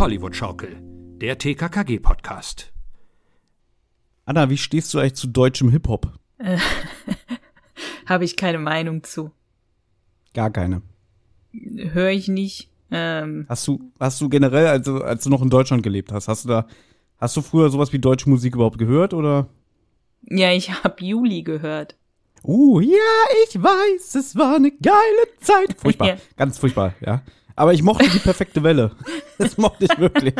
Hollywood-Schaukel, 0.00 0.78
der 1.20 1.36
TKKG-Podcast. 1.36 2.72
Anna, 4.24 4.48
wie 4.48 4.56
stehst 4.56 4.94
du 4.94 4.98
eigentlich 4.98 5.14
zu 5.16 5.26
deutschem 5.26 5.68
Hip-Hop? 5.70 6.12
Äh, 6.38 6.56
Habe 8.06 8.24
ich 8.24 8.34
keine 8.38 8.56
Meinung 8.58 9.02
zu. 9.04 9.30
Gar 10.32 10.50
keine. 10.50 10.80
Höre 11.52 12.08
ich 12.12 12.28
nicht. 12.28 12.70
Ähm, 12.90 13.44
Hast 13.46 13.68
du, 13.68 13.92
hast 14.00 14.18
du 14.22 14.30
generell, 14.30 14.68
also 14.68 15.02
als 15.02 15.24
du 15.24 15.28
noch 15.28 15.42
in 15.42 15.50
Deutschland 15.50 15.82
gelebt 15.82 16.12
hast, 16.12 16.28
hast 16.28 16.46
du 16.46 16.48
da, 16.48 16.66
hast 17.18 17.36
du 17.36 17.42
früher 17.42 17.68
sowas 17.68 17.92
wie 17.92 17.98
deutsche 17.98 18.30
Musik 18.30 18.54
überhaupt 18.54 18.78
gehört 18.78 19.12
oder? 19.12 19.48
ja, 20.22 20.50
ich 20.50 20.82
habe 20.82 21.04
Juli 21.04 21.42
gehört. 21.42 21.98
Uh, 22.42 22.80
ja, 22.80 22.96
ich 23.50 23.62
weiß, 23.62 24.14
es 24.14 24.34
war 24.34 24.56
eine 24.56 24.70
geile 24.70 25.26
Zeit. 25.40 25.76
Furchtbar, 25.78 26.08
Ja. 26.08 26.16
ganz 26.38 26.56
furchtbar, 26.56 26.94
ja. 27.04 27.20
Aber 27.60 27.74
ich 27.74 27.82
mochte 27.82 28.08
die 28.08 28.18
perfekte 28.20 28.62
Welle. 28.62 28.92
Das 29.36 29.58
mochte 29.58 29.84
ich 29.84 29.98
wirklich. 29.98 30.34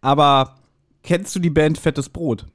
Aber 0.00 0.56
kennst 1.04 1.36
du 1.36 1.38
die 1.38 1.50
Band 1.50 1.78
Fettes 1.78 2.08
Brot? 2.08 2.46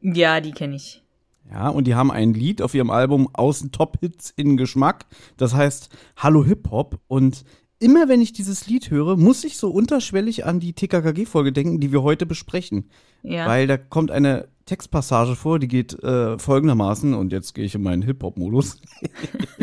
Ja, 0.00 0.40
die 0.40 0.50
kenne 0.50 0.74
ich. 0.74 1.04
Ja, 1.48 1.68
und 1.68 1.84
die 1.84 1.94
haben 1.94 2.10
ein 2.10 2.34
Lied 2.34 2.62
auf 2.62 2.74
ihrem 2.74 2.90
Album 2.90 3.28
Außen 3.32 3.70
Top-Hits 3.70 4.32
in 4.34 4.56
Geschmack. 4.56 5.06
Das 5.36 5.54
heißt 5.54 5.88
Hallo 6.16 6.44
Hip-Hop. 6.44 6.98
Und 7.06 7.44
immer 7.78 8.08
wenn 8.08 8.20
ich 8.20 8.32
dieses 8.32 8.66
Lied 8.66 8.90
höre, 8.90 9.16
muss 9.16 9.44
ich 9.44 9.56
so 9.56 9.70
unterschwellig 9.70 10.44
an 10.44 10.58
die 10.58 10.72
TKKG-Folge 10.72 11.52
denken, 11.52 11.78
die 11.78 11.92
wir 11.92 12.02
heute 12.02 12.26
besprechen. 12.26 12.90
Ja. 13.22 13.46
Weil 13.46 13.68
da 13.68 13.76
kommt 13.76 14.10
eine 14.10 14.48
Textpassage 14.66 15.36
vor, 15.36 15.58
die 15.58 15.68
geht 15.68 16.02
äh, 16.02 16.38
folgendermaßen. 16.38 17.14
Und 17.14 17.32
jetzt 17.32 17.54
gehe 17.54 17.64
ich 17.64 17.74
in 17.74 17.82
meinen 17.82 18.02
Hip-Hop-Modus. 18.02 18.80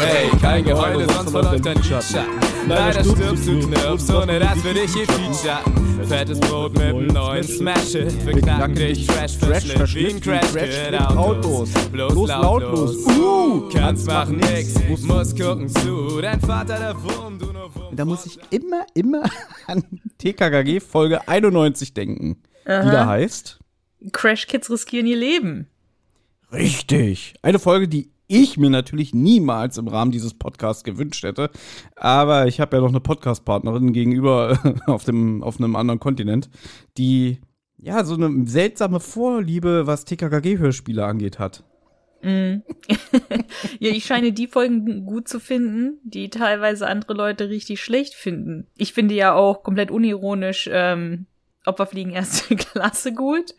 Hey, 0.00 0.30
kein 0.40 0.64
Geheule, 0.64 1.12
sonst 1.12 1.30
verläuft 1.32 1.66
dein 1.66 1.74
Lidschatten. 1.76 2.20
Leider 2.68 3.02
stirbst 3.02 3.48
du 3.48 3.58
knirps, 3.58 4.10
ohne 4.14 4.38
dass 4.38 4.62
wir 4.62 4.72
dich 4.72 4.94
hier 4.94 5.06
featuren. 5.06 6.06
Fettes 6.06 6.38
Brot 6.38 6.74
mit 6.74 6.82
einem 6.82 7.06
neuen 7.08 7.42
Smash-Hit. 7.42 8.24
Wir 8.24 8.34
knacken 8.34 8.76
dich 8.76 9.06
fresh 9.06 9.36
verschnitt 9.36 9.94
wie 9.96 10.06
ein 10.06 10.20
Crash 10.20 11.16
Autos. 11.16 11.70
Bloß 11.90 12.28
lautlos. 12.28 13.06
Uh, 13.06 13.68
kannst 13.72 14.06
machen 14.06 14.36
nix, 14.36 14.74
musst 15.02 15.38
gucken 15.38 15.68
zu. 15.68 16.20
Dein 16.20 16.40
Vater 16.40 16.78
der 16.78 16.94
Wurm, 17.02 17.38
du 17.38 17.46
nur 17.46 17.74
Wurm. 17.74 17.96
Da 17.96 18.04
muss 18.04 18.24
ich 18.24 18.38
immer, 18.50 18.86
immer 18.94 19.24
an 19.66 19.82
TKKG 20.18 20.78
Folge 20.80 21.26
91 21.26 21.92
denken. 21.92 22.36
Die 22.64 22.70
da 22.70 23.06
heißt. 23.06 23.57
Crash 24.12 24.46
Kids 24.46 24.70
riskieren 24.70 25.06
ihr 25.06 25.16
Leben. 25.16 25.66
Richtig. 26.52 27.34
Eine 27.42 27.58
Folge, 27.58 27.88
die 27.88 28.10
ich 28.26 28.58
mir 28.58 28.70
natürlich 28.70 29.14
niemals 29.14 29.78
im 29.78 29.88
Rahmen 29.88 30.12
dieses 30.12 30.34
Podcasts 30.34 30.84
gewünscht 30.84 31.24
hätte. 31.24 31.50
Aber 31.96 32.46
ich 32.46 32.60
habe 32.60 32.76
ja 32.76 32.82
noch 32.82 32.90
eine 32.90 33.00
Podcast-Partnerin 33.00 33.92
gegenüber 33.92 34.58
auf, 34.86 35.04
dem, 35.04 35.42
auf 35.42 35.58
einem 35.58 35.76
anderen 35.76 36.00
Kontinent, 36.00 36.50
die 36.96 37.40
ja 37.76 38.04
so 38.04 38.14
eine 38.14 38.46
seltsame 38.46 39.00
Vorliebe, 39.00 39.86
was 39.86 40.04
TKKG-Hörspiele 40.04 41.04
angeht, 41.04 41.38
hat. 41.38 41.64
Ja, 43.80 43.90
ich 43.90 44.04
scheine 44.04 44.32
die 44.32 44.48
Folgen 44.48 45.06
gut 45.06 45.28
zu 45.28 45.38
finden, 45.38 46.00
die 46.02 46.30
teilweise 46.30 46.86
andere 46.88 47.14
Leute 47.14 47.48
richtig 47.48 47.80
schlecht 47.80 48.14
finden. 48.14 48.66
Ich 48.76 48.92
finde 48.92 49.14
ja 49.14 49.34
auch 49.34 49.62
komplett 49.62 49.92
unironisch 49.92 50.68
ähm, 50.72 51.26
Opferfliegen 51.68 52.12
erste 52.12 52.56
Klasse 52.56 53.12
gut. 53.12 53.54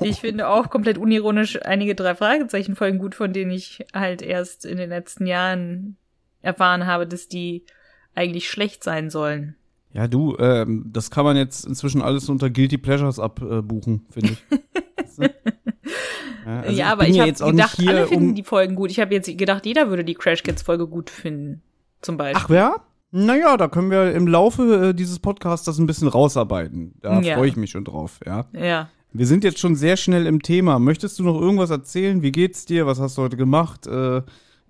Ich 0.00 0.20
finde 0.20 0.48
auch 0.48 0.70
komplett 0.70 0.98
unironisch 0.98 1.60
einige 1.62 1.94
drei 1.94 2.14
Fragezeichen 2.14 2.76
Folgen 2.76 2.98
gut, 2.98 3.14
von 3.14 3.32
denen 3.32 3.50
ich 3.50 3.84
halt 3.94 4.22
erst 4.22 4.64
in 4.64 4.76
den 4.76 4.90
letzten 4.90 5.26
Jahren 5.26 5.96
erfahren 6.42 6.86
habe, 6.86 7.06
dass 7.06 7.28
die 7.28 7.64
eigentlich 8.14 8.50
schlecht 8.50 8.82
sein 8.84 9.10
sollen. 9.10 9.56
Ja, 9.92 10.06
du, 10.06 10.36
ähm, 10.38 10.90
das 10.92 11.10
kann 11.10 11.24
man 11.24 11.36
jetzt 11.36 11.64
inzwischen 11.64 12.02
alles 12.02 12.28
unter 12.28 12.50
Guilty 12.50 12.78
Pleasures 12.78 13.18
abbuchen, 13.18 14.06
finde 14.10 14.32
ich. 14.32 14.60
Ja, 16.48 16.60
also 16.60 16.78
ja, 16.78 16.92
aber 16.92 17.04
bin 17.04 17.14
ich 17.14 17.20
habe 17.20 17.32
gedacht, 17.32 17.78
alle 17.78 17.98
hier, 17.98 18.06
finden 18.06 18.28
um 18.30 18.34
die 18.34 18.42
Folgen 18.42 18.74
gut. 18.74 18.90
Ich 18.90 19.00
habe 19.00 19.12
jetzt 19.12 19.36
gedacht, 19.36 19.66
jeder 19.66 19.90
würde 19.90 20.02
die 20.02 20.14
Crash 20.14 20.42
Kids 20.42 20.62
Folge 20.62 20.86
gut 20.86 21.10
finden. 21.10 21.60
Zum 22.00 22.16
Beispiel. 22.16 22.42
Ach 22.42 22.48
ja? 22.48 22.76
Naja, 23.10 23.56
da 23.56 23.68
können 23.68 23.90
wir 23.90 24.12
im 24.14 24.26
Laufe 24.26 24.88
äh, 24.90 24.94
dieses 24.94 25.18
Podcasts 25.18 25.64
das 25.64 25.78
ein 25.78 25.86
bisschen 25.86 26.08
rausarbeiten. 26.08 26.94
Da 27.00 27.20
Ja. 27.20 27.36
freue 27.36 27.48
ich 27.48 27.56
mich 27.56 27.70
schon 27.70 27.84
drauf, 27.84 28.20
ja. 28.26 28.46
Ja. 28.52 28.88
Wir 29.12 29.26
sind 29.26 29.44
jetzt 29.44 29.58
schon 29.58 29.74
sehr 29.74 29.96
schnell 29.96 30.26
im 30.26 30.42
Thema. 30.42 30.78
Möchtest 30.78 31.18
du 31.18 31.22
noch 31.24 31.40
irgendwas 31.40 31.70
erzählen? 31.70 32.20
Wie 32.20 32.32
geht's 32.32 32.66
dir? 32.66 32.86
Was 32.86 33.00
hast 33.00 33.16
du 33.16 33.22
heute 33.22 33.38
gemacht? 33.38 33.86
Äh, 33.86 34.22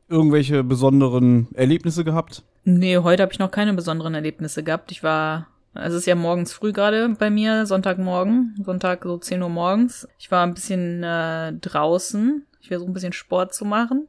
irgendwelche 0.08 0.62
besonderen 0.62 1.48
Erlebnisse 1.54 2.04
gehabt? 2.04 2.44
Nee, 2.64 2.98
heute 2.98 3.22
habe 3.24 3.32
ich 3.32 3.40
noch 3.40 3.50
keine 3.50 3.74
besonderen 3.74 4.14
Erlebnisse 4.14 4.62
gehabt. 4.62 4.92
Ich 4.92 5.02
war, 5.02 5.48
es 5.74 5.92
ist 5.92 6.06
ja 6.06 6.14
morgens 6.14 6.52
früh 6.52 6.72
gerade 6.72 7.08
bei 7.18 7.30
mir, 7.30 7.66
Sonntagmorgen, 7.66 8.54
Sonntag 8.64 9.02
so 9.02 9.18
10 9.18 9.42
Uhr 9.42 9.48
morgens. 9.48 10.06
Ich 10.18 10.30
war 10.30 10.46
ein 10.46 10.54
bisschen 10.54 11.02
äh, 11.02 11.52
draußen. 11.54 12.46
Ich 12.60 12.68
versuche 12.68 12.88
ein 12.90 12.94
bisschen 12.94 13.12
Sport 13.12 13.52
zu 13.52 13.64
machen. 13.64 14.06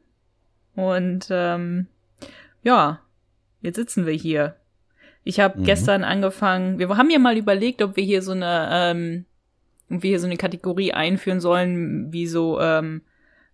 Und 0.76 1.26
ähm, 1.30 1.86
ja, 2.62 3.00
jetzt 3.60 3.76
sitzen 3.76 4.06
wir 4.06 4.12
hier. 4.12 4.56
Ich 5.22 5.38
habe 5.38 5.62
gestern 5.62 6.02
angefangen, 6.02 6.78
wir 6.78 6.88
haben 6.96 7.10
ja 7.10 7.18
mal 7.18 7.36
überlegt, 7.36 7.82
ob 7.82 7.96
wir 7.96 8.04
hier 8.04 8.22
so 8.22 8.32
eine, 8.32 8.68
ähm, 8.72 9.26
ob 9.90 10.02
wir 10.02 10.08
hier 10.08 10.20
so 10.20 10.26
eine 10.26 10.38
Kategorie 10.38 10.92
einführen 10.92 11.40
sollen, 11.40 12.12
wie 12.12 12.26
so, 12.26 12.60
ähm, 12.60 13.02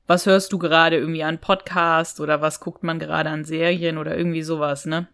was 0.06 0.26
hörst 0.26 0.52
du 0.52 0.58
gerade 0.58 0.96
irgendwie 0.96 1.24
an 1.24 1.40
Podcast 1.40 2.20
oder 2.20 2.40
was 2.40 2.60
guckt 2.60 2.84
man 2.84 3.00
gerade 3.00 3.30
an 3.30 3.44
Serien 3.44 3.98
oder 3.98 4.16
irgendwie 4.16 4.42
sowas, 4.42 4.86
ne? 4.86 5.08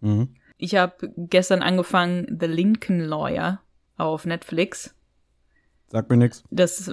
Mhm. 0.00 0.34
Ich 0.56 0.74
habe 0.74 1.12
gestern 1.16 1.62
angefangen 1.62 2.36
The 2.40 2.46
Lincoln 2.46 3.00
Lawyer 3.00 3.60
auf 3.96 4.26
Netflix. 4.26 4.94
Sag 5.86 6.10
mir 6.10 6.16
nix. 6.16 6.42
Das 6.50 6.90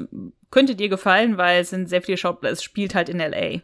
könnte 0.52 0.76
dir 0.76 0.88
gefallen, 0.88 1.38
weil 1.38 1.62
es 1.62 1.72
sind 1.72 1.90
sehr 1.90 2.04
viele 2.04 2.18
Schauplätze. 2.18 2.54
Es 2.54 2.64
spielt 2.64 2.94
halt 2.94 3.10
in 3.10 3.18
LA. 3.18 3.62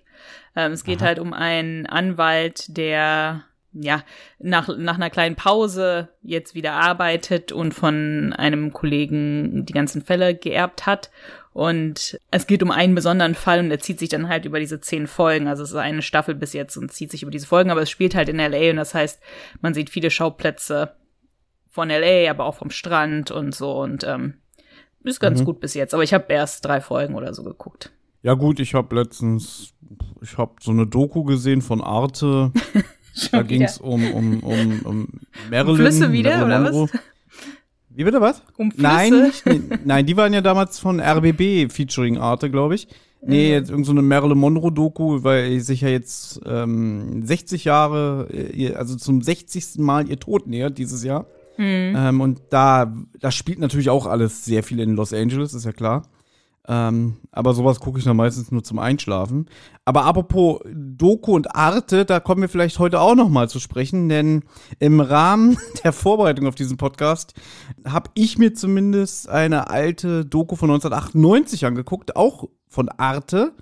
Ähm, 0.55 0.71
es 0.73 0.83
geht 0.83 1.01
halt 1.01 1.19
um 1.19 1.33
einen 1.33 1.85
Anwalt, 1.85 2.75
der 2.75 3.45
ja 3.73 4.03
nach 4.39 4.67
nach 4.77 4.95
einer 4.95 5.09
kleinen 5.09 5.35
Pause 5.35 6.09
jetzt 6.21 6.55
wieder 6.55 6.73
arbeitet 6.73 7.51
und 7.51 7.73
von 7.73 8.33
einem 8.33 8.73
Kollegen 8.73 9.65
die 9.65 9.73
ganzen 9.73 10.01
Fälle 10.01 10.35
geerbt 10.35 10.85
hat. 10.85 11.09
Und 11.53 12.17
es 12.31 12.47
geht 12.47 12.63
um 12.63 12.71
einen 12.71 12.95
besonderen 12.95 13.35
Fall 13.35 13.59
und 13.59 13.69
der 13.69 13.79
zieht 13.79 13.99
sich 13.99 14.09
dann 14.09 14.29
halt 14.29 14.45
über 14.45 14.59
diese 14.59 14.79
zehn 14.79 15.05
Folgen. 15.07 15.47
Also 15.47 15.63
es 15.63 15.71
ist 15.71 15.75
eine 15.75 16.01
Staffel 16.01 16.33
bis 16.33 16.53
jetzt 16.53 16.77
und 16.77 16.91
zieht 16.91 17.11
sich 17.11 17.23
über 17.23 17.31
diese 17.31 17.47
Folgen, 17.47 17.71
aber 17.71 17.81
es 17.81 17.89
spielt 17.89 18.15
halt 18.15 18.29
in 18.29 18.37
LA 18.37 18.69
und 18.69 18.77
das 18.77 18.93
heißt, 18.93 19.21
man 19.61 19.73
sieht 19.73 19.89
viele 19.89 20.11
Schauplätze 20.11 20.95
von 21.69 21.89
LA, 21.89 22.29
aber 22.29 22.45
auch 22.45 22.55
vom 22.55 22.69
Strand 22.69 23.31
und 23.31 23.53
so 23.53 23.81
und 23.81 24.05
ähm, 24.05 24.35
ist 25.03 25.19
ganz 25.19 25.43
gut 25.43 25.59
bis 25.59 25.73
jetzt. 25.73 25.93
Aber 25.93 26.03
ich 26.03 26.13
habe 26.13 26.31
erst 26.31 26.63
drei 26.63 26.79
Folgen 26.79 27.15
oder 27.15 27.33
so 27.33 27.43
geguckt. 27.43 27.91
Ja 28.23 28.35
gut, 28.35 28.59
ich 28.59 28.75
habe 28.75 28.95
letztens, 28.95 29.73
ich 30.21 30.37
habe 30.37 30.53
so 30.59 30.71
eine 30.71 30.85
Doku 30.85 31.23
gesehen 31.23 31.61
von 31.61 31.81
Arte. 31.81 32.51
da 33.31 33.41
ging 33.41 33.61
es 33.63 33.77
um, 33.79 34.11
um, 34.13 34.39
um, 34.41 34.79
um 34.83 35.07
Marilyn. 35.49 35.75
Flüsse 35.77 36.11
wieder, 36.11 36.37
Marilyn 36.37 36.45
oder 36.45 36.59
Monroe. 36.71 36.89
was? 36.93 36.99
Wie 37.93 38.03
bitte 38.05 38.21
was? 38.21 38.41
Um 38.57 38.71
Flüsse? 38.71 38.83
Nein, 38.87 39.13
nicht, 39.23 39.85
nein, 39.85 40.05
die 40.05 40.15
waren 40.17 40.33
ja 40.33 40.41
damals 40.41 40.79
von 40.79 40.99
RBB 41.01 41.69
featuring 41.71 42.17
Arte, 42.17 42.49
glaube 42.49 42.75
ich. 42.75 42.87
Nee, 43.23 43.47
Mhm. 43.49 43.51
jetzt 43.53 43.69
irgend 43.69 43.85
so 43.85 43.91
eine 43.91 44.01
Marilyn 44.01 44.37
Monroe 44.37 44.71
Doku, 44.71 45.23
weil 45.23 45.59
sich 45.59 45.81
ja 45.81 45.89
jetzt 45.89 46.41
ähm, 46.45 47.23
60 47.23 47.65
Jahre, 47.65 48.27
äh, 48.31 48.73
also 48.73 48.95
zum 48.95 49.21
60. 49.21 49.77
Mal 49.77 50.09
ihr 50.09 50.19
Tod 50.19 50.47
nähert 50.47 50.77
dieses 50.77 51.03
Jahr. 51.03 51.27
Mhm. 51.57 51.93
Ähm, 51.95 52.21
und 52.21 52.41
da, 52.49 52.91
da 53.19 53.29
spielt 53.29 53.59
natürlich 53.59 53.89
auch 53.91 54.07
alles 54.07 54.45
sehr 54.45 54.63
viel 54.63 54.79
in 54.79 54.95
Los 54.95 55.13
Angeles, 55.13 55.53
ist 55.53 55.65
ja 55.65 55.71
klar. 55.73 56.03
Ähm, 56.67 57.17
aber 57.31 57.53
sowas 57.53 57.79
gucke 57.79 57.97
ich 57.97 58.05
dann 58.05 58.17
meistens 58.17 58.51
nur 58.51 58.63
zum 58.63 58.77
Einschlafen. 58.77 59.47
Aber 59.83 60.05
apropos 60.05 60.59
Doku 60.71 61.33
und 61.33 61.55
Arte, 61.55 62.05
da 62.05 62.19
kommen 62.19 62.41
wir 62.41 62.49
vielleicht 62.49 62.77
heute 62.77 62.99
auch 62.99 63.15
noch 63.15 63.29
mal 63.29 63.49
zu 63.49 63.59
sprechen, 63.59 64.09
denn 64.09 64.43
im 64.79 64.99
Rahmen 64.99 65.57
der 65.83 65.93
Vorbereitung 65.93 66.47
auf 66.47 66.55
diesen 66.55 66.77
Podcast 66.77 67.33
habe 67.85 68.11
ich 68.13 68.37
mir 68.37 68.53
zumindest 68.53 69.27
eine 69.27 69.69
alte 69.69 70.25
Doku 70.25 70.55
von 70.55 70.69
1998 70.69 71.65
angeguckt, 71.65 72.15
auch 72.15 72.47
von 72.67 72.89
Arte. 72.89 73.53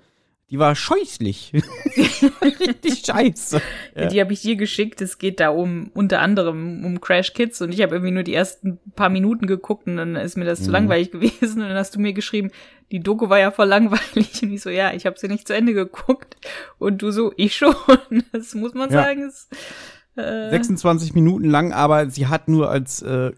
Die 0.50 0.58
war 0.58 0.74
scheußlich. 0.74 1.52
Richtig 2.42 3.06
scheiße. 3.06 3.60
Ja. 3.94 4.06
Die 4.08 4.20
habe 4.20 4.32
ich 4.32 4.42
dir 4.42 4.56
geschickt. 4.56 5.00
Es 5.00 5.18
geht 5.18 5.38
da 5.40 5.50
um 5.50 5.90
unter 5.94 6.20
anderem 6.20 6.84
um 6.84 7.00
Crash 7.00 7.32
Kids 7.34 7.60
und 7.62 7.72
ich 7.72 7.82
habe 7.82 7.94
irgendwie 7.94 8.12
nur 8.12 8.22
die 8.22 8.34
ersten 8.34 8.78
paar 8.96 9.10
Minuten 9.10 9.46
geguckt 9.46 9.86
und 9.86 9.96
dann 9.96 10.16
ist 10.16 10.36
mir 10.36 10.44
das 10.44 10.60
Mhm. 10.60 10.64
zu 10.64 10.70
langweilig 10.72 11.10
gewesen 11.12 11.60
und 11.62 11.68
dann 11.68 11.76
hast 11.76 11.94
du 11.94 12.00
mir 12.00 12.12
geschrieben, 12.12 12.50
die 12.90 13.00
Doku 13.00 13.28
war 13.28 13.38
ja 13.38 13.52
voll 13.52 13.68
langweilig 13.68 14.42
und 14.42 14.52
ich 14.52 14.60
so, 14.62 14.70
ja, 14.70 14.92
ich 14.92 15.06
habe 15.06 15.18
sie 15.18 15.28
nicht 15.28 15.46
zu 15.46 15.54
Ende 15.54 15.72
geguckt 15.72 16.36
und 16.78 17.00
du 17.02 17.10
so, 17.12 17.32
ich 17.36 17.56
schon. 17.56 17.74
Das 18.32 18.54
muss 18.54 18.74
man 18.74 18.90
Ja. 18.90 19.02
sagen, 19.04 19.22
ist 19.28 19.48
äh, 20.16 20.50
26 20.50 21.14
Minuten 21.14 21.48
lang, 21.48 21.72
aber 21.72 22.10
sie 22.10 22.26
hat 22.26 22.48
nur 22.48 22.70
als 22.70 23.02
äh, 23.02 23.30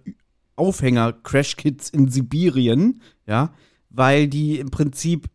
Aufhänger 0.56 1.12
Crash 1.12 1.56
Kids 1.56 1.90
in 1.90 2.08
Sibirien, 2.08 3.02
ja, 3.26 3.52
weil 3.90 4.28
die 4.28 4.58
im 4.58 4.70
Prinzip 4.70 5.26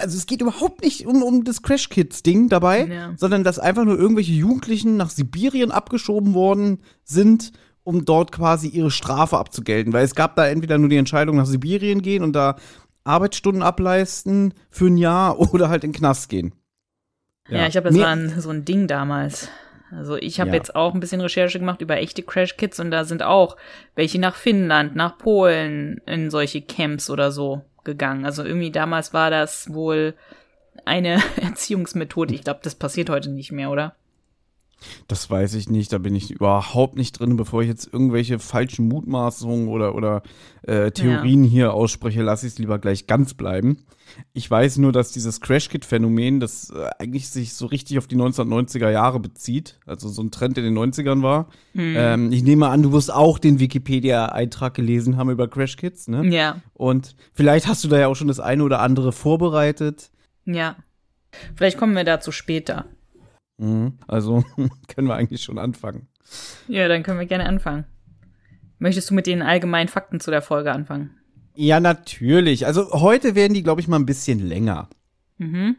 also 0.00 0.16
es 0.16 0.26
geht 0.26 0.40
überhaupt 0.40 0.82
nicht 0.82 1.06
um, 1.06 1.22
um 1.22 1.44
das 1.44 1.62
Crash 1.62 1.88
Kids 1.88 2.22
Ding 2.22 2.48
dabei, 2.48 2.86
Ja. 2.86 3.12
sondern 3.16 3.44
dass 3.44 3.58
einfach 3.58 3.84
nur 3.84 3.98
irgendwelche 3.98 4.32
Jugendlichen 4.32 4.96
nach 4.96 5.10
Sibirien 5.10 5.70
abgeschoben 5.70 6.34
worden 6.34 6.78
sind, 7.04 7.52
um 7.84 8.04
dort 8.04 8.32
quasi 8.32 8.68
ihre 8.68 8.90
Strafe 8.90 9.38
abzugelten. 9.38 9.92
Weil 9.92 10.04
es 10.04 10.14
gab 10.14 10.36
da 10.36 10.46
entweder 10.46 10.78
nur 10.78 10.88
die 10.88 10.96
Entscheidung 10.96 11.36
nach 11.36 11.46
Sibirien 11.46 12.02
gehen 12.02 12.22
und 12.22 12.32
da 12.34 12.56
Arbeitsstunden 13.04 13.62
ableisten 13.62 14.54
für 14.70 14.86
ein 14.86 14.96
Jahr 14.96 15.38
oder 15.52 15.68
halt 15.68 15.84
in 15.84 15.90
den 15.92 15.98
Knast 15.98 16.28
gehen. 16.28 16.52
Ja, 17.48 17.66
ich 17.66 17.72
glaube, 17.72 17.88
das 17.88 17.96
Nee, 17.96 18.02
war 18.02 18.10
ein, 18.10 18.40
so 18.40 18.50
ein 18.50 18.64
Ding 18.64 18.86
damals. 18.86 19.48
Also 19.90 20.16
ich 20.16 20.40
habe 20.40 20.50
Ja. 20.50 20.54
jetzt 20.56 20.74
auch 20.74 20.94
ein 20.94 21.00
bisschen 21.00 21.20
Recherche 21.20 21.58
gemacht 21.58 21.82
über 21.82 21.96
echte 21.98 22.22
Crash 22.22 22.56
Kids 22.56 22.80
und 22.80 22.90
da 22.90 23.04
sind 23.04 23.22
auch 23.22 23.56
welche 23.94 24.18
nach 24.18 24.36
Finnland, 24.36 24.94
nach 24.96 25.18
Polen 25.18 26.00
in 26.06 26.30
solche 26.30 26.62
Camps 26.62 27.10
oder 27.10 27.30
so 27.32 27.62
gegangen. 27.84 28.24
Also 28.24 28.44
irgendwie 28.44 28.70
damals 28.70 29.12
war 29.12 29.30
das 29.30 29.72
wohl 29.72 30.14
eine 30.84 31.22
Erziehungsmethode. 31.40 32.34
Ich 32.34 32.44
glaube, 32.44 32.60
das 32.62 32.74
passiert 32.74 33.10
heute 33.10 33.30
nicht 33.30 33.52
mehr, 33.52 33.70
oder? 33.70 33.94
Das 35.06 35.30
weiß 35.30 35.54
ich 35.54 35.68
nicht, 35.68 35.92
da 35.92 35.98
bin 35.98 36.16
ich 36.16 36.32
überhaupt 36.32 36.96
nicht 36.96 37.20
drin, 37.20 37.36
bevor 37.36 37.62
ich 37.62 37.68
jetzt 37.68 37.92
irgendwelche 37.92 38.40
falschen 38.40 38.88
Mutmaßungen 38.88 39.68
oder, 39.68 39.94
oder 39.94 40.22
äh, 40.62 40.90
Theorien 40.90 41.44
hier 41.44 41.72
ausspreche, 41.72 42.22
lasse 42.22 42.46
ich 42.46 42.54
es 42.54 42.58
lieber 42.58 42.80
gleich 42.80 43.06
ganz 43.06 43.34
bleiben. 43.34 43.84
Ich 44.32 44.50
weiß 44.50 44.78
nur, 44.78 44.92
dass 44.92 45.12
dieses 45.12 45.40
Crash-Kit-Phänomen, 45.40 46.40
das 46.40 46.70
äh, 46.70 46.90
eigentlich 46.98 47.28
sich 47.28 47.54
so 47.54 47.66
richtig 47.66 47.98
auf 47.98 48.06
die 48.06 48.16
1990er 48.16 48.90
Jahre 48.90 49.20
bezieht, 49.20 49.78
also 49.86 50.08
so 50.08 50.22
ein 50.22 50.30
Trend 50.30 50.58
in 50.58 50.64
den 50.64 50.76
90ern 50.76 51.22
war. 51.22 51.48
Ähm, 51.74 52.32
ich 52.32 52.42
nehme 52.42 52.68
an, 52.68 52.82
du 52.82 52.92
wirst 52.92 53.12
auch 53.12 53.38
den 53.38 53.58
Wikipedia-Eintrag 53.58 54.74
gelesen 54.74 55.16
haben 55.16 55.30
über 55.30 55.48
Crash-Kits, 55.48 56.08
ne? 56.08 56.26
Ja, 56.26 56.60
Und 56.74 57.16
vielleicht 57.32 57.66
hast 57.66 57.84
du 57.84 57.88
da 57.88 57.98
ja 57.98 58.08
auch 58.08 58.16
schon 58.16 58.28
das 58.28 58.40
eine 58.40 58.64
oder 58.64 58.80
andere 58.80 59.12
vorbereitet. 59.12 60.10
ja. 60.44 60.76
Vielleicht 61.56 61.78
kommen 61.78 61.94
wir 61.94 62.04
dazu 62.04 62.30
später. 62.30 62.84
Mhm. 63.56 63.98
Also 64.06 64.44
können 64.88 65.08
wir 65.08 65.14
eigentlich 65.14 65.42
schon 65.42 65.58
anfangen. 65.58 66.08
Ja, 66.68 66.88
dann 66.88 67.02
können 67.02 67.18
wir 67.18 67.26
gerne 67.26 67.46
anfangen. 67.46 67.86
Möchtest 68.78 69.10
du 69.10 69.14
mit 69.14 69.26
den 69.26 69.40
allgemeinen 69.40 69.88
Fakten 69.88 70.20
zu 70.20 70.30
der 70.30 70.42
Folge 70.42 70.72
anfangen? 70.72 71.16
Ja, 71.54 71.80
natürlich. 71.80 72.66
Also 72.66 72.90
heute 72.92 73.34
werden 73.34 73.54
die, 73.54 73.62
glaube 73.62 73.80
ich, 73.80 73.88
mal 73.88 73.98
ein 73.98 74.06
bisschen 74.06 74.46
länger. 74.46 74.88
Mhm. 75.38 75.76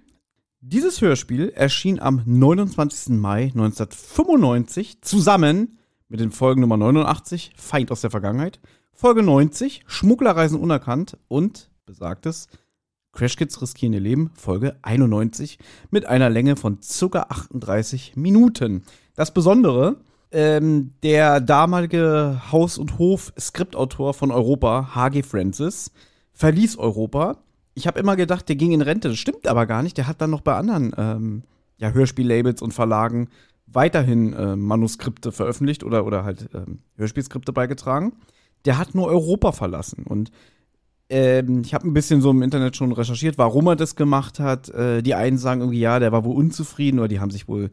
Dieses 0.62 1.02
Hörspiel 1.02 1.50
erschien 1.50 2.00
am 2.00 2.22
29. 2.26 3.16
Mai 3.18 3.46
1995 3.46 5.02
zusammen 5.02 5.80
mit 6.08 6.20
den 6.20 6.32
Folgen 6.32 6.62
Nummer 6.62 6.78
89, 6.78 7.54
Feind 7.58 7.92
aus 7.92 8.02
der 8.02 8.12
Vergangenheit, 8.12 8.60
Folge 8.92 9.24
90, 9.24 9.84
Schmugglerreisen 9.88 10.60
unerkannt 10.60 11.18
und 11.28 11.70
besagtes 11.86 12.48
Crash 13.14 13.36
Kids 13.36 13.62
riskieren 13.62 13.94
ihr 13.94 14.00
Leben, 14.00 14.32
Folge 14.34 14.76
91, 14.82 15.60
mit 15.92 16.06
einer 16.08 16.32
Länge 16.32 16.56
von 16.56 16.80
ca. 16.80 17.28
38 17.30 18.16
Minuten. 18.16 18.84
Das 19.16 19.34
Besondere, 19.34 19.98
ähm, 20.34 20.94
der 21.04 21.40
damalige 21.40 22.42
Haus- 22.52 22.78
und 22.78 22.98
Hof-Skriptautor 22.98 24.14
von 24.14 24.32
Europa, 24.32 24.96
H.G. 24.96 25.24
Francis, 25.24 25.92
verließ 26.34 26.78
Europa. 26.78 27.38
Ich 27.76 27.88
habe 27.88 28.00
immer 28.00 28.16
gedacht, 28.16 28.50
der 28.50 28.56
ging 28.56 28.72
in 28.72 28.82
Rente. 28.82 29.10
Das 29.10 29.18
stimmt 29.18 29.48
aber 29.48 29.66
gar 29.66 29.84
nicht. 29.84 29.98
Der 29.98 30.08
hat 30.08 30.22
dann 30.22 30.32
noch 30.32 30.42
bei 30.42 30.56
anderen 30.56 30.94
ähm, 30.98 31.44
ja, 31.78 31.92
Hörspiellabels 31.92 32.62
und 32.62 32.74
Verlagen 32.74 33.30
weiterhin 33.68 34.34
äh, 34.34 34.56
Manuskripte 34.56 35.32
veröffentlicht 35.32 35.84
oder, 35.84 36.06
oder 36.06 36.24
halt 36.24 36.50
ähm, 36.54 36.80
Hörspielskripte 36.98 37.54
beigetragen. 37.54 38.14
Der 38.66 38.78
hat 38.78 38.96
nur 38.96 39.08
Europa 39.08 39.52
verlassen. 39.52 40.06
Und 40.08 40.32
ähm, 41.10 41.62
ich 41.64 41.74
habe 41.74 41.88
ein 41.88 41.94
bisschen 41.94 42.22
so 42.22 42.32
im 42.32 42.42
Internet 42.42 42.76
schon 42.76 42.92
recherchiert, 42.92 43.38
warum 43.38 43.68
er 43.68 43.76
das 43.76 43.96
gemacht 43.96 44.40
hat. 44.40 44.70
Äh, 44.70 45.04
die 45.04 45.16
einen 45.16 45.38
sagen 45.38 45.62
irgendwie, 45.62 45.80
ja, 45.80 46.00
der 46.00 46.12
war 46.12 46.26
wohl 46.26 46.36
unzufrieden 46.36 47.00
oder 47.00 47.08
die 47.08 47.20
haben 47.20 47.32
sich 47.32 47.48
wohl 47.48 47.72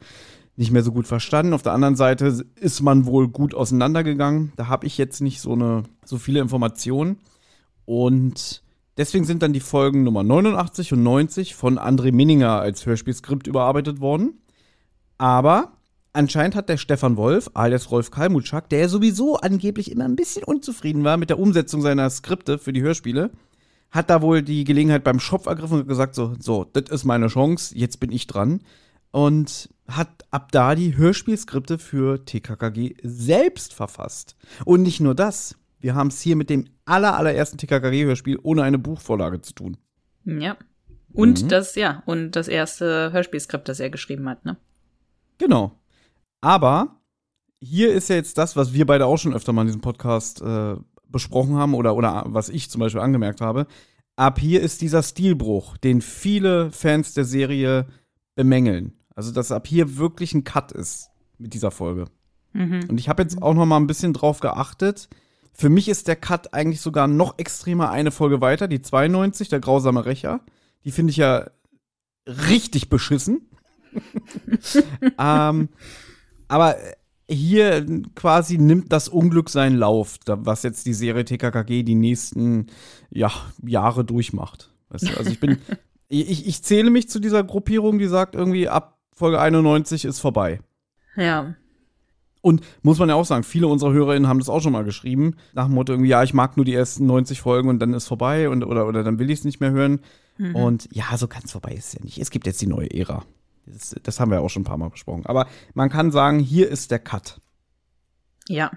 nicht 0.61 0.71
mehr 0.73 0.83
so 0.83 0.93
gut 0.93 1.07
verstanden. 1.07 1.55
Auf 1.55 1.63
der 1.63 1.73
anderen 1.73 1.97
Seite 1.97 2.45
ist 2.55 2.83
man 2.83 3.07
wohl 3.07 3.29
gut 3.29 3.55
auseinandergegangen. 3.55 4.53
Da 4.57 4.69
habe 4.69 4.87
ich 4.87 4.99
jetzt 4.99 5.23
nicht 5.23 5.41
so 5.41 5.55
eine 5.55 5.85
so 6.05 6.19
viele 6.19 6.41
Informationen. 6.41 7.17
Und 7.87 8.63
deswegen 8.99 9.25
sind 9.25 9.43
dann 9.43 9.55
die 9.55 9.61
Folgen 9.61 10.05
Nummer 10.05 10.23
89 10.23 10.93
und 10.93 11.03
90 11.03 11.55
von 11.55 11.79
André 11.79 12.13
Minninger 12.13 12.61
als 12.61 12.85
Hörspielskript 12.85 13.47
überarbeitet 13.47 14.01
worden. 14.01 14.35
Aber 15.17 15.73
anscheinend 16.13 16.55
hat 16.55 16.69
der 16.69 16.77
Stefan 16.77 17.17
Wolf, 17.17 17.51
alias 17.55 17.91
Rolf 17.91 18.11
Kalmutschak, 18.11 18.69
der 18.69 18.91
sowieso 18.91 19.39
angeblich 19.39 19.91
immer 19.91 20.05
ein 20.05 20.15
bisschen 20.15 20.45
unzufrieden 20.45 21.05
war 21.05 21.17
mit 21.17 21.31
der 21.31 21.39
Umsetzung 21.39 21.81
seiner 21.81 22.11
Skripte 22.11 22.59
für 22.59 22.75
die 22.75 22.83
Hörspiele, 22.83 23.31
hat 23.91 24.11
da 24.11 24.21
wohl 24.21 24.43
die 24.43 24.65
Gelegenheit 24.65 25.05
beim 25.05 25.21
Schopf 25.21 25.47
ergriffen 25.47 25.81
und 25.81 25.89
gesagt 25.89 26.15
so, 26.15 26.35
so, 26.39 26.67
das 26.71 26.91
ist 26.91 27.07
meine 27.07 27.29
Chance, 27.29 27.75
jetzt 27.79 27.99
bin 27.99 28.13
ich 28.13 28.27
dran. 28.27 28.61
Und 29.13 29.69
hat 29.89 30.25
ab 30.31 30.53
da 30.53 30.75
die 30.75 30.97
Hörspielskripte 30.97 31.79
für 31.79 32.25
TKKG 32.25 32.95
selbst 33.03 33.75
verfasst. 33.75 34.37
Und 34.65 34.83
nicht 34.83 35.01
nur 35.01 35.15
das, 35.15 35.57
wir 35.81 35.95
haben 35.95 36.09
es 36.09 36.21
hier 36.21 36.37
mit 36.37 36.49
dem 36.51 36.69
aller, 36.85 37.17
allerersten 37.17 37.59
TKKG-Hörspiel 37.59 38.39
ohne 38.43 38.63
eine 38.63 38.79
Buchvorlage 38.79 39.41
zu 39.41 39.53
tun. 39.55 39.77
Ja. 40.25 40.57
Und 41.13 41.43
Mhm. 41.43 41.49
das, 41.49 41.75
ja, 41.75 42.03
und 42.07 42.33
das 42.33 42.47
erste 42.47 43.11
Hörspielskript, 43.13 43.69
das 43.69 43.81
er 43.81 43.91
geschrieben 43.91 44.29
hat, 44.29 44.45
ne? 44.45 44.57
Genau. 45.39 45.73
Aber 46.41 47.01
hier 47.61 47.93
ist 47.93 48.09
ja 48.11 48.17
jetzt 48.17 48.39
das, 48.39 48.55
was 48.55 48.73
wir 48.73 48.87
beide 48.87 49.07
auch 49.07 49.17
schon 49.19 49.35
öfter 49.35 49.53
mal 49.53 49.63
in 49.63 49.69
diesem 49.69 49.81
Podcast 49.81 50.41
äh, 50.41 50.77
besprochen 51.09 51.57
haben 51.57 51.75
oder, 51.75 51.97
oder 51.97 52.25
was 52.29 52.49
ich 52.49 52.71
zum 52.71 52.79
Beispiel 52.81 53.01
angemerkt 53.01 53.41
habe. 53.41 53.67
Ab 54.15 54.39
hier 54.39 54.61
ist 54.61 54.83
dieser 54.83 55.03
Stilbruch, 55.03 55.77
den 55.79 56.01
viele 56.01 56.71
Fans 56.71 57.15
der 57.15 57.25
Serie 57.25 57.87
bemängeln. 58.37 58.93
Also, 59.21 59.33
dass 59.33 59.53
ab 59.53 59.67
hier 59.67 59.99
wirklich 59.99 60.33
ein 60.33 60.45
Cut 60.45 60.73
ist 60.73 61.11
mit 61.37 61.53
dieser 61.53 61.71
Folge. 61.71 62.07
Mhm. 62.55 62.87
Und 62.89 62.99
ich 62.99 63.11
habe 63.11 63.23
jetzt 63.23 63.43
auch 63.43 63.53
noch 63.53 63.67
mal 63.67 63.77
ein 63.77 63.87
bisschen 63.87 64.15
drauf 64.15 64.41
geachtet. 64.41 65.11
Für 65.53 65.69
mich 65.69 65.91
ist 65.91 66.09
der 66.09 66.17
Cut 66.17 66.55
eigentlich 66.55 66.81
sogar 66.81 67.07
noch 67.07 67.39
extremer 67.39 67.91
eine 67.91 68.13
Folge 68.13 68.41
weiter, 68.41 68.67
die 68.67 68.81
92, 68.81 69.51
der 69.51 69.61
grausame 69.61 70.07
Rächer. 70.07 70.41
Die 70.87 70.91
finde 70.91 71.11
ich 71.11 71.19
ja 71.19 71.51
richtig 72.27 72.89
beschissen. 72.89 73.51
ähm, 75.19 75.69
aber 76.49 76.77
hier 77.29 77.85
quasi 78.15 78.57
nimmt 78.57 78.91
das 78.91 79.11
Unglück 79.11 79.51
seinen 79.51 79.77
Lauf, 79.77 80.17
was 80.25 80.63
jetzt 80.63 80.87
die 80.87 80.95
Serie 80.95 81.27
TKKG 81.27 81.83
die 81.83 81.95
nächsten 81.95 82.69
ja, 83.11 83.31
Jahre 83.63 84.03
durchmacht. 84.03 84.73
Weißt 84.89 85.11
du? 85.11 85.19
Also 85.19 85.31
ich 85.31 85.41
bin, 85.41 85.59
ich, 86.09 86.47
ich 86.47 86.63
zähle 86.63 86.89
mich 86.89 87.11
zu 87.11 87.21
dieser 87.21 87.45
Gruppierung, 87.45 87.99
die 87.99 88.07
sagt 88.07 88.35
irgendwie 88.35 88.67
ab 88.67 88.97
Folge 89.13 89.41
91 89.41 90.05
ist 90.05 90.21
vorbei. 90.21 90.61
Ja. 91.17 91.55
Und 92.43 92.63
muss 92.83 92.99
man 92.99 93.11
ja 93.11 93.15
auch 93.17 93.27
sagen, 93.27 93.43
viele 93.43 93.67
unserer 93.67 93.93
HörerInnen 93.93 94.29
haben 94.29 94.39
das 94.39 94.49
auch 94.49 94.61
schon 94.61 94.73
mal 94.73 94.85
geschrieben, 94.85 95.37
nach 95.53 95.67
dem 95.67 95.75
Motto 95.75 95.93
irgendwie, 95.93 96.11
ja, 96.11 96.23
ich 96.23 96.33
mag 96.33 96.57
nur 96.57 96.65
die 96.65 96.75
ersten 96.75 97.05
90 97.05 97.41
Folgen 97.41 97.69
und 97.69 97.81
dann 97.81 97.93
ist 97.93 98.07
vorbei 98.07 98.49
und, 98.49 98.65
oder, 98.65 98.87
oder 98.87 99.05
dann 99.05 99.19
will 99.19 99.31
ich 99.31 99.41
es 99.41 99.45
nicht 99.45 99.61
mehr 99.61 99.73
hören. 99.73 100.01
Und 100.55 100.89
ja, 100.91 101.17
so 101.19 101.29
ganz 101.29 101.53
vorbei 101.53 101.73
ist 101.73 101.89
es 101.89 101.93
ja 101.95 102.01
nicht. 102.03 102.19
Es 102.19 102.31
gibt 102.31 102.47
jetzt 102.47 102.63
die 102.63 102.67
neue 102.67 102.91
Ära. 102.91 103.25
Das, 103.67 103.95
das 104.03 104.21
haben 104.21 104.31
wir 104.31 104.37
ja 104.37 104.41
auch 104.41 104.49
schon 104.49 104.63
ein 104.63 104.65
paar 104.65 104.79
Mal 104.79 104.89
besprochen. 104.89 105.27
Aber 105.27 105.47
man 105.75 105.91
kann 105.91 106.11
sagen, 106.11 106.39
hier 106.39 106.69
ist 106.69 106.91
der 106.91 106.99
Cut. 106.99 107.41
Ja. 108.49 108.71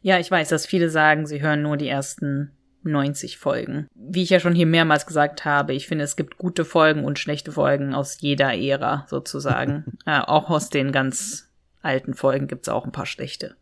Ja, 0.00 0.20
ich 0.20 0.30
weiß, 0.30 0.48
dass 0.50 0.64
viele 0.66 0.90
sagen, 0.90 1.26
sie 1.26 1.42
hören 1.42 1.62
nur 1.62 1.76
die 1.76 1.88
ersten 1.88 2.52
90 2.84 3.38
Folgen. 3.38 3.88
Wie 3.94 4.22
ich 4.22 4.30
ja 4.30 4.40
schon 4.40 4.54
hier 4.54 4.66
mehrmals 4.66 5.06
gesagt 5.06 5.44
habe, 5.44 5.74
ich 5.74 5.86
finde, 5.86 6.04
es 6.04 6.16
gibt 6.16 6.38
gute 6.38 6.64
Folgen 6.64 7.04
und 7.04 7.18
schlechte 7.18 7.52
Folgen 7.52 7.94
aus 7.94 8.20
jeder 8.20 8.54
Ära 8.54 9.06
sozusagen. 9.08 9.98
äh, 10.06 10.20
auch 10.20 10.50
aus 10.50 10.70
den 10.70 10.92
ganz 10.92 11.48
alten 11.80 12.14
Folgen 12.14 12.48
gibt's 12.48 12.68
auch 12.68 12.84
ein 12.84 12.92
paar 12.92 13.06
schlechte. 13.06 13.56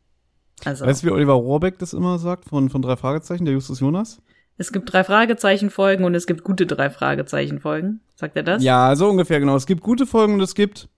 Also, 0.64 0.84
Weißt 0.84 1.02
du, 1.02 1.06
wie 1.06 1.12
Oliver 1.12 1.32
Rohrbeck 1.32 1.78
das 1.78 1.94
immer 1.94 2.18
sagt 2.18 2.46
von, 2.46 2.68
von 2.68 2.82
drei 2.82 2.96
Fragezeichen, 2.96 3.46
der 3.46 3.54
Justus 3.54 3.80
Jonas? 3.80 4.20
es 4.60 4.72
gibt 4.72 4.92
drei 4.92 5.04
Fragezeichen-Folgen 5.04 6.04
und 6.04 6.14
es 6.14 6.26
gibt 6.26 6.44
gute 6.44 6.66
drei 6.66 6.90
Fragezeichen-Folgen. 6.90 8.00
Sagt 8.14 8.36
er 8.36 8.42
das? 8.42 8.62
Ja, 8.62 8.94
so 8.94 9.08
ungefähr, 9.08 9.40
genau. 9.40 9.56
Es 9.56 9.64
gibt 9.64 9.80
gute 9.80 10.06
Folgen 10.06 10.34
und 10.34 10.42
es 10.42 10.54
gibt 10.54 10.90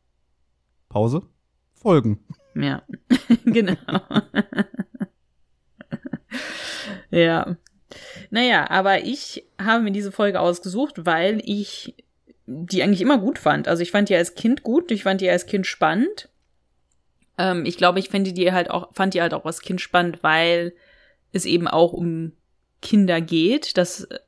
Pause. 0.89 1.23
Folgen. 1.75 2.19
Ja, 2.57 2.83
genau. 3.45 3.77
ja. 7.11 7.57
Naja, 8.31 8.71
aber 8.71 9.05
ich 9.05 9.45
habe 9.61 9.83
mir 9.83 9.93
diese 9.93 10.13
Folge 10.13 10.41
ausgesucht, 10.41 11.07
weil 11.07 11.41
ich 11.45 11.95
die 12.47 12.83
eigentlich 12.83 13.01
immer 13.01 13.19
gut 13.19 13.39
fand. 13.39 13.69
Also 13.69 13.83
ich 13.83 13.91
fand 13.91 14.09
die 14.09 14.17
als 14.17 14.35
Kind 14.35 14.63
gut, 14.63 14.91
ich 14.91 15.05
fand 15.05 15.21
die 15.21 15.31
als 15.31 15.47
Kind 15.47 15.67
spannend. 15.67 16.29
Ähm, 17.39 17.65
ich 17.65 17.77
glaube, 17.77 17.99
ich 17.99 18.09
fand 18.09 18.37
die 18.37 18.53
halt 18.53 18.71
auch, 18.71 18.93
fand 18.93 19.15
die 19.15 19.23
halt 19.23 19.35
auch 19.35 19.45
als 19.45 19.61
Kind 19.61 19.81
spannend, 19.81 20.23
weil 20.23 20.73
es 21.33 21.45
eben 21.45 21.69
auch 21.69 21.93
um 21.93 22.33
Kinder 22.81 23.21
geht. 23.21 23.77
Das, 23.77 24.05
äh, 24.05 24.19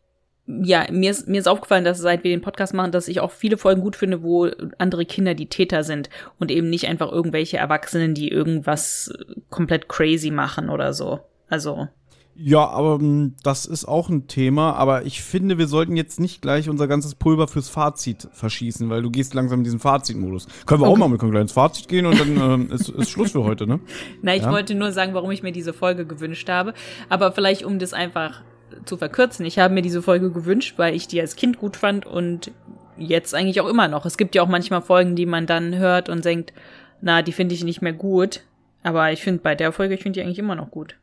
ja, 0.46 0.86
mir 0.90 1.10
ist, 1.10 1.26
mir 1.26 1.40
ist 1.40 1.48
aufgefallen, 1.48 1.84
dass 1.84 1.98
seit 1.98 2.22
wir 2.22 2.30
den 2.30 2.42
Podcast 2.42 2.74
machen, 2.74 2.92
dass 2.92 3.08
ich 3.08 3.20
auch 3.20 3.30
viele 3.30 3.56
Folgen 3.56 3.80
gut 3.80 3.96
finde, 3.96 4.22
wo 4.22 4.46
andere 4.78 5.06
Kinder 5.06 5.34
die 5.34 5.48
Täter 5.48 5.84
sind 5.84 6.10
und 6.38 6.50
eben 6.50 6.68
nicht 6.70 6.86
einfach 6.86 7.10
irgendwelche 7.10 7.56
Erwachsenen, 7.56 8.14
die 8.14 8.28
irgendwas 8.28 9.12
äh, 9.18 9.34
komplett 9.50 9.88
crazy 9.88 10.30
machen 10.30 10.70
oder 10.70 10.92
so. 10.92 11.20
Also, 11.48 11.88
Ja, 12.36 12.68
aber 12.68 12.98
ähm, 13.00 13.34
das 13.42 13.64
ist 13.66 13.84
auch 13.84 14.08
ein 14.08 14.26
Thema. 14.26 14.72
Aber 14.74 15.04
ich 15.06 15.22
finde, 15.22 15.56
wir 15.58 15.66
sollten 15.68 15.96
jetzt 15.96 16.18
nicht 16.18 16.42
gleich 16.42 16.68
unser 16.68 16.88
ganzes 16.88 17.14
Pulver 17.14 17.46
fürs 17.48 17.68
Fazit 17.68 18.28
verschießen, 18.32 18.90
weil 18.90 19.02
du 19.02 19.10
gehst 19.10 19.34
langsam 19.34 19.60
in 19.60 19.64
diesen 19.64 19.78
Fazitmodus. 19.78 20.48
Können 20.66 20.82
wir 20.82 20.88
auch 20.88 20.96
mal, 20.96 21.08
wir 21.08 21.18
können 21.18 21.30
gleich 21.30 21.42
ins 21.42 21.52
Fazit 21.52 21.86
gehen 21.88 22.06
und 22.06 22.18
dann 22.18 22.36
ähm, 22.36 22.70
ist, 22.72 22.88
ist 22.88 23.10
Schluss 23.10 23.32
für 23.32 23.44
heute, 23.44 23.66
ne? 23.66 23.80
Na, 24.22 24.34
ich 24.34 24.42
Ja. 24.42 24.50
wollte 24.50 24.74
nur 24.74 24.90
sagen, 24.92 25.14
warum 25.14 25.30
ich 25.30 25.42
mir 25.42 25.52
diese 25.52 25.72
Folge 25.72 26.06
gewünscht 26.06 26.48
habe. 26.48 26.74
Aber 27.08 27.30
vielleicht, 27.32 27.64
um 27.64 27.78
das 27.78 27.92
einfach 27.92 28.42
zu 28.84 28.96
verkürzen. 28.96 29.46
Ich 29.46 29.58
habe 29.60 29.72
mir 29.72 29.82
diese 29.82 30.02
Folge 30.02 30.32
gewünscht, 30.32 30.74
weil 30.76 30.94
ich 30.96 31.06
die 31.06 31.20
als 31.20 31.36
Kind 31.36 31.58
gut 31.58 31.76
fand 31.76 32.04
und 32.06 32.50
jetzt 32.96 33.34
eigentlich 33.34 33.60
auch 33.60 33.68
immer 33.68 33.86
noch. 33.86 34.06
Es 34.06 34.16
gibt 34.16 34.34
ja 34.34 34.42
auch 34.42 34.48
manchmal 34.48 34.82
Folgen, 34.82 35.14
die 35.14 35.26
man 35.26 35.46
dann 35.46 35.76
hört 35.76 36.08
und 36.08 36.24
denkt, 36.24 36.52
na, 37.00 37.22
die 37.22 37.32
finde 37.32 37.54
ich 37.54 37.62
nicht 37.62 37.82
mehr 37.82 37.92
gut. 37.92 38.40
Aber 38.82 39.12
ich 39.12 39.22
finde 39.22 39.40
bei 39.42 39.54
der 39.54 39.70
Folge, 39.72 39.94
ich 39.94 40.02
finde 40.02 40.18
die 40.18 40.24
eigentlich 40.26 40.38
immer 40.40 40.56
noch 40.56 40.70
gut. 40.72 40.96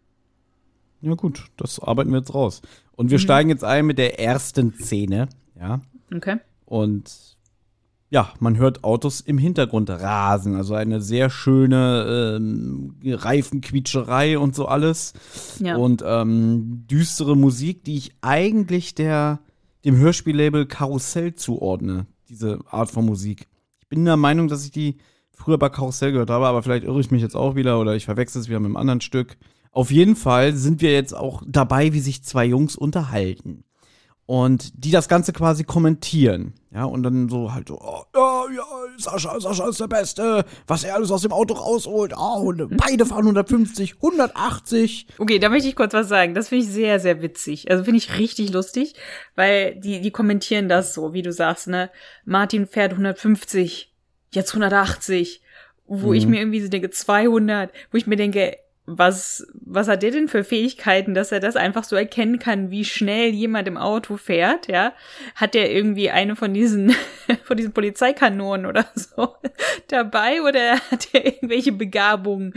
Ja, 1.01 1.15
gut, 1.15 1.45
das 1.57 1.79
arbeiten 1.79 2.11
wir 2.11 2.19
jetzt 2.19 2.33
raus. 2.33 2.61
Und 2.93 3.09
wir 3.09 3.19
steigen 3.19 3.49
jetzt 3.49 3.63
ein 3.63 3.85
mit 3.85 3.97
der 3.97 4.19
ersten 4.19 4.73
Szene, 4.73 5.27
ja. 5.59 5.81
Okay. 6.13 6.37
Und 6.65 7.37
ja, 8.11 8.33
man 8.39 8.57
hört 8.57 8.83
Autos 8.83 9.21
im 9.21 9.37
Hintergrund 9.37 9.89
rasen. 9.89 10.55
Also 10.55 10.75
eine 10.75 11.01
sehr 11.01 11.29
schöne 11.29 12.35
ähm, 12.37 12.95
Reifenquietscherei 13.03 14.37
und 14.37 14.53
so 14.53 14.67
alles. 14.67 15.13
Ja. 15.59 15.77
Und 15.77 16.03
ähm, 16.05 16.85
düstere 16.91 17.37
Musik, 17.37 17.85
die 17.85 17.95
ich 17.95 18.13
eigentlich 18.19 18.95
der, 18.95 19.39
dem 19.85 19.95
Hörspiellabel 19.95 20.65
Karussell 20.65 21.35
zuordne. 21.35 22.05
Diese 22.27 22.59
Art 22.69 22.91
von 22.91 23.05
Musik. 23.05 23.47
Ich 23.79 23.87
bin 23.87 24.03
der 24.03 24.17
Meinung, 24.17 24.49
dass 24.49 24.65
ich 24.65 24.71
die 24.71 24.97
früher 25.31 25.57
bei 25.57 25.69
Karussell 25.69 26.11
gehört 26.11 26.29
habe, 26.29 26.47
aber 26.47 26.63
vielleicht 26.63 26.83
irre 26.83 26.99
ich 26.99 27.11
mich 27.11 27.21
jetzt 27.21 27.35
auch 27.35 27.55
wieder 27.55 27.79
oder 27.79 27.95
ich 27.95 28.05
verwechsel 28.05 28.41
es 28.41 28.49
wieder 28.49 28.59
mit 28.59 28.67
einem 28.67 28.77
anderen 28.77 29.01
Stück. 29.01 29.37
Auf 29.71 29.91
jeden 29.91 30.15
Fall 30.15 30.53
sind 30.55 30.81
wir 30.81 30.91
jetzt 30.91 31.15
auch 31.15 31.43
dabei, 31.47 31.93
wie 31.93 32.01
sich 32.01 32.23
zwei 32.23 32.45
Jungs 32.45 32.75
unterhalten 32.75 33.63
und 34.31 34.85
die 34.85 34.91
das 34.91 35.09
Ganze 35.09 35.33
quasi 35.33 35.65
kommentieren. 35.65 36.53
Ja, 36.73 36.85
und 36.85 37.03
dann 37.03 37.27
so 37.27 37.53
halt 37.53 37.67
so, 37.67 37.77
oh, 37.81 38.05
ja, 38.13 38.45
ja, 38.55 38.63
Sascha, 38.97 39.37
Sascha 39.41 39.67
ist 39.67 39.81
der 39.81 39.87
Beste, 39.87 40.45
was 40.67 40.85
er 40.85 40.95
alles 40.95 41.11
aus 41.11 41.23
dem 41.23 41.33
Auto 41.33 41.53
rausholt. 41.53 42.13
Oh, 42.15 42.53
beide 42.77 43.05
fahren 43.05 43.25
150, 43.25 43.95
180. 43.95 45.07
Okay, 45.17 45.37
da 45.37 45.49
möchte 45.49 45.67
ich 45.67 45.75
kurz 45.75 45.93
was 45.93 46.07
sagen. 46.07 46.33
Das 46.33 46.47
finde 46.47 46.63
ich 46.63 46.71
sehr, 46.71 47.01
sehr 47.01 47.21
witzig. 47.21 47.69
Also 47.69 47.83
finde 47.83 47.97
ich 47.97 48.17
richtig 48.19 48.53
lustig, 48.53 48.93
weil 49.35 49.75
die, 49.75 49.99
die 49.99 50.11
kommentieren 50.11 50.69
das 50.69 50.93
so, 50.93 51.11
wie 51.11 51.23
du 51.23 51.33
sagst, 51.33 51.67
ne? 51.67 51.89
Martin 52.23 52.67
fährt 52.67 52.93
150, 52.93 53.93
jetzt 54.31 54.51
180, 54.51 55.41
wo 55.87 56.13
ich 56.13 56.25
mir 56.25 56.39
irgendwie 56.39 56.61
so 56.61 56.69
denke, 56.69 56.89
200, 56.89 57.69
wo 57.91 57.97
ich 57.97 58.07
mir 58.07 58.15
denke, 58.15 58.55
was, 58.85 59.45
was 59.53 59.87
hat 59.87 60.01
der 60.03 60.11
denn 60.11 60.27
für 60.27 60.43
Fähigkeiten, 60.43 61.13
dass 61.13 61.31
er 61.31 61.39
das 61.39 61.55
einfach 61.55 61.83
so 61.83 61.95
erkennen 61.95 62.39
kann, 62.39 62.71
wie 62.71 62.83
schnell 62.83 63.29
jemand 63.29 63.67
im 63.67 63.77
Auto 63.77 64.17
fährt, 64.17 64.67
ja? 64.67 64.93
Hat 65.35 65.53
der 65.53 65.71
irgendwie 65.71 66.09
eine 66.09 66.35
von 66.35 66.53
diesen, 66.53 66.93
von 67.43 67.57
diesen 67.57 67.73
Polizeikanonen 67.73 68.65
oder 68.65 68.85
so 68.95 69.35
dabei 69.87 70.41
oder 70.41 70.79
hat 70.91 71.09
er 71.13 71.25
irgendwelche 71.25 71.71
Begabungen, 71.71 72.53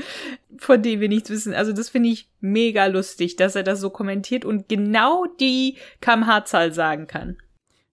von 0.56 0.82
denen 0.82 1.00
wir 1.00 1.08
nichts 1.08 1.30
wissen? 1.30 1.54
Also 1.54 1.72
das 1.72 1.90
finde 1.90 2.08
ich 2.08 2.28
mega 2.40 2.86
lustig, 2.86 3.36
dass 3.36 3.54
er 3.54 3.62
das 3.62 3.80
so 3.80 3.90
kommentiert 3.90 4.44
und 4.44 4.68
genau 4.68 5.26
die 5.38 5.76
kmh-Zahl 6.00 6.72
sagen 6.72 7.06
kann. 7.06 7.36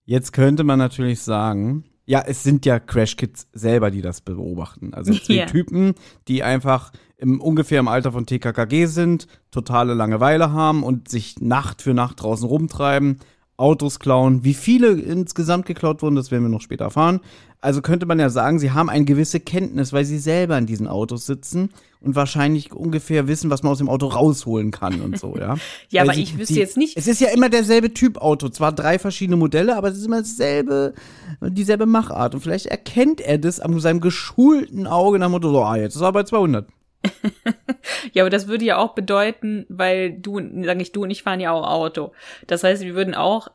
Jetzt 0.05 0.31
könnte 0.31 0.63
man 0.63 0.79
natürlich 0.79 1.21
sagen, 1.21 1.90
ja, 2.11 2.21
es 2.27 2.43
sind 2.43 2.65
ja 2.65 2.77
Crash 2.77 3.15
Kids 3.15 3.47
selber, 3.53 3.89
die 3.89 4.01
das 4.01 4.19
beobachten. 4.19 4.93
Also 4.93 5.13
zwei 5.23 5.33
Ja. 5.35 5.45
Typen, 5.45 5.93
die 6.27 6.43
einfach 6.43 6.91
im, 7.15 7.39
ungefähr 7.39 7.79
im 7.79 7.87
Alter 7.87 8.11
von 8.11 8.25
TKKG 8.25 8.87
sind, 8.87 9.27
totale 9.49 9.93
Langeweile 9.93 10.51
haben 10.51 10.83
und 10.83 11.07
sich 11.07 11.39
Nacht 11.39 11.81
für 11.81 11.93
Nacht 11.93 12.21
draußen 12.21 12.45
rumtreiben, 12.45 13.19
Autos 13.61 13.99
klauen. 13.99 14.43
Wie 14.43 14.53
viele 14.53 14.89
insgesamt 14.91 15.65
geklaut 15.65 16.01
wurden, 16.01 16.15
das 16.15 16.31
werden 16.31 16.43
wir 16.43 16.49
noch 16.49 16.61
später 16.61 16.85
erfahren. 16.85 17.19
Also 17.63 17.81
könnte 17.83 18.07
man 18.07 18.17
ja 18.19 18.29
sagen, 18.31 18.57
sie 18.57 18.71
haben 18.71 18.89
eine 18.89 19.05
gewisse 19.05 19.39
Kenntnis, 19.39 19.93
weil 19.93 20.03
sie 20.03 20.17
selber 20.17 20.57
in 20.57 20.65
diesen 20.65 20.87
Autos 20.87 21.27
sitzen 21.27 21.69
und 22.01 22.15
wahrscheinlich 22.15 22.73
ungefähr 22.73 23.27
wissen, 23.27 23.51
was 23.51 23.61
man 23.61 23.71
aus 23.71 23.77
dem 23.77 23.87
Auto 23.87 24.07
rausholen 24.07 24.71
kann 24.71 24.99
und 25.01 25.19
so, 25.19 25.35
ja. 25.37 25.55
Ja, 25.91 26.01
Weil 26.01 26.09
aber 26.09 26.13
sie- 26.15 26.23
ich 26.23 26.37
wüsste 26.39 26.53
sie- 26.55 26.59
jetzt 26.59 26.75
nicht- 26.77 26.97
Es 26.97 27.05
ist 27.07 27.21
ja 27.21 27.27
immer 27.29 27.49
derselbe 27.49 27.93
Typ 27.93 28.17
Auto, 28.17 28.49
zwar 28.49 28.71
drei 28.71 28.97
verschiedene 28.97 29.37
Modelle, 29.37 29.77
aber 29.77 29.89
es 29.89 29.97
ist 29.99 30.05
immer 30.07 30.21
dasselbe, 30.21 30.95
dieselbe 31.39 31.85
Machart. 31.85 32.33
Und 32.33 32.41
vielleicht 32.41 32.65
erkennt 32.65 33.21
er 33.21 33.37
das 33.37 33.59
an 33.59 33.79
seinem 33.79 34.01
geschulten 34.01 34.87
Auge 34.87 35.19
nach 35.19 35.27
dem 35.27 35.33
Motto, 35.33 35.51
so, 35.51 35.63
ah, 35.63 35.75
jetzt 35.77 35.95
ist 35.95 36.01
er 36.01 36.11
bei 36.11 36.23
200. 36.23 36.67
Ja, 38.13 38.23
aber 38.23 38.29
das 38.29 38.47
würde 38.47 38.65
ja 38.65 38.77
auch 38.77 38.93
bedeuten, 38.93 39.65
weil 39.69 40.13
du, 40.13 40.39
sag 40.63 40.81
ich, 40.81 40.91
du 40.91 41.03
und 41.03 41.11
ich 41.11 41.23
fahren 41.23 41.39
ja 41.39 41.51
auch 41.51 41.67
Auto. 41.67 42.11
Das 42.47 42.63
heißt, 42.63 42.83
wir 42.83 42.95
würden 42.95 43.15
auch 43.15 43.49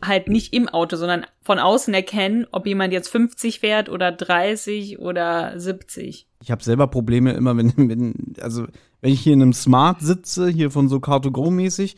halt 0.00 0.28
nicht 0.28 0.54
im 0.54 0.68
Auto, 0.68 0.96
sondern 0.96 1.26
von 1.42 1.58
außen 1.58 1.92
erkennen, 1.92 2.46
ob 2.52 2.66
jemand 2.66 2.92
jetzt 2.92 3.08
50 3.08 3.60
fährt 3.60 3.88
oder 3.88 4.12
30 4.12 4.98
oder 4.98 5.58
70. 5.58 6.26
Ich 6.40 6.50
habe 6.50 6.62
selber 6.62 6.86
Probleme 6.86 7.32
immer, 7.32 7.56
wenn, 7.56 7.72
wenn, 7.76 8.34
also 8.40 8.66
wenn 9.00 9.12
ich 9.12 9.20
hier 9.20 9.32
in 9.32 9.42
einem 9.42 9.52
Smart 9.52 10.00
sitze, 10.00 10.48
hier 10.48 10.70
von 10.70 10.88
so 10.88 10.96
Car2Go 10.96 11.50
mäßig, 11.50 11.96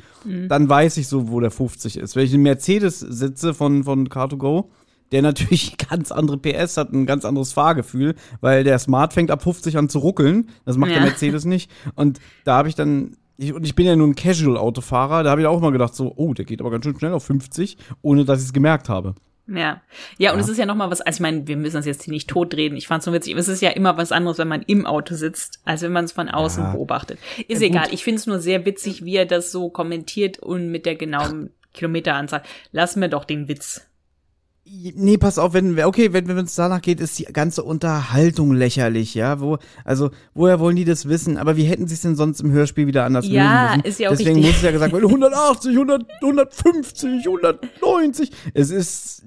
dann 0.48 0.68
weiß 0.68 0.96
ich 0.96 1.08
so, 1.08 1.30
wo 1.30 1.40
der 1.40 1.50
50 1.50 1.98
ist. 1.98 2.16
Wenn 2.16 2.24
ich 2.24 2.30
in 2.30 2.36
einem 2.36 2.44
Mercedes 2.44 3.00
sitze 3.00 3.54
von, 3.54 3.84
von 3.84 4.08
Car2Go, 4.08 4.70
der 5.12 5.22
natürlich 5.22 5.76
ganz 5.90 6.12
andere 6.12 6.38
PS 6.38 6.76
hat, 6.76 6.92
ein 6.92 7.06
ganz 7.06 7.24
anderes 7.24 7.52
Fahrgefühl, 7.52 8.14
weil 8.40 8.64
der 8.64 8.78
Smart 8.78 9.12
fängt 9.12 9.30
ab 9.30 9.42
50 9.42 9.76
an 9.76 9.88
zu 9.88 9.98
ruckeln. 9.98 10.50
Das 10.64 10.76
macht 10.76 10.90
der 10.90 10.98
Ja. 10.98 11.04
Mercedes 11.04 11.44
nicht. 11.44 11.70
Und 11.94 12.20
da 12.44 12.56
habe 12.56 12.68
ich 12.68 12.74
dann, 12.74 13.16
ich, 13.36 13.52
und 13.52 13.64
ich 13.64 13.74
bin 13.74 13.86
ja 13.86 13.96
nur 13.96 14.06
ein 14.06 14.14
Casual-Autofahrer, 14.14 15.22
da 15.22 15.30
habe 15.30 15.40
ich 15.40 15.46
auch 15.46 15.60
mal 15.60 15.72
gedacht, 15.72 15.94
so, 15.94 16.12
oh, 16.16 16.34
der 16.34 16.44
geht 16.44 16.60
aber 16.60 16.70
ganz 16.70 16.84
schön 16.84 16.98
schnell 16.98 17.12
auf 17.12 17.24
50, 17.24 17.76
ohne 18.02 18.24
dass 18.24 18.40
ich 18.40 18.46
es 18.46 18.52
gemerkt 18.52 18.88
habe. 18.88 19.14
Ja. 19.52 19.80
Ja, 20.16 20.32
und 20.32 20.38
es 20.38 20.48
ist 20.48 20.58
ja 20.58 20.66
noch 20.66 20.76
mal 20.76 20.92
was, 20.92 21.00
also 21.00 21.16
ich 21.16 21.20
meine, 21.20 21.48
wir 21.48 21.56
müssen 21.56 21.74
das 21.74 21.84
jetzt 21.86 22.04
hier 22.04 22.12
nicht 22.12 22.28
totreden. 22.30 22.76
Ich 22.76 22.86
fand's 22.86 23.04
so 23.04 23.12
witzig. 23.12 23.34
Es 23.36 23.48
ist 23.48 23.62
ja 23.62 23.70
immer 23.70 23.96
was 23.96 24.12
anderes, 24.12 24.38
wenn 24.38 24.46
man 24.46 24.62
im 24.62 24.86
Auto 24.86 25.16
sitzt, 25.16 25.58
als 25.64 25.82
wenn 25.82 25.90
man 25.90 26.04
es 26.04 26.12
von 26.12 26.28
außen 26.28 26.62
Ja. 26.62 26.72
beobachtet. 26.72 27.18
Ist 27.48 27.60
egal. 27.60 27.88
Ich 27.90 28.04
find's 28.04 28.26
nur 28.28 28.38
sehr 28.38 28.64
witzig, 28.64 29.04
wie 29.04 29.16
er 29.16 29.26
das 29.26 29.50
so 29.50 29.68
kommentiert 29.70 30.38
und 30.38 30.70
mit 30.70 30.86
der 30.86 30.94
genauen 30.94 31.50
Kilometeranzahl. 31.74 32.42
Lass 32.70 32.94
mir 32.94 33.08
doch 33.08 33.24
den 33.24 33.48
Witz. 33.48 33.86
Nee, 34.72 35.18
pass 35.18 35.38
auf, 35.38 35.52
wenn 35.52 35.80
okay, 35.82 36.12
wenn 36.12 36.28
wenn 36.28 36.44
es 36.44 36.54
danach 36.54 36.80
geht, 36.80 37.00
ist 37.00 37.18
die 37.18 37.24
ganze 37.24 37.64
Unterhaltung 37.64 38.52
lächerlich, 38.52 39.14
ja, 39.14 39.40
wo, 39.40 39.58
also, 39.84 40.10
woher 40.32 40.60
wollen 40.60 40.76
die 40.76 40.84
das 40.84 41.08
wissen? 41.08 41.38
Aber 41.38 41.56
wie 41.56 41.64
hätten 41.64 41.88
sie 41.88 41.94
es 41.94 42.02
denn 42.02 42.14
sonst 42.14 42.40
im 42.40 42.52
Hörspiel 42.52 42.86
wieder 42.86 43.04
anders 43.04 43.26
Ja, 43.26 43.64
lösen 43.64 43.76
müssen? 43.78 43.88
ist 43.88 43.98
ja 43.98 44.08
auch 44.08 44.12
Deswegen 44.12 44.36
richtig. 44.36 44.46
muss 44.46 44.56
es 44.58 44.62
ja 44.62 44.70
gesagt 44.70 44.92
werden, 44.92 45.06
180, 45.06 45.72
100, 45.72 46.04
150, 46.22 47.26
190. 47.26 48.30
Es 48.54 48.70
ist, 48.70 49.24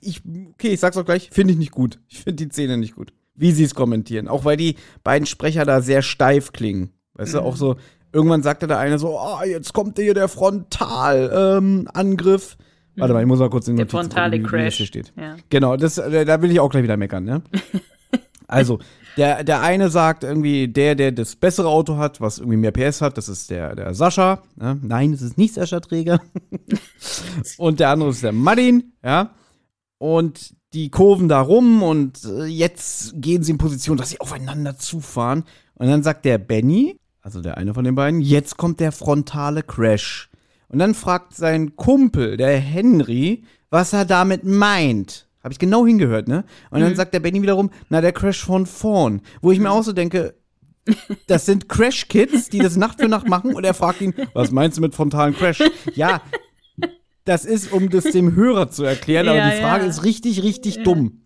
ich, 0.00 0.22
okay, 0.54 0.68
ich 0.68 0.80
sag's 0.80 0.96
auch 0.96 1.04
gleich, 1.04 1.28
finde 1.30 1.52
ich 1.52 1.58
nicht 1.58 1.72
gut. 1.72 2.00
Ich 2.08 2.20
finde 2.20 2.46
die 2.46 2.50
Szene 2.50 2.78
nicht 2.78 2.94
gut. 2.94 3.12
Wie 3.34 3.52
sie 3.52 3.64
es 3.64 3.74
kommentieren. 3.74 4.28
Auch 4.28 4.44
weil 4.46 4.56
die 4.56 4.76
beiden 5.04 5.26
Sprecher 5.26 5.64
da 5.66 5.82
sehr 5.82 6.00
steif 6.02 6.52
klingen. 6.52 6.90
Weißt 7.14 7.34
du, 7.34 7.40
auch 7.40 7.56
so, 7.56 7.76
irgendwann 8.12 8.42
sagte 8.42 8.66
der 8.66 8.78
eine 8.78 8.98
so, 8.98 9.18
ah, 9.18 9.44
jetzt 9.44 9.74
kommt 9.74 9.98
hier 9.98 10.14
der 10.14 10.28
Frontalangriff. 10.28 11.58
Ähm, 11.58 11.88
Angriff. 11.92 12.56
Warte 12.98 13.14
mal, 13.14 13.20
ich 13.20 13.26
muss 13.26 13.38
mal 13.38 13.50
kurz 13.50 13.68
in 13.68 13.76
die 13.76 13.82
Notizen 13.82 13.96
frontale 13.96 14.38
gucken, 14.40 14.52
wie- 14.52 14.60
wie 14.60 14.64
das 14.64 14.74
Crash. 14.74 14.76
hier 14.76 14.86
steht. 14.86 15.12
Ja. 15.16 15.36
Genau, 15.50 15.76
das, 15.76 15.98
äh, 15.98 16.24
da 16.24 16.40
will 16.42 16.50
ich 16.50 16.60
auch 16.60 16.70
gleich 16.70 16.82
wieder 16.82 16.96
meckern, 16.96 17.24
ne? 17.24 17.42
Also, 18.50 18.78
der, 19.18 19.44
der 19.44 19.60
eine 19.60 19.90
sagt 19.90 20.24
irgendwie, 20.24 20.68
der, 20.68 20.94
der 20.94 21.12
das 21.12 21.36
bessere 21.36 21.68
Auto 21.68 21.98
hat, 21.98 22.18
was 22.22 22.38
irgendwie 22.38 22.56
mehr 22.56 22.72
PS 22.72 23.02
hat, 23.02 23.18
das 23.18 23.28
ist 23.28 23.50
der, 23.50 23.76
der 23.76 23.92
Sascha. 23.92 24.42
Ne? 24.56 24.78
Nein, 24.82 25.12
das 25.12 25.20
ist 25.20 25.36
nicht 25.36 25.52
Sascha 25.52 25.80
Träger. 25.80 26.18
und 27.58 27.78
der 27.80 27.90
andere 27.90 28.08
ist 28.08 28.22
der 28.22 28.32
Martin, 28.32 28.92
ja. 29.04 29.32
Und 29.98 30.54
die 30.72 30.90
kurven 30.90 31.28
da 31.28 31.40
rum 31.42 31.82
und 31.82 32.24
äh, 32.24 32.44
jetzt 32.44 33.20
gehen 33.20 33.42
sie 33.42 33.52
in 33.52 33.58
Position, 33.58 33.98
dass 33.98 34.10
sie 34.10 34.20
aufeinander 34.20 34.78
zufahren. 34.78 35.44
Und 35.74 35.88
dann 35.88 36.02
sagt 36.02 36.24
der 36.24 36.38
Benny, 36.38 36.98
also 37.20 37.42
der 37.42 37.58
eine 37.58 37.74
von 37.74 37.84
den 37.84 37.94
beiden, 37.96 38.22
jetzt 38.22 38.56
kommt 38.56 38.80
der 38.80 38.92
frontale 38.92 39.62
Crash. 39.62 40.27
Und 40.68 40.78
dann 40.78 40.94
fragt 40.94 41.34
sein 41.34 41.76
Kumpel, 41.76 42.36
der 42.36 42.58
Henry, 42.58 43.44
was 43.70 43.92
er 43.92 44.04
damit 44.04 44.44
meint. 44.44 45.26
Habe 45.42 45.52
ich 45.52 45.58
genau 45.58 45.86
hingehört, 45.86 46.28
ne? 46.28 46.44
Und 46.70 46.80
dann 46.80 46.94
sagt 46.94 47.14
der 47.14 47.20
Benny 47.20 47.40
wiederum, 47.40 47.70
na, 47.88 48.00
der 48.00 48.12
Crash 48.12 48.44
von 48.44 48.66
vorn. 48.66 49.22
Wo 49.40 49.50
ich 49.52 49.60
mir 49.60 49.70
auch 49.70 49.82
so 49.82 49.92
denke, 49.92 50.34
das 51.26 51.46
sind 51.46 51.68
Crash-Kids, 51.68 52.50
die 52.50 52.58
das 52.58 52.76
Nacht 52.76 53.00
für 53.00 53.08
Nacht 53.08 53.28
machen 53.28 53.54
und 53.54 53.64
er 53.64 53.74
fragt 53.74 54.00
ihn, 54.00 54.14
was 54.34 54.50
meinst 54.50 54.78
du 54.78 54.82
mit 54.82 54.94
frontalen 54.94 55.34
Crash? 55.34 55.62
Ja, 55.94 56.22
das 57.24 57.44
ist, 57.44 57.72
um 57.72 57.90
das 57.90 58.04
dem 58.04 58.34
Hörer 58.34 58.70
zu 58.70 58.84
erklären, 58.84 59.28
aber 59.28 59.38
Ja, 59.38 59.50
die 59.50 59.60
Frage 59.60 59.84
ja. 59.84 59.90
ist 59.90 60.04
richtig, 60.04 60.42
richtig 60.42 60.82
dumm. 60.82 61.22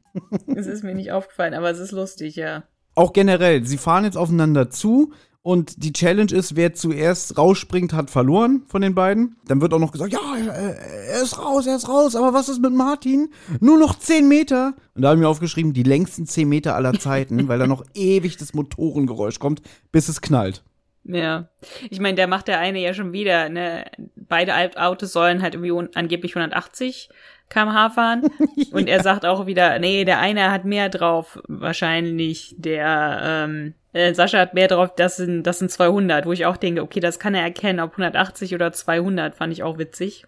Es 0.46 0.66
ist 0.66 0.84
mir 0.84 0.94
nicht 0.94 1.12
aufgefallen, 1.12 1.54
aber 1.54 1.70
es 1.70 1.78
ist 1.78 1.92
lustig, 1.92 2.36
ja. 2.36 2.64
Auch 2.94 3.12
generell, 3.12 3.64
sie 3.64 3.78
fahren 3.78 4.04
jetzt 4.04 4.16
aufeinander 4.16 4.68
zu 4.68 5.12
und 5.42 5.82
die 5.82 5.92
Challenge 5.92 6.32
ist, 6.32 6.54
wer 6.54 6.72
zuerst 6.72 7.36
rausspringt, 7.36 7.92
hat 7.92 8.10
verloren 8.10 8.62
von 8.68 8.80
den 8.80 8.94
beiden. 8.94 9.36
Dann 9.46 9.60
wird 9.60 9.74
auch 9.74 9.80
noch 9.80 9.90
gesagt, 9.90 10.12
ja, 10.12 10.20
er, 10.36 10.76
er 10.78 11.22
ist 11.22 11.36
raus, 11.36 11.66
er 11.66 11.74
ist 11.76 11.88
raus, 11.88 12.14
aber 12.14 12.32
was 12.32 12.48
ist 12.48 12.62
mit 12.62 12.72
Martin? 12.72 13.28
Nur 13.58 13.76
noch 13.76 13.98
10 13.98 14.28
Meter. 14.28 14.74
Und 14.94 15.02
da 15.02 15.08
habe 15.08 15.16
ich 15.18 15.22
mir 15.22 15.28
aufgeschrieben, 15.28 15.72
die 15.72 15.82
längsten 15.82 16.26
10 16.26 16.48
Meter 16.48 16.76
aller 16.76 16.92
Zeiten, 16.92 17.48
weil 17.48 17.58
da 17.58 17.66
noch 17.66 17.84
ewig 17.94 18.36
das 18.36 18.54
Motorengeräusch 18.54 19.40
kommt, 19.40 19.62
bis 19.90 20.08
es 20.08 20.20
knallt. 20.20 20.62
Ja. 21.02 21.48
Ich 21.90 21.98
meine, 21.98 22.14
der 22.14 22.28
macht 22.28 22.46
der 22.46 22.60
eine 22.60 22.78
ja 22.78 22.94
schon 22.94 23.12
wieder, 23.12 23.48
ne? 23.48 23.86
Beide 24.14 24.54
Autos 24.80 25.12
sollen 25.12 25.42
halt 25.42 25.56
irgendwie 25.56 25.90
angeblich 25.94 26.36
180 26.36 27.08
kmh 27.48 27.90
fahren. 27.90 28.22
Und 28.70 28.88
er 28.88 29.02
sagt 29.02 29.26
auch 29.26 29.46
wieder, 29.46 29.80
nee, 29.80 30.04
der 30.04 30.20
eine 30.20 30.52
hat 30.52 30.64
mehr 30.64 30.88
drauf, 30.88 31.40
wahrscheinlich. 31.48 32.54
Der, 32.58 33.20
ähm, 33.24 33.74
äh, 33.92 34.14
Sascha 34.14 34.38
hat 34.38 34.54
mehr 34.54 34.68
drauf, 34.68 34.94
das 34.96 35.16
sind, 35.16 35.42
das 35.44 35.58
sind 35.58 35.70
200, 35.70 36.26
wo 36.26 36.32
ich 36.32 36.46
auch 36.46 36.56
denke, 36.56 36.82
okay, 36.82 37.00
das 37.00 37.18
kann 37.18 37.34
er 37.34 37.42
erkennen, 37.42 37.80
ob 37.80 37.92
180 37.92 38.54
oder 38.54 38.72
200, 38.72 39.34
fand 39.34 39.52
ich 39.52 39.62
auch 39.62 39.78
witzig. 39.78 40.24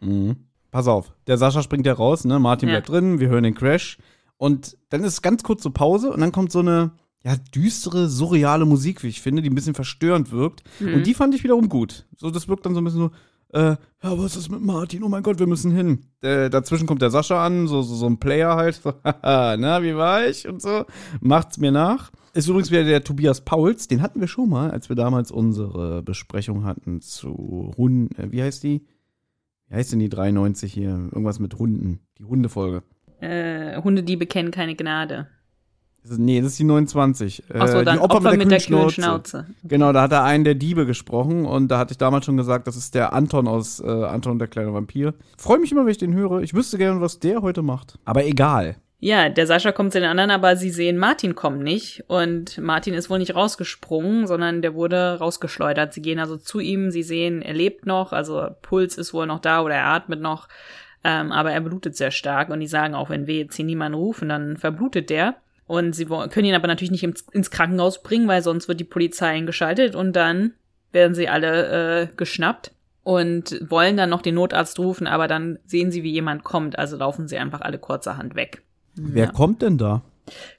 Mhm. 0.00 0.36
Pass 0.70 0.86
auf, 0.86 1.12
der 1.26 1.38
Sascha 1.38 1.62
springt 1.62 1.86
ja 1.86 1.94
raus, 1.94 2.24
ne? 2.24 2.38
Martin 2.38 2.68
Ja. 2.68 2.76
bleibt 2.76 2.90
drin, 2.90 3.20
wir 3.20 3.28
hören 3.28 3.44
den 3.44 3.54
Crash. 3.54 3.98
Und 4.36 4.76
dann 4.90 5.02
ist 5.02 5.22
ganz 5.22 5.42
kurz 5.42 5.62
zur 5.62 5.74
Pause 5.74 6.12
und 6.12 6.20
dann 6.20 6.30
kommt 6.30 6.52
so 6.52 6.60
eine, 6.60 6.92
ja, 7.24 7.34
düstere, 7.54 8.08
surreale 8.08 8.66
Musik, 8.66 9.02
wie 9.02 9.08
ich 9.08 9.20
finde, 9.20 9.42
die 9.42 9.50
ein 9.50 9.54
bisschen 9.54 9.74
verstörend 9.74 10.30
wirkt. 10.30 10.62
Mhm. 10.78 10.94
Und 10.94 11.06
die 11.06 11.14
fand 11.14 11.34
ich 11.34 11.42
wiederum 11.42 11.68
gut. 11.68 12.06
So, 12.16 12.30
das 12.30 12.48
wirkt 12.48 12.64
dann 12.66 12.74
so 12.74 12.80
ein 12.80 12.84
bisschen 12.84 13.00
so, 13.00 13.10
äh, 13.58 13.70
ja, 13.70 13.78
was 14.02 14.36
ist 14.36 14.50
mit 14.50 14.60
Martin? 14.60 15.02
Oh 15.02 15.08
mein 15.08 15.22
Gott, 15.22 15.38
wir 15.38 15.46
müssen 15.46 15.72
hin. 15.72 16.04
Äh, 16.20 16.50
dazwischen 16.50 16.86
kommt 16.86 17.02
der 17.02 17.10
Sascha 17.10 17.44
an, 17.44 17.66
so, 17.66 17.82
so, 17.82 17.94
so 17.94 18.06
ein 18.06 18.18
Player 18.20 18.54
halt. 18.54 18.76
So, 18.76 18.92
haha, 19.04 19.56
na, 19.56 19.82
wie 19.82 19.96
war 19.96 20.26
ich? 20.26 20.46
Und 20.46 20.60
so. 20.62 20.84
Macht's 21.20 21.58
mir 21.58 21.72
nach. 21.72 22.12
Ist 22.38 22.46
übrigens 22.46 22.70
wieder 22.70 22.84
der 22.84 23.02
Tobias 23.02 23.40
Pauls. 23.40 23.88
Den 23.88 24.00
hatten 24.00 24.20
wir 24.20 24.28
schon 24.28 24.48
mal, 24.48 24.70
als 24.70 24.88
wir 24.88 24.94
damals 24.94 25.32
unsere 25.32 26.04
Besprechung 26.04 26.64
hatten 26.64 27.00
zu 27.00 27.72
Hunden. 27.76 28.14
Äh, 28.14 28.30
wie 28.30 28.40
heißt 28.40 28.62
die? 28.62 28.86
Wie 29.66 29.74
heißt 29.74 29.90
denn 29.90 29.98
die 29.98 30.08
93 30.08 30.72
hier? 30.72 30.90
Irgendwas 30.90 31.40
mit 31.40 31.58
Hunden. 31.58 31.98
Die 32.16 32.22
Hundefolge. 32.22 32.84
Äh, 33.18 33.82
Hundediebe 33.82 34.26
kennen 34.26 34.52
keine 34.52 34.76
Gnade. 34.76 35.26
Das 36.02 36.12
ist, 36.12 36.20
nee, 36.20 36.40
das 36.40 36.52
ist 36.52 36.60
die 36.60 36.64
29. 36.64 37.50
Äh, 37.50 37.58
Achso, 37.58 37.82
dann 37.82 37.96
die 37.96 38.02
Opfer, 38.04 38.36
mit 38.36 38.48
der 38.48 38.60
kühlen 38.60 38.60
Schnauze. 38.60 38.94
Schnauze. 38.94 39.46
Genau, 39.64 39.92
da 39.92 40.02
hat 40.02 40.12
er 40.12 40.22
einen 40.22 40.44
der 40.44 40.54
Diebe 40.54 40.86
gesprochen 40.86 41.44
und 41.44 41.66
da 41.66 41.78
hatte 41.78 41.90
ich 41.90 41.98
damals 41.98 42.24
schon 42.24 42.36
gesagt, 42.36 42.68
das 42.68 42.76
ist 42.76 42.94
der 42.94 43.14
Anton 43.14 43.48
aus 43.48 43.80
äh, 43.80 43.88
Anton 43.88 44.38
der 44.38 44.46
kleine 44.46 44.72
Vampir. 44.72 45.14
Freue 45.36 45.58
mich 45.58 45.72
immer, 45.72 45.84
wenn 45.84 45.90
ich 45.90 45.98
den 45.98 46.14
höre. 46.14 46.40
Ich 46.42 46.54
wüsste 46.54 46.78
gerne, 46.78 47.00
was 47.00 47.18
der 47.18 47.42
heute 47.42 47.62
macht. 47.62 47.98
Aber 48.04 48.24
egal. 48.24 48.76
Ja, 49.00 49.28
der 49.28 49.46
Sascha 49.46 49.70
kommt 49.70 49.92
zu 49.92 50.00
den 50.00 50.08
anderen, 50.08 50.32
aber 50.32 50.56
sie 50.56 50.70
sehen, 50.70 50.98
Martin 50.98 51.36
kommt 51.36 51.62
nicht. 51.62 52.02
Und 52.08 52.58
Martin 52.58 52.94
ist 52.94 53.08
wohl 53.08 53.18
nicht 53.18 53.34
rausgesprungen, 53.34 54.26
sondern 54.26 54.60
der 54.60 54.74
wurde 54.74 55.18
rausgeschleudert. 55.18 55.92
Sie 55.92 56.02
gehen 56.02 56.18
also 56.18 56.36
zu 56.36 56.58
ihm, 56.58 56.90
sie 56.90 57.04
sehen, 57.04 57.40
er 57.40 57.54
lebt 57.54 57.86
noch, 57.86 58.12
also 58.12 58.48
Puls 58.60 58.98
ist 58.98 59.14
wohl 59.14 59.26
noch 59.26 59.38
da 59.38 59.62
oder 59.62 59.76
er 59.76 59.86
atmet 59.86 60.20
noch. 60.20 60.48
Ähm, 61.04 61.30
aber 61.30 61.52
er 61.52 61.60
blutet 61.60 61.96
sehr 61.96 62.10
stark 62.10 62.48
und 62.48 62.58
die 62.58 62.66
sagen 62.66 62.96
auch, 62.96 63.08
wenn 63.08 63.28
wir 63.28 63.36
jetzt 63.36 63.54
hier 63.54 63.64
niemanden 63.64 63.96
rufen, 63.96 64.28
dann 64.28 64.56
verblutet 64.56 65.10
der. 65.10 65.36
Und 65.68 65.94
sie 65.94 66.06
können 66.06 66.46
ihn 66.46 66.54
aber 66.56 66.66
natürlich 66.66 66.90
nicht 66.90 67.04
ins, 67.04 67.24
ins 67.30 67.52
Krankenhaus 67.52 68.02
bringen, 68.02 68.26
weil 68.26 68.42
sonst 68.42 68.66
wird 68.66 68.80
die 68.80 68.84
Polizei 68.84 69.28
eingeschaltet 69.28 69.94
und 69.94 70.16
dann 70.16 70.54
werden 70.90 71.14
sie 71.14 71.28
alle 71.28 72.02
äh, 72.02 72.08
geschnappt 72.16 72.72
und 73.04 73.60
wollen 73.70 73.96
dann 73.96 74.10
noch 74.10 74.22
den 74.22 74.34
Notarzt 74.34 74.78
rufen, 74.80 75.06
aber 75.06 75.28
dann 75.28 75.60
sehen 75.66 75.92
sie, 75.92 76.02
wie 76.02 76.10
jemand 76.10 76.42
kommt, 76.42 76.78
also 76.78 76.96
laufen 76.96 77.28
sie 77.28 77.38
einfach 77.38 77.60
alle 77.60 77.78
kurzerhand 77.78 78.34
weg. 78.34 78.62
Wer 79.00 79.28
kommt 79.28 79.62
denn 79.62 79.78
da? 79.78 80.02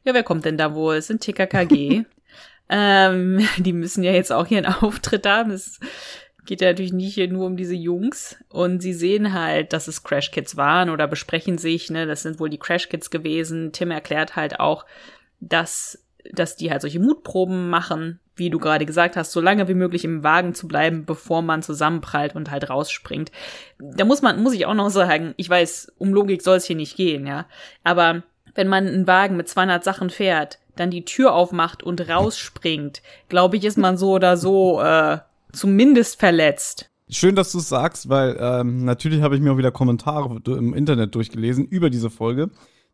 Ja, 0.04 0.14
wer 0.14 0.24
kommt 0.24 0.46
denn 0.46 0.58
da 0.58 0.74
wohl? 0.74 0.96
Es 0.96 1.08
sind 1.08 1.22
TKKG. 1.22 2.04
ähm, 2.70 3.48
die 3.58 3.74
müssen 3.74 4.04
ja 4.04 4.12
jetzt 4.12 4.32
auch 4.32 4.48
hier 4.48 4.60
einen 4.60 4.74
Auftritt 4.74 5.26
haben. 5.28 5.52
Es 5.52 5.80
geht 6.46 6.62
ja 6.62 6.70
natürlich 6.70 6.94
nicht 6.94 7.14
hier 7.14 7.28
nur 7.28 7.46
um 7.46 7.58
diese 7.58 7.76
Jungs. 7.76 8.38
Und 8.50 8.82
sie 8.82 8.94
sehen 8.94 9.34
halt, 9.34 9.74
dass 9.74 9.88
es 9.88 10.04
Crash 10.04 10.32
Kids 10.32 10.58
waren 10.58 10.90
oder 10.90 11.08
besprechen 11.08 11.58
sich, 11.58 11.90
ne, 11.90 12.08
das 12.08 12.24
sind 12.24 12.40
wohl 12.40 12.50
die 12.50 12.58
Crash 12.58 12.90
Kids 12.90 13.10
gewesen. 13.12 13.72
Tim 13.72 13.92
erklärt 13.92 14.36
halt 14.36 14.60
auch, 14.60 14.86
dass, 15.40 16.04
dass 16.34 16.56
die 16.56 16.72
halt 16.72 16.82
solche 16.82 17.00
Mutproben 17.00 17.70
machen, 17.70 18.20
wie 18.36 18.50
du 18.50 18.58
gerade 18.58 18.86
gesagt 18.86 19.16
hast, 19.16 19.32
so 19.32 19.42
lange 19.42 19.68
wie 19.68 19.76
möglich 19.76 20.06
im 20.06 20.24
Wagen 20.24 20.56
zu 20.56 20.68
bleiben, 20.68 21.06
bevor 21.06 21.42
man 21.42 21.62
zusammenprallt 21.62 22.36
und 22.36 22.50
halt 22.50 22.70
rausspringt. 22.70 23.32
Da 23.78 24.06
muss 24.06 24.22
man, 24.22 24.42
muss 24.42 24.54
ich 24.54 24.66
auch 24.66 24.74
noch 24.74 24.90
sagen, 24.90 25.34
ich 25.38 25.50
weiß, 25.50 25.94
um 25.98 26.14
Logik 26.14 26.42
soll 26.42 26.58
es 26.58 26.66
hier 26.66 26.76
nicht 26.76 26.96
gehen, 26.96 27.28
ja. 27.28 27.46
Aber 27.84 28.24
wenn 28.56 28.68
man 28.68 28.88
einen 28.88 29.08
Wagen 29.08 29.38
mit 29.38 29.48
200 29.48 29.84
Sachen 29.84 30.10
fährt, 30.10 30.60
dann 30.76 30.92
die 30.92 31.06
Tür 31.06 31.34
aufmacht 31.34 31.84
und 31.84 32.08
rausspringt, 32.10 33.02
glaube 33.28 33.58
ich, 33.58 33.66
ist 33.66 33.78
man 33.78 33.98
so 33.98 34.12
oder 34.14 34.38
so 34.38 34.82
äh, 34.82 35.18
zumindest 35.52 36.20
verletzt. 36.20 36.90
Schön, 37.10 37.36
dass 37.36 37.52
du 37.52 37.58
es 37.58 37.68
sagst, 37.70 38.08
weil 38.10 38.38
ähm, 38.40 38.86
natürlich 38.86 39.22
habe 39.22 39.36
ich 39.36 39.42
mir 39.42 39.52
auch 39.54 39.58
wieder 39.58 39.72
Kommentare 39.72 40.40
im 40.46 40.74
Internet 40.74 41.16
durchgelesen 41.16 41.66
über 41.66 41.90
diese 41.90 42.10
Folge. 42.10 42.52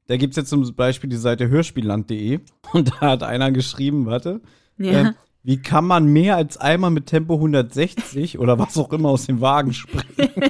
Da 0.08 0.18
gibt's 0.18 0.38
jetzt 0.38 0.50
zum 0.50 0.74
Beispiel 0.76 1.10
die 1.10 1.16
Seite 1.18 1.50
hörspielland.de 1.50 2.40
und 2.74 2.92
da 2.92 3.00
hat 3.02 3.24
einer 3.24 3.52
geschrieben, 3.52 4.06
warte, 4.06 4.42
Ja. 4.78 4.92
ähm, 5.02 5.16
wie 5.44 5.62
kann 5.62 5.86
man 5.86 6.06
mehr 6.08 6.38
als 6.38 6.58
einmal 6.58 6.90
mit 6.92 7.06
Tempo 7.06 7.36
160 7.36 8.40
oder 8.40 8.58
was 8.58 8.78
auch 8.80 8.92
immer 8.94 9.10
aus 9.10 9.28
dem 9.28 9.42
Wagen 9.42 9.74
springen? 9.74 10.32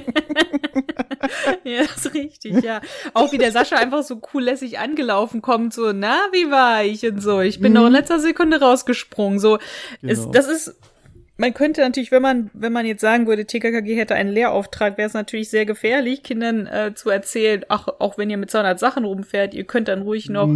Ja, 1.64 1.82
ist 1.82 2.14
richtig, 2.14 2.62
ja. 2.62 2.80
Auch 3.14 3.32
wie 3.32 3.38
der 3.38 3.52
Sascha 3.52 3.76
einfach 3.76 4.02
so 4.02 4.20
cool 4.34 4.44
lässig 4.44 4.78
angelaufen 4.78 5.42
kommt, 5.42 5.74
so, 5.74 5.92
na, 5.92 6.16
wie 6.32 6.50
war 6.50 6.84
ich 6.84 7.04
und 7.06 7.20
so. 7.22 7.40
Ich 7.40 7.60
bin 7.60 7.72
noch 7.72 7.86
in 7.86 7.92
letzter 7.92 8.18
Sekunde 8.20 8.60
rausgesprungen. 8.60 9.38
So, 9.38 9.58
ist, 10.02 10.20
Genau. 10.22 10.30
das 10.32 10.46
ist, 10.48 10.74
man 11.38 11.52
könnte 11.52 11.80
natürlich, 11.82 12.10
wenn 12.12 12.22
man, 12.22 12.50
wenn 12.54 12.72
man 12.72 12.86
jetzt 12.86 13.00
sagen 13.02 13.26
würde, 13.26 13.44
TKKG 13.44 13.94
hätte 13.96 14.14
einen 14.14 14.30
Lehrauftrag, 14.32 14.96
wäre 14.96 15.06
es 15.08 15.14
natürlich 15.14 15.50
sehr 15.50 15.66
gefährlich, 15.66 16.22
Kindern 16.22 16.66
äh, 16.66 16.92
zu 16.94 17.10
erzählen, 17.10 17.64
ach, 17.68 17.88
auch 17.98 18.16
wenn 18.16 18.30
ihr 18.30 18.38
mit 18.38 18.50
200 18.50 18.78
Sachen 18.78 19.04
rumfährt, 19.04 19.52
ihr 19.52 19.64
könnt 19.64 19.88
dann 19.88 20.02
ruhig 20.02 20.30
noch 20.30 20.48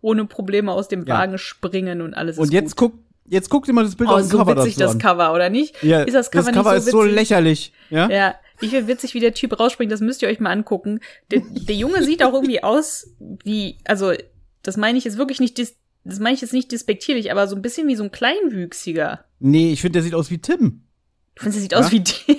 ohne 0.00 0.24
Probleme 0.26 0.70
aus 0.72 0.86
dem 0.88 1.00
Mhm. 1.00 1.06
Ja. 1.06 1.14
Wagen 1.18 1.38
springen 1.38 2.02
und 2.02 2.14
alles 2.14 2.38
Und 2.38 2.44
ist 2.46 2.52
jetzt 2.52 2.76
gut. 2.76 2.92
guck, 2.92 3.00
jetzt 3.30 3.48
guck 3.50 3.64
dir 3.64 3.72
mal 3.72 3.84
das 3.84 3.96
Bild 3.96 4.10
Oh, 4.10 4.14
aus 4.14 4.28
dem 4.28 4.30
so 4.30 4.38
Cover 4.38 4.56
witzig 4.62 4.76
das 4.76 4.92
an. 4.92 4.98
Cover, 4.98 5.34
oder 5.34 5.50
nicht? 5.50 5.82
Ja, 5.82 6.02
ist 6.02 6.14
das 6.14 6.30
Cover, 6.30 6.52
Cover 6.52 6.70
nicht 6.74 6.78
ist 6.86 6.90
so 6.92 6.98
so 6.98 7.04
witzig? 7.04 7.14
lächerlich, 7.16 7.72
ja? 7.90 8.08
Ja, 8.08 8.34
ich 8.60 8.70
finde 8.70 8.88
witzig, 8.88 9.14
wie 9.14 9.20
der 9.20 9.34
Typ 9.34 9.58
rausspringt, 9.58 9.92
das 9.92 10.00
müsst 10.00 10.22
ihr 10.22 10.28
euch 10.28 10.40
mal 10.40 10.50
angucken. 10.50 11.00
Der, 11.30 11.42
der 11.50 11.74
Junge 11.76 12.02
sieht 12.02 12.22
auch 12.22 12.32
irgendwie 12.32 12.62
aus 12.62 13.08
wie, 13.44 13.78
also, 13.84 14.12
das 14.62 14.76
meine 14.76 14.98
ich 14.98 15.04
jetzt 15.04 15.18
wirklich 15.18 15.40
nicht, 15.40 15.58
dis, 15.58 15.76
das 16.04 16.18
meine 16.18 16.34
ich 16.34 16.40
jetzt 16.40 16.52
nicht 16.52 16.72
despektierlich, 16.72 17.30
aber 17.30 17.46
so 17.46 17.56
ein 17.56 17.62
bisschen 17.62 17.86
wie 17.88 17.96
so 17.96 18.04
ein 18.04 18.10
Kleinwüchsiger. 18.12 19.24
Nee, 19.40 19.72
ich 19.72 19.80
finde, 19.80 19.94
der 19.94 20.02
sieht 20.02 20.14
aus 20.14 20.30
wie 20.30 20.38
Tim. 20.38 20.82
Du 21.34 21.42
findest, 21.42 21.58
er 21.58 21.62
sieht 21.62 21.72
Ja? 21.72 21.78
aus 21.78 21.92
wie 21.92 22.02
Tim? 22.02 22.36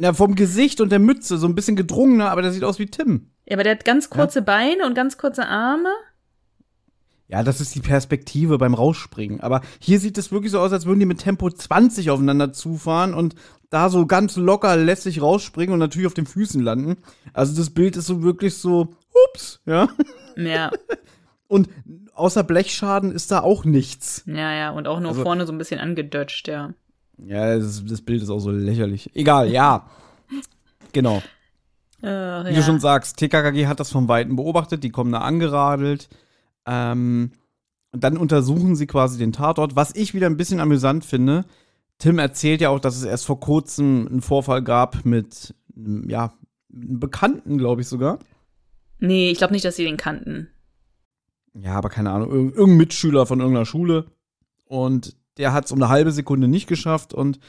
Ja, 0.00 0.12
vom 0.12 0.34
Gesicht 0.34 0.80
und 0.80 0.90
der 0.90 0.98
Mütze, 0.98 1.38
so 1.38 1.46
ein 1.46 1.54
bisschen 1.54 1.76
gedrungener, 1.76 2.30
aber 2.30 2.42
der 2.42 2.50
sieht 2.52 2.64
aus 2.64 2.78
wie 2.80 2.86
Tim. 2.86 3.30
Ja, 3.46 3.54
aber 3.54 3.62
der 3.62 3.72
hat 3.76 3.84
ganz 3.84 4.10
kurze 4.10 4.42
Beine 4.42 4.84
und 4.84 4.94
ganz 4.94 5.18
kurze 5.18 5.46
Arme. 5.46 5.90
Ja, 7.28 7.42
das 7.42 7.60
ist 7.60 7.74
die 7.74 7.80
Perspektive 7.80 8.56
beim 8.56 8.72
Rausspringen. 8.74 9.40
Aber 9.40 9.60
hier 9.78 10.00
sieht 10.00 10.16
es 10.16 10.32
wirklich 10.32 10.50
so 10.50 10.60
aus, 10.60 10.72
als 10.72 10.86
würden 10.86 10.98
die 10.98 11.06
mit 11.06 11.18
Tempo 11.20 11.50
20 11.50 12.10
aufeinander 12.10 12.52
zufahren 12.54 13.12
und 13.12 13.34
da 13.70 13.90
so 13.90 14.06
ganz 14.06 14.36
locker 14.36 14.76
lässig 14.76 15.20
rausspringen 15.20 15.72
und 15.74 15.78
natürlich 15.78 16.06
auf 16.06 16.14
den 16.14 16.26
Füßen 16.26 16.62
landen. 16.62 16.96
Also 17.32 17.54
das 17.56 17.70
Bild 17.70 17.96
ist 17.96 18.06
so 18.06 18.22
wirklich 18.22 18.54
so, 18.56 18.88
ups, 19.32 19.60
ja. 19.66 19.88
Ja, 20.36 20.70
Und 21.48 21.70
außer 22.14 22.44
Blechschaden 22.44 23.10
ist 23.10 23.30
da 23.30 23.40
auch 23.40 23.64
nichts. 23.64 24.22
ja, 24.26 24.52
ja, 24.54 24.70
und 24.70 24.86
auch 24.86 25.00
nur 25.00 25.10
Also- 25.10 25.22
vorne 25.22 25.46
so 25.46 25.52
ein 25.52 25.56
bisschen 25.58 25.80
angedutscht, 25.80 26.46
ja. 26.46 26.74
Ja, 27.24 27.56
das, 27.58 27.82
das 27.86 28.02
Bild 28.02 28.22
ist 28.22 28.28
auch 28.30 28.38
so 28.38 28.50
lächerlich. 28.50 29.10
Egal, 29.16 29.50
ja. 29.50 29.88
Genau. 30.92 31.22
Äh, 32.02 32.06
Wie 32.06 32.08
ja. 32.08 32.52
du 32.52 32.62
schon 32.62 32.78
sagst, 32.80 33.16
TKKG 33.16 33.66
hat 33.66 33.80
das 33.80 33.90
von 33.90 34.06
Weitem 34.08 34.36
beobachtet, 34.36 34.84
die 34.84 34.90
kommen 34.90 35.10
da 35.10 35.20
angeradelt. 35.20 36.08
Ähm, 36.66 37.32
und 37.92 38.04
dann 38.04 38.18
untersuchen 38.18 38.76
sie 38.76 38.86
quasi 38.86 39.18
den 39.18 39.32
Tatort. 39.32 39.74
Was 39.74 39.94
ich 39.96 40.14
wieder 40.14 40.26
ein 40.26 40.36
bisschen 40.36 40.60
amüsant 40.60 41.04
finde, 41.04 41.44
Tim 41.98 42.18
erzählt 42.18 42.60
ja 42.60 42.68
auch, 42.70 42.80
dass 42.80 42.96
es 42.96 43.04
erst 43.04 43.26
vor 43.26 43.40
kurzem 43.40 44.06
einen 44.08 44.20
Vorfall 44.22 44.62
gab 44.62 45.04
mit, 45.04 45.54
einem, 45.76 46.08
ja, 46.08 46.32
einem 46.72 47.00
Bekannten, 47.00 47.58
glaube 47.58 47.80
ich 47.80 47.88
sogar. 47.88 48.18
Nee, 49.00 49.30
ich 49.30 49.38
glaube 49.38 49.52
nicht, 49.52 49.64
dass 49.64 49.76
sie 49.76 49.84
den 49.84 49.96
kannten. 49.96 50.48
Ja, 51.54 51.74
aber 51.74 51.88
keine 51.88 52.10
Ahnung, 52.10 52.30
irg 52.30 52.54
irgendein 52.54 52.76
Mitschüler 52.76 53.26
von 53.26 53.40
irgendeiner 53.40 53.66
Schule. 53.66 54.06
Und 54.66 55.16
der 55.38 55.52
hat 55.52 55.64
es 55.66 55.72
um 55.72 55.78
eine 55.82 55.88
halbe 55.88 56.12
Sekunde 56.12 56.46
nicht 56.46 56.68
geschafft. 56.68 57.14
Und 57.14 57.40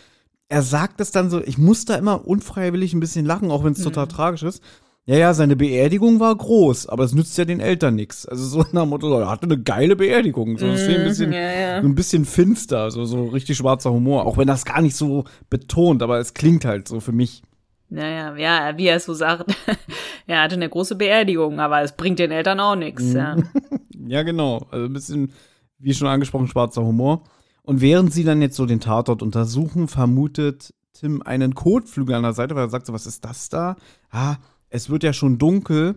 er 0.48 0.64
sagt 0.64 1.00
es 1.02 1.12
dann 1.12 1.30
so, 1.30 1.42
ich 1.44 1.58
muss 1.60 1.86
da 1.86 1.96
immer 1.96 2.28
unfreiwillig 2.28 2.94
ein 2.94 3.00
bisschen 3.00 3.26
lachen, 3.26 3.52
auch 3.52 3.64
wenn 3.64 3.74
es 3.74 3.80
Mhm. 3.80 3.84
total 3.84 4.08
tragisch 4.08 4.44
ist. 4.44 4.64
Ja, 5.10 5.18
ja, 5.18 5.34
seine 5.34 5.56
Beerdigung 5.56 6.20
war 6.20 6.36
groß, 6.36 6.88
aber 6.88 7.04
es 7.04 7.14
nützt 7.14 7.36
ja 7.40 7.44
den 7.44 7.60
Eltern 7.60 7.96
nichts. 7.96 8.28
Also 8.28 8.46
so 8.46 8.60
nach 8.74 8.84
dem 8.84 8.90
Motto, 8.90 9.12
er 9.20 9.28
hatte 9.28 9.46
eine 9.46 9.58
geile 9.60 9.96
Beerdigung. 9.96 10.56
So, 10.60 10.68
das 10.68 10.82
ist 10.84 10.88
ein 10.90 11.04
bisschen, 11.04 11.30
Mhm, 11.30 11.34
ja, 11.34 11.52
ja. 11.52 11.82
so 11.82 11.88
ein 11.88 11.96
bisschen 11.96 12.26
finster, 12.26 12.92
so, 12.92 13.06
so 13.06 13.26
richtig 13.26 13.58
schwarzer 13.58 13.92
Humor. 13.92 14.28
Auch 14.28 14.38
wenn 14.38 14.46
das 14.48 14.66
gar 14.66 14.82
nicht 14.84 14.96
so 14.96 15.24
betont, 15.50 16.04
aber 16.04 16.20
es 16.20 16.36
klingt 16.36 16.64
halt 16.64 16.88
so 16.88 17.00
für 17.00 17.12
mich. 17.12 17.42
Naja, 17.90 18.36
ja, 18.38 18.78
wie 18.78 18.86
er 18.86 18.98
es 18.98 19.06
so 19.06 19.16
sagt. 19.16 19.52
er 20.28 20.44
hatte 20.44 20.54
eine 20.54 20.70
große 20.70 20.96
Beerdigung, 20.96 21.60
aber 21.60 21.82
es 21.82 21.94
bringt 21.94 22.20
den 22.20 22.30
Eltern 22.30 22.60
auch 22.60 22.76
nichts, 22.76 23.02
Mhm. 23.06 23.16
ja. 23.16 23.36
Ja, 24.08 24.22
genau. 24.24 24.68
Also 24.70 24.86
ein 24.86 24.94
bisschen, 24.94 25.34
wie 25.80 25.94
schon 25.96 26.08
angesprochen, 26.08 26.48
schwarzer 26.48 26.84
Humor. 26.84 27.24
Und 27.64 27.82
während 27.82 28.14
sie 28.14 28.24
dann 28.24 28.42
jetzt 28.44 28.56
so 28.58 28.66
den 28.68 28.80
Tatort 28.80 29.24
untersuchen, 29.24 29.88
vermutet 29.88 30.72
Tim 30.94 31.22
einen 31.24 31.56
Kotflügel 31.56 32.14
an 32.16 32.24
der 32.24 32.34
Seite, 32.34 32.54
weil 32.56 32.66
er 32.66 32.70
sagt 32.70 32.86
so, 32.86 32.94
was 32.94 33.08
ist 33.08 33.26
das 33.26 33.50
da? 33.50 33.76
Ah, 34.12 34.36
es 34.70 34.90
wird 34.90 35.04
ja 35.04 35.14
schon 35.14 35.38
dunkel, 35.38 35.96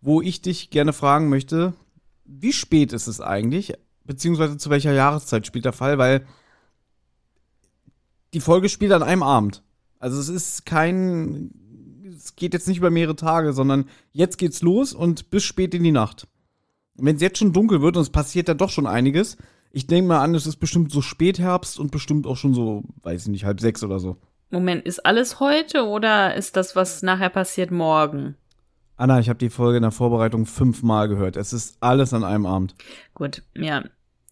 wo 0.00 0.20
ich 0.20 0.42
dich 0.42 0.70
gerne 0.70 0.92
fragen 0.92 1.28
möchte, 1.28 1.74
wie 2.24 2.52
spät 2.52 2.92
ist 2.92 3.06
es 3.06 3.20
eigentlich? 3.20 3.74
Beziehungsweise 4.04 4.56
zu 4.56 4.70
welcher 4.70 4.92
Jahreszeit 4.92 5.46
spielt 5.46 5.64
der 5.64 5.72
Fall? 5.72 5.98
Weil 5.98 6.26
die 8.34 8.40
Folge 8.40 8.68
spielt 8.68 8.92
an 8.92 9.02
einem 9.02 9.22
Abend. 9.22 9.62
Also 9.98 10.18
es 10.18 10.28
ist 10.28 10.66
kein, 10.66 11.52
es 12.14 12.34
geht 12.34 12.54
jetzt 12.54 12.66
nicht 12.66 12.78
über 12.78 12.90
mehrere 12.90 13.16
Tage, 13.16 13.52
sondern 13.52 13.84
jetzt 14.12 14.38
geht's 14.38 14.62
los 14.62 14.92
und 14.92 15.30
bis 15.30 15.44
spät 15.44 15.74
in 15.74 15.84
die 15.84 15.92
Nacht. 15.92 16.26
Wenn 16.94 17.16
es 17.16 17.22
jetzt 17.22 17.38
schon 17.38 17.52
dunkel 17.52 17.80
wird 17.80 17.96
und 17.96 18.02
es 18.02 18.10
passiert 18.10 18.48
da 18.48 18.54
doch 18.54 18.70
schon 18.70 18.86
einiges, 18.86 19.36
ich 19.70 19.86
denke 19.86 20.08
mal 20.08 20.20
an, 20.20 20.34
es 20.34 20.46
ist 20.46 20.56
bestimmt 20.56 20.92
so 20.92 21.00
Spätherbst 21.00 21.78
und 21.78 21.90
bestimmt 21.90 22.26
auch 22.26 22.36
schon 22.36 22.52
so, 22.52 22.82
weiß 23.02 23.22
ich 23.22 23.28
nicht, 23.28 23.44
halb 23.44 23.60
sechs 23.60 23.82
oder 23.82 23.98
so. 23.98 24.18
Moment, 24.52 24.84
ist 24.84 25.04
alles 25.06 25.40
heute 25.40 25.86
oder 25.86 26.34
ist 26.34 26.56
das, 26.56 26.76
was 26.76 27.02
nachher 27.02 27.30
passiert, 27.30 27.70
morgen? 27.70 28.36
Anna, 28.96 29.18
ich 29.18 29.28
habe 29.28 29.38
die 29.38 29.50
Folge 29.50 29.78
in 29.78 29.82
der 29.82 29.90
Vorbereitung 29.90 30.46
fünfmal 30.46 31.08
gehört. 31.08 31.36
Es 31.36 31.52
ist 31.52 31.78
alles 31.80 32.12
an 32.12 32.22
einem 32.22 32.46
Abend. 32.46 32.74
Gut, 33.14 33.42
ja. 33.54 33.82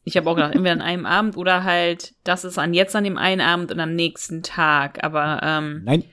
Ich 0.05 0.17
habe 0.17 0.29
auch 0.31 0.35
gedacht, 0.35 0.55
entweder 0.55 0.73
an 0.73 0.81
einem 0.83 1.07
Abend 1.07 1.37
oder 1.37 1.65
halt, 1.65 2.15
das 2.25 2.45
ist 2.45 2.59
an 2.59 2.75
jetzt 2.75 2.95
an 2.95 3.05
dem 3.05 3.19
einen 3.19 3.41
Abend 3.41 3.73
und 3.73 3.81
am 3.81 3.95
nächsten 3.95 4.43
Tag. 4.43 5.03
Aber 5.03 5.41
ähm, 5.43 5.83
Nein, 5.85 6.05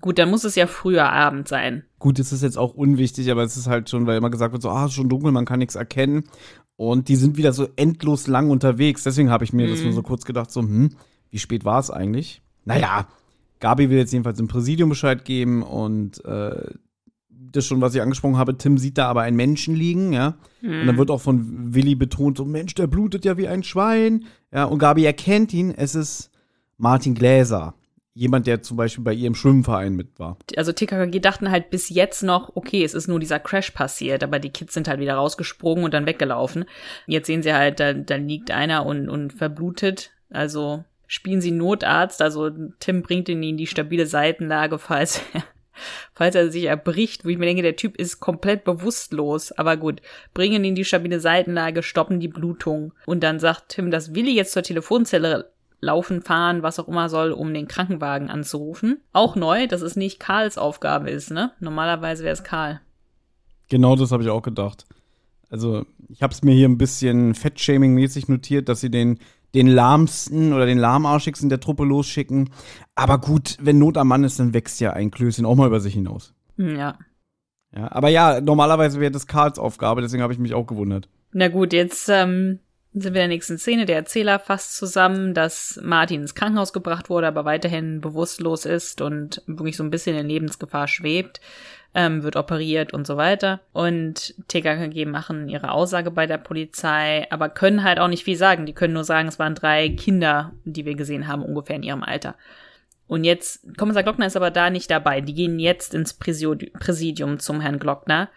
gut, 0.00 0.18
dann 0.18 0.30
muss 0.30 0.44
es 0.44 0.54
ja 0.56 0.66
früher 0.66 1.10
Abend 1.10 1.48
sein. 1.48 1.84
gut, 1.98 2.18
es 2.18 2.32
ist 2.32 2.42
jetzt 2.42 2.58
auch 2.58 2.74
unwichtig, 2.74 3.30
aber 3.30 3.42
es 3.42 3.56
ist 3.56 3.68
halt 3.68 3.88
schon, 3.90 4.06
weil 4.06 4.16
immer 4.18 4.30
gesagt 4.30 4.52
wird, 4.52 4.62
so, 4.62 4.70
ah, 4.70 4.88
schon 4.88 5.08
dunkel, 5.08 5.32
man 5.32 5.44
kann 5.44 5.60
nichts 5.60 5.74
erkennen. 5.76 6.24
Und 6.76 7.08
die 7.08 7.16
sind 7.16 7.36
wieder 7.36 7.52
so 7.52 7.68
endlos 7.76 8.26
lang 8.26 8.50
unterwegs. 8.50 9.04
Deswegen 9.04 9.30
habe 9.30 9.44
ich 9.44 9.52
mir 9.52 9.68
das 9.68 9.82
nur 9.82 9.92
so 9.92 10.02
kurz 10.02 10.24
gedacht, 10.24 10.50
so, 10.50 10.60
hm, 10.60 10.96
wie 11.30 11.38
spät 11.38 11.64
war 11.64 11.80
es 11.80 11.90
eigentlich? 11.90 12.42
Naja, 12.64 13.06
Gabi 13.60 13.90
will 13.90 13.98
jetzt 13.98 14.12
jedenfalls 14.12 14.38
im 14.38 14.48
Präsidium 14.48 14.88
Bescheid 14.88 15.24
geben 15.24 15.62
und 15.62 16.24
äh, 16.24 16.70
das 17.56 17.66
schon, 17.66 17.80
was 17.80 17.94
ich 17.94 18.02
angesprochen 18.02 18.36
habe, 18.36 18.58
Tim 18.58 18.78
sieht 18.78 18.98
da 18.98 19.08
aber 19.08 19.22
einen 19.22 19.36
Menschen 19.36 19.74
liegen, 19.74 20.12
ja. 20.12 20.36
Und 20.62 20.86
dann 20.86 20.98
wird 20.98 21.10
auch 21.10 21.20
von 21.20 21.74
Willi 21.74 21.94
betont, 21.94 22.38
so, 22.38 22.44
Mensch, 22.44 22.74
der 22.74 22.86
blutet 22.86 23.24
ja 23.24 23.36
wie 23.36 23.48
ein 23.48 23.62
Schwein. 23.62 24.24
Ja, 24.52 24.64
und 24.64 24.78
Gabi 24.78 25.04
erkennt 25.04 25.52
ihn, 25.52 25.70
es 25.70 25.94
ist 25.94 26.30
Martin 26.76 27.14
Gläser. 27.14 27.74
Jemand, 28.14 28.46
der 28.46 28.62
zum 28.62 28.78
Beispiel 28.78 29.04
bei 29.04 29.12
ihr 29.12 29.26
im 29.26 29.34
Schwimmverein 29.34 29.94
mit 29.94 30.18
war. 30.18 30.38
Also 30.56 30.72
TKKG 30.72 31.20
dachten 31.20 31.50
halt 31.50 31.68
bis 31.68 31.90
jetzt 31.90 32.22
noch, 32.22 32.56
okay, 32.56 32.82
es 32.82 32.94
ist 32.94 33.08
nur 33.08 33.20
dieser 33.20 33.38
Crash 33.38 33.72
passiert, 33.72 34.24
aber 34.24 34.38
die 34.38 34.48
Kids 34.48 34.72
sind 34.72 34.88
halt 34.88 35.00
wieder 35.00 35.16
rausgesprungen 35.16 35.84
und 35.84 35.92
dann 35.92 36.06
weggelaufen. 36.06 36.64
Jetzt 37.06 37.26
sehen 37.26 37.42
sie 37.42 37.52
halt, 37.52 37.78
da, 37.78 37.92
da 37.92 38.16
liegt 38.16 38.50
einer 38.50 38.86
und, 38.86 39.10
und 39.10 39.34
verblutet. 39.34 40.12
Also 40.30 40.82
spielen 41.06 41.40
sie 41.40 41.50
Notarzt, 41.50 42.22
also 42.22 42.50
Tim 42.80 43.02
bringt 43.02 43.28
ihn 43.28 43.42
in 43.42 43.56
die 43.56 43.66
stabile 43.66 44.06
Seitenlage, 44.06 44.78
falls 44.78 45.20
er, 45.32 45.44
falls 46.14 46.34
er 46.34 46.50
sich 46.50 46.64
erbricht, 46.64 47.24
wo 47.24 47.28
ich 47.28 47.38
mir 47.38 47.46
denke, 47.46 47.62
der 47.62 47.76
Typ 47.76 47.96
ist 47.96 48.20
komplett 48.20 48.64
bewusstlos. 48.64 49.52
Aber 49.52 49.76
gut, 49.76 50.00
bringen 50.34 50.56
ihn 50.56 50.70
in 50.70 50.74
die 50.74 50.84
stabile 50.84 51.20
Seitenlage, 51.20 51.82
stoppen 51.82 52.20
die 52.20 52.28
Blutung. 52.28 52.92
Und 53.06 53.22
dann 53.22 53.38
sagt 53.38 53.70
Tim, 53.70 53.90
dass 53.90 54.14
Willi 54.14 54.34
jetzt 54.34 54.52
zur 54.52 54.62
Telefonzelle 54.62 55.50
laufen, 55.80 56.22
fahren, 56.22 56.62
was 56.62 56.78
auch 56.78 56.88
immer 56.88 57.08
soll, 57.08 57.32
um 57.32 57.52
den 57.52 57.68
Krankenwagen 57.68 58.30
anzurufen. 58.30 58.98
Auch 59.12 59.36
neu, 59.36 59.66
dass 59.66 59.82
es 59.82 59.96
nicht 59.96 60.18
Karls 60.18 60.58
Aufgabe 60.58 61.10
ist, 61.10 61.30
ne? 61.30 61.52
Normalerweise 61.60 62.24
wäre 62.24 62.32
es 62.32 62.44
Karl. 62.44 62.80
Genau 63.68 63.96
das 63.96 64.12
habe 64.12 64.22
ich 64.22 64.30
auch 64.30 64.42
gedacht. 64.42 64.86
Also, 65.50 65.86
ich 66.08 66.22
habe 66.22 66.32
es 66.32 66.42
mir 66.42 66.54
hier 66.54 66.68
ein 66.68 66.78
bisschen 66.78 67.34
Fettshaming-mäßig 67.34 68.28
notiert, 68.28 68.68
dass 68.68 68.80
sie 68.80 68.90
den, 68.90 69.18
den 69.56 69.66
lahmsten 69.66 70.52
oder 70.52 70.66
den 70.66 70.78
lahmarschigsten 70.78 71.48
der 71.48 71.60
Truppe 71.60 71.84
losschicken. 71.84 72.50
Aber 72.94 73.18
gut, 73.18 73.56
wenn 73.60 73.78
Not 73.78 73.96
am 73.96 74.08
Mann 74.08 74.22
ist, 74.22 74.38
dann 74.38 74.54
wächst 74.54 74.80
ja 74.80 74.92
ein 74.92 75.10
Klößchen 75.10 75.44
auch 75.44 75.56
mal 75.56 75.66
über 75.66 75.80
sich 75.80 75.94
hinaus. 75.94 76.34
Hm, 76.56 76.76
Ja. 76.76 76.98
Ja, 77.74 77.92
aber 77.92 78.08
ja, 78.08 78.40
normalerweise 78.40 79.00
wäre 79.00 79.10
das 79.10 79.26
Karls 79.26 79.58
Aufgabe, 79.58 80.00
deswegen 80.00 80.22
habe 80.22 80.32
ich 80.32 80.38
mich 80.38 80.54
auch 80.54 80.66
gewundert. 80.66 81.08
Na 81.32 81.48
gut, 81.48 81.74
jetzt 81.74 82.08
ähm, 82.08 82.60
sind 82.94 83.12
wir 83.12 83.22
in 83.22 83.28
der 83.28 83.36
nächsten 83.36 83.58
Szene. 83.58 83.84
Der 83.84 83.96
Erzähler 83.96 84.38
fasst 84.38 84.76
zusammen, 84.76 85.34
dass 85.34 85.78
Martin 85.82 86.22
ins 86.22 86.34
Krankenhaus 86.34 86.72
gebracht 86.72 87.10
wurde, 87.10 87.26
aber 87.26 87.44
weiterhin 87.44 88.00
bewusstlos 88.00 88.64
ist 88.64 89.02
und 89.02 89.42
wirklich 89.46 89.76
so 89.76 89.84
ein 89.84 89.90
bisschen 89.90 90.16
in 90.16 90.26
Lebensgefahr 90.26 90.88
schwebt, 90.88 91.40
ähm, 91.96 92.22
wird 92.22 92.36
operiert 92.36 92.92
und 92.92 93.06
so 93.06 93.16
weiter. 93.16 93.60
Und 93.72 94.34
TKKG 94.48 95.06
machen 95.06 95.48
ihre 95.48 95.70
Aussage 95.70 96.10
bei 96.10 96.26
der 96.26 96.36
Polizei, 96.36 97.26
aber 97.30 97.48
können 97.48 97.82
halt 97.82 97.98
auch 97.98 98.08
nicht 98.08 98.22
viel 98.22 98.36
sagen. 98.36 98.66
Die 98.66 98.74
können 98.74 98.92
nur 98.92 99.02
sagen, 99.02 99.28
es 99.28 99.38
waren 99.38 99.54
drei 99.54 99.88
Kinder, 99.88 100.52
die 100.66 100.84
wir 100.84 100.94
gesehen 100.94 101.26
haben, 101.26 101.42
ungefähr 101.42 101.76
in 101.76 101.82
ihrem 101.82 102.02
Alter. 102.02 102.36
Und 103.06 103.24
jetzt, 103.24 103.78
Kommissar 103.78 104.02
Glockner 104.02 104.26
ist 104.26 104.36
aber 104.36 104.50
da 104.50 104.68
nicht 104.68 104.90
dabei. 104.90 105.22
Die 105.22 105.32
gehen 105.32 105.58
jetzt 105.58 105.94
ins 105.94 106.12
Präsidium 106.12 107.38
zum 107.38 107.62
Herrn 107.62 107.78
Glockner 107.78 108.28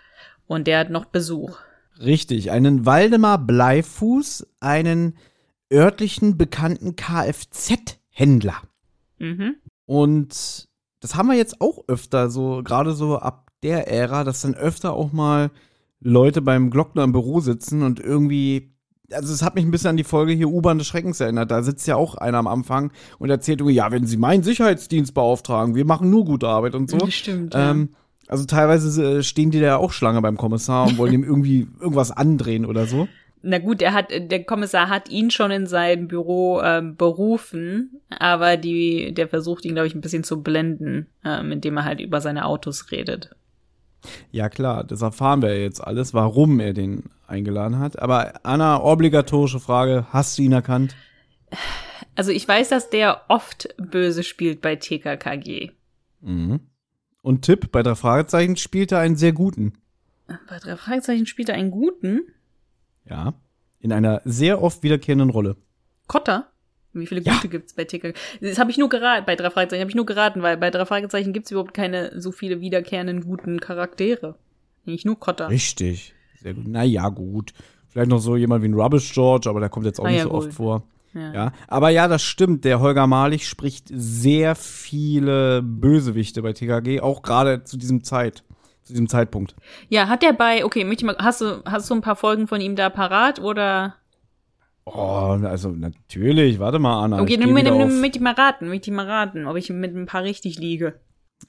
und 0.48 0.66
der 0.66 0.80
hat 0.80 0.90
noch 0.90 1.06
Besuch. 1.06 1.58
Richtig, 2.00 2.52
einen 2.52 2.86
Waldemar 2.86 3.40
Bleifuß, 3.40 4.48
einen 4.62 5.18
örtlichen 5.72 6.38
bekannten 6.38 6.96
Kfz-Händler. 6.96 8.62
Mhm. 9.18 9.56
Und 9.86 10.70
das 11.02 11.16
haben 11.16 11.28
wir 11.28 11.36
jetzt 11.36 11.60
auch 11.60 11.84
öfter, 11.90 12.30
so 12.30 12.62
gerade 12.64 12.94
so 12.94 13.18
ab 13.18 13.49
der 13.64 13.88
Ära, 13.88 14.24
dass 14.24 14.42
dann 14.42 14.56
öfter 14.56 14.94
auch 14.94 15.12
mal 15.12 15.52
Leute 16.02 16.42
beim 16.42 16.70
Glockner 16.70 17.04
im 17.04 17.12
Büro 17.12 17.40
sitzen 17.40 17.84
und 17.84 18.00
irgendwie, 18.00 18.74
also 19.12 19.34
es 19.34 19.44
hat 19.44 19.56
mich 19.56 19.66
ein 19.66 19.72
bisschen 19.72 19.92
an 19.92 19.98
die 19.98 20.04
Folge 20.04 20.34
hier 20.34 20.50
U-Bahn 20.50 20.78
des 20.78 20.88
Schreckens 20.88 21.20
erinnert. 21.20 21.52
Da 21.52 21.62
sitzt 21.62 21.88
ja 21.88 21.96
auch 21.96 22.16
einer 22.16 22.38
am 22.38 22.48
Anfang 22.48 22.92
und 23.18 23.30
erzählt 23.30 23.60
irgendwie, 23.60 23.76
ja, 23.76 23.92
wenn 23.92 24.06
Sie 24.06 24.18
meinen 24.18 24.44
Sicherheitsdienst 24.44 25.14
beauftragen, 25.14 25.76
wir 25.76 25.86
machen 25.86 26.10
nur 26.10 26.26
gute 26.26 26.48
Arbeit 26.48 26.76
und 26.76 26.90
so. 26.90 26.98
Das 26.98 27.14
stimmt, 27.14 27.54
ja. 27.54 27.72
Ähm, 27.72 27.90
also 28.28 28.46
teilweise 28.46 29.18
äh, 29.18 29.24
stehen 29.24 29.52
die 29.52 29.60
da 29.60 29.78
auch 29.78 29.92
Schlange 29.92 30.22
beim 30.22 30.38
Kommissar 30.38 30.88
und 30.88 30.98
wollen 30.98 31.14
ihm 31.14 31.24
irgendwie 31.24 31.68
irgendwas 31.82 32.12
andrehen 32.12 32.66
oder 32.66 32.86
so. 32.86 33.08
Na 33.42 33.58
gut, 33.58 33.82
er 33.82 33.94
hat, 33.94 34.12
der 34.12 34.44
Kommissar 34.44 34.90
hat 34.90 35.10
ihn 35.10 35.32
schon 35.32 35.50
in 35.50 35.66
sein 35.66 36.10
Büro 36.10 36.62
ähm, 36.62 36.98
berufen, 36.98 38.02
aber 38.10 38.58
die, 38.58 39.14
der 39.14 39.30
versucht 39.30 39.64
ihn, 39.64 39.74
glaube 39.74 39.88
ich, 39.88 39.96
ein 39.96 40.02
bisschen 40.02 40.26
zu 40.26 40.44
blenden, 40.44 41.08
ähm, 41.24 41.54
indem 41.54 41.78
er 41.78 41.86
halt 41.86 42.02
über 42.02 42.20
seine 42.20 42.46
Autos 42.46 42.92
redet. 42.92 43.32
Ja 44.32 44.50
klar, 44.50 44.84
das 44.84 45.02
erfahren 45.02 45.42
wir 45.42 45.60
jetzt 45.62 45.84
alles, 45.84 46.14
warum 46.14 46.60
er 46.60 46.74
den 46.74 47.04
eingeladen 47.28 47.80
hat. 47.80 48.00
Aber 48.00 48.34
Anna, 48.44 48.82
obligatorische 48.82 49.60
Frage, 49.60 50.08
hast 50.12 50.38
du 50.38 50.44
ihn 50.44 50.52
erkannt? 50.52 50.96
Also 52.16 52.32
ich 52.32 52.48
weiß, 52.48 52.70
dass 52.70 52.90
der 52.90 53.22
oft 53.28 53.70
böse 53.78 54.24
spielt 54.24 54.62
bei 54.62 54.76
TKKG. 54.76 55.72
Mhm. 56.22 56.60
Und 57.22 57.44
Tipp, 57.44 57.72
bei 57.72 57.84
drei 57.84 57.96
Fragezeichen 57.96 58.56
spielt 58.58 58.92
er 58.92 59.00
einen 59.00 59.16
sehr 59.16 59.34
guten. 59.34 59.74
Bei 60.48 60.60
drei 60.60 60.76
Fragezeichen 60.76 61.26
spielt 61.26 61.50
er 61.50 61.56
einen 61.56 61.72
guten. 61.72 62.22
Ja. 63.06 63.34
In 63.80 63.94
einer 63.94 64.22
sehr 64.26 64.62
oft 64.62 64.84
wiederkehrenden 64.84 65.30
Rolle. 65.30 65.56
Kotter? 66.08 66.52
Wie 66.94 67.06
viele 67.06 67.22
Ja. 67.22 67.34
gute 67.34 67.50
gibt's 67.50 67.74
bei 67.74 67.84
TKKG? 67.86 68.18
Das 68.42 68.58
habe 68.60 68.72
ich 68.72 68.78
nur 68.78 68.90
geraten, 68.90 69.26
bei 69.26 69.36
drei 69.36 69.50
Fragezeichen 69.52 69.82
habe 69.82 69.92
ich 69.92 69.96
nur 69.96 70.06
geraten, 70.08 70.42
weil 70.42 70.58
bei 70.58 70.72
drei 70.72 70.86
Fragezeichen 70.86 71.34
gibt's 71.34 71.52
überhaupt 71.52 71.74
keine 71.74 72.20
so 72.20 72.32
viele 72.32 72.62
wiederkehrenden 72.62 73.22
guten 73.22 73.60
Charaktere. 73.60 74.36
Nicht 74.86 75.06
nur 75.06 75.20
Kotter. 75.20 75.50
Richtig. 75.50 76.14
Sehr 76.42 76.54
gut. 76.56 76.68
Naja, 76.68 77.10
gut. 77.10 77.54
Vielleicht 77.90 78.10
noch 78.10 78.20
so 78.20 78.36
jemand 78.36 78.64
wie 78.64 78.68
ein 78.70 78.74
Rubbish 78.74 79.14
George, 79.14 79.50
aber 79.50 79.60
der 79.60 79.70
kommt 79.70 79.86
jetzt 79.86 80.00
auch 80.00 80.06
Ah, 80.06 80.10
nicht 80.10 80.18
ja, 80.20 80.24
so 80.24 80.30
gut. 80.30 80.46
oft 80.46 80.54
vor. 80.54 80.84
Ja. 81.14 81.34
Ja. 81.34 81.52
Aber 81.68 81.90
ja, 81.90 82.08
das 82.08 82.24
stimmt. 82.24 82.66
Der 82.66 82.80
Holger 82.80 83.08
Malich 83.08 83.48
spricht 83.48 83.88
sehr 83.92 84.56
viele 84.56 85.62
Bösewichte 85.64 86.42
bei 86.42 86.54
TKG, 86.54 87.02
auch 87.02 87.22
gerade 87.24 87.64
zu 87.64 87.78
diesem 87.78 88.04
Zeit, 88.04 88.44
zu 88.84 88.94
diesem 88.94 89.10
Zeitpunkt. 89.10 89.56
Ja, 89.90 90.08
hat 90.08 90.22
der 90.24 90.34
bei, 90.34 90.64
okay, 90.66 90.84
möchte 90.86 91.04
ich 91.04 91.06
mal, 91.08 91.18
hast 91.20 91.42
du, 91.42 91.62
hast 91.66 91.90
du 91.90 91.96
ein 91.96 92.02
paar 92.02 92.16
Folgen 92.16 92.48
von 92.48 92.62
ihm 92.62 92.76
da 92.76 92.90
parat 92.90 93.40
oder? 93.40 93.96
Oh, 94.86 95.38
also 95.44 95.70
natürlich. 95.70 96.60
Warte 96.60 96.80
mal, 96.80 97.04
Anna. 97.04 97.22
Okay, 97.22 97.38
dann 97.38 97.54
mit, 97.54 97.66
mit, 97.66 98.22
mal 98.22 98.34
raten, 98.34 98.70
mit 98.70 98.88
mal 98.88 99.06
raten, 99.06 99.46
ob 99.46 99.56
ich 99.56 99.70
mit 99.70 99.96
ein 99.96 100.06
paar 100.06 100.24
richtig 100.24 100.58
liege. 100.58 101.00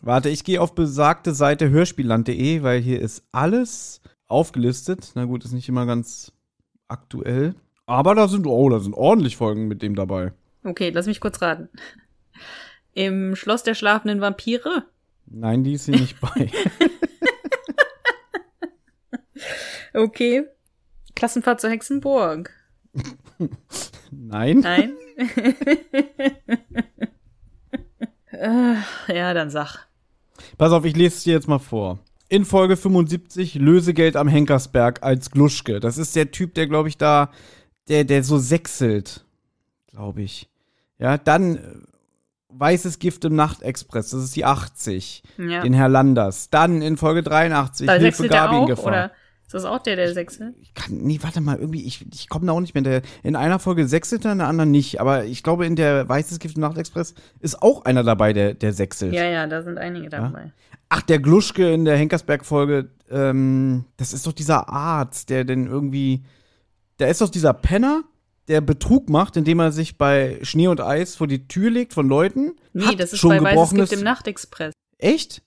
Warte, 0.00 0.28
ich 0.28 0.44
gehe 0.44 0.60
auf 0.60 0.74
besagte 0.74 1.34
Seite 1.34 1.70
hörspielland.de, 1.70 2.62
weil 2.62 2.80
hier 2.80 3.00
ist 3.00 3.24
alles 3.32 4.02
aufgelistet. 4.26 5.12
Na 5.14 5.24
gut, 5.24 5.44
ist 5.44 5.52
nicht 5.52 5.68
immer 5.68 5.86
ganz 5.86 6.32
aktuell. 6.88 7.54
Aber 7.86 8.14
da 8.14 8.28
sind, 8.28 8.46
oh, 8.46 8.68
da 8.68 8.78
sind 8.78 8.94
ordentlich 8.94 9.36
Folgen 9.36 9.68
mit 9.68 9.82
dem 9.82 9.94
dabei. 9.94 10.32
Okay, 10.62 10.90
lass 10.90 11.06
mich 11.06 11.20
kurz 11.20 11.40
raten. 11.42 11.68
Im 12.92 13.34
Schloss 13.34 13.62
der 13.62 13.74
schlafenden 13.74 14.20
Vampire? 14.20 14.84
Nein, 15.26 15.64
die 15.64 15.72
ist 15.72 15.86
hier 15.86 15.96
nicht 15.96 16.20
bei. 16.20 16.50
Okay. 19.92 20.46
Klassenfahrt 21.14 21.60
zur 21.60 21.70
Hexenburg? 21.70 22.52
Nein. 24.10 24.60
Nein? 24.60 24.92
Ja, 29.08 29.34
dann 29.34 29.50
sag. 29.50 29.86
Pass 30.56 30.72
auf, 30.72 30.84
ich 30.84 30.96
lese 30.96 31.16
es 31.16 31.24
dir 31.24 31.34
jetzt 31.34 31.48
mal 31.48 31.58
vor. 31.58 31.98
In 32.28 32.44
Folge 32.44 32.76
75 32.76 33.56
Lösegeld 33.56 34.16
am 34.16 34.28
Henkersberg 34.28 35.02
als 35.02 35.30
Gluschke. 35.30 35.80
Das 35.80 35.98
ist 35.98 36.16
der 36.16 36.30
Typ, 36.30 36.54
der, 36.54 36.66
glaube 36.66 36.88
ich, 36.88 36.96
da, 36.96 37.30
der, 37.88 38.04
der 38.04 38.22
so 38.22 38.38
sechselt. 38.38 39.26
Glaube 39.88 40.22
ich. 40.22 40.48
Ja, 40.98 41.18
dann 41.18 41.56
äh, 41.56 41.60
Weißes 42.52 42.98
Gift 42.98 43.24
im 43.24 43.36
Nachtexpress. 43.36 44.10
Das 44.10 44.22
ist 44.24 44.34
die 44.34 44.44
80. 44.44 45.22
Ja. 45.38 45.62
Den 45.62 45.72
Herr 45.72 45.88
Landers. 45.88 46.50
Dann 46.50 46.82
in 46.82 46.96
Folge 46.96 47.22
83 47.22 47.86
da 47.86 47.94
Hilfe 47.94 48.28
Gabi 48.28 48.58
in 48.58 48.66
Gefahr. 48.66 48.86
oder? 48.86 49.12
Ist 49.50 49.54
das 49.54 49.64
auch 49.64 49.80
der, 49.80 49.96
der 49.96 50.14
Sechste? 50.14 50.54
Ich 50.60 50.74
kann, 50.74 50.98
nee, 50.98 51.18
warte 51.22 51.40
mal, 51.40 51.58
irgendwie, 51.58 51.84
ich, 51.84 52.06
ich 52.14 52.28
komme 52.28 52.46
da 52.46 52.52
auch 52.52 52.60
nicht 52.60 52.74
mehr. 52.74 52.84
Der, 52.84 53.02
in 53.24 53.34
einer 53.34 53.58
Folge 53.58 53.88
Sechselte, 53.88 54.28
in 54.28 54.38
der 54.38 54.46
anderen 54.46 54.70
nicht. 54.70 55.00
Aber 55.00 55.24
ich 55.24 55.42
glaube, 55.42 55.66
in 55.66 55.74
der 55.74 56.08
Weißes 56.08 56.38
Gift 56.38 56.54
im 56.54 56.60
Nachtexpress 56.60 57.14
ist 57.40 57.60
auch 57.60 57.84
einer 57.84 58.04
dabei, 58.04 58.32
der, 58.32 58.54
der 58.54 58.72
Sechselt. 58.72 59.12
Ja, 59.12 59.24
ja, 59.24 59.48
da 59.48 59.62
sind 59.62 59.76
einige 59.76 60.08
dabei. 60.08 60.52
Ach, 60.88 61.02
der 61.02 61.18
Gluschke 61.18 61.74
in 61.74 61.84
der 61.84 61.96
Henkersberg-Folge, 61.96 62.90
ähm, 63.10 63.86
das 63.96 64.12
ist 64.12 64.24
doch 64.24 64.32
dieser 64.32 64.68
Arzt, 64.68 65.30
der 65.30 65.42
denn 65.42 65.66
irgendwie. 65.66 66.22
Da 66.98 67.08
ist 67.08 67.20
doch 67.20 67.28
dieser 67.28 67.52
Penner, 67.52 68.04
der 68.46 68.60
Betrug 68.60 69.10
macht, 69.10 69.36
indem 69.36 69.58
er 69.58 69.72
sich 69.72 69.98
bei 69.98 70.38
Schnee 70.42 70.68
und 70.68 70.80
Eis 70.80 71.16
vor 71.16 71.26
die 71.26 71.48
Tür 71.48 71.72
legt 71.72 71.92
von 71.92 72.08
Leuten. 72.08 72.52
Nee, 72.72 72.94
das 72.94 73.14
ist 73.14 73.18
schon 73.18 73.42
bei 73.42 73.56
Weißes. 73.56 73.74
Gift 73.74 73.92
im 73.94 74.04
Nachtexpress. 74.04 74.74
Echt? 74.98 75.42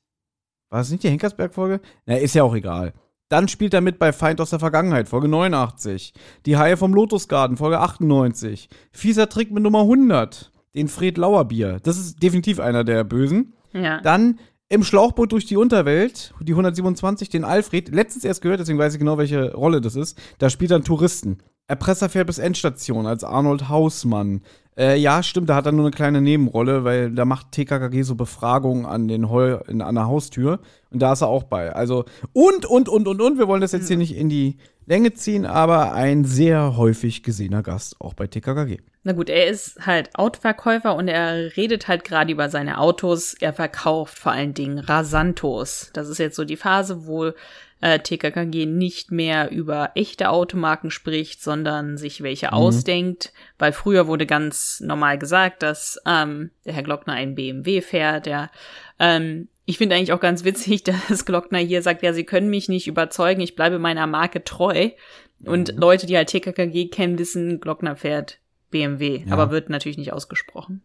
War 0.69 0.81
es 0.81 0.89
nicht 0.89 1.03
die 1.03 1.09
Henkersberg-Folge? 1.09 1.79
Na, 2.05 2.17
ist 2.17 2.35
ja 2.35 2.43
auch 2.43 2.53
egal. 2.53 2.91
Dann 3.33 3.47
spielt 3.47 3.73
er 3.73 3.81
mit 3.81 3.97
bei 3.97 4.13
Feind 4.13 4.39
aus 4.41 4.51
der 4.51 4.59
Vergangenheit, 4.59 5.09
Folge 5.09 5.27
89. 5.27 6.13
Die 6.45 6.55
Haie 6.55 6.77
vom 6.77 6.93
Lotusgarten, 6.93 7.57
Folge 7.57 7.79
98. 7.79 8.69
Fieser 8.91 9.27
Trick 9.27 9.49
mit 9.49 9.63
Nummer 9.63 9.79
100. 9.79 10.51
Den 10.75 10.87
Fred 10.87 11.17
Lauerbier. 11.17 11.79
Das 11.81 11.97
ist 11.97 12.21
definitiv 12.21 12.59
einer 12.59 12.83
der 12.83 13.03
Bösen. 13.03 13.53
Ja. 13.73 14.01
Dann 14.01 14.37
im 14.69 14.83
Schlauchboot 14.83 15.31
durch 15.31 15.47
die 15.47 15.57
Unterwelt, 15.57 16.35
die 16.41 16.51
127, 16.51 17.29
den 17.29 17.43
Alfred. 17.43 17.89
Letztens 17.89 18.23
erst 18.23 18.43
gehört, 18.43 18.59
deswegen 18.59 18.77
weiß 18.77 18.93
ich 18.93 18.99
genau, 18.99 19.17
welche 19.17 19.55
Rolle 19.55 19.81
das 19.81 19.95
ist. 19.95 20.15
Da 20.37 20.51
spielt 20.51 20.69
er 20.69 20.75
einen 20.75 20.83
Touristen. 20.83 21.39
Erpresser 21.67 22.09
fährt 22.09 22.27
bis 22.27 22.37
Endstation 22.37 23.07
als 23.07 23.23
Arnold 23.23 23.67
Hausmann. 23.67 24.43
Äh, 24.77 24.97
ja, 24.97 25.21
stimmt, 25.21 25.49
da 25.49 25.55
hat 25.55 25.65
er 25.65 25.71
nur 25.71 25.85
eine 25.85 25.95
kleine 25.95 26.21
Nebenrolle, 26.21 26.83
weil 26.83 27.11
da 27.11 27.25
macht 27.25 27.51
TKKG 27.51 28.01
so 28.01 28.15
Befragungen 28.15 28.85
an 28.85 29.07
den 29.07 29.29
Heu 29.29 29.57
in, 29.67 29.81
an 29.81 29.95
der 29.95 30.07
Haustür. 30.07 30.59
Und 30.89 31.01
da 31.01 31.13
ist 31.13 31.21
er 31.21 31.27
auch 31.27 31.43
bei. 31.43 31.73
Also, 31.73 32.05
und, 32.33 32.65
und, 32.65 32.89
und, 32.89 33.07
und, 33.07 33.21
und. 33.21 33.37
Wir 33.37 33.47
wollen 33.47 33.61
das 33.61 33.71
jetzt 33.71 33.87
hier 33.87 33.97
nicht 33.97 34.15
in 34.15 34.29
die 34.29 34.57
Länge 34.85 35.13
ziehen, 35.13 35.45
aber 35.45 35.93
ein 35.93 36.25
sehr 36.25 36.75
häufig 36.75 37.23
gesehener 37.23 37.63
Gast, 37.63 37.95
auch 37.99 38.13
bei 38.13 38.27
TKKG. 38.27 38.79
Na 39.03 39.13
gut, 39.13 39.29
er 39.29 39.47
ist 39.47 39.85
halt 39.85 40.15
Autoverkäufer 40.15 40.95
und 40.95 41.07
er 41.07 41.55
redet 41.55 41.87
halt 41.87 42.03
gerade 42.03 42.31
über 42.31 42.49
seine 42.49 42.79
Autos. 42.79 43.33
Er 43.33 43.53
verkauft 43.53 44.17
vor 44.17 44.31
allen 44.31 44.53
Dingen 44.53 44.79
Rasantos. 44.79 45.91
Das 45.93 46.09
ist 46.09 46.19
jetzt 46.19 46.35
so 46.35 46.45
die 46.45 46.57
Phase, 46.57 47.05
wo 47.05 47.31
äh, 47.83 47.99
TKKG 47.99 48.65
nicht 48.65 49.11
mehr 49.11 49.51
über 49.51 49.91
echte 49.95 50.29
Automarken 50.29 50.89
spricht, 50.89 51.43
sondern 51.43 51.97
sich 51.97 52.23
welche 52.23 52.53
ausdenkt. 52.53 53.33
Weil 53.59 53.73
früher 53.73 54.07
wurde 54.07 54.25
ganz 54.25 54.79
normal 54.79 55.17
gesagt, 55.17 55.63
dass 55.63 55.99
ähm, 56.05 56.51
der 56.65 56.73
Herr 56.73 56.83
Glockner 56.83 57.11
einen 57.11 57.35
BMW 57.35 57.81
fährt. 57.81 58.25
Der, 58.25 58.51
ähm, 58.99 59.49
ich 59.65 59.79
finde 59.79 59.95
eigentlich 59.97 60.13
auch 60.13 60.21
ganz 60.21 60.45
witzig, 60.45 60.83
dass 61.09 61.25
Glockner 61.25 61.59
hier 61.59 61.81
sagt, 61.81 62.03
ja, 62.03 62.13
sie 62.13 62.23
können 62.23 62.49
mich 62.49 62.69
nicht 62.69 62.87
überzeugen, 62.87 63.41
ich 63.41 63.55
bleibe 63.55 63.79
meiner 63.79 64.07
Marke 64.07 64.45
treu. 64.45 64.91
Und 65.43 65.73
Leute, 65.75 66.07
die 66.07 66.15
halt 66.15 66.29
TKKG 66.29 66.87
kennen, 66.87 67.19
wissen, 67.19 67.59
Glockner 67.59 67.97
fährt 67.97 68.39
BMW, 68.71 69.25
Ja. 69.25 69.33
aber 69.33 69.51
wird 69.51 69.69
natürlich 69.69 69.97
nicht 69.97 70.13
ausgesprochen. 70.13 70.81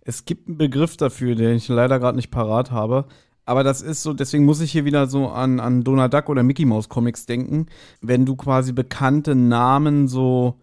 Es 0.00 0.24
gibt 0.24 0.48
einen 0.48 0.56
Begriff 0.56 0.96
dafür, 0.96 1.34
den 1.34 1.56
ich 1.56 1.68
leider 1.68 1.98
gerade 1.98 2.16
nicht 2.16 2.30
parat 2.30 2.70
habe. 2.70 3.08
Aber 3.46 3.64
das 3.64 3.82
ist 3.82 4.02
so, 4.02 4.12
deswegen 4.12 4.44
muss 4.44 4.60
ich 4.60 4.70
hier 4.72 4.84
wieder 4.84 5.06
so 5.06 5.28
an, 5.28 5.58
an 5.60 5.82
Donald 5.82 6.12
Duck 6.14 6.28
oder 6.28 6.42
Mickey 6.42 6.64
Mouse 6.66 6.88
Comics 6.88 7.26
denken. 7.26 7.66
Wenn 8.00 8.24
du 8.26 8.36
quasi 8.36 8.72
bekannte 8.72 9.34
Namen 9.34 10.06
so, 10.08 10.58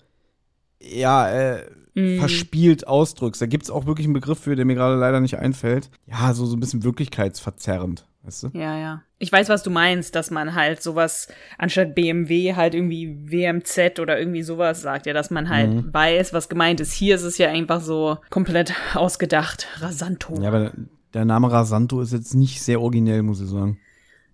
ja, 0.81 1.29
äh, 1.29 1.63
Mhm. 1.95 2.19
verspielt 2.19 2.85
ausdrückst. 2.87 3.41
Da 3.41 3.47
gibt 3.47 3.63
es 3.63 3.71
auch 3.71 3.87
wirklich 3.87 4.05
einen 4.05 4.13
Begriff 4.13 4.37
für, 4.39 4.55
der 4.55 4.65
mir 4.65 4.75
gerade 4.75 4.95
leider 4.97 5.19
nicht 5.19 5.39
einfällt. 5.39 5.89
Ja, 6.05 6.31
so, 6.35 6.45
so 6.45 6.55
ein 6.55 6.59
bisschen 6.59 6.83
wirklichkeitsverzerrend, 6.83 8.05
weißt 8.21 8.43
du? 8.43 8.47
Ja, 8.53 8.77
ja. 8.77 9.01
Ich 9.17 9.31
weiß, 9.31 9.49
was 9.49 9.63
du 9.63 9.71
meinst, 9.71 10.13
dass 10.13 10.29
man 10.29 10.53
halt 10.53 10.83
sowas 10.83 11.27
anstatt 11.57 11.95
BMW 11.95 12.53
halt 12.55 12.75
irgendwie 12.75 13.17
WMZ 13.31 13.99
oder 13.99 14.19
irgendwie 14.19 14.43
sowas 14.43 14.83
sagt, 14.83 15.07
ja, 15.07 15.13
dass 15.13 15.31
man 15.31 15.49
halt 15.49 15.73
Mhm. 15.73 15.91
weiß, 15.91 16.33
was 16.33 16.49
gemeint 16.49 16.79
ist. 16.81 16.93
Hier 16.93 17.15
ist 17.15 17.23
es 17.23 17.39
ja 17.39 17.49
einfach 17.49 17.81
so 17.81 18.19
komplett 18.29 18.75
ausgedacht. 18.93 19.67
Rasanto. 19.79 20.39
Ja, 20.39 20.49
aber 20.49 20.71
der 21.17 21.25
Name 21.25 21.51
Rasanto 21.51 21.99
ist 22.01 22.13
jetzt 22.13 22.36
nicht 22.36 22.62
sehr 22.62 22.82
originell, 22.82 23.23
muss 23.23 23.41
ich 23.41 23.49
sagen. 23.49 23.80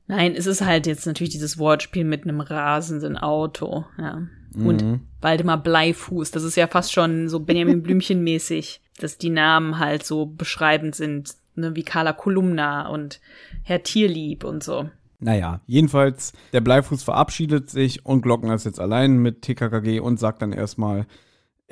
Nein, 0.07 0.35
es 0.35 0.47
ist 0.47 0.61
halt 0.61 0.85
jetzt 0.85 1.07
natürlich 1.07 1.31
dieses 1.31 1.57
Wortspiel 1.57 2.03
mit 2.03 2.23
einem 2.23 2.41
rasenden 2.41 3.17
Auto, 3.17 3.85
ja. 3.97 4.21
Und 4.55 4.83
Mhm. 4.83 4.99
Waldemar 5.21 5.63
Bleifuß, 5.63 6.29
das 6.29 6.43
ist 6.43 6.57
ja 6.57 6.67
fast 6.67 6.93
schon 6.93 7.27
so 7.29 7.39
Benjamin 7.39 7.81
Blümchen 7.83 8.23
mäßig, 8.23 8.81
dass 8.99 9.17
die 9.17 9.31
Namen 9.31 9.79
halt 9.79 10.05
so 10.05 10.27
beschreibend 10.27 10.93
sind, 10.93 11.33
ne, 11.55 11.75
wie 11.75 11.83
Carla 11.83 12.13
Kolumna 12.13 12.87
und 12.89 13.19
Herr 13.63 13.81
Tierlieb 13.81 14.43
und 14.43 14.63
so. 14.63 14.89
Naja, 15.19 15.61
jedenfalls, 15.65 16.33
der 16.51 16.61
Bleifuß 16.61 17.01
verabschiedet 17.01 17.69
sich 17.69 18.05
und 18.05 18.21
Glockner 18.21 18.55
ist 18.55 18.65
jetzt 18.65 18.79
allein 18.79 19.17
mit 19.17 19.41
TKKG 19.41 20.01
und 20.01 20.19
sagt 20.19 20.41
dann 20.41 20.51
erstmal, 20.51 21.07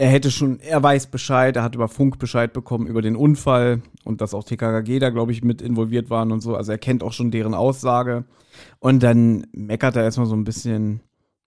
er 0.02 0.10
hätte 0.10 0.32
schon, 0.32 0.60
er 0.62 0.82
weiß 0.82 1.12
Bescheid, 1.12 1.56
er 1.56 1.62
hat 1.62 1.76
über 1.76 1.88
Funk 1.88 2.18
Bescheid 2.18 2.52
bekommen 2.54 2.88
über 2.88 3.04
den 3.04 3.16
Unfall 3.16 3.84
und 4.04 4.20
dass 4.20 4.34
auch 4.34 4.44
TKKG 4.44 4.98
da, 4.98 5.12
glaube 5.12 5.32
ich, 5.32 5.44
mit 5.44 5.62
involviert 5.62 6.10
waren 6.10 6.32
und 6.32 6.42
so. 6.42 6.56
Also 6.56 6.72
er 6.72 6.80
kennt 6.80 7.04
auch 7.04 7.14
schon 7.14 7.30
deren 7.30 7.54
Aussage. 7.54 8.26
Und 8.80 9.04
dann 9.04 9.46
meckert 9.52 9.96
er 9.96 10.04
erstmal 10.04 10.26
so 10.26 10.36
ein 10.36 10.44
bisschen, 10.44 11.02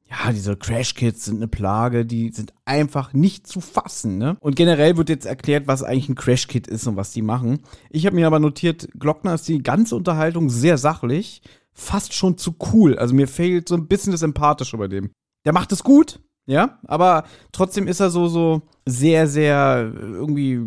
ja, 0.08 0.30
diese 0.30 0.56
Crash-Kits 0.56 1.24
sind 1.24 1.38
eine 1.38 1.48
Plage, 1.48 2.06
die 2.06 2.30
sind 2.30 2.52
einfach 2.64 3.12
nicht 3.12 3.48
zu 3.48 3.60
fassen, 3.60 4.18
ne? 4.18 4.36
Und 4.38 4.54
generell 4.54 4.96
wird 4.96 5.08
jetzt 5.08 5.26
erklärt, 5.26 5.66
was 5.66 5.82
eigentlich 5.82 6.10
ein 6.10 6.14
Crash-Kit 6.14 6.68
ist 6.68 6.86
und 6.86 6.94
was 6.94 7.10
die 7.10 7.22
machen. 7.22 7.58
Ich 7.90 8.06
habe 8.06 8.14
mir 8.14 8.28
aber 8.28 8.38
notiert, 8.38 8.88
Glockner 8.96 9.34
ist 9.34 9.48
die 9.48 9.64
ganze 9.64 9.96
Unterhaltung 9.96 10.48
sehr 10.48 10.78
sachlich, 10.78 11.42
fast 11.72 12.14
schon 12.14 12.38
zu 12.38 12.54
cool. 12.72 13.00
Also 13.00 13.16
mir 13.16 13.26
fehlt 13.26 13.68
so 13.68 13.74
ein 13.74 13.88
bisschen 13.88 14.12
das 14.12 14.22
Empathische 14.22 14.78
bei 14.78 14.86
dem. 14.86 15.10
Der 15.44 15.52
macht 15.52 15.72
es 15.72 15.82
gut, 15.82 16.20
ja, 16.46 16.78
aber 16.87 17.24
trotzdem 17.52 17.88
ist 17.88 18.00
er 18.00 18.11
so, 18.11 18.28
so 18.28 18.62
sehr, 18.85 19.26
sehr 19.26 19.92
irgendwie, 19.94 20.61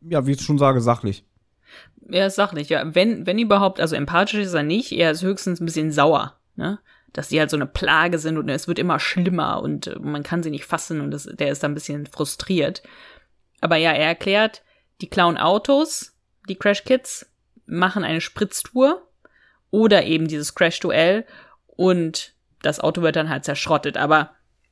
ja, 0.00 0.26
wie 0.26 0.32
ich 0.32 0.40
schon 0.40 0.58
sage, 0.58 0.80
sachlich. 0.80 1.24
Er 2.08 2.26
ist 2.26 2.34
sachlich, 2.34 2.68
ja. 2.68 2.94
Wenn, 2.94 3.26
wenn 3.26 3.38
überhaupt, 3.38 3.80
also 3.80 3.94
empathisch 3.94 4.40
ist 4.40 4.54
er 4.54 4.64
nicht, 4.64 4.92
er 4.92 5.12
ist 5.12 5.22
höchstens 5.22 5.60
ein 5.60 5.66
bisschen 5.66 5.92
sauer, 5.92 6.36
ne? 6.56 6.80
Dass 7.12 7.28
die 7.28 7.40
halt 7.40 7.50
so 7.50 7.56
eine 7.56 7.66
Plage 7.66 8.18
sind 8.18 8.38
und 8.38 8.48
es 8.48 8.68
wird 8.68 8.78
immer 8.78 9.00
schlimmer 9.00 9.62
und 9.62 9.88
äh, 9.88 9.98
man 9.98 10.22
kann 10.22 10.42
sie 10.42 10.50
nicht 10.50 10.64
fassen 10.64 11.00
und 11.00 11.10
das, 11.10 11.24
der 11.24 11.50
ist 11.50 11.62
da 11.62 11.68
ein 11.68 11.74
bisschen 11.74 12.06
frustriert. 12.06 12.82
Aber 13.60 13.76
ja, 13.76 13.92
er 13.92 14.06
erklärt, 14.06 14.62
die 15.00 15.08
klauen 15.08 15.36
Autos, 15.36 16.16
die 16.48 16.56
Crash 16.56 16.84
Kids, 16.84 17.26
machen 17.66 18.04
eine 18.04 18.20
Spritztour 18.20 19.08
oder 19.70 20.04
eben 20.04 20.28
dieses 20.28 20.54
Crash-Duell 20.54 21.24
und 21.66 22.34
das 22.62 22.80
Auto 22.80 23.02
wird 23.02 23.16
dann 23.16 23.28
halt 23.28 23.44
zerschrottet. 23.44 23.96
Aber 23.96 24.30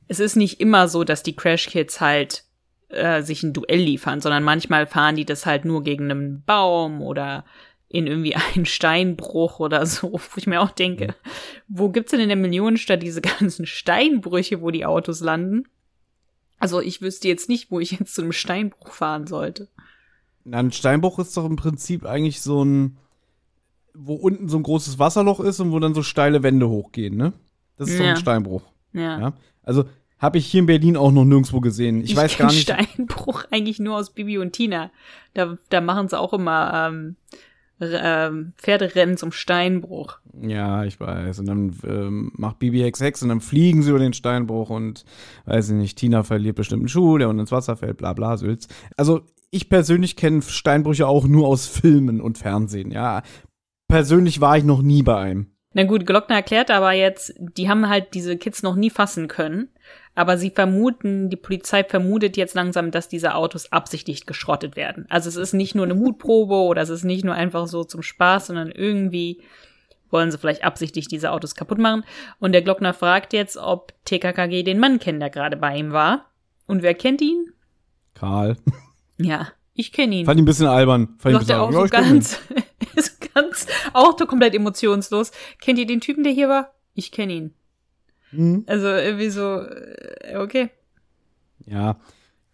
es 0.09 0.19
ist 0.19 0.35
nicht 0.35 0.59
immer 0.59 0.87
so, 0.89 1.03
dass 1.05 1.23
die 1.23 1.35
Crash 1.35 1.67
Kids 1.67 2.01
halt 2.01 2.43
äh, 2.89 3.21
sich 3.21 3.43
ein 3.43 3.53
Duell 3.53 3.79
liefern, 3.79 4.19
sondern 4.19 4.43
manchmal 4.43 4.87
fahren 4.87 5.15
die 5.15 5.23
das 5.25 5.45
halt 5.45 5.63
nur 5.63 5.83
gegen 5.83 6.11
einen 6.11 6.43
Baum 6.43 7.01
oder 7.01 7.45
in 7.87 8.05
irgendwie 8.07 8.35
einen 8.55 8.65
Steinbruch 8.65 9.59
oder 9.59 9.85
so, 9.85 10.13
wo 10.13 10.37
ich 10.37 10.47
mir 10.47 10.61
auch 10.61 10.71
denke, 10.71 11.15
wo 11.67 11.89
gibt's 11.89 12.11
denn 12.11 12.19
in 12.19 12.29
der 12.29 12.35
Millionenstadt 12.37 13.01
diese 13.01 13.21
ganzen 13.39 13.65
Steinbrüche, 13.65 14.61
wo 14.61 14.71
die 14.71 14.85
Autos 14.85 15.21
landen? 15.21 15.63
Also 16.57 16.81
ich 16.81 17.01
wüsste 17.01 17.27
jetzt 17.29 17.47
nicht, 17.47 17.71
wo 17.71 17.79
ich 17.79 17.91
jetzt 17.91 18.13
zu 18.15 18.21
einem 18.21 18.33
Steinbruch 18.33 18.91
fahren 18.91 19.27
sollte. 19.27 19.69
Na, 20.43 20.57
ein 20.57 20.71
Steinbruch 20.71 21.19
ist 21.19 21.37
doch 21.37 21.45
im 21.45 21.55
Prinzip 21.55 22.05
eigentlich 22.05 22.41
so 22.41 22.65
ein, 22.65 22.97
wo 23.93 24.15
unten 24.15 24.49
so 24.49 24.57
ein 24.57 24.63
großes 24.63 24.99
Wasserloch 24.99 25.39
ist 25.39 25.59
und 25.59 25.71
wo 25.71 25.79
dann 25.79 25.93
so 25.93 26.01
steile 26.03 26.43
Wände 26.43 26.67
hochgehen, 26.67 27.15
ne? 27.15 27.33
Das 27.77 27.89
ist 27.89 27.99
doch 27.99 28.03
Ja. 28.05 28.11
ein 28.11 28.17
Steinbruch. 28.17 28.63
Ja. 28.93 29.19
Ja. 29.19 29.33
Also 29.63 29.85
habe 30.19 30.37
ich 30.37 30.45
hier 30.45 30.59
in 30.59 30.65
Berlin 30.65 30.97
auch 30.97 31.11
noch 31.11 31.25
nirgendwo 31.25 31.61
gesehen. 31.61 32.01
Ich, 32.03 32.15
weiß 32.15 32.35
kenn 32.35 32.47
gar 32.47 32.53
nicht. 32.53 32.63
Steinbruch 32.63 33.45
eigentlich 33.51 33.79
nur 33.79 33.97
aus 33.97 34.11
Bibi 34.11 34.37
und 34.37 34.53
Tina. 34.53 34.91
Da, 35.33 35.57
da 35.69 35.81
machen 35.81 36.09
sie 36.09 36.19
auch 36.19 36.33
immer 36.33 36.89
ähm, 36.89 37.15
ähm, 37.81 38.53
Pferderennen 38.57 39.17
zum 39.17 39.31
Steinbruch. 39.31 40.19
Ja, 40.41 40.83
ich 40.83 40.99
weiß. 40.99 41.39
Und 41.39 41.47
dann 41.47 41.75
ähm, 41.87 42.31
macht 42.35 42.59
Bibi 42.59 42.81
Hex 42.81 42.99
Hex 42.99 43.23
und 43.23 43.29
dann 43.29 43.41
fliegen 43.41 43.81
sie 43.81 43.91
über 43.91 43.99
den 43.99 44.13
Steinbruch 44.13 44.69
und 44.69 45.05
weiß 45.45 45.69
ich 45.69 45.75
nicht, 45.75 45.97
Tina 45.97 46.23
verliert 46.23 46.57
bestimmt 46.57 46.81
einen 46.81 46.89
Schuh, 46.89 47.17
der 47.17 47.29
unten 47.29 47.41
ins 47.41 47.51
Wasser 47.51 47.77
fällt, 47.77 47.97
bla 47.97 48.13
bla 48.13 48.37
Sülz. 48.37 48.67
Also 48.97 49.21
ich 49.51 49.69
persönlich 49.69 50.15
kenne 50.15 50.41
Steinbrüche 50.41 51.07
auch 51.07 51.25
nur 51.25 51.47
aus 51.47 51.65
Filmen 51.65 52.21
und 52.21 52.37
Fernsehen, 52.37 52.91
ja. 52.91 53.23
Persönlich 53.87 54.41
war 54.41 54.57
ich 54.57 54.63
noch 54.63 54.81
nie 54.81 55.01
bei 55.01 55.17
einem. 55.17 55.47
Na 55.73 55.83
gut, 55.83 56.05
Glockner 56.05 56.35
erklärt 56.35 56.71
aber 56.71 56.93
jetzt, 56.93 57.33
die 57.37 57.69
haben 57.69 57.89
halt 57.89 58.13
diese 58.13 58.37
Kids 58.37 58.63
noch 58.63 58.75
nie 58.75 58.89
fassen 58.89 59.27
können. 59.27 59.69
Aber 60.19 60.37
sie 60.37 60.49
vermuten, 60.49 61.29
die 61.29 61.37
Polizei 61.37 61.81
vermutet 61.81 62.35
jetzt 62.35 62.53
langsam, 62.53 62.91
dass 62.91 63.07
diese 63.07 63.35
Autos 63.35 63.71
absichtlich 63.71 64.25
geschrottet 64.25 64.75
werden. 64.75 65.05
Also 65.07 65.29
es 65.29 65.37
ist 65.37 65.53
nicht 65.53 65.75
nur 65.75 65.85
eine 65.85 65.93
Mutprobe 65.93 66.55
oder 66.55 66.81
es 66.81 66.89
ist 66.89 67.05
nicht 67.05 67.23
nur 67.23 67.35
einfach 67.35 67.67
so 67.67 67.85
zum 67.85 68.03
Spaß, 68.03 68.47
sondern 68.47 68.69
irgendwie 68.69 69.41
wollen 70.09 70.29
sie 70.29 70.37
vielleicht 70.37 70.65
absichtlich 70.65 71.07
diese 71.07 71.31
Autos 71.31 71.55
kaputt 71.55 71.77
machen. 71.77 72.03
Und 72.37 72.51
der 72.51 72.63
Glockner 72.63 72.93
fragt 72.93 73.31
jetzt, 73.31 73.55
ob 73.55 73.93
TKKG 74.03 74.63
den 74.63 74.77
Mann 74.77 74.99
kennt, 74.99 75.21
der 75.21 75.29
gerade 75.29 75.55
bei 75.55 75.77
ihm 75.77 75.93
war. 75.93 76.25
Und 76.67 76.83
wer 76.83 76.95
kennt 76.95 77.21
ihn? 77.21 77.53
Karl. 78.13 78.57
Ja, 79.17 79.47
ich 79.73 79.93
kenne 79.93 80.15
ihn. 80.15 80.25
Fand 80.25 80.37
ihn 80.37 80.43
ein 80.43 80.45
bisschen 80.47 80.67
albern. 80.67 81.15
Fand 81.17 81.33
ihn 81.33 81.37
ein 81.37 81.45
Sagt 81.45 81.49
er 81.49 81.65
bisschen 81.65 81.77
auch 81.77 81.81
ja, 81.81 81.87
so 81.87 81.95
ihn. 81.95 82.09
ganz, 82.09 82.39
ist 82.95 83.33
ganz, 83.33 83.67
auch 83.93 84.17
so 84.19 84.25
komplett 84.25 84.53
emotionslos. 84.53 85.31
Kennt 85.61 85.79
ihr 85.79 85.87
den 85.87 86.01
Typen, 86.01 86.25
der 86.25 86.33
hier 86.33 86.49
war? 86.49 86.73
Ich 86.93 87.13
kenne 87.13 87.31
ihn. 87.31 87.53
Mhm. 88.31 88.63
Also 88.67 88.87
irgendwie 88.87 89.29
so, 89.29 89.61
äh, 89.61 90.37
okay. 90.37 90.69
Ja. 91.65 91.97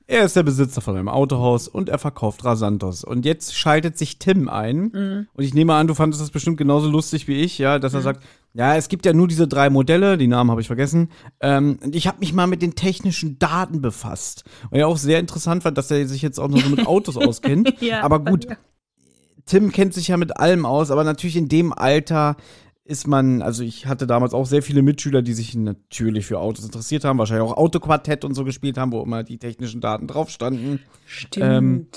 Er 0.07 0.23
ist 0.23 0.35
der 0.35 0.43
Besitzer 0.43 0.81
von 0.81 0.95
einem 0.95 1.09
Autohaus 1.09 1.67
und 1.67 1.89
er 1.89 1.97
verkauft 1.97 2.45
Rasantos. 2.45 3.03
Und 3.03 3.25
jetzt 3.25 3.55
schaltet 3.55 3.97
sich 3.97 4.19
Tim 4.19 4.49
ein. 4.49 4.91
Mhm. 4.93 5.27
Und 5.33 5.43
ich 5.43 5.55
nehme 5.55 5.73
an, 5.73 5.87
du 5.87 5.95
fandest 5.95 6.21
das 6.21 6.29
bestimmt 6.29 6.57
genauso 6.57 6.89
lustig 6.89 7.27
wie 7.27 7.41
ich, 7.41 7.57
ja, 7.57 7.79
dass 7.79 7.93
mhm. 7.93 7.99
er 7.99 8.03
sagt, 8.03 8.23
ja, 8.53 8.75
es 8.75 8.87
gibt 8.87 9.05
ja 9.07 9.13
nur 9.13 9.27
diese 9.27 9.47
drei 9.47 9.71
Modelle, 9.71 10.17
die 10.17 10.27
Namen 10.27 10.51
habe 10.51 10.61
ich 10.61 10.67
vergessen. 10.67 11.09
Ähm, 11.39 11.79
und 11.83 11.95
ich 11.95 12.07
habe 12.07 12.19
mich 12.19 12.33
mal 12.33 12.45
mit 12.45 12.61
den 12.61 12.75
technischen 12.75 13.39
Daten 13.39 13.81
befasst. 13.81 14.43
Und 14.69 14.77
ja 14.77 14.85
auch 14.85 14.97
sehr 14.97 15.19
interessant 15.19 15.63
fand, 15.63 15.77
dass 15.77 15.89
er 15.89 16.07
sich 16.07 16.21
jetzt 16.21 16.39
auch 16.39 16.49
noch 16.49 16.61
so 16.61 16.69
mit 16.69 16.85
Autos 16.87 17.17
auskennt. 17.17 17.81
ja, 17.81 18.01
aber 18.01 18.19
gut, 18.19 18.45
ja. 18.45 18.57
Tim 19.45 19.71
kennt 19.71 19.93
sich 19.93 20.07
ja 20.07 20.17
mit 20.17 20.37
allem 20.37 20.65
aus, 20.65 20.91
aber 20.91 21.03
natürlich 21.03 21.35
in 21.35 21.49
dem 21.49 21.73
Alter 21.73 22.37
ist 22.85 23.07
man, 23.07 23.41
also 23.41 23.63
ich 23.63 23.87
hatte 23.87 24.05
damals 24.05 24.35
auch 24.35 24.45
sehr 24.45 24.61
viele 24.61 24.83
Mitschüler, 24.83 25.23
die 25.23 25.33
sich 25.33 25.55
natürlich 25.55 26.27
für 26.27 26.39
Autos 26.39 26.63
interessiert 26.63 27.03
haben, 27.03 27.17
wahrscheinlich 27.17 27.49
auch 27.49 27.57
Autoquartett 27.57 28.23
und 28.23 28.35
so 28.35 28.45
gespielt 28.45 28.77
haben, 28.77 28.91
wo 28.91 29.01
immer 29.01 29.23
die 29.23 29.39
technischen 29.39 29.81
Daten 29.81 30.07
drauf 30.07 30.29
standen. 30.29 30.79
Stimmt. 31.07 31.45
Ähm, 31.45 31.87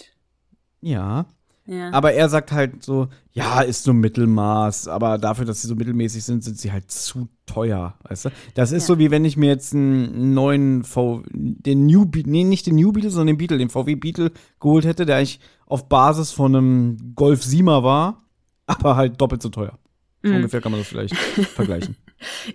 ja. 0.80 1.26
ja. 1.66 1.90
Aber 1.92 2.14
er 2.14 2.30
sagt 2.30 2.52
halt 2.52 2.82
so, 2.82 3.08
ja, 3.32 3.60
ist 3.60 3.84
so 3.84 3.92
Mittelmaß, 3.92 4.88
aber 4.88 5.18
dafür, 5.18 5.44
dass 5.44 5.60
sie 5.60 5.68
so 5.68 5.74
mittelmäßig 5.74 6.24
sind, 6.24 6.42
sind 6.42 6.58
sie 6.58 6.72
halt 6.72 6.90
zu 6.90 7.28
teuer, 7.44 7.94
weißt 8.08 8.24
du? 8.24 8.28
Das 8.54 8.72
ist 8.72 8.84
ja. 8.84 8.94
so 8.94 8.98
wie 8.98 9.10
wenn 9.10 9.26
ich 9.26 9.36
mir 9.36 9.50
jetzt 9.50 9.74
einen 9.74 10.32
neuen 10.32 10.84
V, 10.84 11.22
den 11.30 11.84
New 11.84 12.06
Beetle, 12.06 12.32
nee, 12.32 12.44
nicht 12.44 12.66
den 12.66 12.76
New 12.76 12.92
Beetle, 12.92 13.10
sondern 13.10 13.34
den 13.34 13.38
Beetle, 13.38 13.58
den 13.58 13.68
VW 13.68 13.94
Beetle 13.96 14.32
geholt 14.58 14.86
hätte, 14.86 15.04
der 15.04 15.16
eigentlich 15.16 15.40
auf 15.66 15.86
Basis 15.90 16.32
von 16.32 16.56
einem 16.56 17.12
Golf 17.14 17.42
7er 17.42 17.82
war, 17.82 18.22
aber 18.66 18.96
halt 18.96 19.20
doppelt 19.20 19.42
so 19.42 19.50
teuer. 19.50 19.78
So 20.22 20.32
mm. 20.32 20.36
ungefähr 20.36 20.60
kann 20.60 20.72
man 20.72 20.80
das 20.80 20.88
vielleicht 20.88 21.16
vergleichen. 21.54 21.96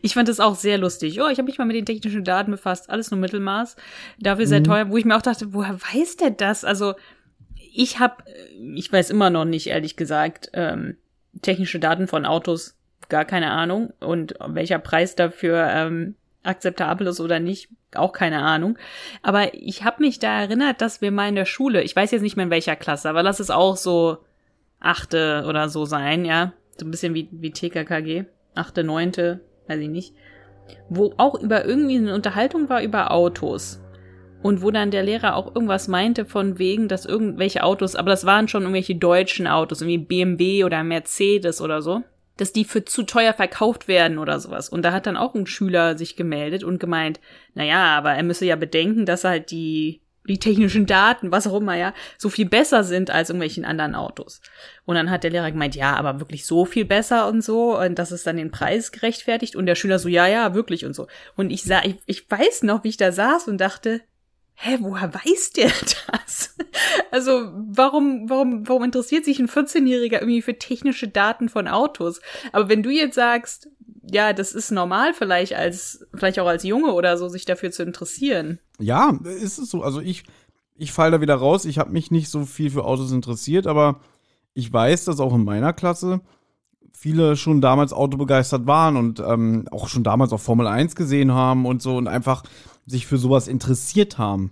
Ich 0.01 0.13
fand 0.13 0.27
das 0.27 0.39
auch 0.39 0.55
sehr 0.55 0.77
lustig. 0.77 1.21
Oh, 1.21 1.27
ich 1.27 1.37
habe 1.37 1.43
mich 1.43 1.57
mal 1.57 1.65
mit 1.65 1.75
den 1.75 1.85
technischen 1.85 2.23
Daten 2.23 2.51
befasst. 2.51 2.89
Alles 2.89 3.11
nur 3.11 3.19
Mittelmaß. 3.19 3.75
Dafür 4.19 4.47
sehr 4.47 4.59
mhm. 4.59 4.65
teuer. 4.65 4.89
Wo 4.89 4.97
ich 4.97 5.05
mir 5.05 5.15
auch 5.15 5.21
dachte, 5.21 5.53
woher 5.53 5.79
weiß 5.81 6.17
der 6.17 6.31
das? 6.31 6.65
Also, 6.65 6.95
ich 7.55 7.99
habe, 7.99 8.23
ich 8.75 8.91
weiß 8.91 9.09
immer 9.09 9.29
noch 9.29 9.45
nicht, 9.45 9.67
ehrlich 9.67 9.95
gesagt, 9.95 10.49
ähm, 10.53 10.97
technische 11.41 11.79
Daten 11.79 12.07
von 12.07 12.25
Autos, 12.25 12.77
gar 13.09 13.25
keine 13.25 13.51
Ahnung. 13.51 13.93
Und 13.99 14.35
welcher 14.45 14.79
Preis 14.79 15.15
dafür 15.15 15.65
ähm, 15.69 16.15
akzeptabel 16.43 17.07
ist 17.07 17.21
oder 17.21 17.39
nicht, 17.39 17.69
auch 17.95 18.11
keine 18.11 18.41
Ahnung. 18.41 18.77
Aber 19.21 19.53
ich 19.53 19.85
habe 19.85 20.03
mich 20.03 20.19
da 20.19 20.41
erinnert, 20.41 20.81
dass 20.81 20.99
wir 20.99 21.11
mal 21.11 21.29
in 21.29 21.35
der 21.35 21.45
Schule, 21.45 21.83
ich 21.83 21.95
weiß 21.95 22.11
jetzt 22.11 22.21
nicht 22.21 22.35
mehr 22.35 22.45
in 22.45 22.51
welcher 22.51 22.75
Klasse, 22.75 23.09
aber 23.09 23.23
lass 23.23 23.39
es 23.39 23.49
auch 23.49 23.77
so 23.77 24.17
achte 24.81 25.45
oder 25.47 25.69
so 25.69 25.85
sein, 25.85 26.25
ja 26.25 26.51
so 26.77 26.85
ein 26.85 26.91
bisschen 26.91 27.13
wie, 27.13 27.29
wie 27.31 27.51
TKKG, 27.51 28.25
achte, 28.55 28.83
neunte, 28.83 29.41
weiß 29.67 29.79
ich 29.79 29.89
nicht, 29.89 30.13
wo 30.89 31.13
auch 31.17 31.39
über 31.39 31.65
irgendwie 31.65 31.97
eine 31.97 32.13
Unterhaltung 32.13 32.69
war 32.69 32.81
über 32.83 33.11
Autos. 33.11 33.79
Und 34.41 34.61
wo 34.61 34.71
dann 34.71 34.91
der 34.91 35.03
Lehrer 35.03 35.37
auch 35.37 35.55
irgendwas 35.55 35.87
meinte 35.87 36.25
von 36.25 36.59
wegen, 36.59 36.89
dass 36.89 37.05
irgendwelche 37.05 37.63
Autos, 37.63 37.95
aber 37.95 38.09
das 38.09 38.25
waren 38.25 38.49
schon 38.49 38.63
irgendwelche 38.63 38.95
deutschen 38.95 39.47
Autos, 39.47 39.79
irgendwie 39.79 39.99
BMW 39.99 40.65
oder 40.65 40.83
Mercedes 40.83 41.61
oder 41.61 41.81
so, 41.81 42.03
dass 42.35 42.51
die 42.51 42.65
für 42.65 42.83
zu 42.83 43.03
teuer 43.03 43.33
verkauft 43.33 43.87
werden 43.87 44.17
oder 44.17 44.41
sowas. 44.41 44.67
Und 44.67 44.83
da 44.83 44.91
hat 44.91 45.05
dann 45.05 45.15
auch 45.15 45.33
ein 45.33 45.47
Schüler 45.47 45.97
sich 45.97 46.17
gemeldet 46.17 46.65
und 46.65 46.79
gemeint, 46.79 47.21
naja, 47.53 47.97
aber 47.97 48.11
er 48.11 48.23
müsse 48.23 48.45
ja 48.45 48.57
bedenken, 48.57 49.05
dass 49.05 49.23
halt 49.23 49.49
die 49.49 50.01
die 50.27 50.39
technischen 50.39 50.85
Daten, 50.85 51.31
was 51.31 51.47
auch 51.47 51.57
immer, 51.57 51.75
ja, 51.75 51.93
so 52.17 52.29
viel 52.29 52.47
besser 52.47 52.83
sind 52.83 53.11
als 53.11 53.29
irgendwelchen 53.29 53.65
anderen 53.65 53.95
Autos. 53.95 54.41
Und 54.85 54.95
dann 54.95 55.09
hat 55.09 55.23
der 55.23 55.31
Lehrer 55.31 55.51
gemeint, 55.51 55.75
ja, 55.75 55.95
aber 55.95 56.19
wirklich 56.19 56.45
so 56.45 56.65
viel 56.65 56.85
besser 56.85 57.27
und 57.27 57.43
so, 57.43 57.77
und 57.79 57.99
das 57.99 58.11
ist 58.11 58.25
dann 58.25 58.37
den 58.37 58.51
Preis 58.51 58.91
gerechtfertigt. 58.91 59.55
Und 59.55 59.65
der 59.65 59.75
Schüler 59.75 59.99
so, 59.99 60.07
ja, 60.07 60.27
ja, 60.27 60.53
wirklich 60.53 60.85
und 60.85 60.93
so. 60.93 61.07
Und 61.35 61.49
ich 61.49 61.63
sah, 61.63 61.83
ich, 61.83 61.97
ich 62.05 62.29
weiß 62.29 62.63
noch, 62.63 62.83
wie 62.83 62.89
ich 62.89 62.97
da 62.97 63.11
saß 63.11 63.47
und 63.47 63.59
dachte, 63.59 64.01
hä, 64.55 64.77
woher 64.81 65.13
weiß 65.13 65.51
der 65.51 65.71
das? 66.11 66.55
Also, 67.11 67.51
warum, 67.53 68.29
warum, 68.29 68.67
warum 68.67 68.83
interessiert 68.83 69.25
sich 69.25 69.39
ein 69.39 69.49
14-Jähriger 69.49 70.19
irgendwie 70.19 70.41
für 70.41 70.57
technische 70.57 71.07
Daten 71.07 71.49
von 71.49 71.67
Autos? 71.67 72.21
Aber 72.51 72.69
wenn 72.69 72.83
du 72.83 72.89
jetzt 72.89 73.15
sagst, 73.15 73.69
ja, 74.11 74.33
das 74.33 74.53
ist 74.53 74.71
normal 74.71 75.13
vielleicht 75.13 75.53
als, 75.53 76.05
vielleicht 76.13 76.39
auch 76.39 76.47
als 76.47 76.63
Junge 76.63 76.93
oder 76.93 77.17
so, 77.17 77.29
sich 77.29 77.45
dafür 77.45 77.71
zu 77.71 77.83
interessieren. 77.83 78.59
Ja, 78.79 79.17
ist 79.23 79.57
es 79.59 79.69
so. 79.69 79.81
Also 79.81 80.01
ich, 80.01 80.23
ich 80.75 80.91
falle 80.91 81.11
da 81.11 81.21
wieder 81.21 81.35
raus. 81.35 81.65
Ich 81.65 81.79
habe 81.79 81.91
mich 81.91 82.11
nicht 82.11 82.29
so 82.29 82.45
viel 82.45 82.69
für 82.69 82.85
Autos 82.85 83.11
interessiert, 83.11 83.67
aber 83.67 84.01
ich 84.53 84.71
weiß, 84.71 85.05
dass 85.05 85.19
auch 85.19 85.33
in 85.33 85.45
meiner 85.45 85.73
Klasse 85.73 86.21
viele 86.91 87.35
schon 87.35 87.61
damals 87.61 87.91
autobegeistert 87.93 88.67
waren 88.67 88.97
und 88.97 89.19
ähm, 89.19 89.67
auch 89.71 89.87
schon 89.87 90.03
damals 90.03 90.31
auch 90.31 90.39
Formel 90.39 90.67
1 90.67 90.95
gesehen 90.95 91.31
haben 91.31 91.65
und 91.65 91.81
so 91.81 91.97
und 91.97 92.07
einfach 92.07 92.43
sich 92.85 93.07
für 93.07 93.17
sowas 93.17 93.47
interessiert 93.47 94.17
haben. 94.17 94.51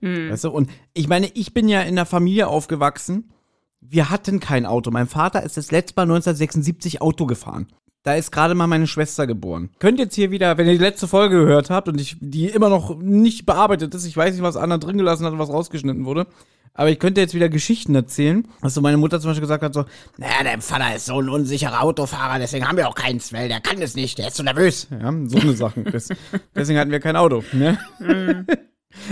Mhm. 0.00 0.30
Weißt 0.30 0.44
du? 0.44 0.50
Und 0.50 0.70
ich 0.92 1.08
meine, 1.08 1.30
ich 1.34 1.52
bin 1.52 1.68
ja 1.68 1.82
in 1.82 1.96
der 1.96 2.06
Familie 2.06 2.46
aufgewachsen. 2.48 3.32
Wir 3.80 4.08
hatten 4.08 4.40
kein 4.40 4.66
Auto. 4.66 4.90
Mein 4.90 5.06
Vater 5.06 5.42
ist 5.42 5.56
das 5.56 5.70
letzte 5.70 5.94
Mal 5.96 6.02
1976 6.04 7.02
Auto 7.02 7.26
gefahren. 7.26 7.66
Da 8.04 8.14
ist 8.16 8.30
gerade 8.32 8.54
mal 8.54 8.66
meine 8.66 8.86
Schwester 8.86 9.26
geboren. 9.26 9.70
Könnt 9.78 9.98
jetzt 9.98 10.14
hier 10.14 10.30
wieder, 10.30 10.58
wenn 10.58 10.66
ihr 10.66 10.74
die 10.74 10.78
letzte 10.84 11.08
Folge 11.08 11.40
gehört 11.40 11.70
habt 11.70 11.88
und 11.88 11.98
ich, 11.98 12.16
die 12.20 12.48
immer 12.48 12.68
noch 12.68 12.98
nicht 12.98 13.46
bearbeitet 13.46 13.94
ist, 13.94 14.04
ich 14.04 14.14
weiß 14.14 14.34
nicht, 14.34 14.42
was 14.42 14.58
Anna 14.58 14.76
drin 14.76 14.98
gelassen 14.98 15.24
hat 15.24 15.32
und 15.32 15.38
was 15.38 15.48
rausgeschnitten 15.48 16.04
wurde, 16.04 16.26
aber 16.74 16.90
ich 16.90 16.98
könnte 16.98 17.22
jetzt 17.22 17.32
wieder 17.32 17.48
Geschichten 17.48 17.94
erzählen. 17.94 18.46
Was 18.60 18.74
so 18.74 18.82
meine 18.82 18.98
Mutter 18.98 19.20
zum 19.20 19.30
Beispiel 19.30 19.40
gesagt 19.40 19.62
hat, 19.62 19.72
so, 19.72 19.86
naja, 20.18 20.44
dein 20.44 20.60
Vater 20.60 20.94
ist 20.94 21.06
so 21.06 21.18
ein 21.18 21.30
unsicherer 21.30 21.82
Autofahrer, 21.82 22.38
deswegen 22.38 22.68
haben 22.68 22.76
wir 22.76 22.90
auch 22.90 22.94
keins, 22.94 23.32
weil 23.32 23.48
der 23.48 23.62
kann 23.62 23.80
es 23.80 23.94
nicht, 23.94 24.18
der 24.18 24.28
ist 24.28 24.36
so 24.36 24.42
nervös. 24.42 24.86
Ja, 24.90 25.10
so 25.24 25.38
eine 25.38 25.54
Sachen. 25.54 25.84
deswegen 26.54 26.78
hatten 26.78 26.90
wir 26.90 27.00
kein 27.00 27.16
Auto, 27.16 27.42
ne? 27.52 27.78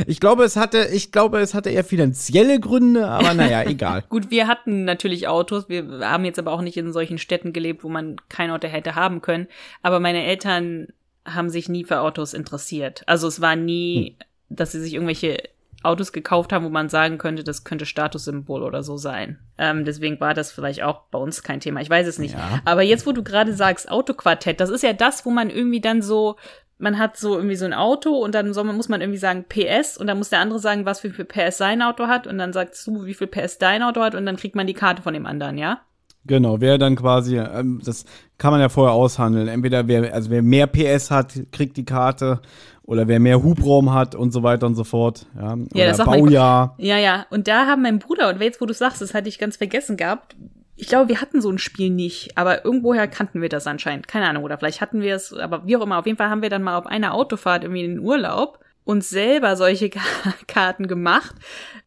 Ich 0.06 0.20
glaube, 0.20 0.44
es 0.44 0.56
hatte, 0.56 0.88
ich 0.92 1.12
glaube, 1.12 1.40
es 1.40 1.54
hatte 1.54 1.70
eher 1.70 1.84
finanzielle 1.84 2.60
Gründe, 2.60 3.06
aber 3.08 3.34
naja, 3.34 3.64
egal. 3.64 4.04
Gut, 4.08 4.30
wir 4.30 4.46
hatten 4.46 4.84
natürlich 4.84 5.28
Autos. 5.28 5.68
Wir 5.68 6.00
haben 6.02 6.24
jetzt 6.24 6.38
aber 6.38 6.52
auch 6.52 6.62
nicht 6.62 6.76
in 6.76 6.92
solchen 6.92 7.18
Städten 7.18 7.52
gelebt, 7.52 7.84
wo 7.84 7.88
man 7.88 8.16
kein 8.28 8.50
Auto 8.50 8.68
hätte 8.68 8.94
haben 8.94 9.20
können. 9.22 9.48
Aber 9.82 10.00
meine 10.00 10.24
Eltern 10.24 10.88
haben 11.24 11.50
sich 11.50 11.68
nie 11.68 11.84
für 11.84 12.00
Autos 12.00 12.34
interessiert. 12.34 13.02
Also 13.06 13.28
es 13.28 13.40
war 13.40 13.56
nie, 13.56 14.16
hm. 14.18 14.56
dass 14.56 14.72
sie 14.72 14.80
sich 14.80 14.94
irgendwelche 14.94 15.38
Autos 15.82 16.12
gekauft 16.12 16.52
haben, 16.52 16.64
wo 16.64 16.68
man 16.68 16.88
sagen 16.88 17.18
könnte, 17.18 17.42
das 17.42 17.64
könnte 17.64 17.86
Statussymbol 17.86 18.62
oder 18.62 18.82
so 18.82 18.96
sein. 18.96 19.38
Ähm, 19.58 19.84
deswegen 19.84 20.20
war 20.20 20.34
das 20.34 20.52
vielleicht 20.52 20.82
auch 20.82 21.02
bei 21.10 21.18
uns 21.18 21.42
kein 21.42 21.60
Thema. 21.60 21.80
Ich 21.80 21.90
weiß 21.90 22.06
es 22.06 22.18
nicht. 22.18 22.34
Ja. 22.34 22.60
Aber 22.64 22.82
jetzt, 22.82 23.06
wo 23.06 23.12
du 23.12 23.22
gerade 23.22 23.52
sagst, 23.52 23.90
Autoquartett, 23.90 24.60
das 24.60 24.70
ist 24.70 24.82
ja 24.82 24.92
das, 24.92 25.26
wo 25.26 25.30
man 25.30 25.50
irgendwie 25.50 25.80
dann 25.80 26.02
so 26.02 26.36
man 26.82 26.98
hat 26.98 27.16
so 27.16 27.36
irgendwie 27.36 27.54
so 27.54 27.64
ein 27.64 27.72
Auto 27.72 28.10
und 28.10 28.34
dann 28.34 28.52
soll, 28.52 28.64
muss 28.64 28.88
man 28.88 29.00
irgendwie 29.00 29.18
sagen 29.18 29.44
PS 29.48 29.96
und 29.96 30.08
dann 30.08 30.18
muss 30.18 30.30
der 30.30 30.40
andere 30.40 30.58
sagen, 30.58 30.84
was 30.84 30.98
für 30.98 31.10
PS 31.10 31.56
sein 31.56 31.80
Auto 31.80 32.08
hat 32.08 32.26
und 32.26 32.38
dann 32.38 32.52
sagst 32.52 32.84
du, 32.86 33.06
wie 33.06 33.14
viel 33.14 33.28
PS 33.28 33.58
dein 33.58 33.84
Auto 33.84 34.00
hat 34.00 34.16
und 34.16 34.26
dann 34.26 34.36
kriegt 34.36 34.56
man 34.56 34.66
die 34.66 34.74
Karte 34.74 35.00
von 35.00 35.14
dem 35.14 35.24
anderen, 35.24 35.58
ja? 35.58 35.80
Genau, 36.26 36.60
wer 36.60 36.78
dann 36.78 36.96
quasi, 36.96 37.38
ähm, 37.38 37.80
das 37.84 38.04
kann 38.36 38.52
man 38.52 38.60
ja 38.60 38.68
vorher 38.68 38.94
aushandeln. 38.94 39.48
Entweder 39.48 39.86
wer, 39.86 40.12
also 40.12 40.30
wer 40.30 40.42
mehr 40.42 40.66
PS 40.66 41.10
hat, 41.10 41.34
kriegt 41.52 41.76
die 41.76 41.84
Karte 41.84 42.40
oder 42.82 43.06
wer 43.06 43.20
mehr 43.20 43.42
Hubraum 43.42 43.92
hat 43.92 44.14
und 44.14 44.32
so 44.32 44.42
weiter 44.42 44.66
und 44.66 44.74
so 44.74 44.84
fort. 44.84 45.26
Ja, 45.36 45.56
ja 45.74 45.86
das 45.86 45.98
Baujahr. 45.98 46.74
ja, 46.78 46.98
ja. 46.98 47.26
Und 47.30 47.46
da 47.46 47.66
haben 47.66 47.82
mein 47.82 48.00
Bruder, 48.00 48.28
und 48.28 48.40
jetzt, 48.40 48.60
wo 48.60 48.66
du 48.66 48.74
sagst, 48.74 49.00
das 49.00 49.14
hatte 49.14 49.28
ich 49.28 49.38
ganz 49.38 49.56
vergessen 49.56 49.96
gehabt, 49.96 50.36
ich 50.76 50.88
glaube, 50.88 51.08
wir 51.08 51.20
hatten 51.20 51.40
so 51.40 51.50
ein 51.50 51.58
Spiel 51.58 51.90
nicht, 51.90 52.36
aber 52.36 52.64
irgendwoher 52.64 53.06
kannten 53.06 53.42
wir 53.42 53.48
das 53.48 53.66
anscheinend. 53.66 54.08
Keine 54.08 54.26
Ahnung, 54.28 54.44
oder 54.44 54.58
vielleicht 54.58 54.80
hatten 54.80 55.02
wir 55.02 55.14
es, 55.14 55.32
aber 55.32 55.66
wie 55.66 55.76
auch 55.76 55.82
immer, 55.82 55.98
auf 55.98 56.06
jeden 56.06 56.18
Fall 56.18 56.30
haben 56.30 56.42
wir 56.42 56.50
dann 56.50 56.62
mal 56.62 56.76
auf 56.76 56.86
einer 56.86 57.14
Autofahrt 57.14 57.64
irgendwie 57.64 57.84
in 57.84 57.96
den 57.96 58.00
Urlaub 58.00 58.58
uns 58.84 59.10
selber 59.10 59.54
solche 59.56 59.90
Karten 60.48 60.88
gemacht, 60.88 61.34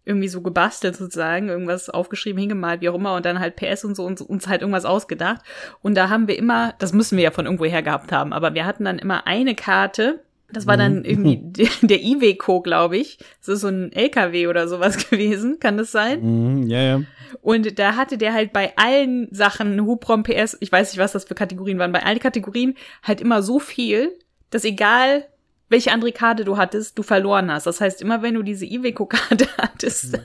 irgendwie 0.05 0.27
so 0.27 0.41
gebastelt 0.41 0.95
sozusagen, 0.95 1.49
irgendwas 1.49 1.89
aufgeschrieben, 1.89 2.39
hingemalt, 2.39 2.81
wie 2.81 2.89
auch 2.89 2.95
immer, 2.95 3.15
und 3.15 3.25
dann 3.25 3.39
halt 3.39 3.55
PS 3.55 3.83
und 3.83 3.95
so 3.95 4.05
und 4.05 4.21
uns 4.21 4.47
halt 4.47 4.61
irgendwas 4.61 4.85
ausgedacht. 4.85 5.41
Und 5.81 5.95
da 5.95 6.09
haben 6.09 6.27
wir 6.27 6.37
immer, 6.37 6.73
das 6.79 6.93
müssen 6.93 7.17
wir 7.17 7.23
ja 7.25 7.31
von 7.31 7.45
irgendwoher 7.45 7.81
gehabt 7.81 8.11
haben, 8.11 8.31
aber 8.33 8.53
wir 8.53 8.65
hatten 8.65 8.85
dann 8.85 8.99
immer 8.99 9.27
eine 9.27 9.55
Karte, 9.55 10.23
das 10.55 10.67
war 10.67 10.77
dann 10.77 10.99
mhm. 10.99 11.05
irgendwie 11.05 11.39
der, 11.41 11.69
der 11.81 12.01
Iveco, 12.01 12.61
glaube 12.61 12.97
ich. 12.97 13.17
Das 13.39 13.49
ist 13.49 13.61
so 13.61 13.67
ein 13.67 13.91
LKW 13.91 14.47
oder 14.47 14.67
sowas 14.67 15.09
gewesen. 15.09 15.59
Kann 15.59 15.77
das 15.77 15.91
sein? 15.91 16.21
Mhm, 16.21 16.67
ja, 16.67 16.81
ja. 16.81 17.01
Und 17.41 17.77
da 17.79 17.95
hatte 17.95 18.17
der 18.17 18.33
halt 18.33 18.53
bei 18.53 18.73
allen 18.77 19.27
Sachen 19.31 19.81
Hubraum 19.81 20.23
PS, 20.23 20.57
ich 20.59 20.71
weiß 20.71 20.91
nicht, 20.91 20.99
was 20.99 21.11
das 21.11 21.25
für 21.25 21.35
Kategorien 21.35 21.79
waren, 21.79 21.91
bei 21.91 22.03
allen 22.03 22.19
Kategorien 22.19 22.75
halt 23.03 23.19
immer 23.19 23.43
so 23.43 23.59
viel, 23.59 24.17
dass 24.49 24.63
egal 24.63 25.25
welche 25.67 25.91
andere 25.91 26.11
Karte 26.11 26.45
du 26.45 26.57
hattest, 26.57 26.97
du 26.97 27.03
verloren 27.03 27.51
hast. 27.51 27.65
Das 27.65 27.81
heißt, 27.81 28.01
immer 28.01 28.21
wenn 28.21 28.35
du 28.35 28.43
diese 28.43 28.65
Iveco-Karte 28.65 29.47
hattest, 29.57 30.13
mhm. 30.13 30.21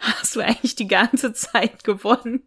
hast 0.00 0.34
du 0.34 0.40
eigentlich 0.40 0.74
die 0.74 0.88
ganze 0.88 1.32
Zeit 1.32 1.84
gewonnen. 1.84 2.42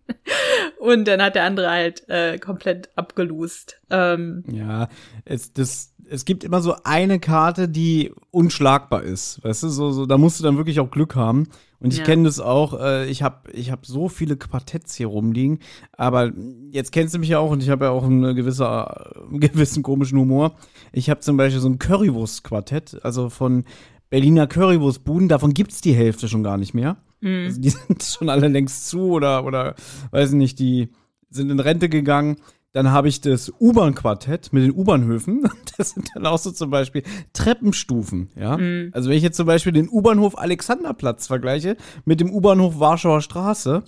Und 0.77 1.07
dann 1.07 1.21
hat 1.21 1.35
der 1.35 1.45
andere 1.45 1.69
halt 1.69 2.07
äh, 2.09 2.37
komplett 2.39 2.89
abgelust. 2.95 3.79
Ähm, 3.89 4.43
ja, 4.51 4.89
es, 5.25 5.53
das, 5.53 5.92
es 6.09 6.25
gibt 6.25 6.43
immer 6.43 6.61
so 6.61 6.75
eine 6.83 7.19
Karte, 7.19 7.67
die 7.69 8.11
unschlagbar 8.31 9.03
ist. 9.03 9.43
Weißt 9.43 9.63
du, 9.63 9.69
so, 9.69 9.91
so, 9.91 10.05
da 10.05 10.17
musst 10.17 10.39
du 10.39 10.43
dann 10.43 10.57
wirklich 10.57 10.79
auch 10.79 10.91
Glück 10.91 11.15
haben. 11.15 11.47
Und 11.79 11.91
ich 11.91 11.99
Ja. 11.99 12.05
kenne 12.05 12.23
das 12.23 12.39
auch. 12.39 12.79
Äh, 12.79 13.09
ich 13.09 13.23
habe 13.23 13.51
ich 13.51 13.71
hab 13.71 13.85
so 13.85 14.07
viele 14.09 14.37
Quartetts 14.37 14.95
hier 14.95 15.07
rumliegen. 15.07 15.59
Aber 15.91 16.31
jetzt 16.71 16.91
kennst 16.91 17.13
du 17.13 17.19
mich 17.19 17.29
ja 17.29 17.39
auch 17.39 17.51
und 17.51 17.61
ich 17.61 17.69
habe 17.69 17.85
ja 17.85 17.91
auch 17.91 18.03
einen, 18.03 18.35
gewisser, 18.35 19.25
einen 19.29 19.39
gewissen 19.39 19.83
komischen 19.83 20.17
Humor. 20.19 20.55
Ich 20.91 21.09
habe 21.09 21.19
zum 21.19 21.35
Beispiel 21.37 21.59
so 21.61 21.67
ein 21.69 21.79
Currywurst-Quartett, 21.79 23.03
also 23.03 23.29
von 23.29 23.65
Berliner 24.09 24.47
Currywurstbuden. 24.47 25.27
Davon 25.27 25.53
gibt's 25.53 25.81
die 25.81 25.93
Hälfte 25.93 26.27
schon 26.27 26.43
gar 26.43 26.57
nicht 26.57 26.73
mehr. 26.73 26.97
Mhm. 27.21 27.45
Also 27.47 27.61
die 27.61 27.69
sind 27.87 28.03
schon 28.03 28.29
alle 28.29 28.47
längst 28.47 28.87
zu 28.87 29.09
oder, 29.11 29.45
oder 29.45 29.75
weiß 30.11 30.31
nicht, 30.33 30.59
die 30.59 30.89
sind 31.29 31.49
in 31.49 31.59
Rente 31.59 31.89
gegangen. 31.89 32.37
Dann 32.73 32.91
habe 32.91 33.07
ich 33.07 33.21
das 33.21 33.51
U-Bahn-Quartett 33.59 34.51
mit 34.51 34.63
den 34.63 34.73
U-Bahnhöfen. 34.73 35.43
Das 35.77 35.89
sind 35.89 36.09
dann 36.13 36.27
auch 36.27 36.37
so 36.37 36.51
zum 36.51 36.69
Beispiel 36.69 37.01
Treppenstufen, 37.33 38.29
ja. 38.35 38.59
Also 38.91 39.09
wenn 39.09 39.17
ich 39.17 39.23
jetzt 39.23 39.37
zum 39.37 39.47
Beispiel 39.47 39.71
den 39.71 39.89
U-Bahnhof 39.89 40.37
Alexanderplatz 40.37 41.25
vergleiche 41.25 41.77
mit 42.05 42.19
dem 42.19 42.31
U-Bahnhof 42.31 42.79
Warschauer 42.79 43.21
Straße, 43.21 43.83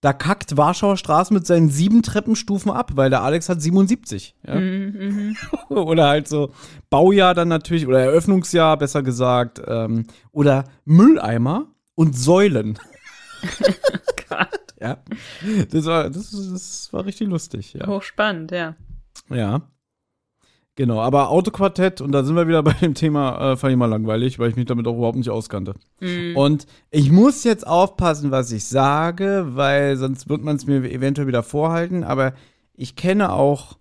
da 0.00 0.14
kackt 0.14 0.56
Warschauer 0.56 0.96
Straße 0.96 1.32
mit 1.32 1.46
seinen 1.46 1.68
sieben 1.68 2.02
Treppenstufen 2.02 2.70
ab, 2.70 2.92
weil 2.94 3.10
der 3.10 3.22
Alex 3.22 3.48
hat 3.48 3.60
77. 3.60 4.34
Ja? 4.46 4.60
oder 5.68 6.08
halt 6.08 6.28
so 6.28 6.52
Baujahr 6.88 7.34
dann 7.34 7.48
natürlich, 7.48 7.86
oder 7.86 8.00
Eröffnungsjahr, 8.00 8.78
besser 8.78 9.02
gesagt, 9.02 9.60
ähm, 9.66 10.06
oder 10.32 10.64
Mülleimer 10.84 11.66
und 11.94 12.16
Säulen. 12.16 12.78
Gott. 14.28 14.69
Ja. 14.80 14.98
Das 15.70 15.84
war, 15.84 16.08
das, 16.08 16.30
das 16.30 16.92
war 16.92 17.04
richtig 17.04 17.28
lustig, 17.28 17.74
ja. 17.74 17.86
Hochspannend, 17.86 18.50
ja. 18.50 18.76
Ja. 19.28 19.62
Genau, 20.76 21.00
aber 21.00 21.28
Autoquartett, 21.28 22.00
und 22.00 22.12
da 22.12 22.24
sind 22.24 22.36
wir 22.36 22.48
wieder 22.48 22.62
bei 22.64 22.72
dem 22.72 22.94
Thema, 22.94 23.52
äh, 23.52 23.56
fand 23.56 23.72
ich 23.72 23.76
mal 23.76 23.86
langweilig, 23.86 24.38
weil 24.38 24.50
ich 24.50 24.56
mich 24.56 24.66
damit 24.66 24.86
auch 24.86 24.96
überhaupt 24.96 25.18
nicht 25.18 25.30
auskannte. 25.30 25.74
Und 26.34 26.66
ich 26.90 27.10
muss 27.10 27.44
jetzt 27.44 27.66
aufpassen, 27.66 28.30
was 28.30 28.50
ich 28.52 28.64
sage, 28.64 29.48
weil 29.50 29.96
sonst 29.96 30.30
wird 30.30 30.42
man 30.42 30.56
es 30.56 30.66
mir 30.66 30.90
eventuell 30.90 31.26
wieder 31.26 31.42
vorhalten, 31.42 32.02
aber 32.02 32.32
ich 32.72 32.96
kenne 32.96 33.32
auch 33.32 33.76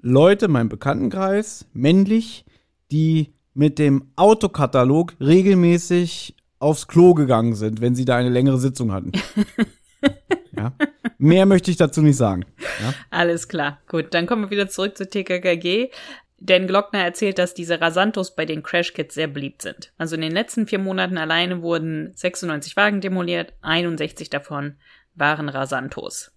Leute 0.00 0.46
in 0.46 0.52
meinem 0.52 0.70
Bekanntenkreis, 0.70 1.66
männlich, 1.74 2.46
die 2.90 3.34
mit 3.52 3.78
dem 3.78 4.10
Autokatalog 4.16 5.14
regelmäßig 5.20 6.36
aufs 6.58 6.88
Klo 6.88 7.12
gegangen 7.12 7.54
sind, 7.54 7.82
wenn 7.82 7.94
sie 7.94 8.06
da 8.06 8.16
eine 8.16 8.30
längere 8.30 8.58
Sitzung 8.58 8.92
hatten. 8.92 9.12
ja. 10.56 10.72
Mehr 11.18 11.46
möchte 11.46 11.70
ich 11.70 11.76
dazu 11.76 12.02
nicht 12.02 12.16
sagen. 12.16 12.44
Ja. 12.58 12.94
Alles 13.10 13.48
klar. 13.48 13.80
Gut, 13.88 14.12
dann 14.14 14.26
kommen 14.26 14.42
wir 14.42 14.50
wieder 14.50 14.68
zurück 14.68 14.96
zu 14.96 15.08
TKKG. 15.08 15.90
Denn 16.38 16.66
Glockner 16.66 17.04
erzählt, 17.04 17.38
dass 17.38 17.54
diese 17.54 17.80
Rasantos 17.80 18.34
bei 18.34 18.44
den 18.44 18.64
Crash 18.64 18.94
Kits 18.94 19.14
sehr 19.14 19.28
beliebt 19.28 19.62
sind. 19.62 19.92
Also 19.96 20.16
in 20.16 20.22
den 20.22 20.32
letzten 20.32 20.66
vier 20.66 20.80
Monaten 20.80 21.16
alleine 21.16 21.62
wurden 21.62 22.10
96 22.16 22.76
Wagen 22.76 23.00
demoliert, 23.00 23.52
61 23.60 24.28
davon 24.28 24.74
waren 25.14 25.48
Rasantos. 25.48 26.32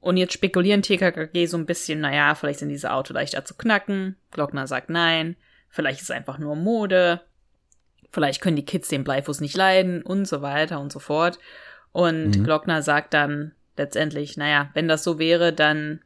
Und 0.00 0.18
jetzt 0.18 0.34
spekulieren 0.34 0.82
TKKG 0.82 1.46
so 1.46 1.56
ein 1.56 1.64
bisschen, 1.64 2.00
naja, 2.00 2.34
vielleicht 2.34 2.58
sind 2.58 2.68
diese 2.68 2.92
Autos 2.92 3.14
leichter 3.14 3.46
zu 3.46 3.54
knacken. 3.54 4.16
Glockner 4.30 4.66
sagt 4.66 4.90
nein. 4.90 5.36
Vielleicht 5.70 6.00
ist 6.00 6.10
es 6.10 6.14
einfach 6.14 6.36
nur 6.36 6.56
Mode. 6.56 7.22
Vielleicht 8.12 8.42
können 8.42 8.56
die 8.56 8.66
Kids 8.66 8.88
den 8.88 9.04
Bleifuß 9.04 9.40
nicht 9.40 9.56
leiden 9.56 10.02
und 10.02 10.28
so 10.28 10.42
weiter 10.42 10.78
und 10.78 10.92
so 10.92 10.98
fort. 10.98 11.38
Und 11.94 12.42
Glockner 12.42 12.82
sagt 12.82 13.14
dann 13.14 13.52
letztendlich, 13.76 14.36
naja, 14.36 14.68
wenn 14.74 14.88
das 14.88 15.04
so 15.04 15.20
wäre, 15.20 15.52
dann 15.52 16.00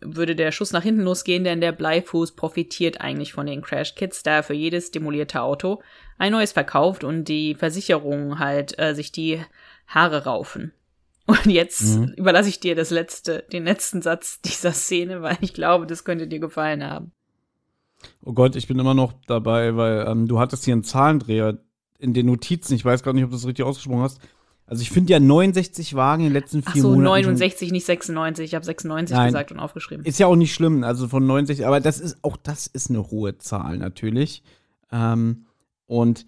würde 0.00 0.34
der 0.34 0.50
Schuss 0.50 0.72
nach 0.72 0.82
hinten 0.82 1.02
losgehen, 1.02 1.44
denn 1.44 1.60
der 1.60 1.70
Bleifuß 1.70 2.32
profitiert 2.32 3.00
eigentlich 3.00 3.32
von 3.32 3.46
den 3.46 3.62
Crash 3.62 3.94
Kits, 3.94 4.24
da 4.24 4.36
er 4.36 4.42
für 4.42 4.54
jedes 4.54 4.90
demolierte 4.90 5.40
Auto 5.40 5.82
ein 6.18 6.32
neues 6.32 6.50
verkauft 6.50 7.04
und 7.04 7.26
die 7.26 7.54
Versicherungen 7.54 8.40
halt 8.40 8.76
äh, 8.80 8.92
sich 8.92 9.12
die 9.12 9.40
Haare 9.86 10.24
raufen. 10.24 10.72
Und 11.26 11.46
jetzt 11.46 11.96
überlasse 12.16 12.48
ich 12.48 12.58
dir 12.58 12.74
das 12.74 12.90
letzte, 12.90 13.44
den 13.52 13.62
letzten 13.62 14.02
Satz 14.02 14.40
dieser 14.40 14.72
Szene, 14.72 15.22
weil 15.22 15.38
ich 15.42 15.54
glaube, 15.54 15.86
das 15.86 16.02
könnte 16.02 16.26
dir 16.26 16.40
gefallen 16.40 16.82
haben. 16.82 17.12
Oh 18.24 18.32
Gott, 18.32 18.56
ich 18.56 18.66
bin 18.66 18.80
immer 18.80 18.94
noch 18.94 19.12
dabei, 19.28 19.76
weil 19.76 20.06
ähm, 20.08 20.26
du 20.26 20.40
hattest 20.40 20.64
hier 20.64 20.74
einen 20.74 20.82
Zahlendreher 20.82 21.58
in 22.00 22.14
den 22.14 22.26
Notizen. 22.26 22.74
Ich 22.74 22.84
weiß 22.84 23.04
gar 23.04 23.12
nicht, 23.12 23.22
ob 23.22 23.30
du 23.30 23.36
das 23.36 23.46
richtig 23.46 23.64
ausgesprochen 23.64 24.02
hast. 24.02 24.20
Also 24.70 24.82
ich 24.82 24.90
finde 24.90 25.12
ja 25.12 25.18
69 25.18 25.96
Wagen 25.96 26.22
in 26.22 26.28
den 26.28 26.40
letzten 26.40 26.62
Ach 26.64 26.72
vier 26.72 26.82
so, 26.82 26.90
Monaten. 26.90 27.26
69, 27.26 27.72
nicht 27.72 27.84
96. 27.84 28.44
Ich 28.44 28.54
habe 28.54 28.64
96 28.64 29.16
Nein. 29.16 29.26
gesagt 29.26 29.50
und 29.50 29.58
aufgeschrieben. 29.58 30.06
Ist 30.06 30.20
ja 30.20 30.28
auch 30.28 30.36
nicht 30.36 30.54
schlimm, 30.54 30.84
also 30.84 31.08
von 31.08 31.26
69, 31.26 31.66
aber 31.66 31.80
das 31.80 31.98
ist 31.98 32.18
auch 32.22 32.36
das 32.36 32.68
ist 32.68 32.88
eine 32.88 33.10
hohe 33.10 33.36
Zahl 33.38 33.78
natürlich. 33.78 34.44
Ähm, 34.92 35.46
und 35.86 36.24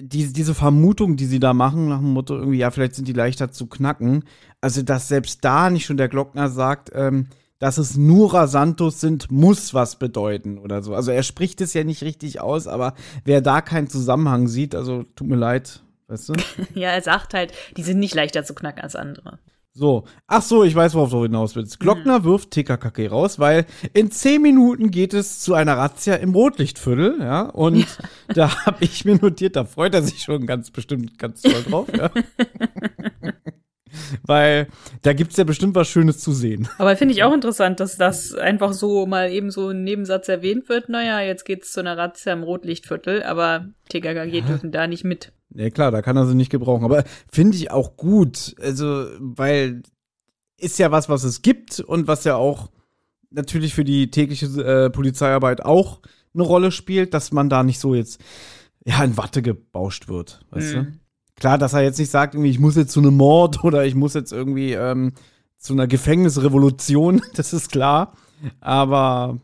die, 0.00 0.32
diese 0.32 0.54
Vermutung, 0.54 1.16
die 1.16 1.26
sie 1.26 1.40
da 1.40 1.54
machen, 1.54 1.88
nach 1.88 1.98
dem 1.98 2.12
Motto, 2.12 2.36
irgendwie, 2.36 2.58
ja, 2.58 2.70
vielleicht 2.70 2.94
sind 2.94 3.08
die 3.08 3.12
leichter 3.12 3.50
zu 3.50 3.66
knacken. 3.66 4.22
Also, 4.60 4.82
dass 4.82 5.08
selbst 5.08 5.44
da 5.44 5.70
nicht 5.70 5.86
schon 5.86 5.96
der 5.96 6.08
Glockner 6.08 6.50
sagt, 6.50 6.92
ähm, 6.94 7.26
dass 7.58 7.78
es 7.78 7.96
nur 7.96 8.32
Rasantos 8.32 9.00
sind, 9.00 9.32
muss 9.32 9.74
was 9.74 9.98
bedeuten 9.98 10.58
oder 10.58 10.82
so. 10.82 10.94
Also 10.94 11.10
er 11.10 11.22
spricht 11.22 11.60
es 11.62 11.72
ja 11.74 11.84
nicht 11.84 12.02
richtig 12.02 12.40
aus, 12.40 12.66
aber 12.66 12.94
wer 13.24 13.40
da 13.40 13.60
keinen 13.62 13.88
Zusammenhang 13.88 14.46
sieht, 14.46 14.74
also 14.74 15.04
tut 15.14 15.26
mir 15.26 15.36
leid, 15.36 15.82
weißt 16.08 16.28
du? 16.30 16.34
Ja, 16.74 16.90
er 16.90 17.02
sagt 17.02 17.34
halt, 17.34 17.52
die 17.76 17.82
sind 17.82 17.98
nicht 17.98 18.14
leichter 18.14 18.44
zu 18.44 18.54
knacken 18.54 18.82
als 18.82 18.96
andere. 18.96 19.38
So, 19.78 20.04
ach 20.26 20.40
so, 20.40 20.64
ich 20.64 20.74
weiß, 20.74 20.94
worauf 20.94 21.10
du 21.10 21.22
hinaus 21.24 21.54
willst. 21.54 21.78
Glockner 21.80 22.24
wirft 22.24 22.50
TKKG 22.52 23.08
raus, 23.08 23.38
weil 23.38 23.66
in 23.92 24.10
zehn 24.10 24.40
Minuten 24.40 24.90
geht 24.90 25.12
es 25.12 25.40
zu 25.40 25.52
einer 25.52 25.76
Razzia 25.76 26.14
im 26.14 26.32
Rotlichtviertel, 26.34 27.18
ja, 27.20 27.42
und 27.42 27.86
da 28.28 28.64
habe 28.64 28.78
ich 28.84 29.04
mir 29.04 29.16
notiert, 29.16 29.54
da 29.54 29.66
freut 29.66 29.92
er 29.92 30.02
sich 30.02 30.22
schon 30.22 30.46
ganz 30.46 30.70
bestimmt 30.70 31.18
ganz 31.18 31.42
toll 31.42 31.62
drauf, 31.68 31.88
ja. 31.94 32.10
weil 34.24 34.68
da 35.02 35.12
gibt's 35.12 35.36
ja 35.36 35.44
bestimmt 35.44 35.74
was 35.74 35.88
Schönes 35.88 36.18
zu 36.18 36.32
sehen. 36.32 36.68
Aber 36.78 36.96
finde 36.96 37.14
ich 37.14 37.22
auch 37.22 37.32
interessant, 37.32 37.80
dass 37.80 37.96
das 37.96 38.34
einfach 38.34 38.72
so 38.72 39.06
mal 39.06 39.30
eben 39.30 39.50
so 39.50 39.68
ein 39.68 39.84
Nebensatz 39.84 40.28
erwähnt 40.28 40.68
wird. 40.68 40.88
Naja, 40.88 41.20
jetzt 41.20 41.44
geht's 41.44 41.72
zu 41.72 41.80
einer 41.80 41.96
Razzia 41.96 42.32
im 42.32 42.42
Rotlichtviertel, 42.42 43.22
aber 43.22 43.66
TKKG 43.88 44.40
dürfen 44.42 44.72
da 44.72 44.86
nicht 44.86 45.04
mit. 45.04 45.32
Ja 45.54 45.70
klar, 45.70 45.90
da 45.90 46.02
kann 46.02 46.16
er 46.16 46.26
sie 46.26 46.34
nicht 46.34 46.50
gebrauchen, 46.50 46.84
aber 46.84 47.04
finde 47.30 47.56
ich 47.56 47.70
auch 47.70 47.96
gut, 47.96 48.54
also, 48.60 49.06
weil 49.18 49.82
ist 50.58 50.78
ja 50.78 50.90
was, 50.90 51.08
was 51.08 51.24
es 51.24 51.42
gibt 51.42 51.80
und 51.80 52.08
was 52.08 52.24
ja 52.24 52.36
auch 52.36 52.70
natürlich 53.30 53.74
für 53.74 53.84
die 53.84 54.10
tägliche 54.10 54.46
äh, 54.46 54.90
Polizeiarbeit 54.90 55.64
auch 55.64 56.00
eine 56.34 56.42
Rolle 56.42 56.72
spielt, 56.72 57.14
dass 57.14 57.32
man 57.32 57.48
da 57.48 57.62
nicht 57.62 57.78
so 57.78 57.94
jetzt 57.94 58.20
ja 58.84 59.02
in 59.02 59.16
Watte 59.16 59.42
gebauscht 59.42 60.08
wird, 60.08 60.40
weißt 60.50 60.74
du? 60.74 60.92
Klar, 61.36 61.58
dass 61.58 61.74
er 61.74 61.82
jetzt 61.82 61.98
nicht 61.98 62.10
sagt, 62.10 62.34
irgendwie, 62.34 62.50
ich 62.50 62.58
muss 62.58 62.76
jetzt 62.76 62.92
zu 62.92 63.00
einem 63.00 63.16
Mord 63.16 63.62
oder 63.64 63.84
ich 63.84 63.94
muss 63.94 64.14
jetzt 64.14 64.32
irgendwie 64.32 64.72
ähm, 64.72 65.12
zu 65.58 65.72
einer 65.72 65.86
Gefängnisrevolution, 65.86 67.22
das 67.34 67.52
ist 67.52 67.70
klar. 67.70 68.12
Aber 68.60 69.38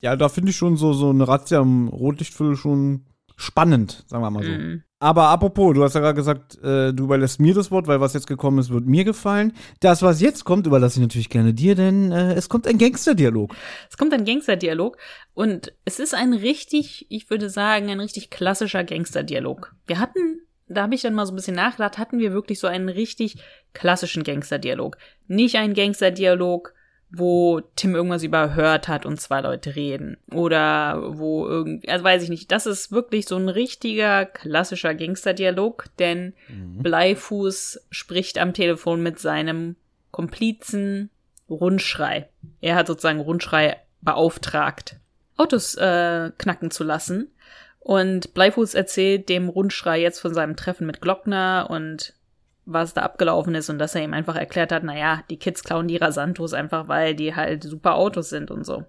ja, 0.00 0.16
da 0.16 0.28
finde 0.28 0.50
ich 0.50 0.56
schon 0.56 0.76
so, 0.76 0.92
so 0.92 1.10
eine 1.10 1.28
Razzia 1.28 1.60
im 1.60 1.88
Rotlichtviertel 1.88 2.56
schon 2.56 3.04
spannend, 3.36 4.04
sagen 4.06 4.22
wir 4.22 4.30
mal 4.30 4.44
so. 4.44 4.50
Mhm. 4.50 4.82
Aber 5.02 5.28
apropos, 5.28 5.72
du 5.74 5.82
hast 5.82 5.94
ja 5.94 6.00
gerade 6.00 6.14
gesagt, 6.14 6.62
äh, 6.62 6.92
du 6.92 7.04
überlässt 7.04 7.40
mir 7.40 7.54
das 7.54 7.70
Wort, 7.70 7.86
weil 7.86 8.02
was 8.02 8.12
jetzt 8.12 8.26
gekommen 8.26 8.58
ist, 8.58 8.68
wird 8.68 8.84
mir 8.84 9.02
gefallen. 9.02 9.54
Das, 9.80 10.02
was 10.02 10.20
jetzt 10.20 10.44
kommt, 10.44 10.66
überlasse 10.66 10.98
ich 10.98 11.02
natürlich 11.02 11.30
gerne 11.30 11.54
dir, 11.54 11.74
denn 11.74 12.12
äh, 12.12 12.34
es 12.34 12.50
kommt 12.50 12.66
ein 12.66 12.76
Gangsterdialog. 12.76 13.54
Es 13.88 13.96
kommt 13.96 14.12
ein 14.12 14.26
Gangsterdialog 14.26 14.98
und 15.32 15.72
es 15.86 16.00
ist 16.00 16.14
ein 16.14 16.34
richtig, 16.34 17.06
ich 17.08 17.30
würde 17.30 17.48
sagen, 17.48 17.88
ein 17.88 17.98
richtig 17.98 18.28
klassischer 18.28 18.84
Gangsterdialog. 18.84 19.74
Wir 19.86 19.98
hatten, 19.98 20.42
da 20.70 20.82
habe 20.82 20.94
ich 20.94 21.02
dann 21.02 21.14
mal 21.14 21.26
so 21.26 21.32
ein 21.32 21.36
bisschen 21.36 21.56
nachgedacht, 21.56 21.98
hatten 21.98 22.18
wir 22.18 22.32
wirklich 22.32 22.60
so 22.60 22.66
einen 22.66 22.88
richtig 22.88 23.36
klassischen 23.72 24.22
Gangsterdialog. 24.22 24.96
Nicht 25.26 25.56
ein 25.56 25.74
Gangsterdialog, 25.74 26.74
wo 27.10 27.60
Tim 27.74 27.94
irgendwas 27.96 28.22
überhört 28.22 28.86
hat 28.86 29.04
und 29.04 29.20
zwei 29.20 29.40
Leute 29.40 29.74
reden. 29.74 30.16
Oder 30.32 31.18
wo 31.18 31.46
irgendwie, 31.46 31.88
also 31.88 32.04
weiß 32.04 32.22
ich 32.22 32.28
nicht. 32.28 32.52
Das 32.52 32.66
ist 32.66 32.92
wirklich 32.92 33.26
so 33.26 33.36
ein 33.36 33.48
richtiger 33.48 34.26
klassischer 34.26 34.94
Gangsterdialog, 34.94 35.86
denn 35.98 36.34
Bleifuß 36.82 37.86
spricht 37.90 38.38
am 38.38 38.54
Telefon 38.54 39.02
mit 39.02 39.18
seinem 39.18 39.76
Komplizen 40.12 41.10
Rundschrei. 41.48 42.28
Er 42.60 42.76
hat 42.76 42.86
sozusagen 42.86 43.20
Rundschrei 43.20 43.76
beauftragt, 44.02 44.96
Autos 45.36 45.74
äh, 45.74 46.30
knacken 46.38 46.70
zu 46.70 46.84
lassen. 46.84 47.32
Und 47.80 48.34
Bleifuß 48.34 48.74
erzählt 48.74 49.28
dem 49.28 49.48
Rundschrei 49.48 50.00
jetzt 50.00 50.20
von 50.20 50.34
seinem 50.34 50.54
Treffen 50.54 50.86
mit 50.86 51.00
Glockner 51.00 51.66
und 51.70 52.14
was 52.66 52.94
da 52.94 53.02
abgelaufen 53.02 53.54
ist 53.54 53.70
und 53.70 53.78
dass 53.78 53.94
er 53.94 54.04
ihm 54.04 54.14
einfach 54.14 54.36
erklärt 54.36 54.70
hat, 54.70 54.84
naja, 54.84 55.22
die 55.30 55.38
Kids 55.38 55.64
klauen 55.64 55.88
die 55.88 55.96
Rasantos 55.96 56.52
einfach, 56.52 56.88
weil 56.88 57.14
die 57.14 57.34
halt 57.34 57.64
super 57.64 57.96
Autos 57.96 58.28
sind 58.28 58.50
und 58.50 58.64
so. 58.64 58.84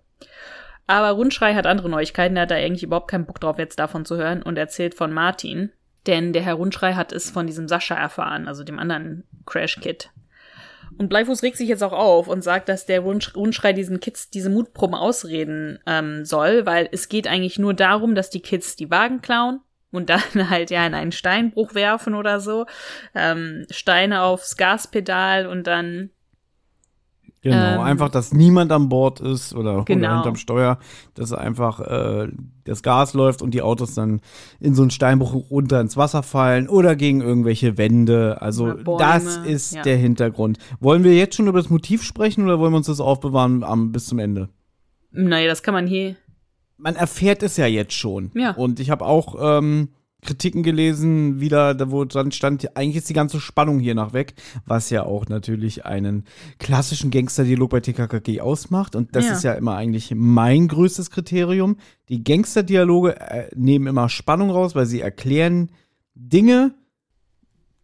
Aber 0.88 1.12
Rundschrei 1.12 1.56
hat 1.56 1.66
andere 1.66 1.90
Neuigkeiten, 1.90 2.36
er 2.36 2.44
hat 2.44 2.52
da 2.52 2.56
eigentlich 2.56 2.84
überhaupt 2.84 3.10
keinen 3.10 3.26
Bock 3.26 3.40
drauf, 3.40 3.58
jetzt 3.58 3.80
davon 3.80 4.06
zu 4.06 4.18
hören 4.18 4.44
und 4.44 4.58
erzählt 4.58 4.94
von 4.94 5.14
Martin. 5.14 5.72
Denn 6.06 6.34
der 6.34 6.42
Herr 6.42 6.56
Rundschrei 6.56 6.94
hat 6.94 7.12
es 7.14 7.30
von 7.30 7.48
diesem 7.48 7.68
Sascha 7.68 7.96
erfahren, 7.96 8.48
also 8.48 8.64
dem 8.64 8.80
anderen 8.80 9.24
Crash-Kid. 9.46 10.10
Und 10.98 11.10
Bleifuß 11.10 11.44
regt 11.44 11.58
sich 11.58 11.70
jetzt 11.70 11.84
auch 11.84 11.94
auf 11.94 12.28
und 12.28 12.44
sagt, 12.44 12.70
dass 12.70 12.86
der 12.86 13.00
Rundsch 13.00 13.36
Rundschrei 13.36 13.74
diesen 13.74 14.00
Kids 14.00 14.30
diese 14.30 14.50
Mutproben 14.50 14.96
ausreden 14.96 15.80
ähm, 15.88 16.26
soll, 16.26 16.66
weil 16.66 16.90
es 16.92 17.10
geht 17.10 17.28
eigentlich 17.28 17.58
nur 17.58 17.74
darum, 17.74 18.16
dass 18.16 18.30
die 18.30 18.42
Kids 18.42 18.76
die 18.76 18.92
Wagen 18.92 19.22
klauen 19.22 19.62
und 19.92 20.10
dann 20.10 20.22
halt 20.50 20.72
ja 20.72 20.86
in 20.86 20.94
einen 20.94 21.12
Steinbruch 21.12 21.74
werfen 21.74 22.16
oder 22.16 22.40
so. 22.40 22.66
Ähm, 23.16 23.66
Steine 23.72 24.24
aufs 24.24 24.58
Gaspedal 24.58 25.48
und 25.48 25.68
dann 25.68 26.12
Genau, 27.44 27.56
Ähm, 27.56 27.82
einfach, 27.82 28.10
dass 28.10 28.34
niemand 28.34 28.72
an 28.72 28.88
Bord 28.88 29.20
ist 29.20 29.56
oder, 29.56 29.84
Genau. 29.86 30.08
oder 30.08 30.16
hinterm 30.16 30.36
Steuer, 30.36 30.78
dass 31.16 31.34
einfach 31.34 31.80
äh, 31.80 32.28
das 32.66 32.84
Gas 32.84 33.16
läuft 33.16 33.42
und 33.42 33.56
die 33.56 33.64
Autos 33.64 33.96
dann 33.96 34.22
in 34.60 34.76
so 34.76 34.84
einen 34.84 34.92
Steinbruch 34.92 35.50
runter 35.50 35.82
ins 35.82 35.98
Wasser 35.98 36.22
fallen 36.22 36.70
oder 36.70 36.96
gegen 36.96 37.22
irgendwelche 37.22 37.80
Wände. 37.80 38.40
Also 38.42 38.74
das 38.74 39.38
ist 39.38 39.74
ja. 39.74 39.82
der 39.82 39.98
Hintergrund. 39.98 40.60
Wollen 40.80 41.04
wir 41.04 41.16
jetzt 41.16 41.36
schon 41.36 41.48
über 41.48 41.58
das 41.60 41.72
Motiv 41.72 42.04
sprechen 42.04 42.44
oder 42.44 42.60
wollen 42.60 42.74
wir 42.74 42.78
uns 42.78 42.88
das 42.88 43.00
aufbewahren 43.00 43.64
am, 43.64 43.92
bis 43.92 44.06
zum 44.06 44.20
Ende? 44.20 44.50
naja, 45.12 45.48
das 45.48 45.64
kann 45.64 45.74
man 45.74 45.88
hier. 45.88 46.16
Man 46.78 46.96
erfährt 46.96 47.44
es 47.44 47.58
ja 47.58 47.66
jetzt 47.66 47.94
schon. 47.94 48.32
Ja. 48.34 48.52
Und 48.52 48.80
ich 48.80 48.90
habe 48.90 49.06
auch 49.06 49.36
ähm, 49.40 49.90
Kritiken 50.22 50.62
gelesen, 50.64 51.40
wieder, 51.40 51.74
da 51.74 51.90
wo 51.90 52.06
dran 52.06 52.32
stand, 52.32 52.78
eigentlich 52.78 52.98
ist 52.98 53.10
die 53.10 53.14
ganze 53.14 53.40
Spannung 53.40 53.80
hier 53.80 53.96
nach 53.96 54.14
weg, 54.14 54.36
was 54.66 54.90
ja 54.92 55.04
auch 55.04 55.28
natürlich 55.28 55.86
einen 55.86 56.26
klassischen 56.60 57.10
Gangsterdialog 57.12 57.72
bei 57.72 57.80
TKKG 57.80 58.42
ausmacht. 58.42 58.96
Und 58.96 59.16
das 59.16 59.26
Ja. 59.26 59.34
ist 59.34 59.44
ja 59.44 59.54
immer 59.54 59.76
eigentlich 59.76 60.14
mein 60.16 60.68
größtes 60.68 61.10
Kriterium. 61.10 61.78
Die 62.10 62.24
Gangsterdialoge 62.24 63.20
äh, 63.20 63.50
nehmen 63.56 63.88
immer 63.88 64.10
Spannung 64.10 64.52
raus, 64.52 64.76
weil 64.76 64.86
sie 64.86 65.02
erklären 65.02 65.72
Dinge, 66.14 66.74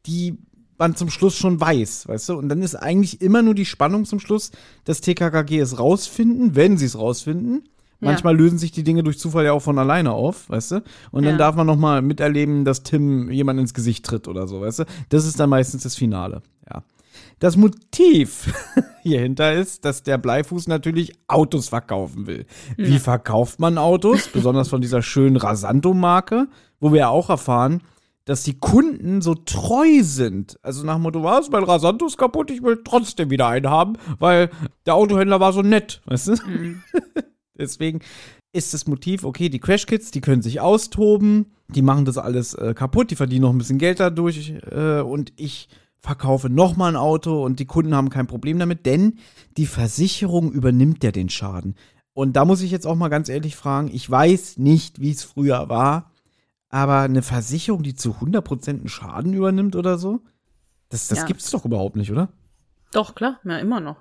die 0.05 0.37
man 0.77 0.95
zum 0.95 1.09
Schluss 1.09 1.35
schon 1.35 1.59
weiß, 1.59 2.07
weißt 2.07 2.29
du? 2.29 2.33
Und 2.37 2.49
dann 2.49 2.61
ist 2.61 2.75
eigentlich 2.75 3.19
immer 3.21 3.41
nur 3.41 3.55
die 3.55 3.65
Spannung 3.65 4.05
zum 4.05 4.19
Schluss, 4.19 4.51
dass 4.83 5.01
TKKG 5.01 5.59
es 5.59 5.79
rausfinden, 5.79 6.55
wenn 6.55 6.77
sie 6.77 6.85
es 6.85 6.97
rausfinden. 6.99 7.67
Ja. 7.99 8.09
Manchmal 8.11 8.35
lösen 8.37 8.57
sich 8.59 8.71
die 8.71 8.83
Dinge 8.83 9.01
durch 9.03 9.17
Zufall 9.19 9.45
ja 9.45 9.53
auch 9.53 9.61
von 9.61 9.79
alleine 9.79 10.11
auf, 10.11 10.49
weißt 10.49 10.71
du? 10.71 10.75
Und 11.11 11.23
dann 11.25 11.33
Ja. 11.33 11.37
darf 11.37 11.55
man 11.55 11.65
noch 11.67 11.77
mal 11.77 12.01
miterleben, 12.01 12.63
dass 12.65 12.83
Tim 12.83 13.31
jemand 13.31 13.59
ins 13.59 13.73
Gesicht 13.73 14.05
tritt 14.05 14.27
oder 14.27 14.47
so, 14.47 14.61
weißt 14.61 14.79
du? 14.79 14.83
Das 15.09 15.25
ist 15.25 15.39
dann 15.39 15.49
meistens 15.49 15.83
das 15.83 15.95
Finale, 15.95 16.41
ja. 16.71 16.83
Das 17.39 17.55
Motiv 17.57 18.51
hierhinter 19.03 19.53
ist, 19.53 19.85
dass 19.85 20.03
der 20.03 20.17
Bleifuß 20.17 20.67
natürlich 20.67 21.13
Autos 21.27 21.69
verkaufen 21.69 22.27
will. 22.27 22.45
Wie 22.77 22.99
verkauft 22.99 23.59
man 23.59 23.77
Autos? 23.77 24.27
Besonders 24.27 24.69
von 24.69 24.81
dieser 24.81 25.01
schönen 25.01 25.35
Rasanto-Marke, 25.37 26.47
wo 26.79 26.91
wir 26.91 26.99
ja 26.99 27.09
auch 27.09 27.29
erfahren, 27.29 27.81
dass 28.25 28.43
die 28.43 28.57
Kunden 28.59 29.21
so 29.21 29.33
treu 29.35 30.01
sind. 30.03 30.59
Also 30.61 30.85
nach 30.85 30.95
dem 30.95 31.03
Motto, 31.03 31.23
was, 31.23 31.49
mein 31.49 31.63
Rasanto 31.63 32.05
ist 32.07 32.17
kaputt, 32.17 32.51
ich 32.51 32.61
will 32.61 32.81
trotzdem 32.83 33.29
wieder 33.29 33.47
einen 33.47 33.69
haben, 33.69 33.93
weil 34.19 34.49
der 34.85 34.95
Autohändler 34.95 35.39
war 35.39 35.53
so 35.53 35.61
nett, 35.61 36.01
weißt 36.05 36.27
du? 36.27 36.33
Deswegen 37.57 37.99
ist 38.53 38.73
das 38.73 38.87
Motiv, 38.87 39.23
okay, 39.23 39.49
die 39.49 39.59
Crash 39.59 39.85
Kids, 39.85 40.11
die 40.11 40.21
können 40.21 40.41
sich 40.41 40.59
austoben, 40.61 41.47
die 41.67 41.81
machen 41.81 42.05
das 42.05 42.17
alles 42.17 42.53
äh, 42.53 42.73
kaputt, 42.73 43.11
die 43.11 43.15
verdienen 43.15 43.41
noch 43.43 43.51
ein 43.51 43.57
bisschen 43.57 43.77
Geld 43.77 43.99
dadurch 43.99 44.53
äh, 44.71 45.01
und 45.01 45.33
ich 45.35 45.69
verkaufe 45.99 46.49
nochmal 46.49 46.93
ein 46.93 46.95
Auto 46.95 47.43
und 47.43 47.59
die 47.59 47.65
Kunden 47.65 47.95
haben 47.95 48.09
kein 48.09 48.27
Problem 48.27 48.59
damit, 48.59 48.85
denn 48.85 49.17
die 49.57 49.65
Versicherung 49.65 50.51
übernimmt 50.51 51.03
ja 51.03 51.11
den 51.11 51.29
Schaden. 51.29 51.75
Und 52.13 52.33
da 52.33 52.45
muss 52.45 52.61
ich 52.61 52.71
jetzt 52.71 52.87
auch 52.87 52.95
mal 52.95 53.09
ganz 53.09 53.29
ehrlich 53.29 53.55
fragen, 53.55 53.89
ich 53.93 54.09
weiß 54.09 54.57
nicht, 54.57 55.01
wie 55.01 55.11
es 55.11 55.23
früher 55.23 55.69
war, 55.69 56.11
aber 56.69 57.01
eine 57.01 57.21
Versicherung, 57.21 57.83
die 57.83 57.95
zu 57.95 58.11
100% 58.13 58.69
einen 58.69 58.87
Schaden 58.87 59.33
übernimmt 59.33 59.75
oder 59.75 59.97
so, 59.97 60.21
das, 60.89 61.07
das 61.09 61.19
Ja. 61.19 61.25
gibt's 61.25 61.51
doch 61.51 61.65
überhaupt 61.65 61.95
nicht, 61.95 62.11
oder? 62.11 62.29
Doch, 62.91 63.13
klar, 63.13 63.39
ja, 63.43 63.57
immer 63.59 63.79
noch. 63.81 63.97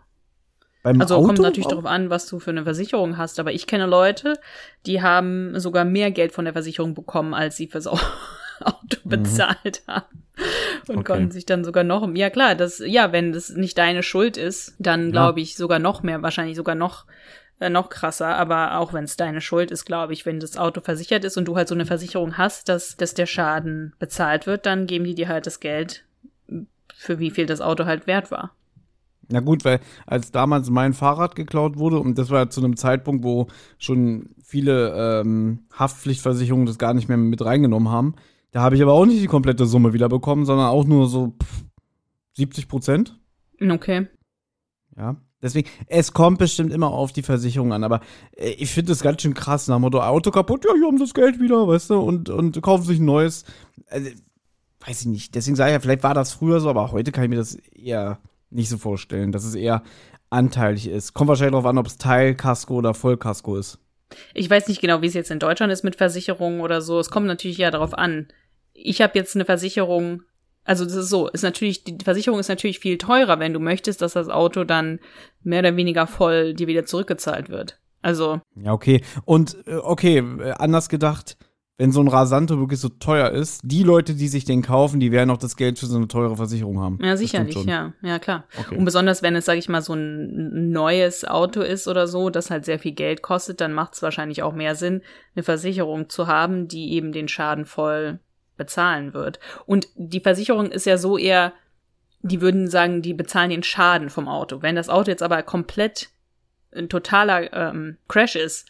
Beim 0.87 1.01
Also 1.01 1.17
Auto 1.17 1.27
kommt 1.27 1.41
natürlich 1.41 1.67
darauf 1.67 1.85
an, 1.87 2.11
was 2.11 2.27
du 2.29 2.39
für 2.39 2.51
eine 2.51 2.63
Versicherung 2.63 3.17
hast. 3.19 3.41
Aber 3.41 3.51
ich 3.53 3.67
kenne 3.67 3.87
Leute, 3.87 4.35
die 4.87 5.03
haben 5.03 5.59
sogar 5.59 5.85
mehr 5.85 6.13
Geld 6.13 6.31
von 6.31 6.45
der 6.45 6.53
Versicherung 6.55 6.95
bekommen, 6.95 7.35
als 7.35 7.57
sie 7.57 7.67
fürs 7.67 7.89
Au- 7.89 7.99
Auto 8.61 8.99
bezahlt 9.05 9.83
haben. 9.89 10.23
Und 10.87 10.95
Mhm. 10.95 11.01
Okay. 11.01 11.13
konnten 11.13 11.31
sich 11.33 11.45
dann 11.45 11.65
sogar 11.65 11.83
noch, 11.83 12.09
ja 12.15 12.31
klar, 12.31 12.55
das, 12.55 12.79
ja, 12.79 13.11
wenn 13.11 13.33
das 13.33 13.51
nicht 13.51 13.77
deine 13.79 14.05
Schuld 14.05 14.37
ist, 14.37 14.77
dann 14.79 15.11
glaube 15.11 15.41
ich 15.41 15.57
sogar 15.57 15.81
noch 15.81 16.05
mehr, 16.05 16.23
wahrscheinlich 16.23 16.57
sogar 16.57 16.77
noch, 16.77 17.05
äh, 17.59 17.69
noch 17.69 17.89
krasser. 17.91 18.37
Aber 18.37 18.79
auch 18.79 18.93
wenn 18.93 19.03
es 19.03 19.17
deine 19.17 19.41
Schuld 19.41 19.73
ist, 19.73 19.87
glaube 19.87 20.13
ich, 20.13 20.25
wenn 20.25 20.39
das 20.39 20.57
Auto 20.57 20.81
versichert 20.83 21.25
ist 21.25 21.37
und 21.37 21.47
du 21.47 21.57
halt 21.57 21.67
so 21.67 21.75
eine 21.75 21.87
Versicherung 21.87 22.39
hast, 22.39 22.69
dass, 22.69 22.97
dass 22.97 23.13
der 23.15 23.27
Schaden 23.27 23.93
bezahlt 23.99 24.47
wird, 24.47 24.67
dann 24.67 24.87
geben 24.87 25.05
die 25.05 25.17
dir 25.17 25.27
halt 25.27 25.47
das 25.47 25.59
Geld, 25.59 26.05
für 26.95 27.19
wie 27.19 27.31
viel 27.33 27.47
das 27.47 27.61
Auto 27.61 27.87
halt 27.87 28.07
wert 28.07 28.31
war. 28.31 28.55
Na 29.29 29.41
gut, 29.41 29.65
weil 29.65 29.81
als 30.07 30.31
damals 30.31 30.71
mein 30.71 30.93
Fahrrad 30.93 31.35
geklaut 31.35 31.79
wurde, 31.79 31.99
und 31.99 32.19
das 32.19 32.31
war 32.31 32.49
zu 32.51 32.61
einem 32.61 32.77
Zeitpunkt, 32.77 33.25
wo 33.25 33.49
schon 33.79 34.31
viele 34.43 35.21
ähm, 35.21 35.67
Haftpflichtversicherungen 35.73 36.67
das 36.67 36.79
gar 36.79 36.95
nicht 36.95 37.09
mehr 37.09 37.17
mit 37.17 37.45
reingenommen 37.45 37.91
haben, 37.91 38.15
da 38.53 38.61
habe 38.61 38.77
ich 38.77 38.83
aber 38.83 38.93
auch 38.93 39.07
nicht 39.07 39.23
die 39.23 39.27
komplette 39.27 39.67
Summe 39.67 39.93
wiederbekommen, 39.93 40.45
sondern 40.45 40.69
auch 40.69 40.85
nur 40.85 41.09
so 41.09 41.35
pff, 41.43 41.65
70 42.35 42.69
Prozent. 42.69 43.19
Okay. 43.61 44.07
Ja. 44.97 45.17
Deswegen, 45.43 45.69
es 45.89 46.13
kommt 46.13 46.39
bestimmt 46.39 46.73
immer 46.73 46.89
auf 46.89 47.13
die 47.13 47.23
Versicherung 47.23 47.73
an, 47.73 47.85
aber 47.85 48.01
äh, 48.37 48.51
ich 48.51 48.71
finde 48.71 48.93
das 48.93 49.03
ganz 49.03 49.23
schön 49.23 49.35
krass, 49.35 49.69
nach 49.69 49.77
dem 49.77 49.83
Motto, 49.83 50.01
Auto 50.01 50.31
kaputt, 50.31 50.65
ja, 50.65 50.73
hier 50.75 50.87
haben 50.87 50.97
sie 50.97 51.05
das 51.05 51.15
Geld 51.15 51.41
wieder, 51.41 51.69
weißt 51.69 51.91
du, 51.91 51.99
und, 51.99 52.31
und 52.31 52.61
kaufen 52.63 52.85
sich 52.85 52.99
ein 52.99 53.05
neues. 53.05 53.45
Also, 53.89 54.11
weiß 54.87 55.03
ich 55.03 55.07
nicht. 55.07 55.35
Deswegen 55.35 55.57
sage 55.57 55.71
ich 55.71 55.75
ja, 55.75 55.81
vielleicht 55.81 56.03
war 56.03 56.15
das 56.15 56.33
früher 56.33 56.61
so, 56.61 56.71
aber 56.71 56.93
heute 56.93 57.13
kann 57.13 57.25
ich 57.25 57.31
mir 57.31 57.37
das 57.37 57.55
eher 57.55 58.19
nicht 58.51 58.69
so 58.69 58.79
vorstellen, 58.79 59.33
dass 59.33 59.45
es 59.45 59.55
eher 59.55 59.83
anteilig 60.31 60.89
ist. 60.89 61.15
Kommt 61.15 61.29
wahrscheinlich 61.29 61.53
darauf 61.53 61.67
an, 61.67 61.79
ob 61.79 61.87
es 61.87 61.99
Teilkasko 61.99 62.75
oder 62.75 62.95
Vollkasko 62.95 63.57
ist. 63.57 63.79
Ich 64.35 64.49
weiß 64.49 64.69
nicht 64.69 64.81
genau, 64.81 65.03
wie 65.03 65.07
es 65.07 65.15
jetzt 65.15 65.31
in 65.31 65.39
Deutschland 65.39 65.73
ist 65.73 65.85
mit 65.85 65.97
Versicherungen 65.97 66.61
oder 66.61 66.81
so. 66.81 66.99
Es 66.99 67.11
kommt 67.11 67.27
natürlich 67.27 67.59
ja 67.59 67.71
darauf 67.71 67.95
an. 67.95 68.29
Ich 68.73 69.01
habe 69.01 69.19
jetzt 69.19 69.35
eine 69.35 69.45
Versicherung, 69.45 70.23
also 70.65 70.85
das 70.85 70.95
ist 70.95 71.09
so, 71.09 71.29
ist 71.29 71.43
natürlich, 71.43 71.85
die 71.85 71.97
Versicherung 72.05 72.39
ist 72.39 72.49
natürlich 72.49 72.79
viel 72.79 72.99
teurer, 72.99 73.39
wenn 73.39 73.53
du 73.53 73.61
möchtest, 73.61 74.03
dass 74.03 74.13
das 74.13 74.29
Auto 74.29 74.65
dann 74.65 75.01
mehr 75.43 75.61
oder 75.61 75.77
weniger 75.77 76.07
voll 76.07 76.55
dir 76.55 76.67
wieder 76.67 76.87
zurückgezahlt 76.87 77.49
wird. 77.49 77.81
Also, 78.03 78.41
Ja, 78.55 78.73
okay. 78.73 79.03
Und 79.25 79.57
äh, 79.67 79.77
okay, 79.77 80.19
äh, 80.19 80.53
anders 80.53 80.89
gedacht, 80.89 81.37
wenn 81.79 81.93
so 81.93 82.01
ein 82.01 82.09
Rasanto 82.09 82.59
wirklich 82.59 82.81
so 82.81 82.89
teuer 82.89 83.31
ist, 83.31 83.61
die 83.63 83.83
Leute, 83.83 84.15
die 84.15 84.29
sich 84.29 84.47
den 84.47 84.63
kaufen, 84.63 84.99
die 84.99 85.13
werden 85.13 85.31
auch 85.31 85.37
das 85.37 85.57
Geld 85.57 85.79
für 85.79 85.87
so 85.87 85.97
eine 85.97 86.09
teure 86.09 86.37
Versicherung 86.37 86.81
haben. 86.81 86.99
ja, 87.03 87.17
sicherlich, 87.17 87.65
ja, 87.65 87.93
ja, 88.01 88.19
klar. 88.19 88.45
Okay. 88.59 88.77
Und 88.77 88.87
besonders 88.87 89.23
wenn 89.23 89.37
es, 89.37 89.45
sag 89.45 89.59
ich 89.59 89.69
mal, 89.69 89.83
so 89.83 89.93
ein 89.93 90.71
neues 90.71 91.27
Auto 91.27 91.61
ist 91.61 91.87
oder 91.87 92.07
so, 92.07 92.31
das 92.31 92.51
halt 92.51 92.65
sehr 92.65 92.79
viel 92.79 92.93
Geld 92.93 93.21
kostet, 93.21 93.61
dann 93.61 93.75
macht 93.75 93.95
es 93.95 94.03
wahrscheinlich 94.03 94.43
auch 94.43 94.55
mehr 94.55 94.75
Sinn, 94.75 95.03
eine 95.35 95.43
Versicherung 95.43 96.09
zu 96.09 96.27
haben, 96.27 96.67
die 96.67 96.93
eben 96.95 97.13
den 97.13 97.29
Schaden 97.29 97.67
voll 97.67 98.21
bezahlen 98.57 99.13
wird. 99.13 99.39
Und 99.67 99.89
die 99.97 100.21
Versicherung 100.21 100.71
ist 100.71 100.87
ja 100.87 100.97
so 100.97 101.19
eher, 101.19 101.53
die 102.23 102.41
würden 102.41 102.69
sagen, 102.69 103.03
die 103.03 103.13
bezahlen 103.13 103.51
den 103.51 103.63
Schaden 103.63 104.09
vom 104.09 104.29
Auto. 104.29 104.63
Wenn 104.63 104.77
das 104.77 104.89
Auto 104.89 105.11
jetzt 105.11 105.23
aber 105.23 105.43
komplett 105.43 106.09
ein 106.75 106.89
totaler 106.89 107.53
ähm, 107.53 107.99
Crash 108.09 108.35
ist, 108.35 108.67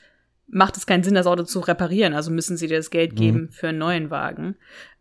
macht 0.49 0.77
es 0.77 0.87
keinen 0.87 1.03
Sinn, 1.03 1.15
das 1.15 1.27
Auto 1.27 1.43
zu 1.43 1.61
reparieren. 1.61 2.15
Also 2.15 2.31
müssen 2.31 2.57
sie 2.57 2.67
dir 2.69 2.77
das 2.77 2.91
Geld 2.91 3.17
geben 3.17 3.49
für 3.51 3.69
einen 3.69 3.79
neuen 3.79 4.11
Wagen. 4.11 4.57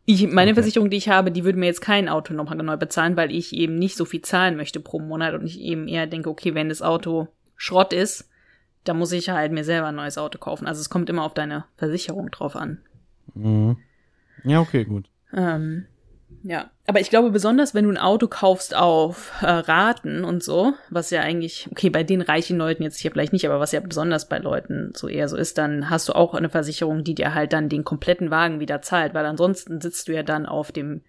Ich, 0.05 0.21
meine 0.27 0.51
Okay. 0.51 0.55
Versicherung, 0.61 0.89
die 0.89 0.97
ich 0.97 1.09
habe, 1.09 1.31
die 1.31 1.43
würde 1.45 1.57
mir 1.57 1.65
jetzt 1.65 1.81
kein 1.81 2.09
Auto 2.09 2.33
nochmal 2.33 2.57
neu 2.57 2.77
bezahlen, 2.77 3.17
weil 3.17 3.31
ich 3.31 3.53
eben 3.53 3.75
nicht 3.75 3.95
so 3.97 4.05
viel 4.05 4.21
zahlen 4.21 4.55
möchte 4.55 4.79
pro 4.79 4.99
Monat 4.99 5.33
und 5.33 5.45
ich 5.45 5.59
eben 5.59 5.87
eher 5.87 6.05
denke, 6.07 6.29
okay, 6.29 6.53
wenn 6.53 6.69
das 6.69 6.81
Auto 6.81 7.27
Schrott 7.55 7.91
ist, 7.93 8.29
dann 8.83 8.97
muss 8.99 9.11
ich 9.11 9.29
halt 9.29 9.51
mir 9.51 9.63
selber 9.63 9.87
ein 9.87 9.95
neues 9.95 10.17
Auto 10.19 10.37
kaufen. 10.37 10.67
Also 10.67 10.81
es 10.81 10.89
kommt 10.89 11.09
immer 11.09 11.23
auf 11.23 11.33
deine 11.33 11.65
Versicherung 11.77 12.29
drauf 12.29 12.55
an. 12.55 12.79
Mhm. 13.33 13.77
Ja, 14.43 14.59
okay, 14.59 14.83
gut. 14.85 15.05
Ähm, 15.33 15.85
ja, 16.47 16.69
aber 16.85 16.99
ich 16.99 17.09
glaube 17.09 17.31
besonders, 17.31 17.73
wenn 17.73 17.85
du 17.85 17.89
ein 17.91 17.97
Auto 17.97 18.27
kaufst 18.27 18.75
auf 18.75 19.31
äh, 19.41 19.47
Raten 19.47 20.23
und 20.23 20.43
so, 20.43 20.73
was 20.91 21.09
ja 21.09 21.21
eigentlich, 21.21 21.67
okay, 21.71 21.89
bei 21.89 22.03
den 22.03 22.21
reichen 22.21 22.57
Leuten 22.59 22.83
jetzt 22.83 22.99
hier 22.99 23.09
vielleicht 23.09 23.33
nicht, 23.33 23.45
aber 23.47 23.59
was 23.59 23.71
ja 23.71 23.79
besonders 23.79 24.29
bei 24.29 24.37
Leuten 24.37 24.91
so 24.93 25.07
eher 25.07 25.27
so 25.27 25.37
ist, 25.37 25.57
dann 25.57 25.89
hast 25.89 26.07
du 26.07 26.13
auch 26.13 26.35
eine 26.35 26.49
Versicherung, 26.49 27.03
die 27.03 27.15
dir 27.15 27.33
halt 27.33 27.51
dann 27.51 27.67
den 27.67 27.83
kompletten 27.83 28.29
Wagen 28.29 28.59
wieder 28.59 28.83
zahlt, 28.83 29.15
weil 29.15 29.25
ansonsten 29.25 29.81
sitzt 29.81 30.07
du 30.07 30.13
ja 30.13 30.21
dann 30.21 30.45
auf 30.45 30.71
dem, 30.71 31.01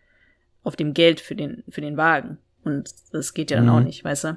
auf 0.63 0.75
dem 0.75 0.95
Geld 0.95 1.21
für 1.21 1.35
den, 1.35 1.63
für 1.69 1.83
den 1.83 1.99
Wagen. 1.99 2.39
Und 2.65 2.91
das 3.13 3.35
geht 3.35 3.51
ja 3.51 3.59
dann 3.59 3.67
Mhm. 3.67 3.73
auch 3.73 3.81
nicht, 3.81 4.03
weißt 4.05 4.25
du? 4.25 4.37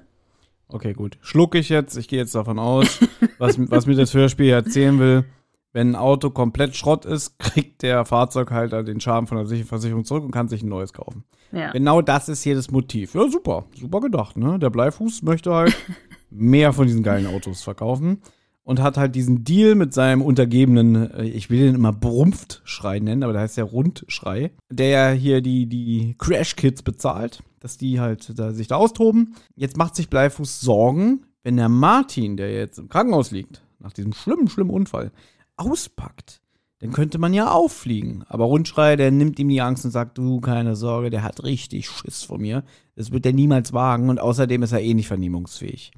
Okay, 0.68 0.94
gut. 0.94 1.18
Schluck 1.22 1.56
ich 1.56 1.70
jetzt. 1.70 1.96
Ich 1.96 2.08
gehe 2.10 2.20
jetzt 2.20 2.36
davon 2.36 2.60
aus, 2.60 3.00
was, 3.40 3.58
was 3.72 3.86
mir 3.88 3.96
das 3.96 4.14
Hörspiel 4.14 4.52
erzählen 4.52 5.00
will. 5.00 5.24
Wenn 5.72 5.92
ein 5.92 5.96
Auto 5.96 6.30
komplett 6.32 6.76
Schrott 6.76 7.06
ist, 7.06 7.38
kriegt 7.40 7.82
der 7.84 8.06
Fahrzeughalter 8.06 8.84
den 8.84 9.00
Schaden 9.00 9.28
von 9.28 9.38
der 9.38 9.46
Sicher- 9.46 9.66
Versicherung 9.66 10.04
zurück 10.06 10.24
und 10.24 10.32
kann 10.32 10.48
sich 10.48 10.64
ein 10.64 10.70
neues 10.70 10.94
kaufen. 10.94 11.24
Ja. 11.52 11.72
Genau 11.72 12.02
das 12.02 12.30
ist 12.30 12.44
hier 12.44 12.56
das 12.56 12.72
Motiv. 12.72 13.14
Ja, 13.16 13.28
super. 13.30 13.66
Super 13.76 14.00
gedacht, 14.02 14.38
ne? 14.38 14.60
Der 14.60 14.70
Bleifuß 14.70 15.24
möchte 15.24 15.54
halt 15.54 15.76
mehr 16.30 16.74
von 16.74 16.88
diesen 16.88 17.04
geilen 17.04 17.28
Autos 17.28 17.62
verkaufen 17.64 18.22
und 18.64 18.82
hat 18.82 18.98
halt 18.98 19.16
diesen 19.16 19.44
Deal 19.44 19.74
mit 19.74 19.94
seinem 19.96 20.22
Untergebenen, 20.22 21.12
äh, 21.12 21.24
ich 21.26 21.50
will 21.50 21.60
den 21.66 21.76
immer 21.76 21.92
Brumpftschrei 21.94 23.00
nennen, 23.00 23.24
aber 23.24 23.34
der 23.34 23.42
heißt 23.44 23.58
ja 23.58 23.64
Rundschrei, 23.64 24.52
der 24.72 24.88
ja 24.90 25.10
hier 25.12 25.42
die, 25.42 25.66
die 25.66 26.16
Crash-Kits 26.20 26.84
bezahlt, 26.84 27.42
dass 27.60 27.78
die 27.78 28.00
halt 28.00 28.38
da, 28.38 28.52
sich 28.54 28.68
da 28.68 28.76
austoben. 28.76 29.36
Jetzt 29.56 29.78
macht 29.78 29.96
sich 29.96 30.10
Bleifuß 30.10 30.62
Sorgen, 30.62 31.26
wenn 31.44 31.58
der 31.58 31.70
Martin, 31.70 32.38
der 32.38 32.52
jetzt 32.54 32.78
im 32.78 32.90
Krankenhaus 32.90 33.32
liegt, 33.32 33.64
nach 33.80 33.94
diesem 33.94 34.14
schlimmen, 34.14 34.50
schlimmen 34.50 34.70
Unfall, 34.70 35.12
auspackt, 35.60 36.42
dann 36.80 36.92
könnte 36.94 37.18
man 37.18 37.34
ja 37.34 37.52
auffliegen. 37.52 38.24
Aber 38.28 38.46
Rundschrei, 38.46 38.96
der 38.96 39.12
nimmt 39.12 39.38
ihm 39.40 39.50
die 39.50 39.62
Angst 39.62 39.84
und 39.86 39.92
sagt, 39.92 40.18
du, 40.18 40.40
keine 40.40 40.76
Sorge, 40.76 41.10
der 41.10 41.24
hat 41.24 41.44
richtig 41.44 41.90
Schiss 41.90 42.24
vor 42.24 42.38
mir. 42.40 42.64
Das 42.96 43.12
wird 43.12 43.26
er 43.26 43.34
niemals 43.34 43.74
wagen 43.74 44.10
und 44.10 44.20
außerdem 44.20 44.64
ist 44.64 44.72
er 44.72 44.82
eh 44.82 44.94
nicht 44.94 45.08
vernehmungsfähig. 45.08 45.92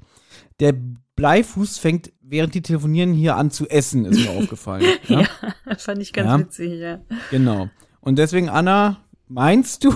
Der 0.60 0.74
Bleifuß 1.16 1.78
fängt, 1.78 2.12
während 2.20 2.54
die 2.54 2.62
telefonieren, 2.62 3.12
hier 3.12 3.36
an 3.36 3.50
zu 3.50 3.68
essen, 3.68 4.04
ist 4.06 4.18
mir 4.24 4.30
aufgefallen. 4.38 4.84
Ja, 5.08 5.20
Ja, 5.20 5.26
das 5.66 5.84
fand 5.84 6.02
ich 6.02 6.12
ganz 6.12 6.28
Ja. 6.30 6.38
witzig, 6.40 6.80
ja. 6.80 7.00
Genau. 7.30 7.68
Und 8.00 8.18
deswegen, 8.18 8.48
Anna, 8.48 8.98
meinst 9.28 9.84
du, 9.84 9.94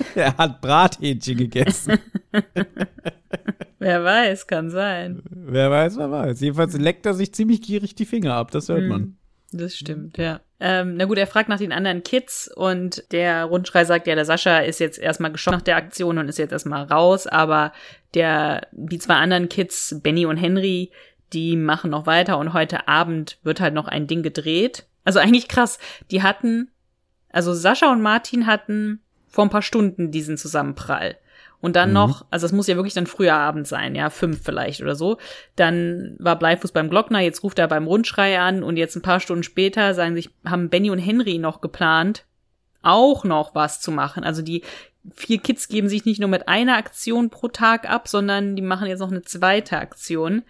er 0.14 0.36
hat 0.36 0.60
Brathähnchen 0.60 1.36
gegessen? 1.36 1.98
Wer 3.78 4.04
weiß, 4.04 4.46
kann 4.46 4.70
sein. 4.70 5.22
wer 5.28 5.68
weiß, 5.68 5.98
wer 5.98 6.08
weiß. 6.08 6.40
Jedenfalls 6.40 6.78
leckt 6.78 7.04
er 7.04 7.14
sich 7.14 7.34
ziemlich 7.34 7.62
gierig 7.62 7.96
die 7.96 8.04
Finger 8.04 8.34
ab, 8.34 8.52
das 8.52 8.68
hört 8.68 8.84
man. 8.84 9.16
Das 9.50 9.76
stimmt, 9.76 10.18
ja. 10.18 10.40
Ähm, 10.60 10.94
na 10.96 11.06
gut, 11.06 11.18
er 11.18 11.26
fragt 11.26 11.48
nach 11.48 11.58
den 11.58 11.72
anderen 11.72 12.04
Kids 12.04 12.48
und 12.54 13.02
der 13.10 13.44
Rundschrei 13.44 13.84
sagt, 13.84 14.06
ja, 14.06 14.14
der 14.14 14.24
Sascha 14.24 14.60
ist 14.60 14.78
jetzt 14.78 14.98
erstmal 14.98 15.32
geschockt 15.32 15.56
nach 15.56 15.62
der 15.62 15.76
Aktion 15.76 16.18
und 16.18 16.28
ist 16.28 16.38
jetzt 16.38 16.52
erstmal 16.52 16.84
raus, 16.84 17.26
aber 17.26 17.72
der, 18.14 18.68
die 18.70 18.98
zwei 18.98 19.14
anderen 19.14 19.48
Kids, 19.48 19.96
Benny 20.00 20.26
und 20.26 20.36
Henry, 20.36 20.92
die 21.32 21.56
machen 21.56 21.90
noch 21.90 22.06
weiter 22.06 22.38
und 22.38 22.52
heute 22.52 22.86
Abend 22.86 23.38
wird 23.42 23.60
halt 23.60 23.74
noch 23.74 23.88
ein 23.88 24.06
Ding 24.06 24.22
gedreht. 24.22 24.86
Also 25.04 25.18
eigentlich 25.18 25.48
krass, 25.48 25.80
die 26.12 26.22
hatten, 26.22 26.70
also 27.30 27.52
Sascha 27.52 27.90
und 27.90 28.00
Martin 28.00 28.46
hatten 28.46 29.00
vor 29.32 29.44
ein 29.44 29.50
paar 29.50 29.62
Stunden 29.62 30.12
diesen 30.12 30.36
Zusammenprall. 30.36 31.16
Und 31.60 31.76
dann 31.76 31.92
noch, 31.92 32.26
also 32.30 32.44
es 32.44 32.50
muss 32.50 32.66
ja 32.66 32.74
wirklich 32.74 32.94
dann 32.94 33.06
früher 33.06 33.34
Abend 33.34 33.68
sein, 33.68 33.94
ja, 33.94 34.10
fünf 34.10 34.42
vielleicht 34.42 34.82
oder 34.82 34.96
so. 34.96 35.18
Dann 35.54 36.16
war 36.18 36.36
Bleifuß 36.36 36.72
beim 36.72 36.90
Glockner, 36.90 37.20
jetzt 37.20 37.44
ruft 37.44 37.60
er 37.60 37.68
beim 37.68 37.86
Rundschrei 37.86 38.40
an 38.40 38.64
und 38.64 38.76
jetzt 38.76 38.96
ein 38.96 39.02
paar 39.02 39.20
Stunden 39.20 39.44
später 39.44 39.94
sagen 39.94 40.16
sich, 40.16 40.30
haben 40.44 40.70
Benny 40.70 40.90
und 40.90 40.98
Henry 40.98 41.38
noch 41.38 41.60
geplant, 41.60 42.24
auch 42.82 43.22
noch 43.22 43.54
was 43.54 43.80
zu 43.80 43.92
machen. 43.92 44.24
Also 44.24 44.42
die 44.42 44.62
vier 45.14 45.38
Kids 45.38 45.68
geben 45.68 45.88
sich 45.88 46.04
nicht 46.04 46.18
nur 46.18 46.28
mit 46.28 46.48
einer 46.48 46.76
Aktion 46.76 47.30
pro 47.30 47.46
Tag 47.46 47.88
ab, 47.88 48.08
sondern 48.08 48.56
die 48.56 48.62
machen 48.62 48.88
jetzt 48.88 49.00
noch 49.00 49.12
eine 49.12 49.22
zweite 49.22 49.78
Aktion. 49.78 50.42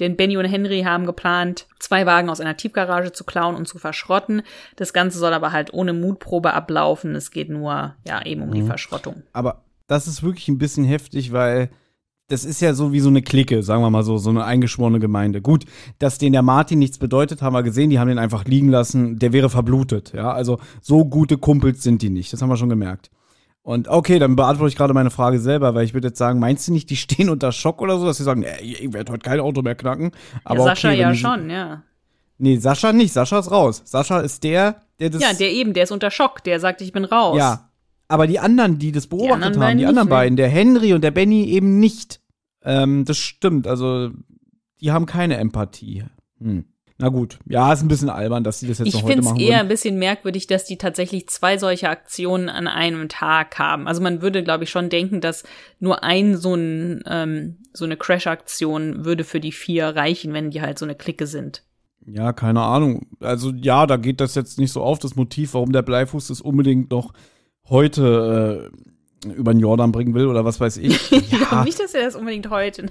Denn 0.00 0.16
Benny 0.16 0.36
und 0.36 0.44
Henry 0.44 0.82
haben 0.82 1.06
geplant, 1.06 1.66
zwei 1.78 2.06
Wagen 2.06 2.28
aus 2.28 2.40
einer 2.40 2.56
Tiefgarage 2.56 3.12
zu 3.12 3.24
klauen 3.24 3.54
und 3.54 3.68
zu 3.68 3.78
verschrotten. 3.78 4.42
Das 4.76 4.92
Ganze 4.92 5.18
soll 5.18 5.32
aber 5.32 5.52
halt 5.52 5.72
ohne 5.72 5.92
Mutprobe 5.92 6.52
ablaufen. 6.52 7.14
Es 7.14 7.30
geht 7.30 7.48
nur, 7.48 7.94
ja, 8.04 8.24
eben 8.24 8.42
um 8.42 8.52
die 8.52 8.62
Verschrottung. 8.62 9.22
Aber 9.32 9.62
das 9.86 10.06
ist 10.06 10.22
wirklich 10.22 10.48
ein 10.48 10.58
bisschen 10.58 10.84
heftig, 10.84 11.32
weil 11.32 11.70
das 12.28 12.44
ist 12.44 12.60
ja 12.60 12.72
so 12.72 12.92
wie 12.92 13.00
so 13.00 13.10
eine 13.10 13.22
Clique, 13.22 13.62
sagen 13.62 13.82
wir 13.82 13.90
mal 13.90 14.02
so, 14.02 14.16
so 14.16 14.30
eine 14.30 14.44
eingeschworene 14.44 14.98
Gemeinde. 14.98 15.42
Gut, 15.42 15.64
dass 15.98 16.18
den 16.18 16.32
der 16.32 16.42
Martin 16.42 16.78
nichts 16.78 16.98
bedeutet, 16.98 17.42
haben 17.42 17.52
wir 17.52 17.62
gesehen, 17.62 17.90
die 17.90 17.98
haben 17.98 18.08
den 18.08 18.18
einfach 18.18 18.44
liegen 18.46 18.70
lassen, 18.70 19.18
der 19.18 19.32
wäre 19.32 19.50
verblutet, 19.50 20.12
ja. 20.14 20.32
Also 20.32 20.58
so 20.80 21.04
gute 21.04 21.36
Kumpels 21.36 21.82
sind 21.82 22.00
die 22.00 22.10
nicht, 22.10 22.32
das 22.32 22.40
haben 22.40 22.48
wir 22.48 22.56
schon 22.56 22.70
gemerkt. 22.70 23.10
Und 23.64 23.88
okay, 23.88 24.18
dann 24.18 24.36
beantworte 24.36 24.68
ich 24.68 24.76
gerade 24.76 24.92
meine 24.92 25.10
Frage 25.10 25.40
selber, 25.40 25.74
weil 25.74 25.86
ich 25.86 25.94
würde 25.94 26.08
jetzt 26.08 26.18
sagen, 26.18 26.38
meinst 26.38 26.68
du 26.68 26.72
nicht, 26.72 26.90
die 26.90 26.96
stehen 26.96 27.30
unter 27.30 27.50
Schock 27.50 27.80
oder 27.80 27.98
so, 27.98 28.04
dass 28.04 28.18
sie 28.18 28.22
sagen, 28.22 28.40
nee, 28.40 28.62
ich 28.62 28.92
werde 28.92 29.10
heute 29.10 29.22
kein 29.22 29.40
Auto 29.40 29.62
mehr 29.62 29.74
knacken? 29.74 30.12
Aber 30.44 30.58
ja, 30.58 30.64
Sascha 30.64 30.88
okay, 30.90 31.00
ja 31.00 31.10
die- 31.12 31.16
schon, 31.16 31.48
ja. 31.48 31.82
Nee, 32.36 32.58
Sascha 32.58 32.92
nicht, 32.92 33.12
Sascha 33.14 33.38
ist 33.38 33.50
raus. 33.50 33.80
Sascha 33.86 34.20
ist 34.20 34.44
der, 34.44 34.82
der 35.00 35.08
das 35.08 35.22
Ja, 35.22 35.32
der 35.32 35.50
eben, 35.50 35.72
der 35.72 35.84
ist 35.84 35.92
unter 35.92 36.10
Schock, 36.10 36.44
der 36.44 36.60
sagt, 36.60 36.82
ich 36.82 36.92
bin 36.92 37.04
raus. 37.06 37.38
Ja. 37.38 37.70
Aber 38.06 38.26
die 38.26 38.38
anderen, 38.38 38.78
die 38.78 38.92
das 38.92 39.06
beobachtet 39.06 39.44
anderen 39.44 39.62
haben, 39.62 39.78
die 39.78 39.86
anderen 39.86 40.08
ne? 40.08 40.14
beiden, 40.14 40.36
der 40.36 40.48
Henry 40.48 40.92
und 40.92 41.02
der 41.02 41.10
Benny 41.10 41.44
eben 41.46 41.78
nicht. 41.80 42.20
Ähm, 42.62 43.06
das 43.06 43.16
stimmt. 43.16 43.66
Also, 43.66 44.10
die 44.80 44.92
haben 44.92 45.06
keine 45.06 45.38
Empathie. 45.38 46.04
Hm. 46.38 46.66
Na 46.98 47.08
gut. 47.08 47.38
Ja, 47.46 47.72
ist 47.72 47.82
ein 47.82 47.88
bisschen 47.88 48.08
albern, 48.08 48.44
dass 48.44 48.60
sie 48.60 48.68
das 48.68 48.78
jetzt 48.78 48.88
Ich 48.88 48.94
noch 48.94 49.02
heute 49.02 49.14
finde 49.14 49.26
es 49.26 49.32
machen 49.32 49.40
eher 49.40 49.60
ein 49.60 49.68
bisschen 49.68 49.98
merkwürdig, 49.98 50.46
dass 50.46 50.64
die 50.64 50.78
tatsächlich 50.78 51.28
zwei 51.28 51.58
solche 51.58 51.88
Aktionen 51.88 52.48
an 52.48 52.68
einem 52.68 53.08
Tag 53.08 53.58
haben. 53.58 53.88
Also 53.88 54.00
man 54.00 54.22
würde, 54.22 54.44
glaube 54.44 54.64
ich, 54.64 54.70
schon 54.70 54.90
denken, 54.90 55.20
dass 55.20 55.42
nur 55.80 56.04
ein 56.04 56.36
so 56.36 56.54
ein 56.54 57.02
ähm, 57.06 57.56
so 57.72 57.84
eine 57.84 57.96
Crash-Aktion 57.96 59.04
würde 59.04 59.24
für 59.24 59.40
die 59.40 59.50
vier 59.50 59.88
reichen, 59.88 60.32
wenn 60.32 60.50
die 60.50 60.62
halt 60.62 60.78
so 60.78 60.84
eine 60.84 60.94
Clique 60.94 61.26
sind. 61.26 61.64
Ja, 62.06 62.32
keine 62.32 62.60
Ahnung. 62.60 63.06
Also, 63.20 63.50
ja, 63.50 63.86
da 63.86 63.96
geht 63.96 64.20
das 64.20 64.34
jetzt 64.34 64.58
nicht 64.58 64.72
so 64.72 64.82
auf, 64.82 64.98
das 64.98 65.16
Motiv, 65.16 65.54
warum 65.54 65.72
der 65.72 65.82
Bleifuß 65.82 66.28
das 66.28 66.40
unbedingt 66.40 66.90
noch 66.90 67.12
heute 67.68 68.70
äh, 69.26 69.30
über 69.30 69.52
den 69.52 69.60
Jordan 69.60 69.90
bringen 69.90 70.14
will 70.14 70.26
oder 70.26 70.44
was 70.44 70.60
weiß 70.60 70.76
ich. 70.76 71.10
Ich 71.12 71.30
glaube 71.30 71.46
Ja, 71.50 71.64
nicht, 71.64 71.80
dass 71.80 71.94
er 71.94 72.04
das 72.04 72.14
unbedingt 72.14 72.50
heute. 72.50 72.90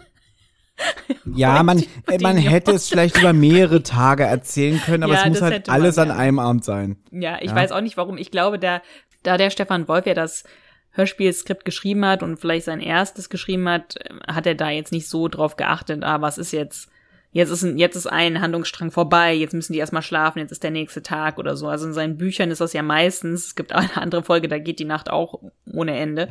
Ja 1.36 1.64
man, 1.64 1.84
äh, 2.08 2.18
man 2.22 2.38
hätte 2.38 2.72
es 2.72 2.90
vielleicht 2.90 3.18
über 3.18 3.34
mehrere 3.34 3.84
Tage 3.84 4.24
erzählen 4.24 4.80
können, 4.82 5.04
aber 5.04 5.14
Ja, 5.14 5.22
es 5.24 5.30
muss 5.30 5.42
halt 5.42 5.54
hätte 5.54 5.72
man, 5.72 5.82
alles 5.82 5.98
an 5.98 6.12
einem 6.12 6.40
Abend 6.40 6.64
sein. 6.66 6.98
Ja, 7.12 7.38
ich 7.42 7.50
Ja. 7.50 7.56
weiß 7.56 7.72
auch 7.72 7.82
nicht 7.82 7.98
warum. 7.98 8.18
Ich 8.18 8.32
glaube, 8.32 8.60
da, 8.60 8.82
da 9.24 9.38
der 9.38 9.50
Stefan 9.50 9.88
Wolf 9.88 10.06
ja 10.06 10.14
das 10.14 10.44
Hörspielskript 10.92 11.66
geschrieben 11.66 12.06
hat 12.06 12.22
und 12.24 12.38
vielleicht 12.40 12.66
sein 12.66 12.80
erstes 12.80 13.30
geschrieben 13.30 13.68
hat, 13.68 13.96
äh, 13.98 14.32
hat 14.32 14.46
er 14.46 14.56
da 14.56 14.70
jetzt 14.70 14.92
nicht 14.92 15.08
so 15.10 15.28
drauf 15.28 15.56
geachtet, 15.56 16.04
ah, 16.04 16.22
was 16.22 16.38
ist 16.38 16.52
jetzt, 16.52 16.90
jetzt 17.32 17.50
ist 17.50 17.64
ein, 17.64 17.78
jetzt 17.80 17.96
ist 17.96 18.06
ein 18.06 18.42
Handlungsstrang 18.42 18.92
vorbei, 18.92 19.34
jetzt 19.34 19.54
müssen 19.56 19.74
die 19.74 19.80
erstmal 19.80 20.04
schlafen, 20.04 20.40
jetzt 20.40 20.52
ist 20.52 20.62
der 20.64 20.70
nächste 20.72 21.02
Tag 21.02 21.40
oder 21.40 21.56
so. 21.56 21.68
Also 21.68 21.88
in 21.88 21.94
seinen 21.94 22.18
Büchern 22.18 22.52
ist 22.52 22.62
das 22.62 22.74
ja 22.74 22.84
meistens, 22.84 23.48
es 23.48 23.56
gibt 23.56 23.74
auch 23.74 23.80
eine 23.80 23.98
andere 23.98 24.24
Folge, 24.24 24.48
da 24.48 24.60
geht 24.60 24.78
die 24.80 24.86
Nacht 24.86 25.10
auch 25.10 25.40
ohne 25.72 25.98
Ende. 25.98 26.30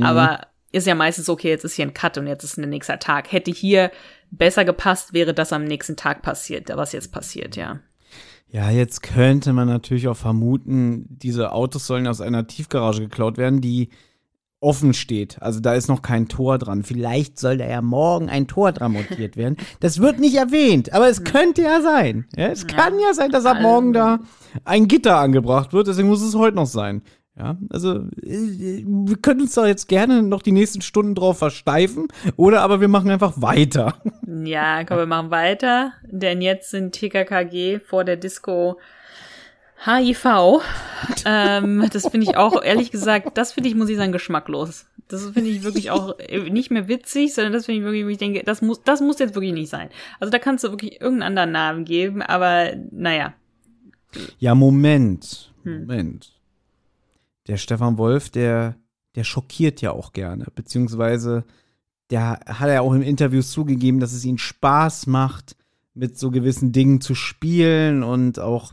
Aber 0.00 0.40
ist 0.72 0.86
ja 0.86 0.94
meistens 0.94 1.28
okay, 1.28 1.48
jetzt 1.48 1.64
ist 1.64 1.74
hier 1.74 1.86
ein 1.86 1.94
Cut 1.94 2.18
und 2.18 2.26
jetzt 2.26 2.44
ist 2.44 2.58
ein 2.58 2.68
nächster 2.68 2.98
Tag. 2.98 3.32
Hätte 3.32 3.50
hier 3.50 3.90
besser 4.30 4.64
gepasst, 4.64 5.12
wäre 5.12 5.34
das 5.34 5.52
am 5.52 5.64
nächsten 5.64 5.96
Tag 5.96 6.22
passiert, 6.22 6.68
was 6.74 6.92
jetzt 6.92 7.12
passiert, 7.12 7.56
ja. 7.56 7.80
Ja, 8.50 8.70
jetzt 8.70 9.02
könnte 9.02 9.52
man 9.52 9.68
natürlich 9.68 10.08
auch 10.08 10.16
vermuten, 10.16 11.04
diese 11.08 11.52
Autos 11.52 11.86
sollen 11.86 12.06
aus 12.06 12.22
einer 12.22 12.46
Tiefgarage 12.46 13.00
geklaut 13.00 13.36
werden, 13.36 13.60
die 13.60 13.90
offen 14.60 14.92
steht. 14.94 15.40
Also 15.40 15.60
da 15.60 15.74
ist 15.74 15.88
noch 15.88 16.02
kein 16.02 16.28
Tor 16.28 16.58
dran. 16.58 16.82
Vielleicht 16.82 17.38
soll 17.38 17.58
da 17.58 17.66
ja 17.66 17.80
morgen 17.80 18.28
ein 18.28 18.48
Tor 18.48 18.72
dran 18.72 18.92
montiert 18.92 19.36
werden. 19.36 19.56
Das 19.80 20.00
wird 20.00 20.18
nicht 20.18 20.34
erwähnt, 20.34 20.92
aber 20.92 21.08
es 21.08 21.22
könnte 21.24 21.62
ja 21.62 21.80
sein. 21.80 22.26
Ja, 22.36 22.48
es 22.48 22.66
kann 22.66 22.98
ja 22.98 23.14
sein, 23.14 23.30
dass 23.30 23.46
ab 23.46 23.60
morgen 23.60 23.92
da 23.92 24.18
ein 24.64 24.88
Gitter 24.88 25.18
angebracht 25.18 25.72
wird. 25.72 25.86
Deswegen 25.86 26.08
muss 26.08 26.22
es 26.22 26.34
heute 26.34 26.56
noch 26.56 26.66
sein. 26.66 27.02
Ja, 27.38 27.56
also 27.70 28.06
äh, 28.20 28.84
wir 28.84 29.16
können 29.16 29.42
uns 29.42 29.54
da 29.54 29.66
jetzt 29.66 29.86
gerne 29.86 30.22
noch 30.22 30.42
die 30.42 30.50
nächsten 30.50 30.82
Stunden 30.82 31.14
drauf 31.14 31.38
versteifen 31.38 32.08
oder 32.36 32.62
aber 32.62 32.80
wir 32.80 32.88
machen 32.88 33.10
einfach 33.10 33.40
weiter. 33.40 33.94
Ja, 34.44 34.84
komm, 34.84 34.98
wir 34.98 35.06
machen 35.06 35.30
weiter, 35.30 35.92
denn 36.02 36.42
jetzt 36.42 36.70
sind 36.70 36.92
TKKG 36.92 37.78
vor 37.78 38.04
der 38.04 38.18
Disco 38.18 38.78
HIV. 39.84 40.60
ähm, 41.24 41.88
das 41.90 42.08
finde 42.08 42.26
ich 42.26 42.36
auch, 42.36 42.62
ehrlich 42.62 42.90
gesagt, 42.90 43.38
das 43.38 43.52
finde 43.52 43.70
ich, 43.70 43.74
muss 43.74 43.88
ich 43.88 43.96
sagen, 43.96 44.12
geschmacklos. 44.12 44.86
Das 45.08 45.24
finde 45.30 45.48
ich 45.48 45.62
wirklich 45.62 45.90
auch 45.90 46.18
äh, 46.18 46.50
nicht 46.50 46.70
mehr 46.70 46.88
witzig, 46.88 47.34
sondern 47.34 47.54
das 47.54 47.64
finde 47.64 47.80
ich 47.80 47.84
wirklich, 47.84 48.06
ich 48.12 48.18
denke, 48.18 48.42
das 48.44 48.60
muss, 48.60 48.82
das 48.82 49.00
muss 49.00 49.18
jetzt 49.18 49.34
wirklich 49.34 49.54
nicht 49.54 49.70
sein. 49.70 49.88
Also 50.20 50.30
da 50.30 50.38
kannst 50.38 50.64
du 50.64 50.70
wirklich 50.70 51.00
irgendeinen 51.00 51.38
anderen 51.38 51.52
Namen 51.52 51.84
geben, 51.86 52.20
aber 52.20 52.74
naja. 52.90 53.32
Ja, 54.38 54.54
Moment. 54.54 55.52
Hm. 55.62 55.80
Moment. 55.80 56.37
Der 57.48 57.56
Stefan 57.56 57.98
Wolf, 57.98 58.30
der, 58.30 58.76
der 59.14 59.24
schockiert 59.24 59.80
ja 59.80 59.92
auch 59.92 60.12
gerne. 60.12 60.46
Beziehungsweise, 60.54 61.44
der 62.10 62.40
hat 62.46 62.68
ja 62.68 62.80
auch 62.82 62.92
in 62.94 63.02
Interviews 63.02 63.50
zugegeben, 63.50 64.00
dass 64.00 64.12
es 64.12 64.24
ihm 64.24 64.38
Spaß 64.38 65.06
macht, 65.06 65.56
mit 65.94 66.18
so 66.18 66.30
gewissen 66.30 66.70
Dingen 66.72 67.00
zu 67.00 67.14
spielen 67.14 68.02
und 68.04 68.38
auch, 68.38 68.72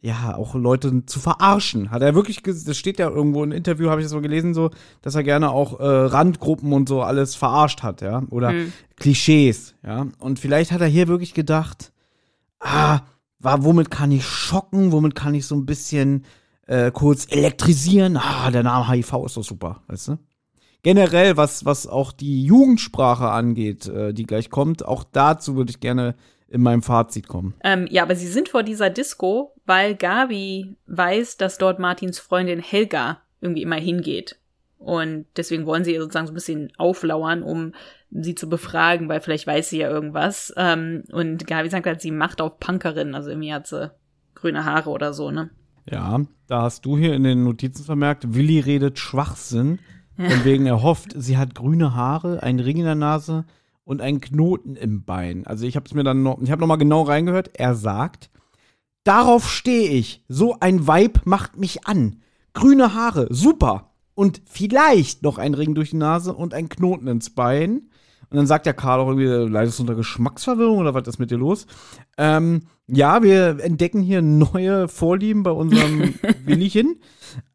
ja, 0.00 0.34
auch 0.36 0.54
Leute 0.54 1.04
zu 1.06 1.18
verarschen. 1.20 1.90
Hat 1.90 2.02
er 2.02 2.14
wirklich, 2.14 2.42
das 2.42 2.76
steht 2.76 2.98
ja 2.98 3.10
irgendwo 3.10 3.44
im 3.44 3.52
Interview, 3.52 3.90
habe 3.90 4.00
ich 4.00 4.06
das 4.06 4.12
so 4.12 4.20
gelesen, 4.20 4.54
so, 4.54 4.70
dass 5.02 5.14
er 5.14 5.22
gerne 5.22 5.50
auch 5.50 5.80
äh, 5.80 5.84
Randgruppen 5.84 6.72
und 6.72 6.88
so 6.88 7.02
alles 7.02 7.34
verarscht 7.34 7.82
hat, 7.82 8.00
ja. 8.00 8.22
Oder 8.30 8.50
Hm. 8.50 8.72
Klischees, 8.96 9.74
ja. 9.84 10.06
Und 10.18 10.38
vielleicht 10.38 10.72
hat 10.72 10.80
er 10.80 10.86
hier 10.86 11.08
wirklich 11.08 11.34
gedacht, 11.34 11.92
ah, 12.60 13.00
war, 13.38 13.64
womit 13.64 13.90
kann 13.90 14.12
ich 14.12 14.24
schocken, 14.24 14.92
womit 14.92 15.14
kann 15.14 15.34
ich 15.34 15.46
so 15.46 15.54
ein 15.54 15.66
bisschen 15.66 16.24
äh, 16.66 16.90
kurz 16.90 17.26
elektrisieren. 17.30 18.16
Ah, 18.16 18.50
der 18.50 18.62
Name 18.62 18.88
HIV 18.90 19.24
ist 19.26 19.36
doch 19.36 19.44
super, 19.44 19.82
weißt 19.88 20.08
du? 20.08 20.18
Generell, 20.82 21.36
was, 21.36 21.64
was 21.64 21.86
auch 21.86 22.12
die 22.12 22.44
Jugendsprache 22.44 23.30
angeht, 23.30 23.86
äh, 23.86 24.12
die 24.12 24.24
gleich 24.24 24.50
kommt, 24.50 24.84
auch 24.84 25.04
dazu 25.04 25.56
würde 25.56 25.70
ich 25.70 25.80
gerne 25.80 26.14
in 26.48 26.62
meinem 26.62 26.82
Fazit 26.82 27.26
kommen. 27.26 27.54
Ähm, 27.64 27.88
ja, 27.90 28.02
aber 28.02 28.14
sie 28.14 28.26
sind 28.26 28.50
vor 28.50 28.62
dieser 28.62 28.90
Disco, 28.90 29.54
weil 29.64 29.94
Gabi 29.94 30.76
weiß, 30.86 31.38
dass 31.38 31.58
dort 31.58 31.78
Martins 31.78 32.18
Freundin 32.18 32.60
Helga 32.60 33.22
irgendwie 33.40 33.62
immer 33.62 33.76
hingeht. 33.76 34.38
Und 34.78 35.24
deswegen 35.36 35.64
wollen 35.64 35.84
sie 35.84 35.94
ihr 35.94 36.00
sozusagen 36.00 36.26
so 36.26 36.32
ein 36.32 36.34
bisschen 36.34 36.70
auflauern, 36.76 37.42
um 37.42 37.72
sie 38.10 38.34
zu 38.34 38.48
befragen, 38.48 39.08
weil 39.08 39.20
vielleicht 39.20 39.46
weiß 39.46 39.70
sie 39.70 39.78
ja 39.78 39.88
irgendwas. 39.88 40.52
Ähm, 40.56 41.04
und 41.10 41.46
Gabi 41.46 41.70
sagt 41.70 41.86
halt, 41.86 42.02
sie 42.02 42.10
macht 42.10 42.42
auf 42.42 42.60
Punkerin, 42.60 43.14
also 43.14 43.30
irgendwie 43.30 43.54
hat 43.54 43.66
sie 43.66 43.90
grüne 44.34 44.66
Haare 44.66 44.90
oder 44.90 45.14
so, 45.14 45.30
ne? 45.30 45.50
Ja, 45.90 46.20
da 46.46 46.62
hast 46.62 46.86
du 46.86 46.96
hier 46.96 47.14
in 47.14 47.24
den 47.24 47.44
Notizen 47.44 47.84
vermerkt, 47.84 48.34
Willi 48.34 48.60
redet 48.60 48.98
Schwachsinn. 48.98 49.78
Von 50.16 50.44
wegen 50.44 50.66
er 50.66 50.82
hofft, 50.82 51.12
sie 51.16 51.36
hat 51.36 51.56
grüne 51.56 51.94
Haare, 51.94 52.42
einen 52.42 52.60
Ring 52.60 52.76
in 52.76 52.84
der 52.84 52.94
Nase 52.94 53.44
und 53.82 54.00
einen 54.00 54.20
Knoten 54.20 54.76
im 54.76 55.04
Bein. 55.04 55.44
Also 55.44 55.66
ich 55.66 55.74
habe 55.74 55.86
es 55.86 55.94
mir 55.94 56.04
dann 56.04 56.22
noch, 56.22 56.40
ich 56.40 56.52
habe 56.52 56.60
noch 56.60 56.68
mal 56.68 56.76
genau 56.76 57.02
reingehört. 57.02 57.50
Er 57.58 57.74
sagt, 57.74 58.30
Darauf 59.04 59.50
stehe 59.50 59.90
ich. 59.90 60.24
So 60.28 60.56
ein 60.60 60.88
Vibe 60.88 61.20
macht 61.24 61.58
mich 61.58 61.86
an. 61.86 62.22
Grüne 62.54 62.94
Haare, 62.94 63.26
super. 63.30 63.92
Und 64.14 64.40
vielleicht 64.46 65.22
noch 65.22 65.38
ein 65.38 65.54
Ring 65.54 65.74
durch 65.74 65.90
die 65.90 65.96
Nase 65.96 66.32
und 66.32 66.54
ein 66.54 66.70
Knoten 66.70 67.06
ins 67.06 67.30
Bein. 67.30 67.90
Und 68.30 68.36
dann 68.38 68.46
sagt 68.46 68.64
der 68.64 68.72
Karl 68.72 69.00
auch 69.00 69.08
irgendwie, 69.08 69.26
du 69.26 69.46
leidest 69.46 69.78
unter 69.78 69.94
Geschmacksverwirrung 69.94 70.78
oder 70.78 70.94
was 70.94 71.06
ist 71.06 71.18
mit 71.18 71.30
dir 71.30 71.36
los? 71.36 71.66
Ähm, 72.16 72.62
ja, 72.86 73.22
wir 73.22 73.58
entdecken 73.60 74.02
hier 74.02 74.22
neue 74.22 74.88
Vorlieben 74.88 75.42
bei 75.42 75.50
unserem 75.50 76.14
Willichen. 76.44 77.00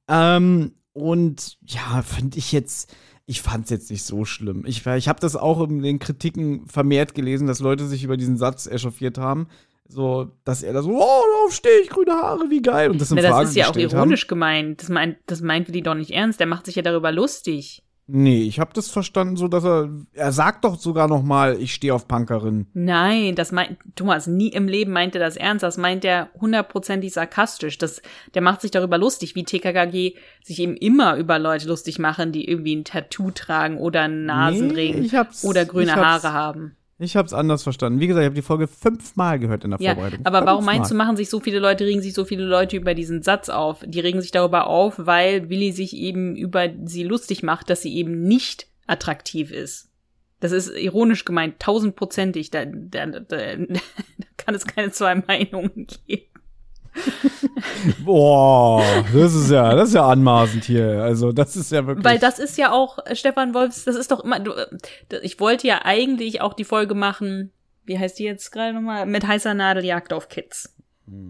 Ähm, 0.07 0.73
und 0.93 1.57
ja, 1.61 2.01
finde 2.01 2.37
ich 2.37 2.51
jetzt, 2.51 2.93
ich 3.25 3.41
fand 3.41 3.65
es 3.65 3.69
jetzt 3.69 3.91
nicht 3.91 4.03
so 4.03 4.25
schlimm. 4.25 4.63
Ich, 4.65 4.85
ich 4.85 5.07
habe 5.07 5.19
das 5.19 5.35
auch 5.35 5.61
in 5.61 5.81
den 5.81 5.99
Kritiken 5.99 6.67
vermehrt 6.67 7.13
gelesen, 7.13 7.47
dass 7.47 7.59
Leute 7.59 7.85
sich 7.85 8.03
über 8.03 8.17
diesen 8.17 8.37
Satz 8.37 8.65
echauffiert 8.67 9.17
haben. 9.17 9.47
So, 9.87 10.31
dass 10.43 10.61
er 10.61 10.73
da 10.73 10.83
so, 10.83 10.91
oh, 10.91 11.23
darauf 11.35 11.51
stehe 11.53 11.79
ich, 11.81 11.89
grüne 11.89 12.11
Haare, 12.11 12.49
wie 12.49 12.61
geil. 12.61 12.91
Und 12.91 13.01
das 13.01 13.09
in 13.09 13.17
Na, 13.17 13.29
Frage 13.29 13.41
das 13.43 13.49
ist 13.51 13.55
ja 13.55 13.69
auch 13.69 13.75
ironisch 13.75 14.23
haben. 14.23 14.29
gemeint. 14.29 14.81
Das 14.81 14.89
meint, 14.89 15.17
das 15.25 15.41
meint 15.41 15.67
Willi 15.67 15.81
doch 15.81 15.95
nicht 15.95 16.11
ernst. 16.11 16.39
Der 16.39 16.47
macht 16.47 16.65
sich 16.67 16.75
ja 16.75 16.83
darüber 16.83 17.11
lustig. 17.11 17.83
Nee, 18.11 18.43
ich 18.43 18.59
habe 18.59 18.71
das 18.73 18.89
verstanden, 18.89 19.37
so 19.37 19.47
dass 19.47 19.63
er, 19.63 19.89
er 20.13 20.31
sagt 20.31 20.63
doch 20.65 20.79
sogar 20.79 21.07
noch 21.07 21.21
mal, 21.21 21.57
ich 21.61 21.75
stehe 21.75 21.93
auf 21.93 22.07
Punkerin. 22.07 22.65
Nein, 22.73 23.35
das 23.35 23.51
meint, 23.51 23.77
Thomas, 23.95 24.25
nie 24.25 24.49
im 24.49 24.67
Leben 24.67 24.91
meint 24.91 25.15
er 25.15 25.21
das 25.21 25.37
ernst. 25.37 25.61
Das 25.61 25.77
meint 25.77 26.03
er 26.03 26.29
hundertprozentig 26.41 27.13
sarkastisch. 27.13 27.77
Das, 27.77 28.01
der 28.33 28.41
macht 28.41 28.61
sich 28.61 28.71
darüber 28.71 28.97
lustig, 28.97 29.35
wie 29.35 29.43
TKKG 29.43 30.15
sich 30.43 30.59
eben 30.59 30.75
immer 30.75 31.17
über 31.17 31.37
Leute 31.37 31.67
lustig 31.67 31.99
machen, 31.99 32.31
die 32.31 32.49
irgendwie 32.49 32.75
ein 32.75 32.83
Tattoo 32.83 33.29
tragen 33.29 33.77
oder 33.77 34.01
einen 34.01 34.25
Nasenring 34.25 35.01
Nee, 35.01 35.47
oder 35.47 35.65
grüne 35.65 35.95
Haare 35.95 36.33
haben. 36.33 36.75
Ich 37.01 37.15
habe 37.15 37.25
es 37.25 37.33
anders 37.33 37.63
verstanden. 37.63 38.01
Wie 38.01 38.07
gesagt, 38.07 38.23
ich 38.23 38.25
habe 38.27 38.35
die 38.35 38.41
Folge 38.41 38.67
fünfmal 38.67 39.39
gehört 39.39 39.63
in 39.63 39.71
der 39.71 39.79
Ja, 39.81 39.93
Vorbereitung. 39.95 40.25
aber 40.25 40.45
warum 40.45 40.63
Fünfmal. 40.63 40.75
meinst 40.79 40.91
du, 40.91 40.95
machen 40.95 41.15
sich 41.15 41.29
so 41.29 41.39
viele 41.39 41.59
Leute, 41.59 41.85
regen 41.85 42.01
sich 42.01 42.13
so 42.13 42.25
viele 42.25 42.43
Leute 42.43 42.75
über 42.75 42.93
diesen 42.93 43.21
Satz 43.23 43.47
auf? 43.47 43.83
Die 43.87 44.01
regen 44.01 44.21
sich 44.21 44.31
darüber 44.31 44.67
auf, 44.67 44.95
weil 44.97 45.49
Willi 45.49 45.71
sich 45.71 45.95
eben 45.95 46.35
über 46.35 46.67
sie 46.83 47.03
lustig 47.03 47.41
macht, 47.41 47.69
dass 47.69 47.81
sie 47.81 47.95
eben 47.95 48.23
nicht 48.23 48.67
attraktiv 48.85 49.51
ist. 49.51 49.89
Das 50.41 50.51
ist 50.51 50.69
ironisch 50.69 51.23
gemeint, 51.25 51.59
tausendprozentig. 51.59 52.51
Da, 52.51 52.65
da, 52.65 53.05
da, 53.05 53.19
da 53.27 53.79
kann 54.37 54.55
es 54.55 54.67
keine 54.67 54.91
zwei 54.91 55.15
Meinungen 55.15 55.87
geben. 56.05 56.23
Boah, 58.03 58.83
das 59.13 59.33
ist 59.33 59.51
ja, 59.51 59.75
das 59.75 59.89
ist 59.89 59.95
ja 59.95 60.07
anmaßend 60.07 60.63
hier. 60.63 61.03
Also, 61.03 61.31
das 61.31 61.55
ist 61.55 61.71
ja 61.71 61.85
wirklich. 61.85 62.05
Weil 62.05 62.19
das 62.19 62.39
ist 62.39 62.57
ja 62.57 62.71
auch, 62.71 62.99
äh, 63.05 63.15
Stefan 63.15 63.53
Wolfs, 63.53 63.85
das 63.85 63.95
ist 63.95 64.11
doch 64.11 64.23
immer, 64.23 64.39
du, 64.39 64.51
äh, 64.51 64.67
ich 65.21 65.39
wollte 65.39 65.67
ja 65.67 65.81
eigentlich 65.83 66.41
auch 66.41 66.53
die 66.53 66.63
Folge 66.63 66.95
machen, 66.95 67.51
wie 67.85 67.97
heißt 67.97 68.19
die 68.19 68.23
jetzt 68.23 68.51
gerade 68.51 68.73
nochmal? 68.73 69.05
Mit 69.05 69.25
heißer 69.25 69.53
Nadel 69.53 69.85
Jagd 69.85 70.13
auf 70.13 70.29
Kids. 70.29 70.75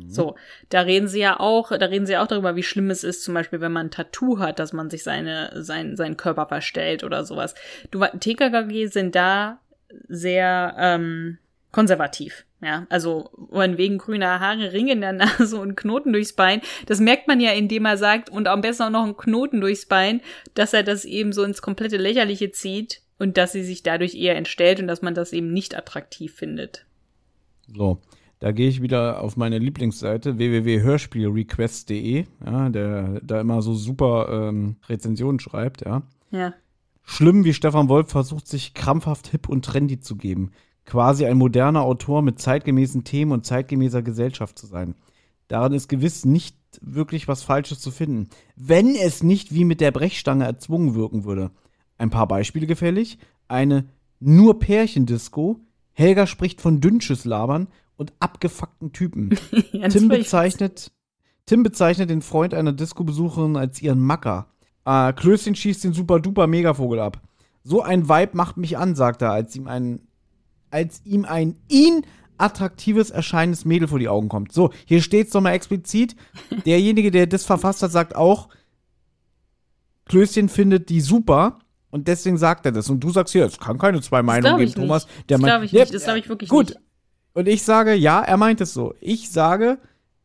So, 0.07 0.35
da 0.69 0.81
reden 0.81 1.07
sie 1.07 1.19
ja 1.19 1.39
auch, 1.39 1.69
da 1.69 1.85
reden 1.85 2.05
sie 2.05 2.17
auch 2.17 2.27
darüber, 2.27 2.55
wie 2.55 2.63
schlimm 2.63 2.89
es 2.89 3.03
ist, 3.03 3.23
zum 3.23 3.33
Beispiel, 3.33 3.61
wenn 3.61 3.71
man 3.71 3.87
ein 3.87 3.91
Tattoo 3.91 4.39
hat, 4.39 4.59
dass 4.59 4.73
man 4.73 4.89
sich 4.89 5.03
seine, 5.03 5.51
sein, 5.63 5.95
seinen 5.95 6.17
Körper 6.17 6.47
verstellt 6.47 7.03
oder 7.03 7.23
sowas. 7.23 7.55
Du, 7.91 7.99
TKKG 7.99 8.87
sind 8.87 9.15
da 9.15 9.59
sehr 10.07 10.75
ähm, 10.77 11.37
konservativ. 11.71 12.45
Ja, 12.61 12.85
also 12.89 13.29
von 13.49 13.77
wegen 13.77 13.97
grüner 13.97 14.41
Haare, 14.41 14.73
Ring 14.73 14.89
in 14.89 14.99
der 14.99 15.13
Nase 15.13 15.59
und 15.59 15.75
Knoten 15.75 16.11
durchs 16.11 16.33
Bein. 16.33 16.61
Das 16.87 16.99
merkt 16.99 17.27
man 17.27 17.39
ja, 17.39 17.51
indem 17.51 17.85
er 17.85 17.97
sagt, 17.97 18.29
und 18.29 18.47
am 18.47 18.61
besten 18.61 18.83
auch 18.83 18.89
noch 18.89 19.03
einen 19.03 19.17
Knoten 19.17 19.61
durchs 19.61 19.85
Bein, 19.85 20.21
dass 20.55 20.73
er 20.73 20.83
das 20.83 21.05
eben 21.05 21.31
so 21.31 21.43
ins 21.43 21.61
komplette 21.61 21.97
Lächerliche 21.97 22.51
zieht 22.51 23.01
und 23.17 23.37
dass 23.37 23.53
sie 23.53 23.63
sich 23.63 23.83
dadurch 23.83 24.15
eher 24.15 24.35
entstellt 24.35 24.79
und 24.81 24.87
dass 24.87 25.01
man 25.01 25.13
das 25.13 25.31
eben 25.31 25.53
nicht 25.53 25.77
attraktiv 25.77 26.33
findet. 26.33 26.85
So, 27.73 28.01
da 28.39 28.51
gehe 28.51 28.67
ich 28.67 28.81
wieder 28.81 29.21
auf 29.21 29.37
meine 29.37 29.57
Lieblingsseite 29.59 30.37
www.hörspielrequest.de, 30.37 32.25
ja, 32.45 32.69
der 32.69 33.21
da 33.21 33.39
immer 33.39 33.61
so 33.61 33.73
super 33.73 34.47
ähm, 34.49 34.77
Rezensionen 34.87 35.39
schreibt, 35.39 35.85
ja. 35.85 36.03
Ja. 36.31 36.53
Schlimm, 37.03 37.43
wie 37.43 37.53
Stefan 37.53 37.89
Wolf 37.89 38.11
versucht, 38.11 38.47
sich 38.47 38.73
krampfhaft 38.73 39.27
hip 39.27 39.49
und 39.49 39.65
trendy 39.65 39.99
zu 39.99 40.15
geben. 40.15 40.51
Quasi 40.89 41.27
ein 41.27 41.37
moderner 41.37 41.83
Autor 41.83 42.23
mit 42.23 42.39
zeitgemäßen 42.39 43.03
Themen 43.03 43.31
und 43.31 43.45
zeitgemäßer 43.45 44.01
Gesellschaft 44.01 44.57
zu 44.57 44.65
sein. 44.65 44.95
Daran 45.47 45.71
ist 45.73 45.87
gewiss 45.87 46.25
nicht 46.25 46.57
wirklich 46.81 47.27
was 47.27 47.43
Falsches 47.43 47.79
zu 47.79 47.91
finden. 47.91 48.27
Wenn 48.55 48.95
es 48.95 49.21
nicht 49.21 49.53
wie 49.53 49.65
mit 49.65 49.81
der 49.81 49.91
Brechstange 49.91 50.45
erzwungen 50.45 50.95
wirken 50.95 51.25
würde. 51.25 51.51
Ein 51.99 52.09
paar 52.09 52.27
Beispiele 52.27 52.65
gefällig. 52.65 53.19
Eine 53.47 53.85
nur 54.19 54.57
Pärchendisco. 54.57 55.59
Helga 55.93 56.25
spricht 56.25 56.59
von 56.59 56.81
Dünnschiss-Labern 56.81 57.67
und 57.95 58.13
abgefuckten 58.19 58.91
Typen. 58.91 59.37
Tim 59.89 60.07
bezeichnet, 60.07 60.91
Tim 61.45 61.61
bezeichnet 61.61 62.09
den 62.09 62.23
Freund 62.23 62.55
einer 62.55 62.73
Disco-Besucherin 62.73 63.57
als 63.57 63.79
ihren 63.79 63.99
Macker. 63.99 64.47
Äh, 64.85 65.13
Klößchen 65.13 65.53
schießt 65.53 65.83
den 65.83 65.93
super-duper 65.93 66.47
Megavogel 66.47 66.99
ab. 66.99 67.21
So 67.61 67.83
ein 67.83 68.09
Vibe 68.09 68.35
macht 68.35 68.57
mich 68.57 68.75
an, 68.75 68.95
sagt 68.95 69.21
er, 69.21 69.33
als 69.33 69.55
ihm 69.55 69.67
ein, 69.67 70.07
als 70.71 71.01
ihm 71.05 71.25
ein 71.25 71.55
ihn 71.67 72.05
attraktives 72.37 73.09
erscheinendes 73.09 73.65
Mädel 73.65 73.87
vor 73.87 73.99
die 73.99 74.07
Augen 74.07 74.29
kommt. 74.29 74.53
So, 74.53 74.71
hier 74.85 75.01
steht's 75.01 75.33
nochmal 75.33 75.53
explizit. 75.53 76.15
Derjenige, 76.65 77.11
der 77.11 77.27
das 77.27 77.45
verfasst 77.45 77.83
hat, 77.83 77.91
sagt 77.91 78.15
auch, 78.15 78.49
Klößchen 80.05 80.49
findet 80.49 80.89
die 80.89 81.01
super 81.01 81.59
und 81.91 82.07
deswegen 82.07 82.37
sagt 82.37 82.65
er 82.65 82.71
das. 82.71 82.89
Und 82.89 83.01
du 83.01 83.09
sagst 83.11 83.33
hier, 83.33 83.45
es 83.45 83.59
kann 83.59 83.77
keine 83.77 84.01
zwei 84.01 84.23
Meinungen 84.23 84.57
geben, 84.57 84.73
Thomas. 84.73 85.05
Der 85.27 85.37
Das 85.37 85.41
meint- 85.41 85.51
glaub 85.53 85.63
ich 85.63 85.71
Ja, 85.71 85.81
nicht. 85.81 85.93
Das 85.93 86.03
glaub 86.03 86.15
ich 86.17 86.29
wirklich 86.29 86.49
gut. 86.49 86.69
nicht. 86.69 86.79
Und 87.33 87.47
ich 87.47 87.63
sage, 87.63 87.93
ja, 87.93 88.21
er 88.21 88.37
meint 88.37 88.59
es 88.61 88.73
so. 88.73 88.95
Ich 89.01 89.29
sage, 89.29 89.77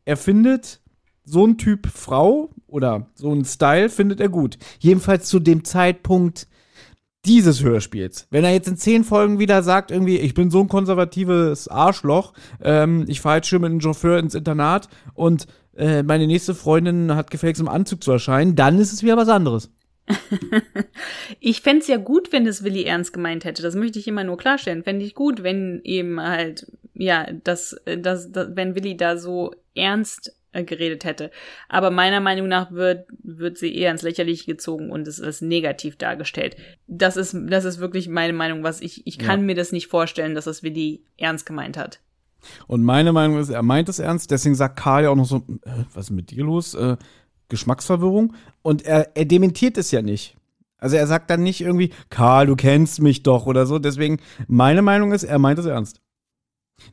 er 0.05 0.17
findet 0.17 0.81
so 1.25 1.47
ein 1.47 1.59
Typ 1.59 1.87
Frau 1.87 2.51
oder 2.67 3.07
so 3.15 3.33
ein 3.33 3.45
Style 3.45 3.89
findet 3.89 4.21
er 4.21 4.29
gut. 4.29 4.59
Jedenfalls 4.79 5.29
zu 5.29 5.39
dem 5.41 5.65
Zeitpunkt 5.65 6.49
dieses 7.25 7.63
Hörspiels. 7.63 8.27
Wenn 8.31 8.45
er 8.45 8.53
jetzt 8.53 8.69
in 8.69 8.77
zehn 8.77 9.05
Folgen 9.05 9.39
wieder 9.39 9.63
sagt, 9.63 9.91
irgendwie, 9.91 10.19
ich 10.19 10.35
bin 10.35 10.51
so 10.51 10.61
ein 10.61 10.69
konservatives 10.69 11.69
Arschloch, 11.69 12.33
ähm, 12.63 13.05
ich 13.09 13.21
fahre 13.21 13.37
jetzt 13.37 13.49
schön 13.49 13.63
mit 13.63 13.71
einem 13.71 13.81
Chauffeur 13.81 14.19
ins 14.19 14.35
Internat 14.35 14.89
und 15.15 15.47
äh, 15.77 16.03
meine 16.03 16.27
nächste 16.27 16.55
Freundin 16.55 17.15
hat 17.15 17.31
gefälligst 17.31 17.61
im 17.61 17.69
Anzug 17.69 18.03
zu 18.03 18.13
erscheinen, 18.13 18.57
dann 18.57 18.79
ist 18.79 18.93
es 18.93 19.03
wieder 19.03 19.17
was 19.17 19.29
anderes. 19.29 19.71
Ich 21.41 21.61
fänd's 21.61 21.87
es 21.87 21.89
ja 21.89 21.97
gut, 21.97 22.33
wenn 22.33 22.47
es 22.47 22.63
Willi 22.63 22.85
ernst 22.85 23.13
gemeint 23.13 23.45
hätte. 23.45 23.63
Das 23.63 23.75
möchte 23.75 23.99
ich 23.99 24.09
immer 24.09 24.25
nur 24.25 24.37
klarstellen. 24.37 24.83
Fände 24.83 25.05
ich 25.05 25.15
gut, 25.15 25.43
wenn 25.43 25.81
eben 25.85 26.21
halt, 26.21 26.67
ja, 26.95 27.27
das, 27.45 27.77
das, 27.85 28.31
das 28.31 28.49
wenn 28.55 28.75
Willi 28.75 28.97
da 28.97 29.17
so 29.17 29.53
ernst 29.75 30.35
äh, 30.55 30.65
geredet 30.65 31.05
hätte. 31.05 31.31
Aber 31.69 31.91
meiner 31.91 32.21
Meinung 32.21 32.49
nach 32.49 32.73
wird, 32.73 33.07
wird 33.23 33.59
sie 33.59 33.75
eher 33.77 33.91
ins 33.91 34.03
Lächerliche 34.03 34.47
gezogen 34.47 34.91
und 34.91 35.07
es 35.07 35.19
ist 35.19 35.43
negativ 35.43 35.97
dargestellt. 35.97 36.57
Das 36.87 37.17
ist, 37.17 37.37
das 37.49 37.65
ist 37.67 37.79
wirklich 37.79 38.09
meine 38.09 38.33
Meinung, 38.33 38.63
was 38.63 38.81
ich, 38.81 39.07
ich 39.07 39.19
kann 39.19 39.41
Ja. 39.41 39.47
mir 39.47 39.55
das 39.55 39.73
nicht 39.73 39.89
vorstellen, 39.89 40.35
dass 40.35 40.47
das 40.47 40.63
Willi 40.63 41.05
ernst 41.19 41.45
gemeint 41.45 41.77
hat. 41.77 42.01
Und 42.67 42.83
meine 42.83 43.13
Meinung 43.13 43.39
ist, 43.39 43.49
er 43.51 43.63
meint 43.63 43.89
es 43.89 43.99
ernst, 43.99 44.31
deswegen 44.31 44.55
sagt 44.55 44.77
Karl 44.79 45.05
ja 45.05 45.11
auch 45.11 45.17
noch 45.17 45.25
so, 45.27 45.39
äh, 45.65 45.85
was 45.95 46.07
ist 46.07 46.11
mit 46.11 46.31
dir 46.31 46.45
los? 46.45 46.75
Äh, 46.75 46.97
Geschmacksverwirrung. 47.49 48.35
Und 48.63 48.85
er, 48.85 49.17
er 49.17 49.25
dementiert 49.25 49.79
es 49.79 49.91
ja 49.91 50.03
nicht. 50.03 50.37
Also 50.79 50.97
er 50.97 51.07
sagt 51.07 51.31
dann 51.31 51.43
nicht 51.43 51.63
irgendwie, 51.63 51.93
Karl, 52.11 52.47
du 52.47 52.57
kennst 52.57 53.01
mich 53.01 53.23
doch 53.23 53.47
oder 53.47 53.65
so. 53.65 53.79
Deswegen, 53.79 54.21
meine 54.49 54.83
Meinung 54.83 55.13
ist, 55.13 55.23
er 55.23 55.39
meint 55.39 55.59
es 55.59 55.65
ernst. 55.67 56.01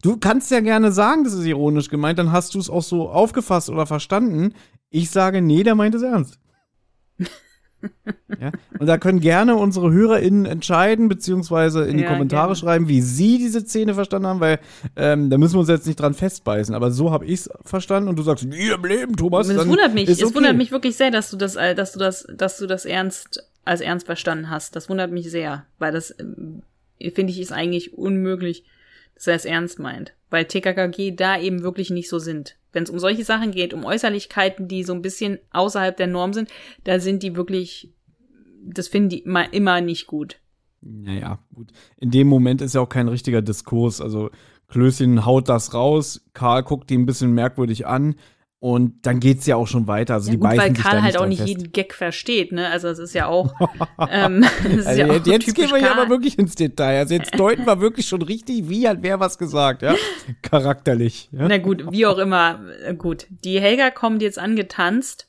Du 0.01 0.17
kannst 0.17 0.51
ja 0.51 0.59
gerne 0.59 0.91
sagen, 0.91 1.23
das 1.23 1.33
ist 1.33 1.45
ironisch 1.45 1.89
gemeint, 1.89 2.19
dann 2.19 2.31
hast 2.31 2.55
du 2.55 2.59
es 2.59 2.69
auch 2.69 2.83
so 2.83 3.09
aufgefasst 3.09 3.69
oder 3.69 3.85
verstanden. 3.85 4.53
Ich 4.89 5.09
sage, 5.09 5.41
nee, 5.41 5.63
der 5.63 5.75
meint 5.75 5.95
es 5.95 6.01
ernst. 6.01 6.39
ja? 8.39 8.51
Und 8.79 8.87
da 8.87 8.97
können 8.97 9.19
gerne 9.19 9.55
unsere 9.55 9.91
HörerInnen 9.91 10.45
entscheiden, 10.45 11.09
beziehungsweise 11.09 11.85
in 11.85 11.97
die 11.97 12.03
Ja, 12.03 12.09
Kommentare 12.09 12.47
gerne. 12.47 12.55
schreiben, 12.55 12.87
wie 12.87 13.01
sie 13.01 13.37
diese 13.37 13.61
Szene 13.61 13.93
verstanden 13.93 14.27
haben, 14.27 14.39
weil 14.39 14.59
ähm, 14.95 15.29
da 15.29 15.37
müssen 15.37 15.55
wir 15.55 15.59
uns 15.61 15.69
jetzt 15.69 15.87
nicht 15.87 15.99
dran 15.99 16.13
festbeißen. 16.13 16.75
Aber 16.75 16.91
so 16.91 17.11
habe 17.11 17.25
ich 17.25 17.41
es 17.41 17.49
verstanden 17.63 18.09
und 18.09 18.17
du 18.17 18.23
sagst, 18.23 18.45
nie 18.45 18.69
im 18.69 18.85
Leben, 18.85 19.15
Thomas. 19.15 19.47
es 19.47 19.67
wundert 19.67 19.93
mich, 19.93 20.09
es 20.09 20.23
okay. 20.23 20.35
wundert 20.35 20.55
mich 20.57 20.71
wirklich 20.71 20.95
sehr, 20.95 21.11
dass 21.11 21.29
du 21.29 21.37
das, 21.37 21.55
äh, 21.55 21.75
dass 21.75 21.93
du 21.93 21.99
das, 21.99 22.27
dass 22.35 22.57
du 22.57 22.67
das 22.67 22.85
ernst 22.85 23.43
als 23.63 23.81
ernst 23.81 24.05
verstanden 24.05 24.49
hast. 24.49 24.75
Das 24.75 24.89
wundert 24.89 25.11
mich 25.11 25.29
sehr, 25.29 25.65
weil 25.79 25.91
das 25.91 26.15
ähm, 26.19 26.63
finde 27.13 27.31
ich 27.31 27.39
ist 27.39 27.51
eigentlich 27.51 27.93
unmöglich, 27.93 28.63
dass 29.21 29.27
er 29.27 29.35
es 29.35 29.45
ernst 29.45 29.77
meint, 29.77 30.13
weil 30.31 30.45
TKKG 30.45 31.11
da 31.11 31.37
eben 31.39 31.61
wirklich 31.61 31.91
nicht 31.91 32.09
so 32.09 32.17
sind. 32.17 32.57
Wenn 32.73 32.83
es 32.83 32.89
um 32.89 32.97
solche 32.97 33.23
Sachen 33.23 33.51
geht, 33.51 33.71
um 33.71 33.85
Äußerlichkeiten, 33.85 34.67
die 34.67 34.83
so 34.83 34.93
ein 34.93 35.03
bisschen 35.03 35.37
außerhalb 35.51 35.95
der 35.95 36.07
Norm 36.07 36.33
sind, 36.33 36.49
da 36.85 36.99
sind 36.99 37.21
die 37.21 37.35
wirklich, 37.35 37.93
das 38.63 38.87
finden 38.87 39.09
die 39.09 39.19
immer, 39.19 39.53
immer 39.53 39.79
nicht 39.79 40.07
gut. 40.07 40.39
Naja, 40.81 41.37
gut. 41.53 41.71
In 41.97 42.09
dem 42.09 42.27
Moment 42.27 42.61
ist 42.61 42.73
ja 42.73 42.81
auch 42.81 42.89
kein 42.89 43.07
richtiger 43.07 43.43
Diskurs. 43.43 44.01
Also 44.01 44.31
Klößchen 44.69 45.23
haut 45.23 45.49
das 45.49 45.75
raus, 45.75 46.25
Karl 46.33 46.63
guckt 46.63 46.89
ihn 46.89 47.01
ein 47.01 47.05
bisschen 47.05 47.33
merkwürdig 47.33 47.85
an. 47.85 48.15
Und 48.63 49.07
dann 49.07 49.19
geht's 49.19 49.47
ja 49.47 49.55
auch 49.55 49.65
schon 49.65 49.87
weiter. 49.87 50.13
Also 50.13 50.27
ja, 50.27 50.33
die 50.33 50.37
gut, 50.37 50.55
weil 50.55 50.73
Karl 50.73 51.01
halt 51.01 51.17
auch 51.17 51.25
nicht 51.25 51.39
fest. 51.39 51.49
jeden 51.49 51.71
Gag 51.71 51.95
versteht, 51.95 52.51
ne? 52.51 52.69
Also 52.69 52.89
es 52.89 52.99
ist 52.99 53.15
ja 53.15 53.25
auch. 53.25 53.55
ähm, 54.11 54.45
ist 54.69 54.85
Also 54.85 55.01
ja 55.01 55.13
jetzt, 55.13 55.27
auch 55.27 55.31
jetzt 55.31 55.55
gehen 55.55 55.71
wir 55.71 55.79
ja 55.79 55.87
Karl. 55.87 55.99
aber 55.99 56.09
wirklich 56.11 56.37
ins 56.37 56.53
Detail. 56.53 56.99
Also 56.99 57.15
jetzt 57.15 57.39
deuten 57.39 57.65
wir 57.65 57.81
wirklich 57.81 58.07
schon 58.07 58.21
richtig, 58.21 58.69
wie 58.69 58.87
hat 58.87 58.99
wer 59.01 59.19
was 59.19 59.39
gesagt, 59.39 59.81
ja? 59.81 59.95
Charakterlich. 60.43 61.29
Ja? 61.31 61.47
Na 61.47 61.57
gut, 61.57 61.91
wie 61.91 62.05
auch 62.05 62.19
immer. 62.19 62.59
Gut, 62.99 63.25
die 63.29 63.59
Helga 63.59 63.89
kommt 63.89 64.21
jetzt 64.21 64.37
angetanzt. 64.37 65.27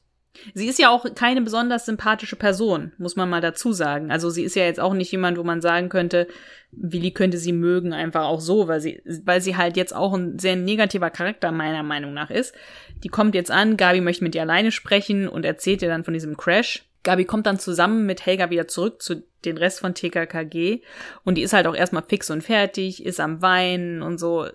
Sie 0.54 0.66
ist 0.66 0.78
ja 0.78 0.90
auch 0.90 1.04
keine 1.14 1.42
besonders 1.42 1.84
sympathische 1.84 2.36
Person, 2.36 2.92
muss 2.96 3.16
man 3.16 3.28
mal 3.28 3.40
dazu 3.40 3.72
sagen. 3.72 4.10
Also 4.10 4.30
sie 4.30 4.44
ist 4.44 4.56
ja 4.56 4.64
jetzt 4.64 4.80
auch 4.80 4.94
nicht 4.94 5.12
jemand, 5.12 5.38
wo 5.38 5.44
man 5.44 5.60
sagen 5.60 5.88
könnte, 5.88 6.26
Willi 6.70 7.10
könnte 7.10 7.36
sie 7.36 7.52
mögen, 7.52 7.92
einfach 7.92 8.24
auch 8.24 8.40
so, 8.40 8.66
weil 8.66 8.80
sie, 8.80 9.02
weil 9.24 9.42
sie 9.42 9.56
halt 9.56 9.76
jetzt 9.76 9.94
auch 9.94 10.14
ein 10.14 10.38
sehr 10.38 10.56
negativer 10.56 11.10
Charakter 11.10 11.52
meiner 11.52 11.82
Meinung 11.82 12.14
nach 12.14 12.30
ist. 12.30 12.54
Die 13.04 13.08
kommt 13.08 13.34
jetzt 13.34 13.50
an, 13.50 13.76
Gabi 13.76 14.00
möchte 14.00 14.24
mit 14.24 14.34
ihr 14.34 14.42
alleine 14.42 14.72
sprechen 14.72 15.28
und 15.28 15.44
erzählt 15.44 15.82
ihr 15.82 15.88
dann 15.88 16.04
von 16.04 16.14
diesem 16.14 16.36
Crash. 16.36 16.84
Gabi 17.02 17.24
kommt 17.24 17.46
dann 17.46 17.58
zusammen 17.58 18.06
mit 18.06 18.24
Helga 18.24 18.50
wieder 18.50 18.68
zurück 18.68 19.02
zu 19.02 19.22
den 19.44 19.58
Rest 19.58 19.80
von 19.80 19.94
TKKG 19.94 20.82
und 21.24 21.36
die 21.36 21.42
ist 21.42 21.52
halt 21.52 21.66
auch 21.66 21.74
erstmal 21.74 22.04
fix 22.08 22.30
und 22.30 22.42
fertig, 22.42 23.04
ist 23.04 23.20
am 23.20 23.42
Weinen 23.42 24.02
und 24.02 24.18
so, 24.18 24.46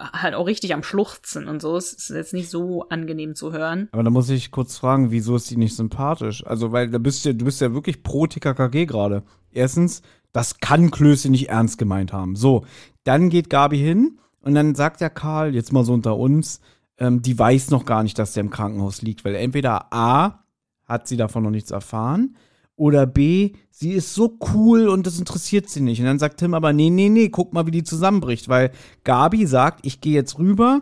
halt 0.00 0.34
auch 0.34 0.46
richtig 0.46 0.74
am 0.74 0.82
Schluchzen 0.82 1.48
und 1.48 1.62
so. 1.62 1.76
Es 1.76 1.92
ist 1.92 2.10
jetzt 2.10 2.34
nicht 2.34 2.50
so 2.50 2.88
angenehm 2.88 3.34
zu 3.34 3.52
hören. 3.52 3.88
Aber 3.92 4.02
da 4.02 4.10
muss 4.10 4.28
ich 4.28 4.50
kurz 4.50 4.76
fragen, 4.76 5.10
wieso 5.10 5.36
ist 5.36 5.50
die 5.50 5.56
nicht 5.56 5.76
sympathisch? 5.76 6.46
Also, 6.46 6.72
weil 6.72 6.90
da 6.90 6.98
bist 6.98 7.24
du, 7.24 7.34
du 7.34 7.44
bist 7.44 7.60
ja 7.60 7.72
wirklich 7.72 8.02
pro 8.02 8.26
TKKG 8.26 8.86
gerade. 8.86 9.22
Erstens, 9.50 10.02
das 10.32 10.60
kann 10.60 10.90
Klöße 10.90 11.30
nicht 11.30 11.48
ernst 11.48 11.78
gemeint 11.78 12.12
haben. 12.12 12.36
So, 12.36 12.64
dann 13.04 13.28
geht 13.28 13.50
Gabi 13.50 13.78
hin 13.78 14.18
und 14.40 14.54
dann 14.54 14.74
sagt 14.74 15.00
der 15.00 15.10
Karl, 15.10 15.54
jetzt 15.54 15.72
mal 15.72 15.84
so 15.84 15.92
unter 15.92 16.16
uns, 16.16 16.60
ähm, 16.98 17.22
die 17.22 17.38
weiß 17.38 17.70
noch 17.70 17.84
gar 17.84 18.02
nicht, 18.02 18.18
dass 18.18 18.32
der 18.32 18.42
im 18.42 18.50
Krankenhaus 18.50 19.02
liegt, 19.02 19.24
weil 19.24 19.34
entweder 19.34 19.92
A, 19.92 20.44
hat 20.84 21.08
sie 21.08 21.16
davon 21.16 21.42
noch 21.42 21.50
nichts 21.50 21.70
erfahren, 21.70 22.36
oder 22.82 23.06
B, 23.06 23.52
sie 23.70 23.92
ist 23.92 24.12
so 24.12 24.36
cool 24.52 24.88
und 24.88 25.06
das 25.06 25.16
interessiert 25.16 25.68
sie 25.68 25.80
nicht. 25.80 26.00
Und 26.00 26.06
dann 26.06 26.18
sagt 26.18 26.40
Tim 26.40 26.52
aber, 26.52 26.72
nee, 26.72 26.90
nee, 26.90 27.08
nee, 27.08 27.28
guck 27.28 27.52
mal, 27.52 27.64
wie 27.64 27.70
die 27.70 27.84
zusammenbricht, 27.84 28.48
weil 28.48 28.72
Gabi 29.04 29.46
sagt, 29.46 29.86
ich 29.86 30.00
gehe 30.00 30.14
jetzt 30.14 30.36
rüber 30.36 30.80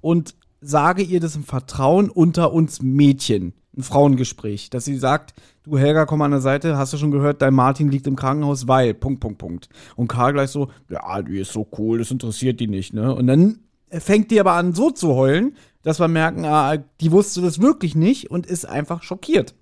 und 0.00 0.34
sage 0.60 1.02
ihr 1.02 1.20
das 1.20 1.36
im 1.36 1.44
Vertrauen 1.44 2.10
unter 2.10 2.52
uns 2.52 2.82
Mädchen. 2.82 3.52
Ein 3.76 3.84
Frauengespräch, 3.84 4.68
dass 4.70 4.84
sie 4.84 4.96
sagt, 4.96 5.32
du 5.62 5.78
Helga, 5.78 6.06
komm 6.06 6.22
an 6.22 6.32
der 6.32 6.40
Seite, 6.40 6.76
hast 6.76 6.92
du 6.92 6.96
schon 6.96 7.12
gehört, 7.12 7.40
dein 7.40 7.54
Martin 7.54 7.88
liegt 7.88 8.08
im 8.08 8.16
Krankenhaus, 8.16 8.66
weil, 8.66 8.92
Punkt, 8.92 9.20
Punkt, 9.20 9.38
Punkt. 9.38 9.68
Und 9.94 10.08
Karl 10.08 10.32
gleich 10.32 10.50
so, 10.50 10.70
ja, 10.90 11.22
die 11.22 11.38
ist 11.38 11.52
so 11.52 11.68
cool, 11.78 11.98
das 11.98 12.10
interessiert 12.10 12.58
die 12.58 12.66
nicht, 12.66 12.94
ne? 12.94 13.14
Und 13.14 13.28
dann 13.28 13.60
fängt 13.90 14.32
die 14.32 14.40
aber 14.40 14.54
an 14.54 14.74
so 14.74 14.90
zu 14.90 15.14
heulen, 15.14 15.54
dass 15.84 16.00
wir 16.00 16.08
merken, 16.08 16.44
ah, 16.44 16.78
die 17.00 17.12
wusste 17.12 17.42
das 17.42 17.60
wirklich 17.60 17.94
nicht 17.94 18.28
und 18.28 18.44
ist 18.44 18.64
einfach 18.64 19.04
schockiert. 19.04 19.54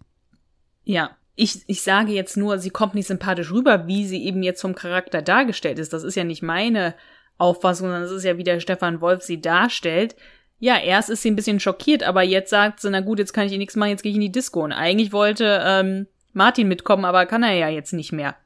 Ja. 0.84 1.10
Ich, 1.36 1.62
ich 1.66 1.82
sage 1.82 2.12
jetzt 2.12 2.36
nur, 2.36 2.58
sie 2.58 2.70
kommt 2.70 2.94
nicht 2.94 3.06
sympathisch 3.06 3.52
rüber, 3.52 3.86
wie 3.86 4.06
sie 4.06 4.24
eben 4.24 4.42
jetzt 4.42 4.62
vom 4.62 4.74
Charakter 4.74 5.22
dargestellt 5.22 5.78
ist. 5.78 5.92
Das 5.92 6.02
ist 6.02 6.14
ja 6.14 6.24
nicht 6.24 6.42
meine 6.42 6.94
Auffassung, 7.38 7.88
sondern 7.88 8.02
das 8.02 8.12
ist 8.12 8.24
ja, 8.24 8.38
wie 8.38 8.44
der 8.44 8.60
Stefan 8.60 9.00
Wolf 9.00 9.22
sie 9.22 9.40
darstellt. 9.40 10.16
Ja, 10.58 10.78
erst 10.78 11.10
ist 11.10 11.22
sie 11.22 11.30
ein 11.30 11.36
bisschen 11.36 11.60
schockiert, 11.60 12.02
aber 12.02 12.22
jetzt 12.22 12.50
sagt 12.50 12.80
sie, 12.80 12.90
na 12.90 13.00
gut, 13.00 13.18
jetzt 13.18 13.34
kann 13.34 13.46
ich 13.46 13.52
ihr 13.52 13.58
nichts 13.58 13.76
machen, 13.76 13.90
jetzt 13.90 14.02
gehe 14.02 14.10
ich 14.10 14.16
in 14.16 14.22
die 14.22 14.32
Disco. 14.32 14.64
Und 14.64 14.72
eigentlich 14.72 15.12
wollte 15.12 15.62
ähm, 15.62 16.06
Martin 16.32 16.68
mitkommen, 16.68 17.04
aber 17.04 17.26
kann 17.26 17.42
er 17.42 17.52
ja 17.52 17.68
jetzt 17.68 17.92
nicht 17.92 18.12
mehr. 18.12 18.36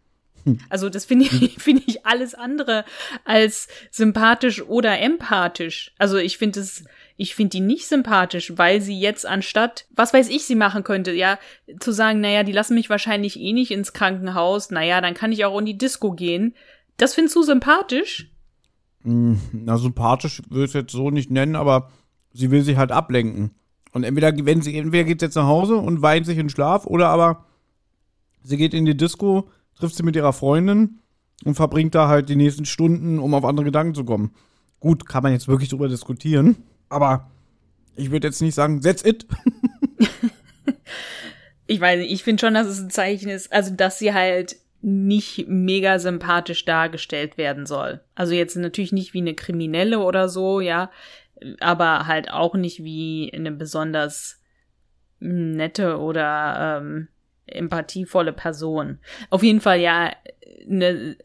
Also 0.68 0.88
das 0.88 1.05
finde 1.05 1.26
ich, 1.26 1.55
finde 1.59 1.82
ich 1.86 2.07
alles 2.07 2.34
andere 2.34 2.84
als 3.24 3.68
sympathisch 3.91 4.62
oder 4.62 4.99
empathisch. 4.99 5.93
Also 5.99 6.16
ich 6.16 6.38
finde 6.38 6.61
es, 6.61 6.84
ich 7.20 7.34
finde 7.34 7.50
die 7.50 7.60
nicht 7.60 7.86
sympathisch, 7.86 8.54
weil 8.56 8.80
sie 8.80 8.98
jetzt 8.98 9.26
anstatt, 9.26 9.84
was 9.94 10.14
weiß 10.14 10.30
ich, 10.30 10.44
sie 10.44 10.54
machen 10.54 10.84
könnte, 10.84 11.12
ja, 11.12 11.38
zu 11.78 11.92
sagen, 11.92 12.20
naja, 12.20 12.44
die 12.44 12.52
lassen 12.52 12.74
mich 12.74 12.88
wahrscheinlich 12.88 13.38
eh 13.38 13.52
nicht 13.52 13.70
ins 13.70 13.92
Krankenhaus, 13.92 14.70
naja, 14.70 15.02
dann 15.02 15.12
kann 15.12 15.30
ich 15.30 15.44
auch 15.44 15.58
in 15.58 15.66
die 15.66 15.76
Disco 15.76 16.12
gehen. 16.12 16.54
Das 16.96 17.14
findest 17.14 17.36
du 17.36 17.42
sympathisch? 17.42 18.32
Na, 19.02 19.76
sympathisch 19.76 20.40
würde 20.48 20.64
ich 20.64 20.70
es 20.70 20.74
jetzt 20.74 20.92
so 20.92 21.10
nicht 21.10 21.30
nennen, 21.30 21.56
aber 21.56 21.90
sie 22.32 22.50
will 22.50 22.62
sich 22.62 22.78
halt 22.78 22.90
ablenken. 22.90 23.50
Und 23.92 24.04
entweder, 24.04 24.32
wenn 24.46 24.62
sie, 24.62 24.78
entweder 24.78 25.04
geht 25.04 25.20
sie 25.20 25.26
jetzt 25.26 25.34
nach 25.34 25.46
Hause 25.46 25.76
und 25.76 26.00
weint 26.00 26.24
sich 26.24 26.38
in 26.38 26.48
Schlaf, 26.48 26.86
oder 26.86 27.08
aber 27.08 27.44
sie 28.42 28.56
geht 28.56 28.72
in 28.72 28.86
die 28.86 28.96
Disco, 28.96 29.50
trifft 29.74 29.94
sie 29.94 30.04
mit 30.04 30.16
ihrer 30.16 30.32
Freundin 30.32 31.00
und 31.44 31.54
verbringt 31.54 31.94
da 31.94 32.08
halt 32.08 32.30
die 32.30 32.36
nächsten 32.36 32.64
Stunden, 32.64 33.18
um 33.18 33.34
auf 33.34 33.44
andere 33.44 33.66
Gedanken 33.66 33.94
zu 33.94 34.04
kommen. 34.04 34.32
Gut, 34.78 35.06
kann 35.06 35.22
man 35.22 35.32
jetzt 35.32 35.48
wirklich 35.48 35.68
drüber 35.68 35.88
diskutieren, 35.88 36.56
aber 36.91 37.30
ich 37.97 38.11
würde 38.11 38.28
jetzt 38.28 38.43
nicht 38.43 38.55
sagen, 38.55 38.82
that's 38.82 39.05
it. 39.05 39.26
Ich 41.70 41.80
weiß 41.80 42.01
nicht, 42.01 42.11
ich 42.11 42.24
finde 42.24 42.41
schon, 42.41 42.55
dass 42.55 42.66
es 42.66 42.80
ein 42.80 42.91
Zeichen 42.91 43.28
ist, 43.28 43.53
also 43.53 43.72
dass 43.72 44.01
sie 44.01 44.12
halt 44.12 44.57
nicht 44.82 45.47
mega 45.47 46.01
sympathisch 46.01 46.64
dargestellt 46.64 47.38
werden 47.38 47.64
soll. 47.64 48.01
Also 48.16 48.34
jetzt 48.34 48.57
natürlich 48.57 48.91
nicht 48.91 49.14
wie 49.14 49.20
eine 49.20 49.34
Kriminelle 49.34 50.01
oder 50.01 50.28
so, 50.28 50.61
ja, 50.61 50.91
aber 51.61 52.09
halt 52.09 52.28
auch 52.28 52.57
nicht 52.57 52.82
wie 52.82 53.30
eine 53.32 53.53
besonders 53.53 54.43
nette 55.20 55.99
oder 55.99 56.80
ähm, 56.80 57.07
empathievolle 57.53 58.32
Person. 58.32 58.98
Auf 59.30 59.42
jeden 59.42 59.61
Fall 59.61 59.80
ja, 59.80 60.11
ne, 60.66 61.16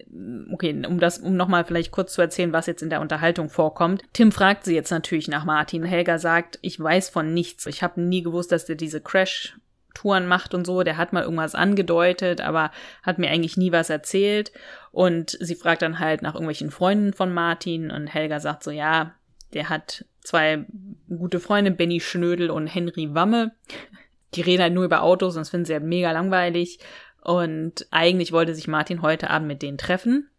okay, 0.51 0.83
um 0.87 0.99
das, 0.99 1.19
um 1.19 1.35
nochmal 1.35 1.65
vielleicht 1.65 1.91
kurz 1.91 2.13
zu 2.13 2.21
erzählen, 2.21 2.53
was 2.53 2.67
jetzt 2.67 2.83
in 2.83 2.89
der 2.89 3.01
Unterhaltung 3.01 3.49
vorkommt. 3.49 4.03
Tim 4.13 4.31
fragt 4.31 4.65
sie 4.65 4.75
jetzt 4.75 4.91
natürlich 4.91 5.27
nach 5.27 5.45
Martin. 5.45 5.83
Helga 5.83 6.17
sagt, 6.17 6.59
ich 6.61 6.79
weiß 6.79 7.09
von 7.09 7.33
nichts. 7.33 7.65
Ich 7.65 7.83
habe 7.83 8.01
nie 8.01 8.21
gewusst, 8.21 8.51
dass 8.51 8.65
der 8.65 8.75
diese 8.75 9.01
Crash 9.01 9.57
Touren 9.93 10.27
macht 10.27 10.53
und 10.53 10.65
so. 10.65 10.83
Der 10.83 10.97
hat 10.97 11.13
mal 11.13 11.23
irgendwas 11.23 11.55
angedeutet, 11.55 12.41
aber 12.41 12.71
hat 13.01 13.17
mir 13.17 13.31
eigentlich 13.31 13.57
nie 13.57 13.71
was 13.71 13.89
erzählt. 13.89 14.51
Und 14.91 15.37
sie 15.39 15.55
fragt 15.55 15.81
dann 15.81 15.99
halt 15.99 16.21
nach 16.21 16.35
irgendwelchen 16.35 16.69
Freunden 16.69 17.13
von 17.13 17.33
Martin 17.33 17.89
und 17.89 18.07
Helga 18.07 18.39
sagt 18.39 18.63
so, 18.63 18.71
ja, 18.71 19.15
der 19.53 19.69
hat 19.69 20.05
zwei 20.21 20.65
gute 21.07 21.39
Freunde, 21.39 21.71
Benny 21.71 21.99
Schnödel 21.99 22.51
und 22.51 22.67
Henry 22.67 23.13
Wamme. 23.13 23.55
Die 24.35 24.41
reden 24.41 24.61
halt 24.61 24.73
nur 24.73 24.85
über 24.85 25.01
Autos 25.01 25.35
und 25.35 25.41
das 25.41 25.49
finden 25.49 25.65
sie 25.65 25.73
halt 25.73 25.83
mega 25.83 26.11
langweilig. 26.11 26.79
Und 27.21 27.87
eigentlich 27.91 28.31
wollte 28.31 28.53
sich 28.53 28.67
Martin 28.67 29.01
heute 29.01 29.29
Abend 29.29 29.47
mit 29.47 29.61
denen 29.61 29.77
treffen. 29.77 30.29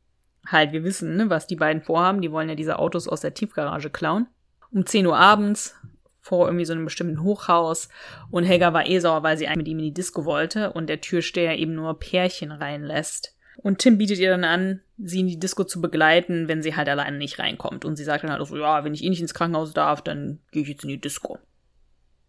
Halt, 0.46 0.72
wir 0.72 0.84
wissen, 0.84 1.16
ne, 1.16 1.28
was 1.30 1.46
die 1.46 1.56
beiden 1.56 1.82
vorhaben. 1.82 2.20
Die 2.20 2.30
wollen 2.30 2.48
ja 2.48 2.54
diese 2.54 2.78
Autos 2.78 3.08
aus 3.08 3.20
der 3.20 3.34
Tiefgarage 3.34 3.90
klauen. 3.90 4.28
Um 4.70 4.86
10 4.86 5.06
Uhr 5.06 5.16
abends 5.16 5.74
vor 6.20 6.46
irgendwie 6.46 6.64
so 6.64 6.72
einem 6.72 6.84
bestimmten 6.84 7.22
Hochhaus. 7.22 7.88
Und 8.30 8.44
Helga 8.44 8.72
war 8.72 8.86
eh 8.86 8.98
sauer, 8.98 9.22
weil 9.22 9.38
sie 9.38 9.46
eigentlich 9.46 9.58
mit 9.58 9.68
ihm 9.68 9.78
in 9.78 9.84
die 9.86 9.94
Disco 9.94 10.24
wollte 10.24 10.72
und 10.72 10.88
der 10.88 11.00
Türsteher 11.00 11.58
eben 11.58 11.74
nur 11.74 11.98
Pärchen 11.98 12.52
reinlässt. 12.52 13.36
Und 13.58 13.78
Tim 13.78 13.96
bietet 13.96 14.18
ihr 14.18 14.30
dann 14.30 14.44
an, 14.44 14.80
sie 14.98 15.20
in 15.20 15.28
die 15.28 15.38
Disco 15.38 15.64
zu 15.64 15.80
begleiten, 15.80 16.46
wenn 16.48 16.62
sie 16.62 16.76
halt 16.76 16.88
alleine 16.88 17.16
nicht 17.16 17.38
reinkommt. 17.38 17.84
Und 17.84 17.96
sie 17.96 18.04
sagt 18.04 18.24
dann 18.24 18.30
halt 18.30 18.46
so, 18.46 18.56
ja, 18.56 18.84
wenn 18.84 18.94
ich 18.94 19.02
eh 19.02 19.08
nicht 19.08 19.20
ins 19.20 19.34
Krankenhaus 19.34 19.72
darf, 19.72 20.02
dann 20.02 20.40
gehe 20.50 20.62
ich 20.62 20.68
jetzt 20.68 20.84
in 20.84 20.90
die 20.90 21.00
Disco. 21.00 21.38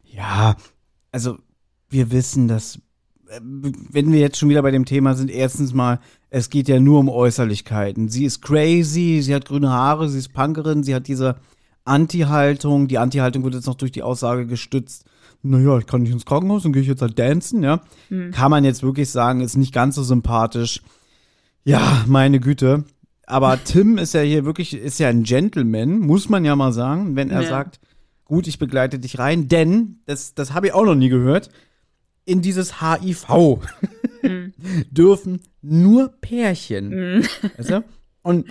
Ja, 0.03 0.55
also 1.11 1.37
wir 1.89 2.11
wissen, 2.11 2.47
dass 2.47 2.77
äh, 3.29 3.39
wenn 3.41 4.11
wir 4.11 4.19
jetzt 4.19 4.37
schon 4.37 4.49
wieder 4.49 4.61
bei 4.61 4.71
dem 4.71 4.85
Thema 4.85 5.15
sind, 5.15 5.29
erstens 5.31 5.73
mal, 5.73 5.99
es 6.29 6.49
geht 6.49 6.67
ja 6.67 6.79
nur 6.79 6.99
um 6.99 7.09
Äußerlichkeiten. 7.09 8.09
Sie 8.09 8.25
ist 8.25 8.41
crazy, 8.41 9.21
sie 9.21 9.33
hat 9.33 9.45
grüne 9.45 9.69
Haare, 9.69 10.09
sie 10.09 10.17
ist 10.19 10.33
Punkerin, 10.33 10.83
sie 10.83 10.93
hat 10.95 11.07
diese 11.07 11.37
Anti-Haltung. 11.85 12.87
Die 12.87 12.97
Anti-Haltung 12.97 13.43
wird 13.43 13.55
jetzt 13.55 13.65
noch 13.67 13.75
durch 13.75 13.91
die 13.91 14.03
Aussage 14.03 14.45
gestützt. 14.45 15.05
Naja, 15.41 15.77
ich 15.77 15.85
kann 15.85 16.01
nicht 16.01 16.11
ins 16.11 16.25
Krankenhaus, 16.25 16.63
dann 16.63 16.73
gehe 16.73 16.81
ich 16.81 16.87
jetzt 16.87 17.01
halt 17.01 17.17
dancen, 17.17 17.63
ja. 17.63 17.79
Kann 18.31 18.51
man 18.51 18.63
jetzt 18.65 18.83
wirklich 18.83 19.09
sagen, 19.09 19.41
ist 19.41 19.55
nicht 19.55 19.73
ganz 19.73 19.95
so 19.95 20.03
sympathisch. 20.03 20.81
Ja, 21.63 22.03
meine 22.07 22.39
Güte. 22.39 22.83
Aber 23.25 23.57
Tim 23.63 23.97
ist 23.97 24.13
ja 24.13 24.21
hier 24.21 24.45
wirklich, 24.45 24.73
ist 24.73 24.99
ja 24.99 25.07
ein 25.09 25.23
Gentleman, 25.23 25.99
muss 25.99 26.27
man 26.27 26.43
ja 26.43 26.55
mal 26.55 26.73
sagen, 26.73 27.15
wenn 27.15 27.29
er 27.29 27.43
Ja. 27.43 27.47
sagt, 27.47 27.79
gut, 28.25 28.47
ich 28.47 28.59
begleite 28.59 28.99
dich 28.99 29.19
rein, 29.19 29.47
denn, 29.47 29.99
das, 30.05 30.33
das 30.33 30.53
habe 30.53 30.67
ich 30.67 30.73
auch 30.73 30.85
noch 30.85 30.95
nie 30.95 31.09
gehört, 31.09 31.49
in 32.27 32.41
dieses 32.41 32.81
HIV 32.81 33.59
dürfen 34.91 35.41
nur 35.61 36.09
Pärchen. 36.21 37.23
Weißt 37.57 37.69
du? 37.69 37.83
Und 38.21 38.47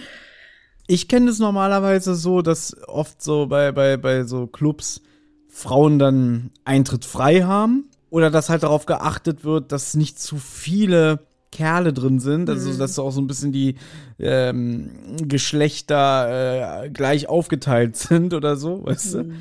ich 0.86 1.08
kenne 1.08 1.30
es 1.30 1.38
normalerweise 1.38 2.14
so, 2.14 2.40
dass 2.40 2.74
oft 2.88 3.22
so 3.22 3.46
bei, 3.46 3.72
bei, 3.72 3.98
bei 3.98 4.24
so 4.24 4.46
Clubs 4.46 5.02
Frauen 5.48 5.98
dann 5.98 6.50
Eintritt 6.64 7.04
frei 7.04 7.42
haben 7.42 7.90
oder 8.08 8.30
dass 8.30 8.48
halt 8.48 8.62
darauf 8.62 8.86
geachtet 8.86 9.44
wird, 9.44 9.72
dass 9.72 9.94
nicht 9.94 10.18
zu 10.18 10.38
viele 10.38 11.25
Kerle 11.52 11.92
drin 11.92 12.18
sind, 12.20 12.50
also 12.50 12.76
dass 12.76 12.98
auch 12.98 13.10
so 13.10 13.20
ein 13.20 13.26
bisschen 13.26 13.52
die 13.52 13.76
ähm, 14.18 14.90
Geschlechter 15.22 16.84
äh, 16.84 16.90
gleich 16.90 17.28
aufgeteilt 17.28 17.96
sind 17.96 18.34
oder 18.34 18.56
so, 18.56 18.84
weißt 18.84 19.14
du? 19.14 19.32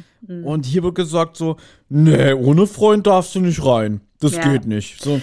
Und 0.44 0.66
hier 0.66 0.84
wird 0.84 0.96
gesagt 0.96 1.38
so, 1.38 1.58
nee, 1.90 2.34
ohne 2.34 2.68
Freund 2.68 3.06
darfst 3.06 3.36
du 3.36 3.40
nicht 3.42 3.64
rein. 3.64 4.02
Das 4.20 4.34
Ja. 4.36 4.52
geht 4.52 4.66
nicht. 4.66 5.02
So, 5.04 5.22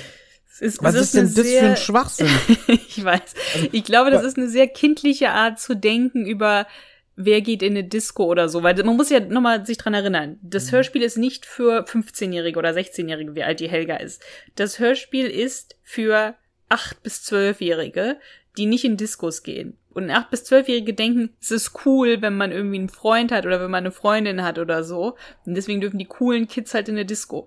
ist, 0.60 0.82
was 0.82 0.94
es 0.94 1.02
ist 1.02 1.14
denn 1.14 1.24
das 1.24 1.34
für 1.34 1.42
sehr- 1.44 1.70
ein 1.70 1.76
Schwachsinn? 1.76 2.28
ich 2.68 3.02
weiß. 3.04 3.34
Ich 3.72 3.82
glaube, 3.84 4.10
das 4.12 4.22
ist 4.24 4.36
eine 4.36 4.48
sehr 4.48 4.68
kindliche 4.68 5.30
Art 5.30 5.58
zu 5.58 5.74
denken 5.74 6.24
über 6.26 6.66
wer 7.14 7.42
geht 7.42 7.62
in 7.62 7.72
eine 7.72 7.84
Disco 7.84 8.24
oder 8.24 8.48
so, 8.48 8.62
weil 8.62 8.74
man 8.84 8.96
muss 8.96 9.10
ja 9.10 9.20
nochmal 9.20 9.66
sich 9.66 9.76
dran 9.76 9.92
erinnern. 9.92 10.38
Das 10.42 10.66
Mhm. 10.68 10.76
Hörspiel 10.76 11.02
ist 11.02 11.18
nicht 11.18 11.44
für 11.46 11.84
15-Jährige 11.84 12.58
oder 12.58 12.70
16-Jährige, 12.70 13.34
wie 13.34 13.42
alt 13.42 13.60
die 13.60 13.68
Helga 13.68 13.96
ist. 13.96 14.22
Das 14.54 14.78
Hörspiel 14.78 15.26
ist 15.26 15.76
für 15.82 16.34
8- 16.72 16.96
bis 17.02 17.20
12-Jährige, 17.28 18.18
die 18.56 18.66
nicht 18.66 18.84
in 18.84 18.96
Diskos 18.96 19.42
gehen. 19.42 19.76
Und 19.90 20.10
8- 20.10 20.30
bis 20.30 20.42
12-Jährige 20.44 20.94
denken, 20.94 21.36
es 21.40 21.50
ist 21.50 21.86
cool, 21.86 22.22
wenn 22.22 22.36
man 22.36 22.52
irgendwie 22.52 22.78
einen 22.78 22.88
Freund 22.88 23.30
hat 23.30 23.46
oder 23.46 23.60
wenn 23.60 23.70
man 23.70 23.84
eine 23.84 23.92
Freundin 23.92 24.42
hat 24.42 24.58
oder 24.58 24.84
so. 24.84 25.16
Und 25.44 25.54
deswegen 25.54 25.80
dürfen 25.80 25.98
die 25.98 26.06
coolen 26.06 26.48
Kids 26.48 26.74
halt 26.74 26.88
in 26.88 26.96
eine 26.96 27.04
Disco. 27.04 27.46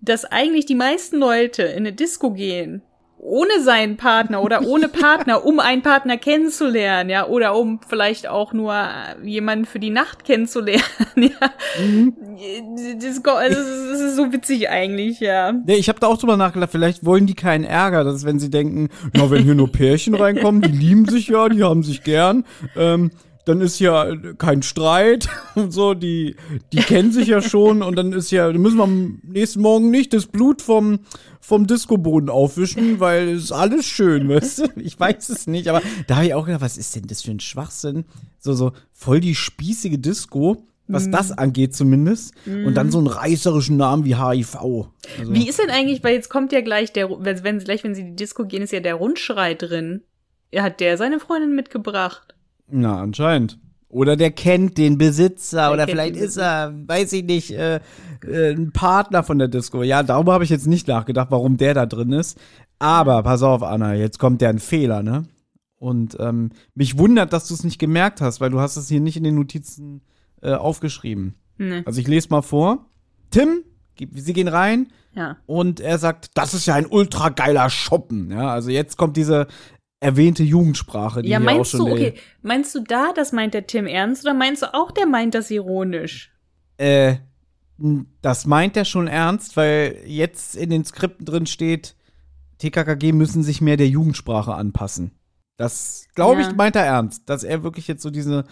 Dass 0.00 0.24
eigentlich 0.24 0.66
die 0.66 0.74
meisten 0.74 1.18
Leute 1.18 1.62
in 1.62 1.78
eine 1.78 1.92
Disco 1.92 2.32
gehen, 2.32 2.82
ohne 3.26 3.60
seinen 3.62 3.96
Partner 3.96 4.42
oder 4.42 4.66
ohne 4.66 4.88
Partner, 4.88 5.46
um 5.46 5.58
einen 5.58 5.80
Partner 5.80 6.18
kennenzulernen, 6.18 7.08
ja, 7.08 7.26
oder 7.26 7.56
um 7.56 7.80
vielleicht 7.88 8.28
auch 8.28 8.52
nur 8.52 8.74
jemanden 9.24 9.64
für 9.64 9.78
die 9.78 9.88
Nacht 9.90 10.24
kennenzulernen, 10.24 10.82
ja. 11.16 11.50
Das, 13.00 13.22
go- 13.22 13.30
also, 13.32 13.56
das 13.90 14.00
ist 14.00 14.16
so 14.16 14.32
witzig 14.32 14.68
eigentlich, 14.68 15.20
ja. 15.20 15.52
Nee, 15.52 15.76
ich 15.76 15.88
habe 15.88 16.00
da 16.00 16.06
auch 16.06 16.18
drüber 16.18 16.36
nachgedacht, 16.36 16.70
vielleicht 16.70 17.04
wollen 17.04 17.26
die 17.26 17.34
keinen 17.34 17.64
Ärger, 17.64 18.04
dass 18.04 18.24
wenn 18.24 18.38
sie 18.38 18.50
denken, 18.50 18.88
na, 19.14 19.30
wenn 19.30 19.42
hier 19.42 19.54
nur 19.54 19.72
Pärchen 19.72 20.14
reinkommen, 20.14 20.60
die 20.62 20.70
lieben 20.70 21.06
sich 21.08 21.28
ja, 21.28 21.48
die 21.48 21.62
haben 21.62 21.82
sich 21.82 22.02
gern, 22.02 22.44
ähm, 22.76 23.10
dann 23.44 23.60
ist 23.60 23.78
ja 23.78 24.14
kein 24.38 24.62
Streit 24.62 25.28
und 25.54 25.72
so, 25.72 25.94
die, 25.94 26.36
die 26.72 26.78
kennen 26.78 27.12
sich 27.12 27.28
ja 27.28 27.42
schon 27.42 27.82
und 27.82 27.96
dann 27.96 28.12
ist 28.12 28.30
ja, 28.30 28.50
dann 28.50 28.60
müssen 28.60 28.78
wir 28.78 28.84
am 28.84 29.20
nächsten 29.22 29.60
Morgen 29.60 29.90
nicht 29.90 30.12
das 30.12 30.26
Blut 30.26 30.62
vom, 30.62 31.00
vom 31.40 31.66
Discoboden 31.66 32.30
aufwischen, 32.30 33.00
weil 33.00 33.28
es 33.30 33.44
ist 33.44 33.52
alles 33.52 33.86
schön, 33.86 34.28
weißt 34.30 34.58
du? 34.58 34.64
Ich 34.76 34.98
weiß 34.98 35.28
es 35.28 35.46
nicht, 35.46 35.68
aber 35.68 35.82
da 36.06 36.16
habe 36.16 36.26
ich 36.26 36.34
auch 36.34 36.46
gedacht, 36.46 36.62
was 36.62 36.78
ist 36.78 36.96
denn 36.96 37.06
das 37.06 37.22
für 37.22 37.32
ein 37.32 37.40
Schwachsinn? 37.40 38.04
So, 38.38 38.54
so 38.54 38.72
voll 38.92 39.20
die 39.20 39.34
spießige 39.34 39.98
Disco. 39.98 40.66
Was 40.86 41.10
das 41.10 41.32
angeht 41.32 41.74
zumindest. 41.74 42.34
Und 42.44 42.74
dann 42.74 42.90
so 42.90 42.98
einen 42.98 43.06
reißerischen 43.06 43.78
Namen 43.78 44.04
wie 44.04 44.16
HIV. 44.16 44.54
Also, 44.56 45.32
Wie 45.32 45.48
ist 45.48 45.58
denn 45.58 45.70
eigentlich, 45.70 46.04
weil 46.04 46.14
jetzt 46.14 46.28
kommt 46.28 46.52
ja 46.52 46.60
gleich 46.60 46.92
der, 46.92 47.08
wenn, 47.08 47.42
wenn, 47.42 47.58
gleich 47.60 47.84
wenn 47.84 47.94
sie 47.94 48.02
in 48.02 48.08
die 48.08 48.16
Disco 48.16 48.44
gehen, 48.44 48.62
ist 48.62 48.70
ja 48.70 48.80
der 48.80 48.96
Rundschrei 48.96 49.54
drin. 49.54 50.02
Hat 50.54 50.80
der 50.80 50.98
seine 50.98 51.20
Freundin 51.20 51.54
mitgebracht? 51.54 52.33
Na, 52.68 53.00
anscheinend. 53.00 53.58
Oder 53.88 54.16
der 54.16 54.32
kennt 54.32 54.76
den 54.76 54.98
Besitzer 54.98 55.62
Der 55.66 55.72
oder 55.72 55.86
vielleicht 55.86 56.16
ist 56.16 56.36
er, 56.36 56.74
weiß 56.86 57.12
ich 57.12 57.24
nicht, 57.24 57.52
äh, 57.52 57.76
äh, 58.26 58.50
ein 58.52 58.72
Partner 58.72 59.22
von 59.22 59.38
der 59.38 59.46
Disco. 59.48 59.82
Ja, 59.84 60.02
darüber 60.02 60.32
habe 60.32 60.42
ich 60.44 60.50
jetzt 60.50 60.66
nicht 60.66 60.88
nachgedacht, 60.88 61.28
warum 61.30 61.56
der 61.58 61.74
da 61.74 61.86
drin 61.86 62.12
ist. 62.12 62.38
Aber 62.80 63.22
pass 63.22 63.42
auf, 63.42 63.62
Anna, 63.62 63.94
jetzt 63.94 64.18
kommt 64.18 64.42
ja 64.42 64.48
ein 64.48 64.58
Fehler, 64.58 65.02
ne? 65.04 65.24
Und 65.76 66.16
ähm, 66.18 66.50
mich 66.74 66.98
wundert, 66.98 67.32
dass 67.32 67.46
du 67.46 67.54
es 67.54 67.62
nicht 67.62 67.78
gemerkt 67.78 68.20
hast, 68.20 68.40
weil 68.40 68.50
du 68.50 68.58
hast 68.58 68.76
es 68.76 68.88
hier 68.88 69.00
nicht 69.00 69.16
in 69.16 69.22
den 69.24 69.34
Notizen 69.36 70.00
äh, 70.42 70.54
aufgeschrieben. 70.54 71.34
Nee. 71.58 71.82
Also 71.84 72.00
ich 72.00 72.08
lese 72.08 72.28
mal 72.30 72.42
vor. 72.42 72.86
Tim, 73.30 73.62
sie 74.14 74.32
gehen 74.32 74.48
rein 74.48 74.88
Ja. 75.14 75.36
und 75.46 75.78
er 75.80 75.98
sagt, 75.98 76.30
das 76.34 76.54
ist 76.54 76.66
ja 76.66 76.74
ein 76.74 76.86
ultra 76.86 77.28
geiler 77.28 77.68
Shoppen. 77.70 78.30
Ja, 78.32 78.48
also 78.50 78.70
jetzt 78.70 78.96
kommt 78.96 79.16
diese 79.16 79.46
erwähnte 80.04 80.42
Jugendsprache, 80.42 81.22
die 81.22 81.30
Ja, 81.30 81.38
hier 81.38 81.48
auch 81.50 81.54
meinst 81.54 81.70
schon 81.70 81.86
du, 81.86 81.92
okay, 81.92 82.14
meinst 82.42 82.74
du 82.74 82.80
da, 82.80 83.12
das 83.14 83.32
meint 83.32 83.54
der 83.54 83.66
Tim 83.66 83.86
ernst 83.86 84.22
oder 84.24 84.34
meinst 84.34 84.62
du 84.62 84.74
auch, 84.74 84.90
der 84.90 85.06
meint 85.06 85.34
das 85.34 85.50
ironisch? 85.50 86.30
Äh, 86.76 87.16
das 88.20 88.46
meint 88.46 88.76
er 88.76 88.84
schon 88.84 89.06
ernst, 89.08 89.56
weil 89.56 89.98
jetzt 90.06 90.56
in 90.56 90.68
den 90.70 90.84
Skripten 90.84 91.24
drin 91.24 91.46
steht, 91.46 91.96
TKKG 92.58 93.12
müssen 93.12 93.42
sich 93.42 93.60
mehr 93.62 93.76
der 93.78 93.88
Jugendsprache 93.88 94.54
anpassen. 94.54 95.12
Das, 95.56 96.06
glaube 96.14 96.42
Ja. 96.42 96.48
ich, 96.48 96.54
meint 96.54 96.76
er 96.76 96.84
ernst, 96.84 97.22
dass 97.28 97.42
er 97.42 97.62
wirklich 97.62 97.88
jetzt 97.88 98.02
so 98.02 98.10
diese, 98.10 98.44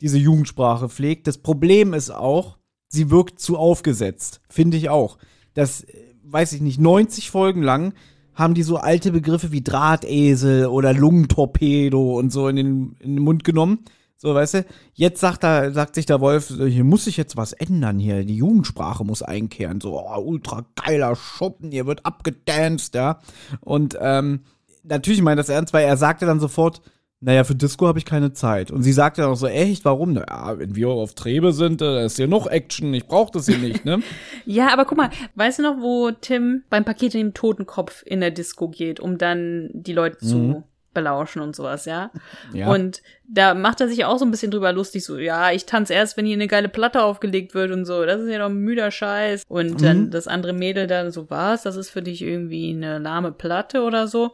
diese 0.00 0.18
Jugendsprache 0.18 0.88
pflegt. 0.88 1.26
Das 1.26 1.38
Problem 1.38 1.94
ist 1.94 2.10
auch, 2.10 2.58
sie 2.88 3.10
wirkt 3.10 3.38
zu 3.40 3.56
aufgesetzt. 3.58 4.40
Finde 4.50 4.76
ich 4.76 4.88
auch. 4.88 5.18
Das, 5.54 5.82
äh, 5.84 6.14
weiß 6.24 6.52
ich 6.52 6.60
nicht, 6.60 6.80
90 6.80 7.30
Folgen 7.30 7.62
lang 7.62 7.94
haben 8.36 8.54
die 8.54 8.62
so 8.62 8.76
alte 8.76 9.10
Begriffe 9.10 9.50
wie 9.50 9.62
Drahtesel 9.62 10.66
oder 10.66 10.92
Lungentorpedo 10.92 12.16
und 12.16 12.30
so 12.30 12.48
in 12.48 12.56
den, 12.56 12.96
in 13.00 13.16
den 13.16 13.24
Mund 13.24 13.42
genommen. 13.42 13.80
So, 14.18 14.34
weißt 14.34 14.54
du, 14.54 14.66
jetzt 14.94 15.20
sagt 15.20 15.44
er, 15.44 15.72
sagt 15.72 15.94
sich 15.94 16.06
der 16.06 16.20
Wolf, 16.20 16.48
hier 16.48 16.84
muss 16.84 17.04
sich 17.04 17.16
jetzt 17.16 17.36
was 17.36 17.52
ändern 17.52 17.98
hier. 17.98 18.24
Die 18.24 18.36
Jugendsprache 18.36 19.04
muss 19.04 19.22
einkehren. 19.22 19.80
So, 19.80 20.00
oh, 20.00 20.20
ultra 20.20 20.64
geiler 20.74 21.16
Schuppen, 21.16 21.70
hier 21.70 21.86
wird 21.86 22.06
abgedanced, 22.06 22.94
ja. 22.94 23.20
Und 23.60 23.96
ähm, 24.00 24.40
natürlich 24.84 25.20
meint 25.20 25.38
das 25.38 25.48
ernst, 25.48 25.74
weil 25.74 25.84
er 25.84 25.96
sagte 25.96 26.24
dann 26.24 26.40
sofort, 26.40 26.80
naja, 27.20 27.44
für 27.44 27.54
Disco 27.54 27.86
habe 27.86 27.98
ich 27.98 28.04
keine 28.04 28.32
Zeit. 28.32 28.70
Und 28.70 28.82
sie 28.82 28.92
sagte 28.92 29.22
dann 29.22 29.30
auch 29.30 29.36
so, 29.36 29.46
echt, 29.46 29.84
warum? 29.84 30.12
Naja, 30.12 30.58
wenn 30.58 30.76
wir 30.76 30.88
auf 30.88 31.14
Trebe 31.14 31.52
sind, 31.52 31.80
äh, 31.80 31.84
da 31.84 32.04
ist 32.04 32.16
hier 32.16 32.28
noch 32.28 32.46
Action, 32.46 32.92
ich 32.92 33.06
brauche 33.06 33.32
das 33.32 33.46
hier 33.46 33.58
nicht, 33.58 33.84
ne? 33.84 34.02
Ja, 34.44 34.72
aber 34.72 34.84
guck 34.84 34.98
mal, 34.98 35.10
weißt 35.34 35.58
du 35.58 35.62
noch, 35.62 35.80
wo 35.80 36.10
Tim 36.10 36.62
beim 36.70 36.84
Paket 36.84 37.14
in 37.14 37.28
den 37.28 37.34
Totenkopf 37.34 38.02
in 38.06 38.20
der 38.20 38.30
Disco 38.30 38.68
geht, 38.68 39.00
um 39.00 39.18
dann 39.18 39.70
die 39.72 39.92
Leute 39.92 40.18
zu 40.18 40.64
belauschen 40.96 41.40
und 41.40 41.54
sowas, 41.54 41.84
ja? 41.84 42.10
Ja. 42.52 42.68
Und 42.72 43.00
da 43.28 43.54
macht 43.54 43.80
er 43.80 43.88
sich 43.88 44.04
auch 44.04 44.18
so 44.18 44.24
ein 44.24 44.30
bisschen 44.32 44.50
drüber 44.50 44.72
lustig, 44.72 45.04
so, 45.04 45.16
ja, 45.18 45.52
ich 45.52 45.66
tanze 45.66 45.94
erst, 45.94 46.16
wenn 46.16 46.26
hier 46.26 46.34
eine 46.34 46.48
geile 46.48 46.68
Platte 46.68 47.02
aufgelegt 47.02 47.54
wird 47.54 47.70
und 47.70 47.84
so, 47.84 48.04
das 48.04 48.20
ist 48.20 48.28
ja 48.30 48.38
doch 48.38 48.46
ein 48.46 48.56
müder 48.56 48.90
Scheiß. 48.90 49.44
Und 49.48 49.74
Mhm. 49.80 49.84
dann 49.84 50.10
das 50.10 50.26
andere 50.26 50.52
Mädel 50.52 50.86
dann 50.88 51.12
so, 51.12 51.30
was, 51.30 51.62
das 51.62 51.76
ist 51.76 51.90
für 51.90 52.02
dich 52.02 52.22
irgendwie 52.22 52.70
eine 52.70 52.98
lahme 52.98 53.30
Platte 53.32 53.82
oder 53.82 54.08
so. 54.08 54.32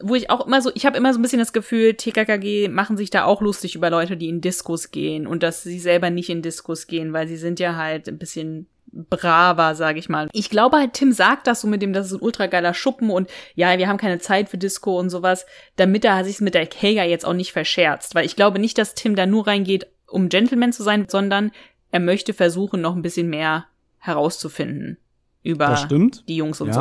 Wo 0.00 0.14
ich 0.14 0.30
auch 0.30 0.46
immer 0.46 0.62
so, 0.62 0.70
ich 0.74 0.86
habe 0.86 0.96
immer 0.96 1.12
so 1.12 1.18
ein 1.18 1.22
bisschen 1.22 1.38
das 1.40 1.52
Gefühl, 1.52 1.94
TKKG 1.94 2.68
machen 2.68 2.96
sich 2.96 3.10
da 3.10 3.24
auch 3.24 3.40
lustig 3.42 3.74
über 3.74 3.90
Leute, 3.90 4.16
die 4.16 4.28
in 4.28 4.40
Diskos 4.40 4.90
gehen 4.90 5.26
und 5.26 5.42
dass 5.42 5.62
sie 5.62 5.78
selber 5.80 6.10
nicht 6.10 6.30
in 6.30 6.42
Diskos 6.42 6.86
gehen, 6.86 7.12
weil 7.12 7.26
sie 7.28 7.36
sind 7.36 7.58
ja 7.60 7.76
halt 7.76 8.08
ein 8.08 8.18
bisschen 8.18 8.68
braver, 9.10 9.74
sag 9.74 9.96
ich 9.96 10.08
mal. 10.08 10.28
Ich 10.32 10.50
glaube 10.50 10.76
halt, 10.76 10.92
Tim 10.94 11.12
sagt 11.12 11.46
das 11.46 11.60
so 11.60 11.68
mit 11.68 11.82
dem, 11.82 11.92
das 11.92 12.06
ist 12.06 12.12
ein 12.12 12.20
ultra 12.22 12.46
geiler 12.46 12.74
Schuppen 12.74 13.10
und 13.10 13.28
ja, 13.54 13.76
wir 13.78 13.88
haben 13.88 13.98
keine 13.98 14.18
Zeit 14.20 14.48
für 14.48 14.58
Disco 14.58 14.98
und 14.98 15.10
sowas, 15.10 15.46
damit 15.76 16.04
er 16.04 16.24
sich 16.24 16.40
mit 16.40 16.54
der 16.54 16.68
Helga 16.74 17.04
jetzt 17.04 17.26
auch 17.26 17.32
nicht 17.34 17.52
verscherzt. 17.52 18.14
Weil 18.14 18.24
ich 18.26 18.36
glaube 18.36 18.58
nicht, 18.58 18.78
dass 18.78 18.94
Tim 18.94 19.16
da 19.16 19.26
nur 19.26 19.46
reingeht, 19.46 19.86
um 20.06 20.28
Gentleman 20.28 20.72
zu 20.72 20.82
sein, 20.82 21.06
sondern 21.08 21.50
er 21.90 22.00
möchte 22.00 22.34
versuchen, 22.34 22.80
noch 22.80 22.94
ein 22.94 23.02
bisschen 23.02 23.28
mehr 23.28 23.66
herauszufinden 23.98 24.98
über 25.42 25.86
die 26.28 26.36
Jungs 26.36 26.60
und 26.60 26.68
Ja. 26.68 26.74
so. 26.74 26.80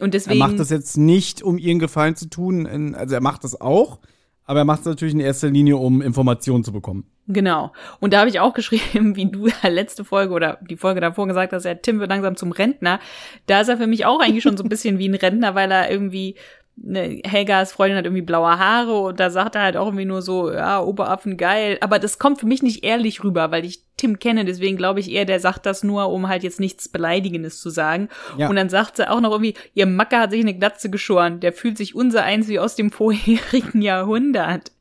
Und 0.00 0.08
Er 0.08 0.08
deswegen. 0.08 0.38
macht 0.40 0.58
das 0.58 0.70
jetzt 0.70 0.96
nicht, 0.96 1.42
um 1.42 1.56
ihren 1.56 1.78
Gefallen 1.78 2.16
zu 2.16 2.28
tun. 2.28 2.94
Also 2.96 3.14
er 3.14 3.20
macht 3.20 3.44
das 3.44 3.60
auch, 3.60 4.00
aber 4.46 4.60
er 4.60 4.64
macht 4.64 4.80
es 4.80 4.86
natürlich 4.86 5.14
in 5.14 5.20
erster 5.20 5.48
Linie, 5.48 5.76
um 5.76 6.02
Informationen 6.02 6.64
zu 6.64 6.72
bekommen. 6.72 7.04
Genau. 7.26 7.72
Und 8.00 8.12
da 8.12 8.20
habe 8.20 8.28
ich 8.28 8.40
auch 8.40 8.52
geschrieben, 8.52 9.16
wie 9.16 9.30
du 9.30 9.48
letzte 9.62 10.04
Folge 10.04 10.34
oder 10.34 10.58
die 10.68 10.76
Folge 10.76 11.00
davor 11.00 11.26
gesagt 11.26 11.52
hast, 11.52 11.64
ja, 11.64 11.74
Tim 11.74 12.00
wird 12.00 12.10
langsam 12.10 12.36
zum 12.36 12.52
Rentner. 12.52 13.00
Da 13.46 13.60
ist 13.60 13.68
er 13.68 13.78
für 13.78 13.86
mich 13.86 14.04
auch 14.04 14.20
eigentlich 14.20 14.42
schon 14.42 14.56
so 14.56 14.64
ein 14.64 14.68
bisschen 14.68 14.98
wie 14.98 15.08
ein 15.08 15.14
Rentner, 15.14 15.54
weil 15.54 15.70
er 15.70 15.90
irgendwie, 15.90 16.36
ne, 16.76 17.20
Helgas 17.24 17.72
Freundin 17.72 17.98
hat 17.98 18.04
irgendwie 18.04 18.22
blaue 18.22 18.58
Haare 18.58 18.98
und 18.98 19.20
da 19.20 19.30
sagt 19.30 19.54
er 19.54 19.62
halt 19.62 19.76
auch 19.76 19.86
irgendwie 19.86 20.04
nur 20.04 20.22
so, 20.22 20.52
ja, 20.52 20.80
Oberaffen 20.80 21.36
geil. 21.36 21.78
Aber 21.80 21.98
das 21.98 22.18
kommt 22.18 22.40
für 22.40 22.46
mich 22.46 22.62
nicht 22.62 22.84
ehrlich 22.84 23.22
rüber, 23.22 23.50
weil 23.50 23.64
ich 23.64 23.82
Tim 23.96 24.18
kenne, 24.18 24.44
deswegen 24.44 24.76
glaube 24.76 25.00
ich 25.00 25.10
eher, 25.10 25.24
der 25.24 25.40
sagt 25.40 25.66
das 25.66 25.84
nur, 25.84 26.10
um 26.10 26.28
halt 26.28 26.42
jetzt 26.42 26.60
nichts 26.60 26.88
Beleidigendes 26.88 27.60
zu 27.60 27.70
sagen. 27.70 28.08
Ja. 28.36 28.48
Und 28.48 28.56
dann 28.56 28.68
sagt 28.68 28.96
sie 28.96 29.08
auch 29.08 29.20
noch 29.20 29.30
irgendwie, 29.30 29.54
ihr 29.74 29.86
Macker 29.86 30.20
hat 30.20 30.30
sich 30.30 30.40
eine 30.40 30.54
Glatze 30.54 30.90
geschoren, 30.90 31.40
der 31.40 31.52
fühlt 31.52 31.78
sich 31.78 31.94
unser 31.94 32.24
eins 32.24 32.48
wie 32.48 32.58
aus 32.58 32.74
dem 32.74 32.90
vorherigen 32.90 33.82
Jahrhundert. 33.82 34.72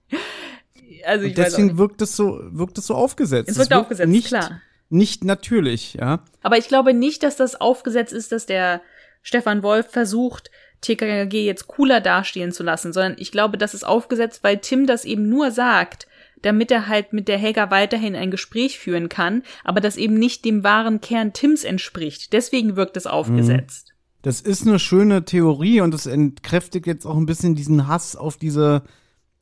Also 1.06 1.26
ich 1.26 1.32
Und 1.32 1.38
deswegen 1.38 1.78
wirkt 1.78 2.02
es 2.02 2.16
so, 2.16 2.40
wirkt 2.52 2.78
es 2.78 2.88
so 2.88 2.96
aufgesetzt. 2.96 3.50
Es 3.50 3.58
wirkt 3.58 3.74
aufgesetzt, 3.74 4.10
nicht, 4.10 4.28
klar. 4.28 4.62
Nicht 4.90 5.24
natürlich, 5.24 5.96
ja. 5.96 6.24
Aber 6.42 6.58
ich 6.58 6.68
glaube 6.68 6.94
nicht, 6.94 7.24
dass 7.24 7.36
das 7.36 7.60
aufgesetzt 7.60 8.14
ist, 8.14 8.32
dass 8.32 8.46
der 8.46 8.82
Stefan 9.22 9.64
Wolf 9.64 9.90
versucht, 9.90 10.52
TKKG 10.84 11.46
jetzt 11.46 11.68
cooler 11.68 12.02
dastehen 12.02 12.52
zu 12.52 12.64
lassen, 12.64 12.94
sondern 12.94 13.16
ich 13.18 13.32
glaube, 13.32 13.58
das 13.58 13.74
ist 13.74 13.86
aufgesetzt, 13.86 14.44
weil 14.44 14.58
Tim 14.58 14.86
das 14.86 15.06
eben 15.06 15.28
nur 15.30 15.52
sagt, 15.52 16.08
damit 16.44 16.72
er 16.72 16.88
halt 16.88 17.14
mit 17.14 17.28
der 17.28 17.38
Helga 17.38 17.72
weiterhin 17.72 18.16
ein 18.16 18.30
Gespräch 18.30 18.78
führen 18.78 19.10
kann, 19.10 19.44
aber 19.64 19.82
das 19.82 19.98
eben 19.98 20.16
nicht 20.16 20.46
dem 20.46 20.64
wahren 20.64 21.02
Kern 21.02 21.34
Tims 21.34 21.64
entspricht. 21.64 22.34
Deswegen 22.34 22.76
wirkt 22.76 22.98
es 22.98 23.08
aufgesetzt. 23.08 23.94
Das 24.22 24.40
ist 24.40 24.66
eine 24.68 24.80
schöne 24.80 25.26
Theorie 25.26 25.82
und 25.82 25.94
das 25.94 26.06
entkräftigt 26.06 26.88
jetzt 26.88 27.06
auch 27.06 27.18
ein 27.18 27.26
bisschen 27.26 27.56
diesen 27.56 27.88
Hass 27.88 28.16
auf 28.16 28.38
diese, 28.38 28.84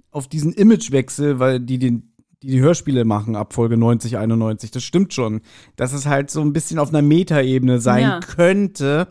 auf 0.10 0.28
diesen 0.28 0.54
Imagewechsel, 0.54 1.40
weil 1.40 1.60
die 1.60 1.78
den, 1.78 2.14
die, 2.42 2.48
die 2.48 2.62
Hörspiele 2.62 3.06
machen 3.06 3.36
ab 3.36 3.54
Folge 3.54 3.78
90, 3.78 4.18
91. 4.18 4.72
Das 4.72 4.84
stimmt 4.84 5.14
schon. 5.14 5.42
Dass 5.76 5.94
es 5.94 6.08
halt 6.08 6.32
so 6.32 6.42
ein 6.42 6.54
bisschen 6.54 6.80
auf 6.80 6.90
einer 6.90 7.04
Metaebene 7.04 7.80
sein 7.80 8.04
Ja. 8.04 8.20
könnte. 8.22 9.08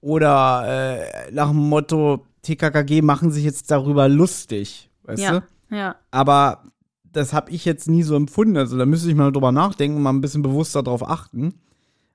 Oder 0.00 0.98
äh, 1.28 1.32
nach 1.32 1.48
dem 1.48 1.68
Motto, 1.68 2.24
TKKG 2.42 3.02
machen 3.02 3.30
sich 3.30 3.44
jetzt 3.44 3.70
darüber 3.70 4.08
lustig. 4.08 4.90
Weißt 5.04 5.22
Ja, 5.22 5.40
du? 5.70 5.76
ja. 5.76 5.96
Aber 6.10 6.64
das 7.10 7.32
habe 7.32 7.50
ich 7.50 7.64
jetzt 7.64 7.88
nie 7.88 8.02
so 8.02 8.14
empfunden. 8.14 8.56
Also 8.56 8.76
da 8.78 8.86
müsste 8.86 9.08
ich 9.08 9.16
mal 9.16 9.32
drüber 9.32 9.50
nachdenken, 9.52 10.00
mal 10.02 10.10
ein 10.12 10.20
bisschen 10.20 10.42
bewusster 10.42 10.82
drauf 10.82 11.08
achten. 11.08 11.54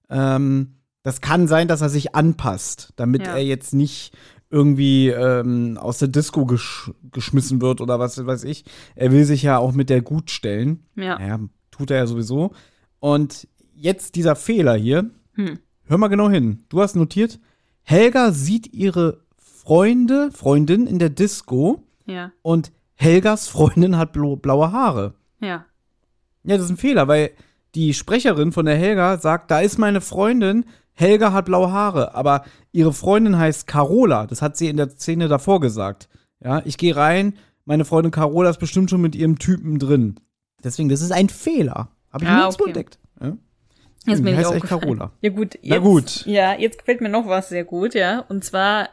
Ähm, 0.10 0.76
das 1.04 1.20
kann 1.20 1.48
sein, 1.48 1.68
dass 1.68 1.82
er 1.82 1.90
sich 1.90 2.16
anpasst, 2.16 2.94
damit 2.96 3.26
Ja. 3.28 3.34
er 3.36 3.44
jetzt 3.44 3.74
nicht 3.74 4.16
irgendwie 4.50 5.10
ähm, 5.10 5.78
aus 5.78 5.98
der 5.98 6.08
Disco 6.08 6.46
gesch 6.46 6.92
geschmissen 7.12 7.60
wird 7.62 7.82
oder 7.82 8.00
was 8.00 8.24
weiß 8.24 8.44
ich. 8.44 8.64
Er 8.96 9.12
will 9.12 9.26
sich 9.26 9.42
ja 9.44 9.58
auch 9.58 9.74
mit 9.74 9.90
der 9.90 10.02
gut 10.02 10.30
stellen. 10.32 10.86
Ja. 10.96 11.18
Naja, 11.18 11.40
tut 11.72 11.90
er 11.92 11.98
ja 11.98 12.08
sowieso. 12.08 12.52
Und 13.00 13.48
jetzt 13.74 14.16
dieser 14.16 14.36
Fehler 14.36 14.76
hier. 14.76 15.10
Hm. 15.34 15.58
Hör 15.86 15.98
mal 15.98 16.08
genau 16.08 16.30
hin. 16.30 16.64
Du 16.70 16.80
hast 16.82 16.96
notiert, 16.96 17.40
Helga 17.84 18.32
sieht 18.32 18.74
ihre 18.74 19.20
Freunde, 19.38 20.32
Freundin 20.32 20.88
in 20.88 21.00
der 21.00 21.10
Disco 21.10 21.84
Ja, 22.06 22.32
und 22.42 22.72
Helgas 22.96 23.48
Freundin 23.48 23.98
hat 23.98 24.14
blau, 24.14 24.36
blaue 24.36 24.72
Haare. 24.72 25.14
ja. 25.40 25.66
Ja, 26.46 26.58
das 26.58 26.66
ist 26.66 26.72
ein 26.72 26.78
Fehler, 26.78 27.08
weil 27.08 27.32
die 27.74 27.94
Sprecherin 27.94 28.52
von 28.52 28.66
der 28.66 28.76
Helga 28.76 29.18
sagt, 29.18 29.50
da 29.50 29.62
ist 29.62 29.78
meine 29.78 30.02
Freundin, 30.02 30.66
Helga 30.92 31.32
hat 31.32 31.46
blaue 31.46 31.72
Haare, 31.72 32.16
aber 32.16 32.44
ihre 32.74 32.92
Freundin 32.92 33.38
heißt 33.38 33.66
Carola. 33.66 34.28
Das 34.28 34.42
hat 34.42 34.58
sie 34.58 34.68
in 34.68 34.76
der 34.76 34.90
Szene 34.90 35.30
davor 35.30 35.62
gesagt. 35.62 36.10
Ja, 36.44 36.62
ich 36.66 36.78
gehe 36.78 36.98
rein, 36.98 37.36
meine 37.64 37.86
Freundin 37.86 38.12
Carola 38.12 38.50
ist 38.50 38.60
bestimmt 38.60 38.90
schon 38.90 39.00
mit 39.00 39.16
ihrem 39.16 39.40
Typen 39.40 39.80
drin. 39.80 40.20
Deswegen, 40.62 40.90
das 40.90 41.00
ist 41.02 41.14
ein 41.14 41.30
Fehler. 41.30 41.88
Habe 42.12 42.26
ich 42.26 42.30
Ah, 42.30 42.36
nirgendwo 42.40 42.64
okay. 42.64 42.70
entdeckt. 42.72 43.00
Ja? 43.22 43.38
Jetzt 44.06 44.20
Die 44.20 44.24
bin 44.24 44.34
ich 44.34 44.40
heißt 44.40 44.50
auch 44.50 44.56
echt 44.56 44.66
Carola. 44.66 45.12
Ja 45.22 45.30
gut. 45.30 45.56
Jetzt, 45.56 45.66
Na 45.66 45.78
gut. 45.78 46.26
Ja, 46.26 46.54
jetzt 46.58 46.78
gefällt 46.80 47.02
mir 47.02 47.10
noch 47.10 47.28
was 47.28 47.50
sehr 47.50 47.64
gut, 47.64 47.94
ja. 47.94 48.26
Und 48.28 48.44
zwar, 48.44 48.90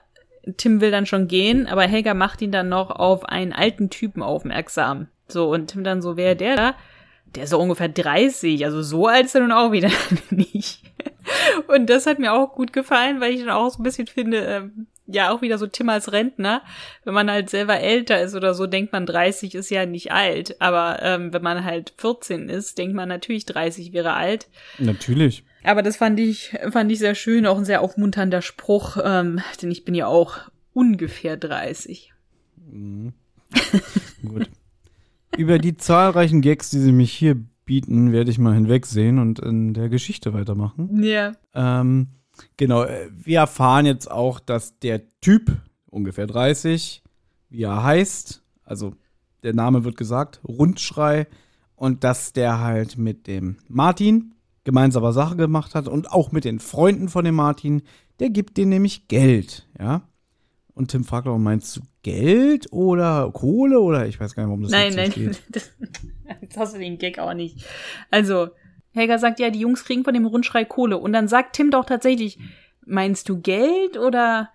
Tim 0.56 0.80
will 0.80 0.90
dann 0.90 1.06
schon 1.06 1.26
gehen, 1.26 1.66
aber 1.66 1.82
Helga 1.82 2.14
macht 2.14 2.42
ihn 2.42 2.52
dann 2.52 2.68
noch 2.68 2.90
auf 2.90 3.24
einen 3.24 3.52
alten 3.52 3.90
Typen 3.90 4.22
aufmerksam. 4.22 5.08
So, 5.28 5.50
und 5.50 5.68
Tim 5.68 5.84
dann 5.84 6.02
so, 6.02 6.16
wer 6.16 6.34
der 6.34 6.56
da? 6.56 6.74
Der 7.34 7.44
ist 7.44 7.50
so 7.50 7.60
ungefähr 7.60 7.88
30, 7.88 8.64
also 8.64 8.82
so 8.82 9.06
alt 9.06 9.26
ist 9.26 9.34
er 9.36 9.42
nun 9.42 9.52
auch 9.52 9.70
wieder 9.72 9.90
nicht. 10.30 10.82
Und 11.68 11.88
das 11.88 12.06
hat 12.06 12.18
mir 12.18 12.32
auch 12.32 12.54
gut 12.54 12.72
gefallen, 12.72 13.20
weil 13.20 13.32
ich 13.32 13.40
dann 13.40 13.50
auch 13.50 13.70
so 13.70 13.80
ein 13.80 13.84
bisschen 13.84 14.08
finde, 14.08 14.38
ähm, 14.38 14.86
ja, 15.12 15.32
auch 15.32 15.42
wieder 15.42 15.58
so 15.58 15.66
Tim 15.66 15.88
als 15.88 16.12
Rentner. 16.12 16.62
Wenn 17.04 17.14
man 17.14 17.30
halt 17.30 17.50
selber 17.50 17.80
älter 17.80 18.20
ist 18.20 18.34
oder 18.34 18.54
so, 18.54 18.66
denkt 18.66 18.92
man 18.92 19.06
30 19.06 19.54
ist 19.54 19.70
ja 19.70 19.86
nicht 19.86 20.12
alt. 20.12 20.60
Aber 20.60 21.02
ähm, 21.02 21.32
wenn 21.32 21.42
man 21.42 21.64
halt 21.64 21.92
14 21.98 22.48
ist, 22.48 22.78
denkt 22.78 22.94
man 22.94 23.08
natürlich 23.08 23.46
30 23.46 23.92
wäre 23.92 24.14
alt. 24.14 24.48
Natürlich. 24.78 25.44
Aber 25.62 25.82
das 25.82 25.96
fand 25.96 26.18
ich, 26.18 26.56
fand 26.70 26.90
ich 26.90 26.98
sehr 26.98 27.14
schön, 27.14 27.46
auch 27.46 27.58
ein 27.58 27.64
sehr 27.64 27.82
aufmunternder 27.82 28.42
Spruch, 28.42 28.96
ähm, 29.02 29.40
denn 29.60 29.70
ich 29.70 29.84
bin 29.84 29.94
ja 29.94 30.06
auch 30.06 30.38
ungefähr 30.72 31.36
30. 31.36 32.12
Gut. 34.26 34.50
Über 35.36 35.58
die 35.58 35.76
zahlreichen 35.76 36.40
Gags, 36.40 36.70
die 36.70 36.78
sie 36.78 36.92
mich 36.92 37.12
hier 37.12 37.36
bieten, 37.64 38.12
werde 38.12 38.30
ich 38.30 38.38
mal 38.38 38.54
hinwegsehen 38.54 39.18
und 39.18 39.38
in 39.38 39.74
der 39.74 39.88
Geschichte 39.88 40.32
weitermachen. 40.32 41.02
Ja. 41.02 41.34
Ähm, 41.54 42.08
genau, 42.56 42.84
äh, 42.84 43.10
wir 43.12 43.40
erfahren 43.40 43.86
jetzt 43.86 44.10
auch, 44.10 44.40
dass 44.40 44.78
der 44.78 45.02
Typ, 45.20 45.50
ungefähr 45.86 46.26
30, 46.26 47.02
wie 47.48 47.62
er 47.62 47.82
heißt, 47.82 48.42
also 48.64 48.94
der 49.42 49.54
Name 49.54 49.84
wird 49.84 49.96
gesagt, 49.96 50.40
Rundschrei, 50.46 51.26
und 51.74 52.04
dass 52.04 52.32
der 52.32 52.60
halt 52.60 52.98
mit 52.98 53.26
dem 53.26 53.56
Martin 53.68 54.34
gemeinsame 54.64 55.12
Sache 55.12 55.36
gemacht 55.36 55.74
hat 55.74 55.88
und 55.88 56.12
auch 56.12 56.30
mit 56.30 56.44
den 56.44 56.60
Freunden 56.60 57.08
von 57.08 57.24
dem 57.24 57.34
Martin, 57.34 57.82
der 58.18 58.30
gibt 58.30 58.58
denen 58.58 58.70
nämlich 58.70 59.08
Geld, 59.08 59.66
ja. 59.78 60.02
Und 60.74 60.90
Tim 60.90 61.04
fragt 61.04 61.26
auch, 61.26 61.38
meinst 61.38 61.76
du 61.76 61.80
Geld 62.02 62.72
oder 62.72 63.30
Kohle 63.32 63.80
oder 63.80 64.06
ich 64.06 64.20
weiß 64.20 64.34
gar 64.34 64.44
nicht, 64.44 64.48
warum 64.48 64.62
das 64.62 64.72
Nein, 64.72 64.94
nein, 64.94 65.12
steht. 65.12 65.42
das, 65.50 65.70
hast 66.56 66.74
du 66.74 66.78
den 66.78 66.98
Gag 66.98 67.18
auch 67.18 67.34
nicht. 67.34 67.64
Also, 68.10 68.48
Helga 68.92 69.18
sagt 69.18 69.40
ja, 69.40 69.50
die 69.50 69.60
Jungs 69.60 69.84
kriegen 69.84 70.04
von 70.04 70.14
dem 70.14 70.26
Rundschrei 70.26 70.64
Kohle. 70.64 70.98
Und 70.98 71.12
dann 71.12 71.28
sagt 71.28 71.54
Tim 71.54 71.70
doch 71.70 71.84
tatsächlich, 71.84 72.38
meinst 72.84 73.28
du 73.28 73.40
Geld 73.40 73.96
oder 73.96 74.50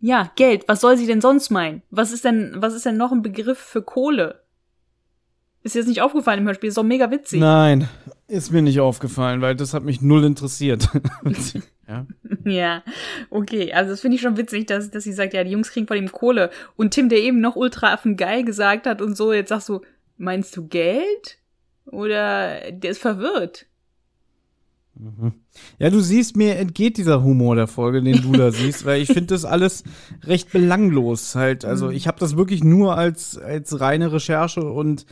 ja, 0.00 0.32
Geld, 0.36 0.64
was 0.66 0.80
soll 0.80 0.96
sie 0.96 1.06
denn 1.06 1.20
sonst 1.20 1.50
meinen? 1.50 1.82
Was 1.90 2.12
ist 2.12 2.24
denn, 2.24 2.54
was 2.56 2.74
ist 2.74 2.86
denn 2.86 2.96
noch 2.96 3.12
ein 3.12 3.22
Begriff 3.22 3.58
für 3.58 3.82
Kohle? 3.82 4.42
Ist 5.62 5.76
dir 5.76 5.78
das 5.78 5.88
nicht 5.88 6.02
aufgefallen 6.02 6.40
im 6.40 6.46
Hörspiel? 6.46 6.68
Ist 6.68 6.76
doch 6.76 6.82
mega 6.82 7.10
witzig. 7.10 7.40
Nein, 7.40 7.88
ist 8.26 8.50
mir 8.50 8.62
nicht 8.62 8.80
aufgefallen, 8.80 9.40
weil 9.42 9.54
das 9.54 9.74
hat 9.74 9.84
mich 9.84 10.02
null 10.02 10.24
interessiert. 10.24 10.88
ja. 11.88 12.06
Ja, 12.44 12.82
okay. 13.30 13.72
Also 13.72 13.92
das 13.92 14.00
finde 14.00 14.16
ich 14.16 14.22
schon 14.22 14.36
witzig, 14.36 14.66
dass, 14.66 14.90
dass 14.90 15.04
sie 15.04 15.12
sagt, 15.12 15.34
ja, 15.34 15.44
die 15.44 15.52
Jungs 15.52 15.70
kriegen 15.70 15.86
von 15.86 15.96
ihm 15.96 16.10
Kohle. 16.10 16.50
Und 16.76 16.92
Tim, 16.92 17.08
der 17.08 17.18
eben 17.18 17.40
noch 17.40 17.54
ultra 17.54 17.92
affen 17.92 18.16
geil 18.16 18.42
gesagt 18.42 18.86
hat 18.86 19.00
und 19.00 19.16
so, 19.16 19.32
jetzt 19.32 19.50
sagst 19.50 19.68
du, 19.68 19.82
meinst 20.16 20.56
du 20.56 20.66
Geld? 20.66 21.38
Oder 21.86 22.70
der 22.70 22.90
ist 22.90 23.00
verwirrt. 23.00 23.66
Ja, 25.78 25.90
du 25.90 26.00
siehst, 26.00 26.36
mir 26.36 26.56
entgeht 26.56 26.98
dieser 26.98 27.22
Humor 27.22 27.56
der 27.56 27.66
Folge, 27.66 28.02
den 28.02 28.20
du 28.22 28.32
da 28.32 28.50
siehst, 28.52 28.84
weil 28.84 29.00
ich 29.00 29.08
finde 29.08 29.26
das 29.26 29.44
alles 29.44 29.84
recht 30.22 30.52
belanglos 30.52 31.34
halt. 31.34 31.64
Also 31.64 31.90
ich 31.90 32.06
habe 32.06 32.20
das 32.20 32.36
wirklich 32.36 32.62
nur 32.62 32.96
als, 32.96 33.38
als 33.38 33.80
reine 33.80 34.12
Recherche 34.12 34.60
und, 34.60 35.06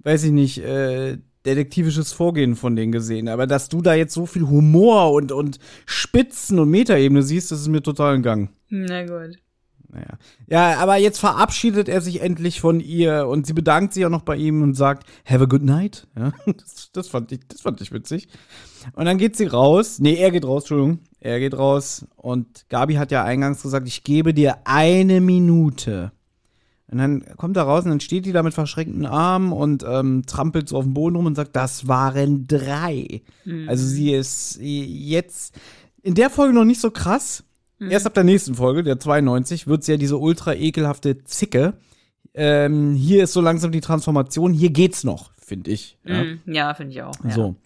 weiß 0.00 0.24
ich 0.24 0.32
nicht, 0.32 0.58
äh, 0.58 1.18
detektivisches 1.44 2.12
Vorgehen 2.12 2.56
von 2.56 2.76
denen 2.76 2.92
gesehen. 2.92 3.28
Aber 3.28 3.46
dass 3.46 3.68
du 3.68 3.82
da 3.82 3.94
jetzt 3.94 4.14
so 4.14 4.26
viel 4.26 4.46
Humor 4.46 5.12
und, 5.12 5.32
und 5.32 5.58
Spitzen 5.86 6.58
und 6.58 6.70
Metaebene 6.70 7.22
siehst, 7.22 7.50
das 7.50 7.60
ist 7.60 7.68
mir 7.68 7.82
total 7.82 8.16
entgangen. 8.16 8.50
Na 8.68 9.04
gut. 9.04 9.36
Naja. 9.88 10.18
Ja, 10.48 10.78
aber 10.78 10.96
jetzt 10.96 11.18
verabschiedet 11.18 11.88
er 11.88 12.00
sich 12.00 12.20
endlich 12.20 12.60
von 12.60 12.80
ihr 12.80 13.26
und 13.28 13.46
sie 13.46 13.52
bedankt 13.52 13.92
sich 13.92 14.04
auch 14.04 14.10
noch 14.10 14.22
bei 14.22 14.36
ihm 14.36 14.62
und 14.62 14.74
sagt, 14.74 15.06
have 15.24 15.42
a 15.42 15.46
good 15.46 15.62
night. 15.62 16.06
Ja, 16.16 16.32
das, 16.46 16.90
das, 16.92 17.08
fand 17.08 17.32
ich, 17.32 17.40
das 17.48 17.60
fand 17.60 17.80
ich 17.80 17.92
witzig. 17.92 18.28
Und 18.94 19.04
dann 19.04 19.18
geht 19.18 19.36
sie 19.36 19.46
raus. 19.46 19.98
Nee, 19.98 20.16
er 20.16 20.30
geht 20.30 20.44
raus, 20.44 20.62
Entschuldigung. 20.62 21.00
Er 21.20 21.40
geht 21.40 21.56
raus 21.56 22.06
und 22.16 22.68
Gabi 22.68 22.94
hat 22.94 23.10
ja 23.10 23.24
eingangs 23.24 23.62
gesagt, 23.62 23.88
ich 23.88 24.04
gebe 24.04 24.32
dir 24.32 24.58
eine 24.64 25.20
Minute. 25.20 26.12
Und 26.88 26.98
dann 26.98 27.24
kommt 27.36 27.56
er 27.56 27.64
raus 27.64 27.84
und 27.84 27.90
dann 27.90 28.00
steht 28.00 28.26
die 28.26 28.32
da 28.32 28.44
mit 28.44 28.54
verschränkten 28.54 29.06
Armen 29.06 29.52
und 29.52 29.84
ähm, 29.86 30.22
trampelt 30.26 30.68
so 30.68 30.76
auf 30.76 30.84
dem 30.84 30.94
Boden 30.94 31.16
rum 31.16 31.26
und 31.26 31.34
sagt, 31.34 31.56
das 31.56 31.88
waren 31.88 32.46
drei. 32.46 33.22
Also 33.66 33.84
sie 33.84 34.12
ist 34.12 34.58
jetzt 34.60 35.58
in 36.02 36.14
der 36.14 36.30
Folge 36.30 36.54
noch 36.54 36.64
nicht 36.64 36.80
so 36.80 36.92
krass. 36.92 37.42
Erst 37.78 38.06
ab 38.06 38.14
der 38.14 38.24
nächsten 38.24 38.54
Folge, 38.54 38.82
der 38.82 38.98
92, 38.98 39.66
wird 39.66 39.84
sie 39.84 39.92
ja 39.92 39.98
diese 39.98 40.16
ultra 40.18 40.54
ekelhafte 40.54 41.22
Zicke. 41.24 41.74
Ähm, 42.34 42.94
hier 42.94 43.24
ist 43.24 43.32
so 43.32 43.40
langsam 43.40 43.70
die 43.72 43.80
Transformation. 43.80 44.52
Hier 44.52 44.70
geht's 44.70 45.04
noch, 45.04 45.30
finde 45.38 45.70
ich. 45.70 45.98
Ja. 46.04 46.24
Mm, 46.24 46.40
Ja, 46.46 46.74
finde 46.74 46.92
ich 46.92 47.02
auch. 47.02 47.14
Ja. 47.24 47.30
So. 47.30 47.56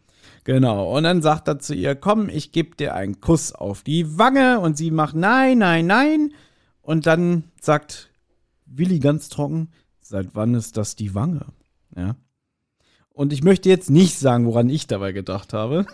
Genau. 0.44 0.96
Und 0.96 1.04
dann 1.04 1.22
sagt 1.22 1.48
er 1.48 1.58
zu 1.58 1.74
ihr, 1.74 1.94
komm, 1.94 2.28
ich 2.28 2.50
gebe 2.52 2.74
dir 2.76 2.94
einen 2.94 3.20
Kuss 3.20 3.52
auf 3.52 3.82
die 3.82 4.18
Wange. 4.18 4.60
Und 4.60 4.76
sie 4.76 4.90
macht 4.90 5.14
nein, 5.14 5.58
nein, 5.58 5.86
nein. 5.86 6.32
Und 6.82 7.06
dann 7.06 7.44
sagt 7.60 8.10
Willi 8.66 8.98
ganz 9.00 9.28
trocken, 9.28 9.68
seit 10.00 10.34
wann 10.34 10.54
ist 10.54 10.76
das 10.76 10.96
die 10.96 11.14
Wange? 11.14 11.46
Ja. 11.96 12.16
Und 13.20 13.34
ich 13.34 13.42
möchte 13.42 13.68
jetzt 13.68 13.90
nicht 13.90 14.18
sagen, 14.18 14.46
woran 14.46 14.70
ich 14.70 14.86
dabei 14.86 15.12
gedacht 15.12 15.52
habe. 15.52 15.84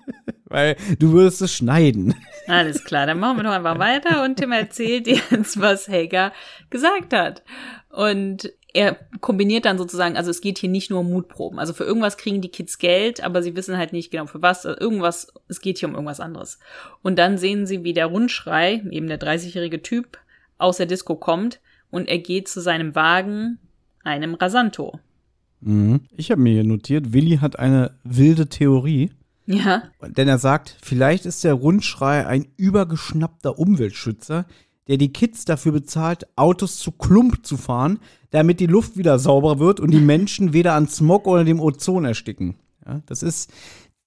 Weil 0.46 0.76
du 0.98 1.12
würdest 1.12 1.42
es 1.42 1.54
schneiden. 1.54 2.14
Alles 2.46 2.84
klar, 2.84 3.04
dann 3.04 3.20
machen 3.20 3.36
wir 3.36 3.42
doch 3.42 3.50
einfach 3.50 3.78
weiter 3.78 4.24
und 4.24 4.36
Tim 4.36 4.50
erzählt 4.50 5.06
jetzt, 5.06 5.60
was 5.60 5.88
Helga 5.88 6.32
gesagt 6.70 7.12
hat. 7.12 7.42
Und 7.90 8.50
er 8.72 8.96
kombiniert 9.20 9.66
dann 9.66 9.76
sozusagen, 9.76 10.16
also 10.16 10.30
es 10.30 10.40
geht 10.40 10.56
hier 10.56 10.70
nicht 10.70 10.88
nur 10.88 11.00
um 11.00 11.10
Mutproben. 11.10 11.58
Also 11.58 11.74
für 11.74 11.84
irgendwas 11.84 12.16
kriegen 12.16 12.40
die 12.40 12.48
Kids 12.48 12.78
Geld, 12.78 13.22
aber 13.22 13.42
sie 13.42 13.54
wissen 13.54 13.76
halt 13.76 13.92
nicht 13.92 14.10
genau 14.10 14.24
für 14.24 14.40
was. 14.40 14.64
Also 14.64 14.80
irgendwas, 14.80 15.34
es 15.48 15.60
geht 15.60 15.76
hier 15.76 15.88
um 15.88 15.94
irgendwas 15.94 16.18
anderes. 16.18 16.58
Und 17.02 17.18
dann 17.18 17.36
sehen 17.36 17.66
sie, 17.66 17.84
wie 17.84 17.92
der 17.92 18.06
Rundschrei, 18.06 18.82
eben 18.90 19.06
der 19.06 19.20
30-jährige 19.20 19.82
Typ, 19.82 20.16
aus 20.56 20.78
der 20.78 20.86
Disco 20.86 21.14
kommt 21.14 21.60
und 21.90 22.08
er 22.08 22.20
geht 22.20 22.48
zu 22.48 22.62
seinem 22.62 22.94
Wagen, 22.94 23.58
einem 24.02 24.32
Rasanto. 24.32 24.98
Mhm. 25.60 26.00
Ich 26.16 26.30
habe 26.30 26.40
mir 26.40 26.52
hier 26.52 26.64
notiert, 26.64 27.12
Willi 27.12 27.38
hat 27.38 27.58
eine 27.58 27.92
wilde 28.04 28.48
Theorie. 28.48 29.10
Ja, 29.46 29.82
Denn 30.06 30.28
er 30.28 30.38
sagt, 30.38 30.76
vielleicht 30.80 31.26
ist 31.26 31.42
der 31.42 31.54
Rundschrei 31.54 32.24
ein 32.26 32.46
übergeschnappter 32.56 33.58
Umweltschützer, 33.58 34.46
der 34.86 34.96
die 34.96 35.12
Kids 35.12 35.44
dafür 35.44 35.72
bezahlt, 35.72 36.26
Autos 36.36 36.78
zu 36.78 36.92
Klump 36.92 37.44
zu 37.44 37.56
fahren, 37.56 37.98
damit 38.30 38.60
die 38.60 38.66
Luft 38.66 38.96
wieder 38.96 39.18
sauber 39.18 39.58
wird 39.58 39.80
und 39.80 39.90
die 39.90 40.00
Menschen 40.00 40.52
weder 40.52 40.74
an 40.74 40.88
Smog 40.88 41.26
oder 41.26 41.44
dem 41.44 41.60
Ozon 41.60 42.04
ersticken. 42.04 42.56
Ja, 42.86 43.00
das 43.06 43.22
ist 43.22 43.52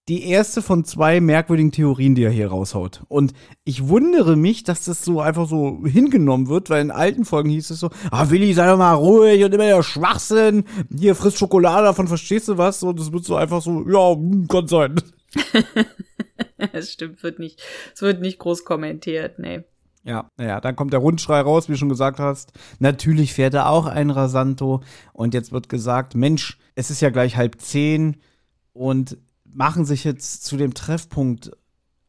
die 0.09 0.25
erste 0.25 0.61
von 0.61 0.83
zwei 0.83 1.21
merkwürdigen 1.21 1.71
Theorien, 1.71 2.13
die 2.13 2.23
er 2.23 2.31
hier 2.31 2.49
raushaut. 2.49 3.03
Und 3.07 3.33
ich 3.63 3.87
wundere 3.87 4.35
mich, 4.35 4.63
dass 4.63 4.83
das 4.83 5.05
so 5.05 5.21
einfach 5.21 5.47
so 5.47 5.81
hingenommen 5.85 6.49
wird, 6.49 6.69
weil 6.69 6.81
in 6.81 6.91
alten 6.91 7.23
Folgen 7.23 7.49
hieß 7.49 7.69
es 7.69 7.79
so, 7.79 7.89
ah 8.11 8.29
Willi, 8.29 8.53
sei 8.53 8.67
doch 8.67 8.77
mal 8.77 8.93
ruhig 8.93 9.43
und 9.43 9.53
immer 9.53 9.65
der 9.65 9.83
Schwachsinn, 9.83 10.65
hier 10.93 11.15
frisst 11.15 11.37
Schokolade, 11.37 11.85
davon 11.85 12.07
verstehst 12.07 12.49
du 12.49 12.57
was? 12.57 12.83
Und 12.83 12.99
das 12.99 13.13
wird 13.13 13.23
so 13.23 13.35
einfach 13.35 13.61
so, 13.61 13.85
ja, 13.87 14.15
kann 14.49 14.67
sein. 14.67 14.95
es 16.73 16.91
stimmt, 16.91 17.23
wird 17.23 17.39
nicht, 17.39 17.61
es 17.95 18.01
wird 18.01 18.21
nicht 18.21 18.39
groß 18.39 18.65
kommentiert, 18.65 19.39
nee. 19.39 19.63
Ja, 20.05 20.29
naja, 20.35 20.59
dann 20.59 20.75
kommt 20.75 20.91
der 20.91 20.99
Rundschrei 20.99 21.39
raus, 21.39 21.69
wie 21.69 21.73
du 21.73 21.77
schon 21.77 21.87
gesagt 21.87 22.19
hast. 22.19 22.51
Natürlich 22.79 23.33
fährt 23.33 23.53
er 23.53 23.69
auch 23.69 23.85
ein 23.85 24.09
Rasanto. 24.09 24.81
Und 25.13 25.33
jetzt 25.33 25.53
wird 25.53 25.69
gesagt, 25.69 26.13
Mensch, 26.13 26.57
es 26.75 26.91
ist 26.91 26.99
ja 26.99 27.09
gleich 27.09 27.37
halb 27.37 27.61
zehn 27.61 28.17
und 28.73 29.17
machen 29.53 29.85
sich 29.85 30.03
jetzt 30.03 30.45
zu 30.45 30.57
dem 30.57 30.73
Treffpunkt 30.73 31.51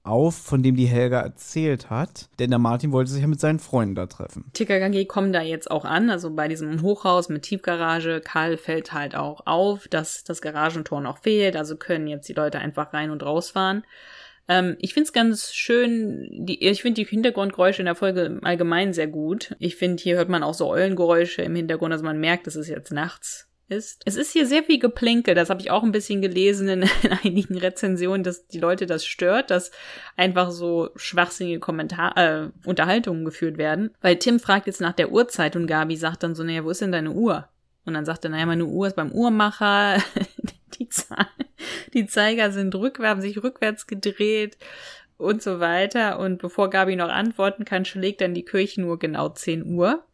auf, 0.04 0.36
von 0.36 0.62
dem 0.62 0.76
die 0.76 0.86
Helga 0.86 1.20
erzählt 1.20 1.88
hat. 1.90 2.28
Denn 2.38 2.50
der 2.50 2.58
Martin 2.58 2.92
wollte 2.92 3.10
sich 3.10 3.22
ja 3.22 3.26
mit 3.26 3.40
seinen 3.40 3.58
Freunden 3.58 3.94
da 3.94 4.06
treffen. 4.06 4.44
TKKG 4.52 5.06
kommen 5.06 5.32
da 5.32 5.40
jetzt 5.40 5.70
auch 5.70 5.84
an, 5.84 6.10
also 6.10 6.34
bei 6.34 6.46
diesem 6.46 6.82
Hochhaus 6.82 7.30
mit 7.30 7.42
Tiefgarage. 7.42 8.20
Karl 8.20 8.58
fällt 8.58 8.92
halt 8.92 9.16
auch 9.16 9.46
auf, 9.46 9.88
dass 9.88 10.22
das 10.22 10.42
Garagentor 10.42 11.00
noch 11.00 11.18
fehlt, 11.18 11.56
also 11.56 11.76
können 11.76 12.06
jetzt 12.06 12.28
die 12.28 12.34
Leute 12.34 12.58
einfach 12.58 12.92
rein 12.92 13.10
und 13.10 13.22
rausfahren. 13.22 13.84
Ähm, 14.46 14.76
ich 14.78 14.92
finde 14.92 15.06
es 15.06 15.12
ganz 15.14 15.54
schön, 15.54 16.28
die, 16.30 16.62
ich 16.62 16.82
finde 16.82 17.02
die 17.02 17.08
Hintergrundgeräusche 17.08 17.80
in 17.80 17.86
der 17.86 17.94
Folge 17.94 18.40
allgemein 18.42 18.92
sehr 18.92 19.06
gut. 19.06 19.56
Ich 19.58 19.76
finde, 19.76 20.02
hier 20.02 20.16
hört 20.16 20.28
man 20.28 20.42
auch 20.42 20.54
so 20.54 20.68
Eulengeräusche 20.68 21.40
im 21.40 21.54
Hintergrund, 21.54 21.92
also 21.92 22.04
man 22.04 22.20
merkt, 22.20 22.46
es 22.46 22.56
ist 22.56 22.68
jetzt 22.68 22.92
nachts 22.92 23.48
ist. 23.68 24.02
Es 24.04 24.16
ist 24.16 24.32
hier 24.32 24.46
sehr 24.46 24.62
viel 24.62 24.78
Geplänkel, 24.78 25.34
das 25.34 25.50
habe 25.50 25.60
ich 25.60 25.70
auch 25.70 25.82
ein 25.82 25.92
bisschen 25.92 26.22
gelesen 26.22 26.68
in, 26.68 26.82
in, 27.02 27.12
einigen 27.24 27.56
Rezensionen, 27.56 28.22
dass 28.22 28.46
die 28.46 28.58
Leute 28.58 28.86
das 28.86 29.04
stört, 29.06 29.50
dass 29.50 29.70
einfach 30.16 30.50
so 30.50 30.90
schwachsinnige 30.96 31.60
Kommentar 31.60 32.16
äh, 32.16 32.50
Unterhaltungen 32.64 33.24
geführt 33.24 33.58
werden. 33.58 33.90
Weil 34.00 34.16
Tim 34.16 34.40
fragt 34.40 34.66
jetzt 34.66 34.80
nach 34.80 34.92
der 34.92 35.12
Uhrzeit 35.12 35.56
und 35.56 35.66
Gabi 35.66 35.96
sagt 35.96 36.22
dann 36.22 36.34
so, 36.34 36.42
naja, 36.42 36.64
wo 36.64 36.70
ist 36.70 36.80
denn 36.80 36.92
deine 36.92 37.12
Uhr? 37.12 37.48
Und 37.84 37.94
dann 37.94 38.04
sagt 38.04 38.24
er, 38.24 38.30
naja, 38.30 38.46
meine 38.46 38.64
Uhr 38.64 38.86
ist 38.86 38.96
beim 38.96 39.12
Uhrmacher, 39.12 39.98
die, 40.78 40.88
Zahl, 40.88 41.26
die 41.92 42.06
Zeiger 42.06 42.50
sind 42.50 42.74
rückwärts, 42.74 43.10
haben 43.10 43.20
sich 43.20 43.42
rückwärts 43.42 43.86
gedreht 43.86 44.56
und 45.16 45.42
so 45.42 45.60
weiter. 45.60 46.18
Und 46.18 46.38
bevor 46.38 46.70
Gabi 46.70 46.96
noch 46.96 47.08
antworten 47.08 47.64
kann, 47.64 47.84
schlägt 47.84 48.20
dann 48.20 48.34
die 48.34 48.44
Kirchenuhr 48.44 48.98
genau 48.98 49.28
10 49.28 49.66
Uhr. 49.74 50.04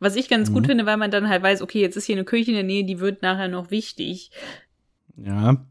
Was 0.00 0.16
ich 0.16 0.28
ganz 0.28 0.50
mhm. 0.50 0.54
gut 0.54 0.66
finde, 0.66 0.86
weil 0.86 0.96
man 0.96 1.10
dann 1.10 1.28
halt 1.28 1.42
weiß, 1.42 1.62
okay, 1.62 1.80
jetzt 1.80 1.96
ist 1.96 2.06
hier 2.06 2.16
eine 2.16 2.24
Kirche 2.24 2.50
in 2.50 2.56
der 2.56 2.64
Nähe, 2.64 2.84
die 2.84 2.98
wird 2.98 3.22
nachher 3.22 3.48
noch 3.48 3.70
wichtig. 3.70 4.30
Ja. 5.16 5.64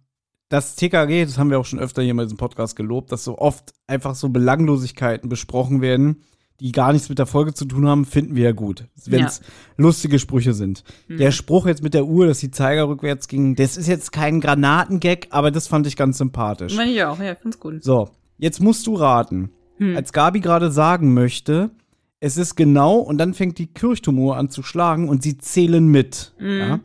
Das 0.50 0.76
TKG, 0.76 1.26
das 1.26 1.38
haben 1.38 1.52
wir 1.52 1.60
auch 1.60 1.66
schon 1.66 1.80
öfter 1.80 2.02
hier 2.02 2.12
in 2.12 2.18
diesem 2.18 2.38
Podcast 2.38 2.76
gelobt, 2.76 3.12
dass 3.12 3.24
so 3.24 3.38
oft 3.38 3.74
einfach 3.86 4.16
so 4.16 4.30
Belanglosigkeiten 4.30 5.30
besprochen 5.30 5.82
werden, 5.82 6.24
die 6.60 6.72
gar 6.72 6.92
nichts 6.92 7.08
mit 7.08 7.20
der 7.20 7.26
Folge 7.26 7.54
zu 7.54 7.66
tun 7.66 7.88
haben, 7.88 8.06
finden 8.06 8.36
wir 8.36 8.46
ja 8.46 8.52
gut, 8.52 8.86
wenn 9.06 9.26
es 9.26 9.40
ja. 9.40 9.46
lustige 9.78 10.20
Sprüche 10.20 10.54
sind. 10.54 10.84
Mhm. 11.08 11.18
Der 11.18 11.32
Spruch 11.32 11.68
jetzt 11.68 11.84
mit 11.84 11.94
der 11.94 12.06
Uhr, 12.06 12.26
dass 12.26 12.40
die 12.40 12.52
Zeiger 12.52 12.88
rückwärts 12.88 13.28
gingen, 13.28 13.56
das 13.56 13.78
ist 13.78 13.88
jetzt 13.88 14.12
kein 14.12 14.42
Granatengag, 14.42 15.28
aber 15.30 15.52
das 15.52 15.68
fand 15.68 15.88
ich 15.88 15.96
ganz 15.96 16.18
sympathisch. 16.18 16.76
Meine 16.76 16.92
ich 16.92 17.04
auch, 17.04 17.20
ja, 17.20 17.36
find's 17.36 17.60
gut. 17.60 17.84
So, 17.84 18.10
jetzt 18.38 18.60
musst 18.60 18.88
du 18.88 18.96
raten. 18.96 19.52
Hm. 19.78 19.96
Als 19.96 20.12
Gabi 20.12 20.42
gerade 20.42 20.72
sagen 20.72 21.14
möchte, 21.14 21.72
es 22.20 22.38
ist 22.38 22.56
genau, 22.56 22.98
und 22.98 23.18
dann 23.18 23.34
fängt 23.34 23.58
die 23.58 23.68
Kirchturmuhr 23.68 24.38
an 24.38 24.50
zu 24.50 24.64
schlagen 24.64 25.08
und 25.10 25.24
sie 25.24 25.38
zählen 25.38 25.88
mit. 25.88 26.34
Mhm. 26.40 26.60
Ja? 26.60 26.80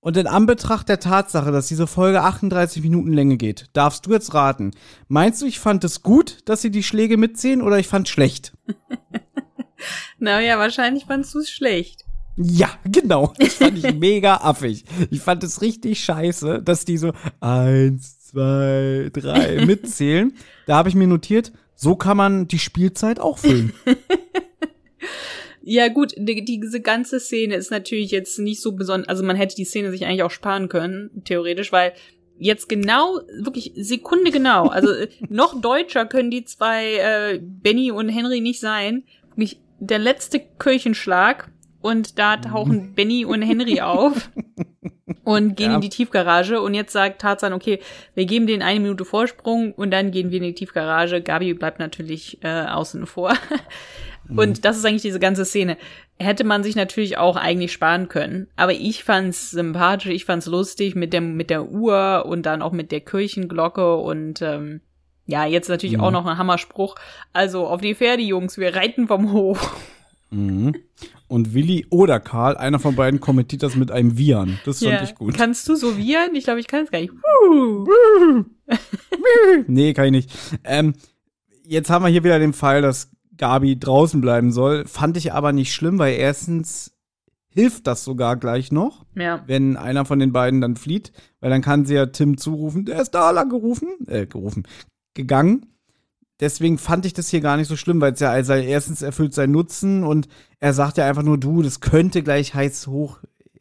Und 0.00 0.16
in 0.16 0.26
Anbetracht 0.26 0.88
der 0.88 0.98
Tatsache, 0.98 1.52
dass 1.52 1.68
diese 1.68 1.86
Folge 1.86 2.22
38 2.22 2.82
Minuten 2.82 3.12
Länge 3.12 3.36
geht, 3.36 3.66
darfst 3.72 4.06
du 4.06 4.10
jetzt 4.10 4.34
raten. 4.34 4.72
Meinst 5.06 5.40
du, 5.42 5.46
ich 5.46 5.60
fand 5.60 5.84
es 5.84 6.02
gut, 6.02 6.38
dass 6.46 6.60
sie 6.60 6.72
die 6.72 6.82
Schläge 6.82 7.16
mitzählen 7.16 7.62
oder 7.62 7.78
ich 7.78 7.86
fand 7.86 8.08
es 8.08 8.12
schlecht? 8.12 8.52
naja, 10.18 10.58
wahrscheinlich 10.58 11.04
fandst 11.04 11.34
du 11.34 11.38
es 11.38 11.50
schlecht. 11.50 12.04
Ja, 12.36 12.70
genau. 12.84 13.32
Das 13.38 13.54
fand 13.54 13.78
ich 13.78 13.94
mega 13.94 14.38
affig. 14.38 14.84
Ich 15.10 15.20
fand 15.20 15.44
es 15.44 15.60
richtig 15.60 16.02
scheiße, 16.02 16.62
dass 16.62 16.84
die 16.84 16.96
so 16.96 17.12
eins, 17.40 18.26
zwei, 18.26 19.10
drei 19.12 19.64
mitzählen. 19.66 20.32
Da 20.66 20.76
habe 20.76 20.88
ich 20.88 20.94
mir 20.96 21.06
notiert, 21.06 21.52
so 21.76 21.94
kann 21.94 22.16
man 22.16 22.48
die 22.48 22.58
Spielzeit 22.58 23.20
auch 23.20 23.38
füllen. 23.38 23.72
Ja, 25.64 25.88
gut, 25.88 26.14
die, 26.16 26.44
diese 26.44 26.80
ganze 26.80 27.20
Szene 27.20 27.54
ist 27.54 27.70
natürlich 27.70 28.10
jetzt 28.10 28.38
nicht 28.38 28.60
so 28.60 28.72
besonders, 28.72 29.08
also 29.08 29.22
man 29.22 29.36
hätte 29.36 29.54
die 29.54 29.64
Szene 29.64 29.90
sich 29.90 30.04
eigentlich 30.04 30.24
auch 30.24 30.30
sparen 30.30 30.68
können, 30.68 31.22
theoretisch, 31.24 31.70
weil 31.70 31.92
jetzt 32.36 32.68
genau, 32.68 33.20
wirklich 33.40 33.72
Sekunde 33.76 34.30
genau, 34.30 34.66
also 34.66 34.90
äh, 34.90 35.08
noch 35.28 35.60
deutscher 35.60 36.06
können 36.06 36.30
die 36.30 36.44
zwei, 36.44 36.96
äh, 36.96 37.40
Benny 37.40 37.92
und 37.92 38.08
Henry 38.08 38.40
nicht 38.40 38.60
sein. 38.60 39.04
Mich, 39.36 39.60
der 39.78 39.98
letzte 39.98 40.40
Kirchenschlag 40.58 41.50
und 41.80 42.18
da 42.18 42.36
tauchen 42.36 42.88
mhm. 42.88 42.94
Benny 42.94 43.24
und 43.24 43.42
Henry 43.42 43.80
auf 43.80 44.30
und 45.24 45.56
gehen 45.56 45.70
ja. 45.70 45.74
in 45.76 45.80
die 45.80 45.88
Tiefgarage 45.88 46.60
und 46.60 46.74
jetzt 46.74 46.92
sagt 46.92 47.20
Tarzan, 47.20 47.52
okay, 47.52 47.78
wir 48.14 48.24
geben 48.24 48.46
denen 48.46 48.62
eine 48.62 48.80
Minute 48.80 49.04
Vorsprung 49.04 49.72
und 49.72 49.90
dann 49.92 50.10
gehen 50.10 50.30
wir 50.30 50.38
in 50.38 50.44
die 50.44 50.54
Tiefgarage. 50.54 51.22
Gabi 51.22 51.54
bleibt 51.54 51.78
natürlich 51.78 52.38
äh, 52.42 52.66
außen 52.66 53.06
vor. 53.06 53.36
Und 54.36 54.58
mhm. 54.58 54.60
das 54.62 54.76
ist 54.76 54.84
eigentlich 54.84 55.02
diese 55.02 55.20
ganze 55.20 55.44
Szene. 55.44 55.76
Hätte 56.18 56.44
man 56.44 56.62
sich 56.62 56.76
natürlich 56.76 57.18
auch 57.18 57.36
eigentlich 57.36 57.72
sparen 57.72 58.08
können. 58.08 58.48
Aber 58.56 58.72
ich 58.72 59.04
fand's 59.04 59.50
sympathisch, 59.50 60.10
ich 60.10 60.24
fand's 60.24 60.46
lustig 60.46 60.94
mit 60.94 61.12
der, 61.12 61.20
mit 61.20 61.50
der 61.50 61.70
Uhr 61.70 62.24
und 62.26 62.46
dann 62.46 62.62
auch 62.62 62.72
mit 62.72 62.92
der 62.92 63.00
Kirchenglocke 63.00 63.96
und 63.96 64.42
ähm, 64.42 64.80
ja, 65.26 65.46
jetzt 65.46 65.68
natürlich 65.68 65.96
mhm. 65.96 66.02
auch 66.02 66.10
noch 66.10 66.26
ein 66.26 66.38
Hammerspruch. 66.38 66.96
Also 67.32 67.66
auf 67.66 67.80
die 67.80 67.94
Pferde, 67.94 68.22
Jungs, 68.22 68.58
wir 68.58 68.74
reiten 68.74 69.06
vom 69.06 69.32
Hof. 69.32 69.76
Mhm. 70.30 70.74
Und 71.28 71.54
Willi 71.54 71.86
oder 71.90 72.20
Karl, 72.20 72.56
einer 72.56 72.78
von 72.78 72.96
beiden 72.96 73.20
kommentiert 73.20 73.62
das 73.62 73.76
mit 73.76 73.90
einem 73.90 74.18
Vian. 74.18 74.58
Das 74.64 74.80
fand 74.80 74.92
ja. 74.92 75.02
ich 75.02 75.14
gut. 75.14 75.34
Kannst 75.34 75.68
du 75.68 75.76
so 75.76 75.96
Vian? 75.96 76.34
Ich 76.34 76.44
glaube, 76.44 76.60
ich 76.60 76.66
kann 76.66 76.84
es 76.84 76.90
gar 76.90 77.00
nicht. 77.00 77.12
nee, 79.66 79.94
kann 79.94 80.06
ich 80.06 80.10
nicht. 80.10 80.30
Ähm, 80.64 80.94
jetzt 81.64 81.90
haben 81.90 82.04
wir 82.04 82.10
hier 82.10 82.24
wieder 82.24 82.38
den 82.38 82.52
Fall, 82.52 82.82
dass 82.82 83.11
Gabi 83.36 83.78
draußen 83.78 84.20
bleiben 84.20 84.52
soll. 84.52 84.86
Fand 84.86 85.16
ich 85.16 85.32
aber 85.32 85.52
nicht 85.52 85.72
schlimm, 85.72 85.98
weil 85.98 86.14
erstens 86.14 86.96
hilft 87.48 87.86
das 87.86 88.04
sogar 88.04 88.36
gleich 88.36 88.72
noch, 88.72 89.04
ja. 89.14 89.42
wenn 89.46 89.76
einer 89.76 90.04
von 90.04 90.18
den 90.18 90.32
beiden 90.32 90.60
dann 90.60 90.76
flieht, 90.76 91.12
weil 91.40 91.50
dann 91.50 91.60
kann 91.60 91.84
sie 91.84 91.94
ja 91.94 92.06
Tim 92.06 92.38
zurufen, 92.38 92.86
der 92.86 93.00
ist 93.00 93.10
da 93.10 93.30
lang 93.30 93.50
gerufen, 93.50 93.88
äh, 94.06 94.26
gerufen, 94.26 94.66
gegangen. 95.14 95.66
Deswegen 96.40 96.78
fand 96.78 97.04
ich 97.04 97.12
das 97.12 97.28
hier 97.28 97.40
gar 97.40 97.58
nicht 97.58 97.68
so 97.68 97.76
schlimm, 97.76 98.00
weil 98.00 98.14
es 98.14 98.20
ja 98.20 98.30
also 98.30 98.54
erstens 98.54 99.02
erfüllt 99.02 99.34
seinen 99.34 99.52
Nutzen 99.52 100.02
und 100.02 100.28
er 100.60 100.72
sagt 100.72 100.96
ja 100.96 101.06
einfach 101.06 101.22
nur, 101.22 101.38
du, 101.38 101.62
das 101.62 101.80
könnte 101.80 102.22
gleich 102.22 102.54
heiß 102.54 102.86
hoch, 102.86 103.18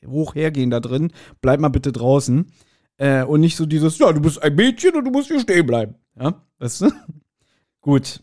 hoch 0.08 0.36
hergehen 0.36 0.70
da 0.70 0.80
drin, 0.80 1.12
bleib 1.42 1.60
mal 1.60 1.70
bitte 1.70 1.92
draußen. 1.92 2.52
Äh, 2.98 3.24
und 3.24 3.42
nicht 3.42 3.58
so 3.58 3.66
dieses, 3.66 4.00
ja, 4.00 4.12
du 4.14 4.22
bist 4.22 4.42
ein 4.42 4.56
Mädchen 4.56 4.96
und 4.96 5.04
du 5.04 5.12
musst 5.12 5.28
hier 5.28 5.40
stehen 5.40 5.66
bleiben. 5.66 5.96
Ja, 6.18 6.42
weißt 6.60 6.82
du? 6.82 6.92
Gut 7.82 8.22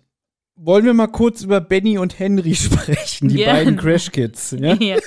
wollen 0.59 0.85
wir 0.85 0.95
mal 0.95 1.07
kurz 1.07 1.43
über 1.43 1.61
Benny 1.61 1.99
und 1.99 2.19
Henry 2.19 2.55
sprechen, 2.57 3.29
die 3.29 3.39
yeah. 3.39 3.53
beiden 3.53 3.77
Crash 3.77 4.11
Kids. 4.11 4.55
Ja? 4.59 4.77
Yeah. 4.81 5.01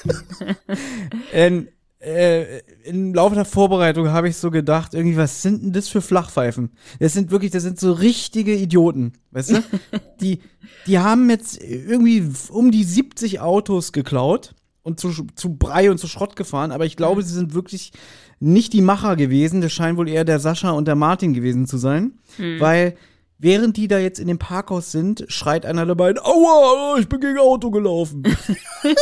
in, 1.34 1.68
äh, 2.00 2.60
Im 2.84 3.14
Laufe 3.14 3.36
der 3.36 3.46
Vorbereitung 3.46 4.10
habe 4.10 4.30
ich 4.30 4.38
so 4.38 4.50
gedacht, 4.50 4.94
irgendwie, 4.94 5.18
was 5.18 5.42
sind 5.42 5.62
denn 5.62 5.74
das 5.74 5.88
für 5.88 6.02
Flachpfeifen? 6.02 6.72
Das 7.00 7.14
sind 7.14 7.32
wirklich, 7.32 7.52
das 7.52 7.64
sind 7.64 7.80
so 7.80 7.92
richtige 7.92 8.56
Idioten, 8.56 9.14
weißt 9.32 9.52
du? 9.52 9.64
die, 10.22 10.40
die 10.88 11.00
haben 11.00 11.30
jetzt 11.30 11.62
irgendwie 11.62 12.28
um 12.50 12.72
die 12.72 12.84
70 12.84 13.40
Autos 13.40 13.92
geklaut 13.92 14.56
und 14.84 15.00
zu, 15.00 15.12
zu 15.36 15.56
Brei 15.56 15.92
und 15.92 16.00
zu 16.00 16.08
Schrott 16.08 16.36
gefahren, 16.36 16.72
aber 16.72 16.86
ich 16.86 16.96
glaube, 16.96 17.22
sie 17.22 17.34
sind 17.34 17.54
wirklich 17.54 17.92
nicht 18.40 18.74
die 18.74 18.82
Macher 18.82 19.16
gewesen. 19.16 19.62
Das 19.62 19.72
scheint 19.72 19.98
wohl 19.98 20.10
eher 20.10 20.26
der 20.26 20.40
Sascha 20.40 20.72
und 20.72 20.88
der 20.88 20.96
Martin 20.96 21.34
gewesen 21.34 21.68
zu 21.68 21.78
sein, 21.78 22.14
mhm. 22.40 22.60
weil 22.60 22.98
Während 23.44 23.76
die 23.76 23.88
da 23.88 23.98
jetzt 23.98 24.20
in 24.20 24.28
dem 24.28 24.38
Parkhaus 24.38 24.92
sind, 24.92 25.26
schreit 25.28 25.66
einer 25.66 25.88
dabei, 25.88 26.14
aua, 26.16 27.00
ich 27.00 27.10
bin 27.10 27.22
gegen 27.22 27.40
Auto 27.40 27.72
gelaufen. 27.72 28.22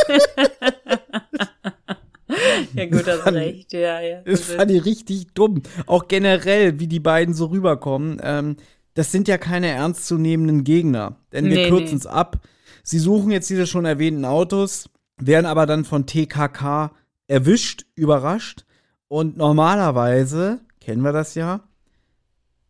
ja, 2.74 2.86
gut, 2.86 3.06
hast 3.06 3.26
recht, 3.34 3.74
ja, 3.74 4.00
ja. 4.00 4.22
Das 4.22 4.44
fand 4.44 4.72
ich 4.72 4.86
richtig 4.86 5.34
dumm. 5.34 5.62
Auch 5.88 6.08
generell, 6.08 6.80
wie 6.80 6.88
die 6.88 7.02
beiden 7.02 7.34
so 7.34 7.48
rüberkommen. 7.48 8.22
Ähm, 8.24 8.56
das 8.94 9.12
sind 9.12 9.28
ja 9.28 9.38
keine 9.38 9.68
ernstzunehmenden 9.68 10.64
Gegner. 10.64 11.18
Denn 11.34 11.50
wir 11.50 11.58
nee, 11.58 11.68
kürzen 11.68 11.98
es 11.98 12.06
nee. 12.06 12.10
ab. 12.10 12.40
Sie 12.82 13.00
suchen 13.00 13.32
jetzt 13.32 13.50
diese 13.50 13.68
schon 13.68 13.84
erwähnten 13.84 14.24
Autos, 14.24 14.90
werden 15.18 15.48
aber 15.48 15.66
dann 15.66 15.84
von 15.84 16.06
TKK 16.06 16.94
erwischt, 17.28 17.88
überrascht. 17.96 18.64
Und 19.10 19.36
normalerweise, 19.36 20.62
kennen 20.80 21.02
wir 21.02 21.12
das 21.12 21.36
ja, 21.36 21.60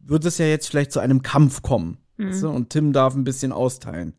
wird 0.10 0.26
es 0.26 0.38
ja 0.38 0.46
jetzt 0.46 0.68
vielleicht 0.68 0.92
zu 0.92 1.00
einem 1.00 1.22
Kampf 1.22 1.62
kommen. 1.62 1.98
Mhm. 2.18 2.30
Weißt 2.30 2.44
du? 2.44 2.50
Und 2.50 2.70
Tim 2.70 2.94
darf 2.94 3.16
ein 3.16 3.24
bisschen 3.24 3.52
austeilen. 3.52 4.14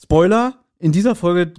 Spoiler, 0.00 0.54
in 0.78 0.92
dieser 0.92 1.14
Folge 1.14 1.54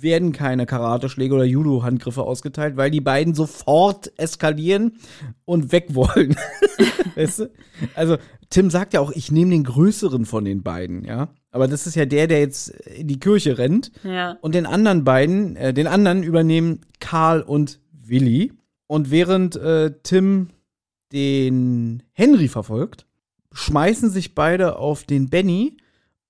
werden 0.00 0.32
keine 0.32 0.66
Karateschläge 0.66 1.34
oder 1.34 1.44
Judo-Handgriffe 1.44 2.22
ausgeteilt, 2.22 2.76
weil 2.76 2.90
die 2.90 3.00
beiden 3.00 3.34
sofort 3.34 4.12
eskalieren 4.18 4.98
und 5.44 5.72
weg 5.72 5.94
wollen. 5.94 6.36
weißt 7.16 7.40
du? 7.40 7.50
Also, 7.96 8.18
Tim 8.50 8.70
sagt 8.70 8.92
ja 8.94 9.00
auch, 9.00 9.10
ich 9.10 9.32
nehme 9.32 9.50
den 9.50 9.64
größeren 9.64 10.26
von 10.26 10.44
den 10.44 10.62
beiden, 10.62 11.04
ja. 11.04 11.28
Aber 11.50 11.66
das 11.66 11.86
ist 11.86 11.96
ja 11.96 12.04
der, 12.04 12.26
der 12.26 12.40
jetzt 12.40 12.68
in 12.68 13.08
die 13.08 13.18
Kirche 13.18 13.58
rennt. 13.58 13.90
Ja. 14.04 14.36
Und 14.42 14.54
den 14.54 14.66
anderen 14.66 15.04
beiden, 15.04 15.56
äh, 15.56 15.72
den 15.72 15.86
anderen 15.86 16.22
übernehmen 16.22 16.80
Karl 17.00 17.42
und 17.42 17.80
Willi. 17.92 18.52
Und 18.86 19.10
während 19.10 19.56
äh, 19.56 19.92
Tim 20.02 20.50
den 21.14 22.02
Henry 22.12 22.48
verfolgt, 22.48 23.06
schmeißen 23.52 24.10
sich 24.10 24.34
beide 24.34 24.76
auf 24.76 25.04
den 25.04 25.30
Benny 25.30 25.76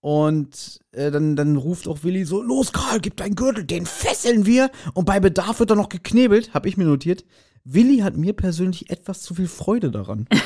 und 0.01 0.79
äh, 0.93 1.11
dann, 1.11 1.35
dann 1.35 1.57
ruft 1.57 1.89
auch 1.89 2.05
Willi 2.05 2.25
so: 2.25 2.43
Los, 2.43 2.73
Karl, 2.73 3.01
gib 3.01 3.17
deinen 3.17 3.35
Gürtel, 3.35 3.65
den 3.65 3.87
fesseln 3.87 4.45
wir. 4.45 4.71
Und 4.93 5.07
bei 5.07 5.19
Bedarf 5.19 5.61
wird 5.61 5.71
er 5.71 5.77
noch 5.77 5.89
geknebelt, 5.89 6.53
hab 6.53 6.67
ich 6.67 6.77
mir 6.77 6.85
notiert. 6.85 7.25
Willi 7.67 8.01
hat 8.01 8.15
mir 8.15 8.35
persönlich 8.35 8.91
etwas 8.91 9.23
zu 9.23 9.35
viel 9.35 9.49
Freude 9.49 9.91
daran. 9.91 10.29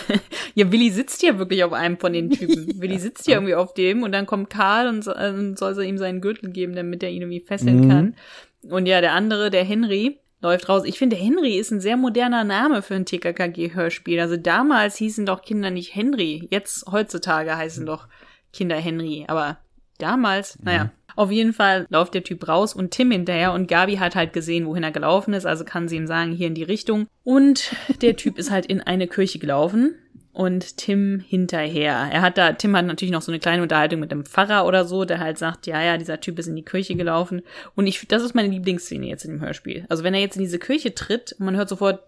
Ja, 0.54 0.72
Willi 0.72 0.90
sitzt 0.90 1.22
ja 1.22 1.38
wirklich 1.38 1.62
auf 1.62 1.72
einem 1.72 1.98
von 1.98 2.12
den 2.12 2.30
Typen. 2.32 2.80
Willi 2.80 2.98
sitzt 2.98 3.28
ja 3.28 3.34
irgendwie 3.34 3.54
auf 3.54 3.74
dem 3.74 4.02
und 4.02 4.10
dann 4.10 4.26
kommt 4.26 4.50
Karl 4.50 4.88
und 4.88 5.04
so, 5.04 5.12
äh, 5.12 5.54
soll 5.56 5.76
sie 5.76 5.84
ihm 5.84 5.98
seinen 5.98 6.20
Gürtel 6.20 6.50
geben, 6.50 6.74
damit 6.74 7.00
er 7.04 7.10
ihn 7.10 7.22
irgendwie 7.22 7.38
fesseln 7.46 7.82
Mhm. 7.82 7.88
kann. 7.88 8.14
Und 8.62 8.86
ja, 8.86 9.00
der 9.00 9.12
andere, 9.12 9.50
der 9.50 9.62
Henry, 9.64 10.18
läuft 10.40 10.68
raus. 10.68 10.82
Ich 10.84 10.98
finde, 10.98 11.16
Henry 11.16 11.58
ist 11.58 11.70
ein 11.70 11.80
sehr 11.80 11.96
moderner 11.96 12.44
Name 12.44 12.82
für 12.82 12.94
ein 12.94 13.06
TKKG-Hörspiel. 13.06 14.20
Also 14.20 14.36
damals 14.36 14.96
hießen 14.96 15.26
doch 15.26 15.42
Kinder 15.42 15.70
nicht 15.70 15.94
Henry. 15.94 16.46
Jetzt, 16.50 16.86
heutzutage 16.90 17.56
heißen 17.56 17.86
doch 17.86 18.08
Kinder 18.52 18.76
Henry. 18.76 19.24
Aber 19.28 19.58
damals, 19.98 20.58
naja. 20.62 20.90
Auf 21.16 21.32
jeden 21.32 21.52
Fall 21.52 21.84
läuft 21.90 22.14
der 22.14 22.22
Typ 22.22 22.46
raus 22.46 22.74
und 22.74 22.92
Tim 22.92 23.10
hinterher 23.10 23.52
und 23.52 23.66
Gabi 23.66 23.96
hat 23.96 24.14
halt 24.14 24.32
gesehen, 24.32 24.66
wohin 24.66 24.84
er 24.84 24.92
gelaufen 24.92 25.34
ist, 25.34 25.46
also 25.46 25.64
kann 25.64 25.88
sie 25.88 25.96
ihm 25.96 26.06
sagen, 26.06 26.30
hier 26.30 26.46
in 26.46 26.54
die 26.54 26.62
Richtung. 26.62 27.08
Und 27.24 27.74
der 28.02 28.14
Typ 28.14 28.38
ist 28.38 28.52
halt 28.52 28.66
in 28.66 28.80
eine 28.80 29.08
Kirche 29.08 29.40
gelaufen 29.40 29.96
und 30.38 30.76
Tim 30.76 31.18
hinterher. 31.18 32.10
Er 32.12 32.22
hat 32.22 32.38
da, 32.38 32.52
Tim 32.52 32.76
hat 32.76 32.86
natürlich 32.86 33.10
noch 33.10 33.22
so 33.22 33.32
eine 33.32 33.40
kleine 33.40 33.60
Unterhaltung 33.60 33.98
mit 33.98 34.12
dem 34.12 34.24
Pfarrer 34.24 34.66
oder 34.66 34.84
so, 34.84 35.04
der 35.04 35.18
halt 35.18 35.36
sagt, 35.36 35.66
ja, 35.66 35.82
ja, 35.82 35.98
dieser 35.98 36.20
Typ 36.20 36.38
ist 36.38 36.46
in 36.46 36.54
die 36.54 36.64
Kirche 36.64 36.94
gelaufen. 36.94 37.42
Und 37.74 37.88
ich, 37.88 38.06
das 38.06 38.22
ist 38.22 38.36
meine 38.36 38.46
Lieblingsszene 38.46 39.06
jetzt 39.06 39.24
in 39.24 39.32
dem 39.32 39.40
Hörspiel. 39.40 39.84
Also 39.88 40.04
wenn 40.04 40.14
er 40.14 40.20
jetzt 40.20 40.36
in 40.36 40.42
diese 40.42 40.60
Kirche 40.60 40.94
tritt, 40.94 41.32
und 41.32 41.44
man 41.44 41.56
hört 41.56 41.68
sofort, 41.68 42.04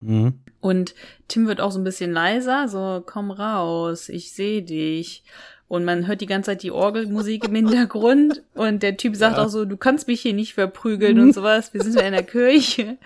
Mhm. 0.00 0.38
Und 0.60 0.94
Tim 1.28 1.46
wird 1.46 1.60
auch 1.60 1.72
so 1.72 1.78
ein 1.78 1.84
bisschen 1.84 2.12
leiser, 2.12 2.68
so 2.68 3.02
komm 3.04 3.30
raus, 3.30 4.08
ich 4.08 4.32
sehe 4.32 4.62
dich. 4.62 5.24
Und 5.66 5.84
man 5.84 6.06
hört 6.06 6.20
die 6.20 6.26
ganze 6.26 6.50
Zeit 6.50 6.62
die 6.62 6.70
Orgelmusik 6.70 7.44
im 7.48 7.54
Hintergrund 7.54 8.42
und 8.54 8.82
der 8.82 8.98
Typ 8.98 9.16
sagt 9.16 9.38
auch 9.38 9.48
so, 9.48 9.64
du 9.64 9.78
kannst 9.78 10.06
mich 10.08 10.20
hier 10.20 10.34
nicht 10.34 10.52
verprügeln 10.54 11.18
und 11.18 11.32
sowas, 11.34 11.72
wir 11.72 11.82
sind 11.82 11.94
ja 11.96 12.02
in 12.02 12.12
der 12.12 12.22
Kirche. 12.22 12.98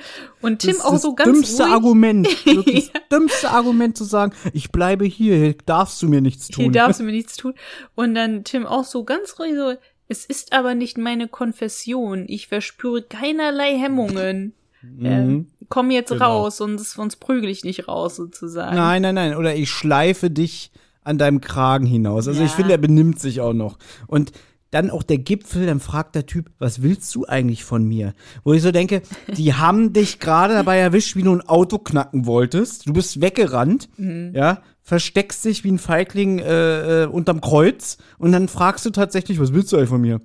Und 0.43 0.59
Tim 0.59 0.73
das 0.73 0.85
auch 0.85 0.93
das 0.93 1.03
so 1.03 1.15
ganz 1.15 1.31
dümmste 1.31 1.63
ruhig, 1.63 1.73
Argument, 1.73 2.27
wirklich 2.47 2.91
das 2.93 3.03
dümmste 3.13 3.51
Argument 3.51 3.97
zu 3.97 4.05
sagen, 4.05 4.33
ich 4.53 4.73
bleibe 4.73 5.05
hier, 5.05 5.37
hier 5.37 5.55
darfst 5.67 6.03
du 6.03 6.09
mir 6.09 6.21
nichts 6.21 6.49
tun. 6.49 6.65
hier 6.65 6.73
darfst 6.73 6.99
du 6.99 7.05
mir 7.05 7.13
nichts 7.13 7.37
tun. 7.37 7.55
Und 7.95 8.15
dann 8.17 8.43
Tim 8.43 8.67
auch 8.67 8.85
so 8.85 9.05
ganz 9.05 9.39
ruhig 9.39 9.55
so, 9.55 9.75
es 10.09 10.25
ist 10.25 10.53
aber 10.53 10.75
nicht 10.75 10.99
meine 10.99 11.29
Konfession, 11.29 12.25
ich 12.27 12.49
verspüre 12.49 13.03
keinerlei 13.03 13.79
Hemmungen. 13.79 14.53
Ähm, 15.01 15.47
komm 15.69 15.91
jetzt 15.91 16.11
Genau. 16.11 16.25
raus, 16.43 16.59
sonst, 16.59 16.93
sonst 16.93 17.17
prügel 17.17 17.51
ich 17.51 17.65
nicht 17.65 17.89
raus, 17.89 18.17
sozusagen. 18.17 18.77
Nein, 18.77 19.03
nein, 19.03 19.15
nein. 19.15 19.37
Oder 19.37 19.55
ich 19.55 19.71
schleife 19.71 20.31
dich 20.31 20.71
an 21.09 21.19
deinem 21.19 21.41
Kragen 21.41 21.87
hinaus. 21.87 22.29
Also 22.29 22.43
ich 22.43 22.51
Ja. 22.51 22.57
finde, 22.57 22.73
er 22.73 22.79
benimmt 22.79 23.19
sich 23.19 23.41
auch 23.41 23.53
noch. 23.55 23.79
Und 24.07 24.33
dann 24.71 24.91
auch 24.91 25.03
der 25.03 25.17
Gipfel, 25.17 25.65
dann 25.65 25.81
fragt 25.81 26.15
der 26.15 26.27
Typ, 26.27 26.51
was 26.59 26.83
willst 26.83 27.15
du 27.15 27.25
eigentlich 27.27 27.65
von 27.65 27.85
mir? 27.85 28.13
Wo 28.45 28.53
ich 28.53 28.61
so 28.63 28.71
denke, 28.71 29.01
die 29.35 29.55
haben 29.55 29.95
dich 29.95 30.19
gerade 30.21 30.53
dabei 30.55 30.77
erwischt, 30.79 31.17
wie 31.17 31.23
du 31.23 31.35
ein 31.35 31.41
Auto 31.41 31.79
knacken 31.79 32.27
wolltest. 32.27 32.87
Du 32.87 32.93
bist 32.93 33.23
weggerannt, 33.23 33.89
Mhm. 33.97 34.33
ja, 34.35 34.61
versteckst 34.83 35.45
dich 35.47 35.65
wie 35.65 35.73
ein 35.73 35.79
Feigling 35.79 36.39
äh, 36.41 37.05
äh, 37.05 37.07
unterm 37.07 37.41
Kreuz 37.41 37.97
und 38.19 38.33
dann 38.33 38.47
fragst 38.49 38.85
du 38.85 38.91
tatsächlich, 38.91 39.41
was 39.41 39.55
willst 39.55 39.73
du 39.73 39.77
eigentlich 39.79 39.89
von 39.89 40.03
mir? 40.03 40.21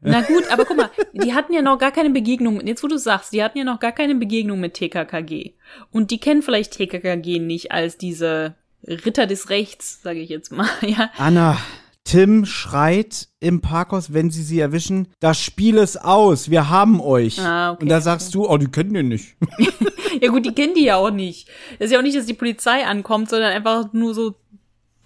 Na 0.00 0.20
gut, 0.22 0.44
aber 0.52 0.64
guck 0.64 0.76
mal, 0.76 0.90
die 1.14 1.32
hatten 1.34 1.52
ja 1.52 1.62
noch 1.62 1.78
gar 1.78 1.90
keine 1.92 2.10
Begegnung, 2.10 2.64
jetzt 2.66 2.82
wo 2.82 2.88
du 2.88 2.98
sagst, 2.98 3.32
die 3.32 3.42
hatten 3.42 3.58
ja 3.58 3.64
noch 3.64 3.78
gar 3.80 3.92
keine 3.92 4.14
Begegnung 4.16 4.58
mit 4.60 4.74
TKKG. 4.74 5.54
Und 5.92 6.10
die 6.10 6.18
kennen 6.18 6.42
vielleicht 6.42 6.72
TKKG 6.72 7.38
nicht 7.38 7.70
als 7.72 7.98
diese 7.98 8.54
Ritter 8.86 9.26
des 9.26 9.50
Rechts, 9.50 10.00
sage 10.02 10.20
ich 10.20 10.28
jetzt 10.28 10.52
mal, 10.52 10.68
ja. 10.82 11.10
Anna, 11.18 11.58
Tim 12.04 12.44
schreit 12.44 13.28
im 13.40 13.60
Parkhaus, 13.60 14.12
wenn 14.12 14.30
sie 14.30 14.42
sie 14.42 14.60
erwischen, 14.60 15.08
das 15.18 15.40
Spiel 15.40 15.76
ist 15.76 15.96
aus, 16.04 16.50
wir 16.50 16.70
haben 16.70 17.00
euch. 17.00 17.40
Ah, 17.40 17.72
okay, 17.72 17.82
und 17.82 17.88
da 17.88 17.96
okay. 17.96 18.04
sagst 18.04 18.34
du, 18.34 18.48
oh, 18.48 18.56
die 18.58 18.68
kennen 18.68 18.94
den 18.94 19.08
nicht. 19.08 19.36
Ja 20.20 20.30
gut, 20.30 20.46
die 20.46 20.54
kennen 20.54 20.74
die 20.74 20.84
ja 20.84 20.96
auch 20.96 21.10
nicht. 21.10 21.48
Das 21.78 21.86
ist 21.86 21.92
ja 21.92 21.98
auch 21.98 22.02
nicht, 22.02 22.16
dass 22.16 22.26
die 22.26 22.34
Polizei 22.34 22.86
ankommt, 22.86 23.28
sondern 23.28 23.52
einfach 23.52 23.92
nur 23.92 24.14
so 24.14 24.34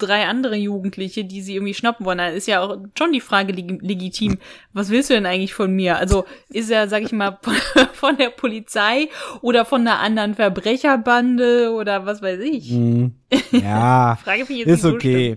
drei 0.01 0.27
andere 0.27 0.57
Jugendliche, 0.57 1.25
die 1.25 1.43
sie 1.43 1.55
irgendwie 1.55 1.75
schnappen 1.75 2.05
wollen. 2.07 2.19
Da 2.19 2.29
ist 2.29 2.49
ja 2.49 2.61
auch 2.61 2.77
schon 2.99 3.13
die 3.13 3.21
Frage 3.21 3.53
leg 3.53 3.81
legitim, 3.83 4.39
was 4.73 4.91
willst 4.91 5.11
du 5.11 5.15
denn 5.15 5.27
eigentlich 5.27 5.55
von 5.55 5.73
mir? 5.73 5.99
Also 5.99 6.25
ist 6.49 6.71
er, 6.71 6.89
sag 6.89 7.03
ich 7.03 7.13
mal, 7.13 7.39
von 7.93 8.17
der 8.17 8.31
Polizei 8.31 9.09
oder 9.43 9.65
von 9.65 9.83
einer 9.83 10.01
anderen 10.01 10.35
Verbrecherbande 10.35 11.73
oder 11.73 12.07
was 12.07 12.23
weiß 12.23 12.41
ich. 12.41 12.71
Ja, 13.53 14.17
Frage 14.25 14.47
finde 14.47 14.63
ich 14.63 14.67
jetzt 14.67 14.79
ist 14.79 14.85
nicht 14.85 14.91
so 14.91 14.97
okay. 14.97 15.37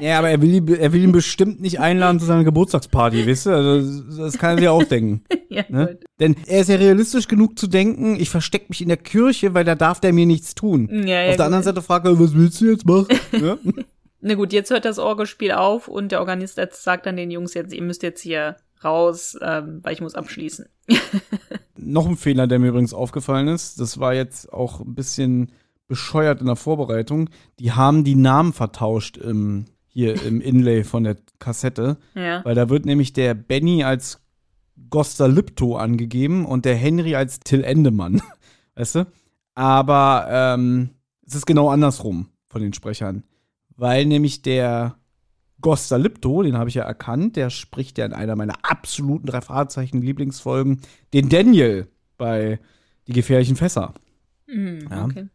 Ja, 0.00 0.18
aber 0.18 0.30
er 0.30 0.42
will, 0.42 0.54
ihn, 0.54 0.68
er 0.68 0.92
will 0.92 1.02
ihn 1.02 1.12
bestimmt 1.12 1.60
nicht 1.60 1.80
einladen 1.80 2.20
zu 2.20 2.26
seiner 2.26 2.44
Geburtstagsparty, 2.44 3.26
weißt 3.26 3.46
du? 3.46 3.50
Also, 3.50 4.02
das 4.22 4.38
kann 4.38 4.52
er 4.52 4.58
sich 4.58 4.68
auch 4.68 4.84
denken. 4.84 5.22
Ja, 5.48 5.62
Ne? 5.68 6.00
Denn 6.18 6.34
er 6.46 6.62
ist 6.62 6.68
ja 6.68 6.74
realistisch 6.74 7.28
genug 7.28 7.56
zu 7.60 7.68
denken, 7.68 8.16
ich 8.16 8.28
verstecke 8.28 8.66
mich 8.70 8.80
in 8.80 8.88
der 8.88 8.96
Kirche, 8.96 9.54
weil 9.54 9.64
da 9.64 9.76
darf 9.76 10.00
der 10.00 10.12
mir 10.12 10.26
nichts 10.26 10.56
tun. 10.56 10.88
Ja, 11.06 11.22
ja, 11.22 11.30
Auf 11.30 11.36
der 11.36 11.44
anderen 11.46 11.62
gut. 11.62 11.66
Seite 11.66 11.82
fragt 11.82 12.06
er, 12.06 12.18
was 12.18 12.34
willst 12.34 12.60
du 12.60 12.64
jetzt 12.72 12.84
machen? 12.84 13.06
ne? 13.32 13.58
Na 14.20 14.34
gut, 14.34 14.52
jetzt 14.52 14.70
hört 14.70 14.84
das 14.84 14.98
Orgelspiel 14.98 15.52
auf 15.52 15.86
und 15.86 16.10
der 16.10 16.18
Organist 16.18 16.58
sagt 16.72 17.06
dann 17.06 17.16
den 17.16 17.30
Jungs 17.30 17.54
jetzt, 17.54 17.72
ihr 17.72 17.82
müsst 17.82 18.02
jetzt 18.02 18.20
hier 18.20 18.56
raus, 18.82 19.38
ähm, 19.42 19.80
weil 19.82 19.92
ich 19.92 20.00
muss 20.00 20.14
abschließen. 20.14 20.66
Noch 21.76 22.08
ein 22.08 22.16
Fehler, 22.16 22.46
der 22.46 22.58
mir 22.58 22.68
übrigens 22.68 22.94
aufgefallen 22.94 23.48
ist, 23.48 23.80
das 23.80 24.00
war 24.00 24.14
jetzt 24.14 24.52
auch 24.52 24.80
ein 24.80 24.94
bisschen 24.94 25.52
bescheuert 25.86 26.40
in 26.40 26.46
der 26.46 26.56
Vorbereitung. 26.56 27.28
Die 27.58 27.72
haben 27.72 28.04
die 28.04 28.14
Namen 28.14 28.52
vertauscht 28.52 29.16
im, 29.16 29.66
hier 29.86 30.22
im 30.26 30.40
Inlay 30.40 30.84
von 30.84 31.04
der 31.04 31.16
Kassette. 31.38 31.98
Ja. 32.14 32.44
Weil 32.44 32.54
da 32.54 32.68
wird 32.68 32.86
nämlich 32.86 33.12
der 33.12 33.34
Benny 33.34 33.84
als 33.84 34.20
Gosta 34.90 35.26
Lipto 35.26 35.76
angegeben 35.76 36.44
und 36.46 36.64
der 36.64 36.74
Henry 36.76 37.14
als 37.14 37.40
Till 37.40 37.62
Endemann. 37.62 38.22
Weißt 38.74 38.96
du? 38.96 39.06
Aber 39.54 40.26
ähm, 40.30 40.90
es 41.26 41.34
ist 41.36 41.46
genau 41.46 41.68
andersrum 41.70 42.28
von 42.46 42.60
den 42.60 42.72
Sprechern. 42.72 43.22
Weil 43.76 44.04
nämlich 44.06 44.42
der 44.42 44.96
Gosta 45.60 45.96
Lipto, 45.96 46.42
den 46.42 46.58
habe 46.58 46.68
ich 46.68 46.74
ja 46.74 46.82
erkannt, 46.84 47.36
der 47.36 47.50
spricht 47.50 47.98
ja 47.98 48.04
in 48.04 48.12
einer 48.12 48.36
meiner 48.36 48.54
absoluten 48.62 49.26
drei 49.26 49.40
Fahrzeichen 49.40 50.02
Lieblingsfolgen 50.02 50.80
den 51.12 51.28
Daniel 51.28 51.88
bei 52.18 52.58
Die 53.06 53.12
gefährlichen 53.12 53.56
Fässer. 53.56 53.94
Mhm, 54.46 54.88
Ja. 54.90 55.04
okay. 55.04 55.26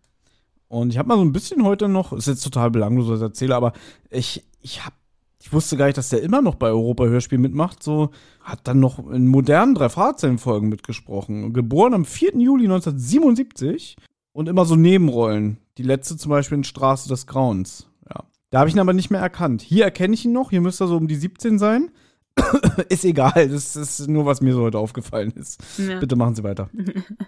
Und 0.69 0.91
ich 0.91 0.99
habe 0.99 1.09
mal 1.09 1.17
so 1.17 1.23
ein 1.23 1.33
bisschen 1.33 1.63
heute 1.63 1.89
noch, 1.89 2.13
ist 2.13 2.27
jetzt 2.27 2.43
total 2.43 2.69
belanglos, 2.69 3.09
was 3.09 3.19
ich 3.19 3.23
erzähle, 3.23 3.55
aber 3.55 3.73
ich, 4.11 4.45
ich 4.61 4.85
hab, 4.85 4.93
ich 5.41 5.51
wusste 5.51 5.77
gar 5.77 5.87
nicht, 5.87 5.97
dass 5.97 6.09
der 6.09 6.21
immer 6.21 6.43
noch 6.43 6.55
bei 6.55 6.67
Europa 6.67 7.05
Hörspiel 7.05 7.39
mitmacht. 7.39 7.81
So 7.81 8.11
hat 8.41 8.67
dann 8.67 8.79
noch 8.79 9.09
in 9.09 9.27
modernen 9.27 9.73
drei 9.73 9.89
Fahrzeichen-Folgen 9.89 10.69
mitgesprochen. 10.69 11.53
Geboren 11.53 11.95
am 11.95 12.05
4. 12.05 12.37
Juli 12.37 12.65
1977 12.65 13.97
und 14.31 14.47
immer 14.47 14.65
so 14.65 14.75
Nebenrollen. 14.75 15.57
Die 15.79 15.83
letzte 15.83 16.17
zum 16.17 16.29
Beispiel 16.29 16.59
in 16.59 16.63
Straße 16.63 17.09
des 17.09 17.25
Grauens. 17.25 17.87
Ja. 18.07 18.25
Da 18.51 18.59
habe 18.59 18.69
ich 18.69 18.75
ihn 18.75 18.79
aber 18.79 18.93
nicht 18.93 19.09
mehr 19.09 19.21
erkannt. 19.21 19.63
Hier 19.63 19.85
erkenne 19.85 20.13
ich 20.13 20.25
ihn 20.25 20.33
noch. 20.33 20.51
Hier 20.51 20.61
müsste 20.61 20.83
er 20.83 20.87
so 20.87 20.97
um 20.97 21.07
die 21.07 21.15
17 21.15 21.57
sein. 21.57 21.89
ist 22.89 23.05
egal. 23.05 23.49
Das 23.49 23.75
ist 23.75 24.07
nur, 24.07 24.25
was 24.25 24.41
mir 24.41 24.53
so 24.53 24.61
heute 24.61 24.77
aufgefallen 24.77 25.31
ist. 25.35 25.61
Ja. 25.77 25.99
Bitte 25.99 26.15
machen 26.15 26.35
Sie 26.35 26.43
weiter. 26.43 26.69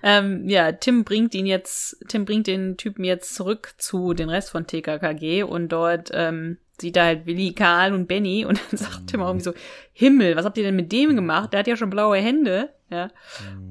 Ähm, 0.03 0.49
ja, 0.49 0.71
Tim 0.71 1.03
bringt 1.03 1.35
ihn 1.35 1.45
jetzt, 1.45 1.95
Tim 2.07 2.25
bringt 2.25 2.47
den 2.47 2.75
Typen 2.75 3.03
jetzt 3.03 3.35
zurück 3.35 3.75
zu 3.77 4.15
den 4.15 4.29
Rest 4.29 4.49
von 4.49 4.65
TKKG 4.65 5.43
und 5.43 5.69
dort 5.69 6.09
ähm, 6.11 6.57
sieht 6.81 6.97
er 6.97 7.05
halt 7.05 7.25
Willi, 7.25 7.53
Karl 7.53 7.93
und 7.93 8.07
Benny 8.07 8.45
und 8.45 8.59
dann 8.69 8.77
sagt 8.77 9.07
Tim 9.07 9.21
auch 9.21 9.27
irgendwie 9.27 9.43
so, 9.43 9.53
Himmel, 9.93 10.35
was 10.35 10.45
habt 10.45 10.57
ihr 10.57 10.63
denn 10.63 10.75
mit 10.75 10.91
dem 10.91 11.15
gemacht? 11.15 11.53
Der 11.53 11.59
hat 11.59 11.67
ja 11.67 11.75
schon 11.75 11.89
blaue 11.89 12.17
Hände, 12.17 12.69
ja. 12.89 13.09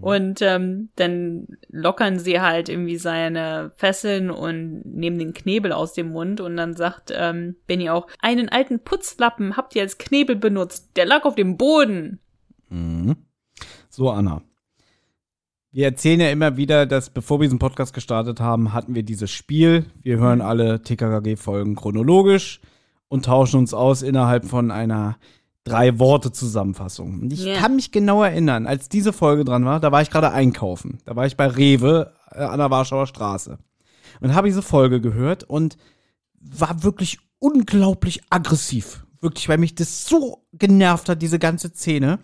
Und 0.00 0.40
ähm, 0.40 0.88
dann 0.96 1.46
lockern 1.68 2.18
sie 2.18 2.40
halt 2.40 2.68
irgendwie 2.68 2.96
seine 2.96 3.72
Fesseln 3.76 4.30
und 4.30 4.82
nehmen 4.84 5.18
den 5.18 5.34
Knebel 5.34 5.72
aus 5.72 5.92
dem 5.92 6.12
Mund 6.12 6.40
und 6.40 6.56
dann 6.56 6.74
sagt 6.74 7.12
ähm, 7.14 7.56
Benny 7.66 7.90
auch, 7.90 8.06
einen 8.20 8.48
alten 8.48 8.80
Putzlappen 8.80 9.56
habt 9.56 9.76
ihr 9.76 9.82
als 9.82 9.98
Knebel 9.98 10.36
benutzt, 10.36 10.96
der 10.96 11.04
lag 11.04 11.24
auf 11.24 11.34
dem 11.34 11.56
Boden. 11.58 12.20
Mhm. 12.70 13.16
So, 13.90 14.10
Anna. 14.10 14.42
Wir 15.72 15.84
erzählen 15.84 16.20
ja 16.20 16.30
immer 16.30 16.56
wieder, 16.56 16.84
dass 16.84 17.10
bevor 17.10 17.38
wir 17.38 17.44
diesen 17.44 17.60
Podcast 17.60 17.94
gestartet 17.94 18.40
haben, 18.40 18.72
hatten 18.72 18.94
wir 18.94 19.04
dieses 19.04 19.30
Spiel. 19.30 19.86
Wir 20.02 20.18
hören 20.18 20.40
alle 20.40 20.82
TKKG-Folgen 20.82 21.76
chronologisch 21.76 22.60
und 23.10 23.24
tauschen 23.26 23.58
uns 23.58 23.74
aus 23.74 24.00
innerhalb 24.02 24.46
von 24.46 24.70
einer 24.70 25.18
Drei-Worte-Zusammenfassung. 25.64 27.20
Und 27.20 27.32
ich 27.32 27.44
Ja. 27.44 27.56
kann 27.56 27.76
mich 27.76 27.92
genau 27.92 28.22
erinnern, 28.22 28.66
als 28.66 28.88
diese 28.88 29.12
Folge 29.12 29.44
dran 29.44 29.64
war, 29.64 29.80
da 29.80 29.92
war 29.92 30.00
ich 30.02 30.10
gerade 30.10 30.30
einkaufen. 30.32 30.98
Da 31.04 31.16
war 31.16 31.26
ich 31.26 31.36
bei 31.36 31.46
Rewe 31.46 32.12
äh, 32.32 32.42
an 32.42 32.58
der 32.58 32.70
Warschauer 32.70 33.06
Straße. 33.06 33.58
Und 34.20 34.34
habe 34.34 34.48
diese 34.48 34.62
Folge 34.62 35.00
gehört 35.00 35.44
und 35.44 35.76
war 36.40 36.82
wirklich 36.82 37.18
unglaublich 37.38 38.22
aggressiv. 38.30 39.04
Wirklich, 39.20 39.48
weil 39.48 39.58
mich 39.58 39.74
das 39.74 40.06
so 40.06 40.44
genervt 40.52 41.08
hat, 41.08 41.20
diese 41.20 41.38
ganze 41.38 41.68
Szene. 41.70 42.18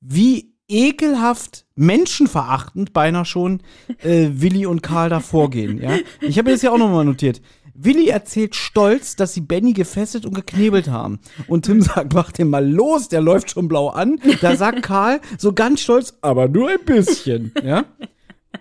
Wie 0.00 0.52
ekelhaft, 0.68 1.66
menschenverachtend 1.74 2.92
beinahe 2.92 3.24
schon 3.24 3.62
äh, 4.02 4.28
Willi 4.34 4.66
und 4.66 4.82
Karl 4.82 5.08
da 5.10 5.20
vorgehen. 5.20 5.80
Ja? 5.80 5.96
Ich 6.20 6.38
habe 6.38 6.50
das 6.50 6.62
ja 6.62 6.70
auch 6.72 6.78
nochmal 6.78 7.04
notiert. 7.04 7.40
Willi 7.74 8.08
erzählt 8.08 8.54
stolz, 8.54 9.16
dass 9.16 9.34
sie 9.34 9.40
Benny 9.40 9.72
gefesselt 9.72 10.26
und 10.26 10.34
geknebelt 10.34 10.88
haben. 10.88 11.20
Und 11.48 11.64
Tim 11.64 11.80
sagt, 11.80 12.12
mach 12.14 12.32
den 12.32 12.50
mal 12.50 12.68
los, 12.68 13.08
der 13.08 13.20
läuft 13.20 13.50
schon 13.50 13.68
blau 13.68 13.88
an. 13.88 14.20
Da 14.40 14.56
sagt 14.56 14.82
Karl 14.82 15.20
so 15.38 15.52
ganz 15.52 15.80
stolz, 15.80 16.14
aber 16.20 16.48
nur 16.48 16.70
ein 16.70 16.84
bisschen, 16.84 17.52
ja. 17.62 17.84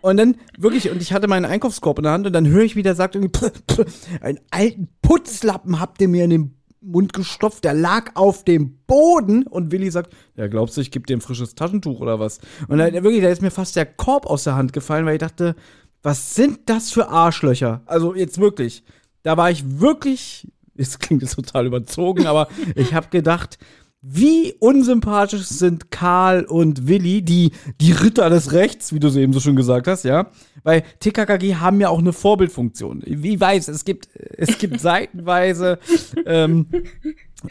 Und 0.01 0.17
dann 0.17 0.37
wirklich, 0.57 0.89
und 0.89 1.01
ich 1.01 1.13
hatte 1.13 1.27
meinen 1.27 1.45
Einkaufskorb 1.45 1.99
in 1.99 2.03
der 2.03 2.13
Hand 2.13 2.25
und 2.25 2.33
dann 2.33 2.47
höre 2.47 2.63
ich, 2.63 2.75
wie 2.75 2.83
der 2.83 2.95
sagt, 2.95 3.15
pff, 3.15 3.51
pff, 3.69 3.85
einen 4.21 4.39
alten 4.49 4.87
Putzlappen 5.01 5.79
habt 5.79 6.01
ihr 6.01 6.07
mir 6.07 6.23
in 6.23 6.29
den 6.29 6.61
Mund 6.81 7.13
gestopft, 7.13 7.63
der 7.63 7.73
lag 7.73 8.11
auf 8.15 8.43
dem 8.43 8.79
Boden 8.87 9.43
und 9.43 9.71
Willi 9.71 9.91
sagt, 9.91 10.15
ja, 10.35 10.47
glaubst 10.47 10.77
du, 10.77 10.81
ich 10.81 10.89
gebe 10.89 11.05
dir 11.05 11.17
ein 11.17 11.21
frisches 11.21 11.53
Taschentuch 11.53 11.99
oder 11.99 12.19
was? 12.19 12.39
Und 12.67 12.79
dann, 12.79 12.93
wirklich, 12.93 13.21
da 13.21 13.29
ist 13.29 13.41
mir 13.41 13.51
fast 13.51 13.75
der 13.75 13.85
Korb 13.85 14.25
aus 14.25 14.45
der 14.45 14.55
Hand 14.55 14.73
gefallen, 14.73 15.05
weil 15.05 15.15
ich 15.15 15.19
dachte, 15.19 15.55
was 16.01 16.33
sind 16.33 16.61
das 16.65 16.91
für 16.91 17.09
Arschlöcher? 17.09 17.81
Also 17.85 18.15
jetzt 18.15 18.39
wirklich, 18.39 18.83
da 19.23 19.37
war 19.37 19.51
ich 19.51 19.79
wirklich, 19.79 20.47
es 20.75 20.99
klingt 20.99 21.21
jetzt 21.21 21.35
total 21.35 21.65
überzogen, 21.65 22.27
aber 22.27 22.47
ich 22.75 22.93
habe 22.93 23.07
gedacht, 23.09 23.57
wie 24.03 24.55
unsympathisch 24.59 25.43
sind 25.43 25.91
Karl 25.91 26.45
und 26.45 26.87
Willi, 26.87 27.21
die, 27.21 27.51
die 27.79 27.91
Ritter 27.91 28.31
des 28.31 28.51
Rechts, 28.51 28.93
wie 28.93 28.99
du 28.99 29.09
es 29.09 29.15
eben 29.15 29.31
so 29.31 29.39
schön 29.39 29.55
gesagt 29.55 29.85
hast, 29.85 30.05
ja? 30.05 30.31
Weil 30.63 30.83
TKKG 30.99 31.55
haben 31.57 31.79
ja 31.79 31.89
auch 31.89 31.99
eine 31.99 32.11
Vorbildfunktion. 32.11 33.03
Wie 33.05 33.39
weiß, 33.39 33.67
es 33.67 33.85
gibt, 33.85 34.09
es 34.15 34.57
gibt 34.57 34.79
seitenweise 34.79 35.77
ähm, 36.25 36.65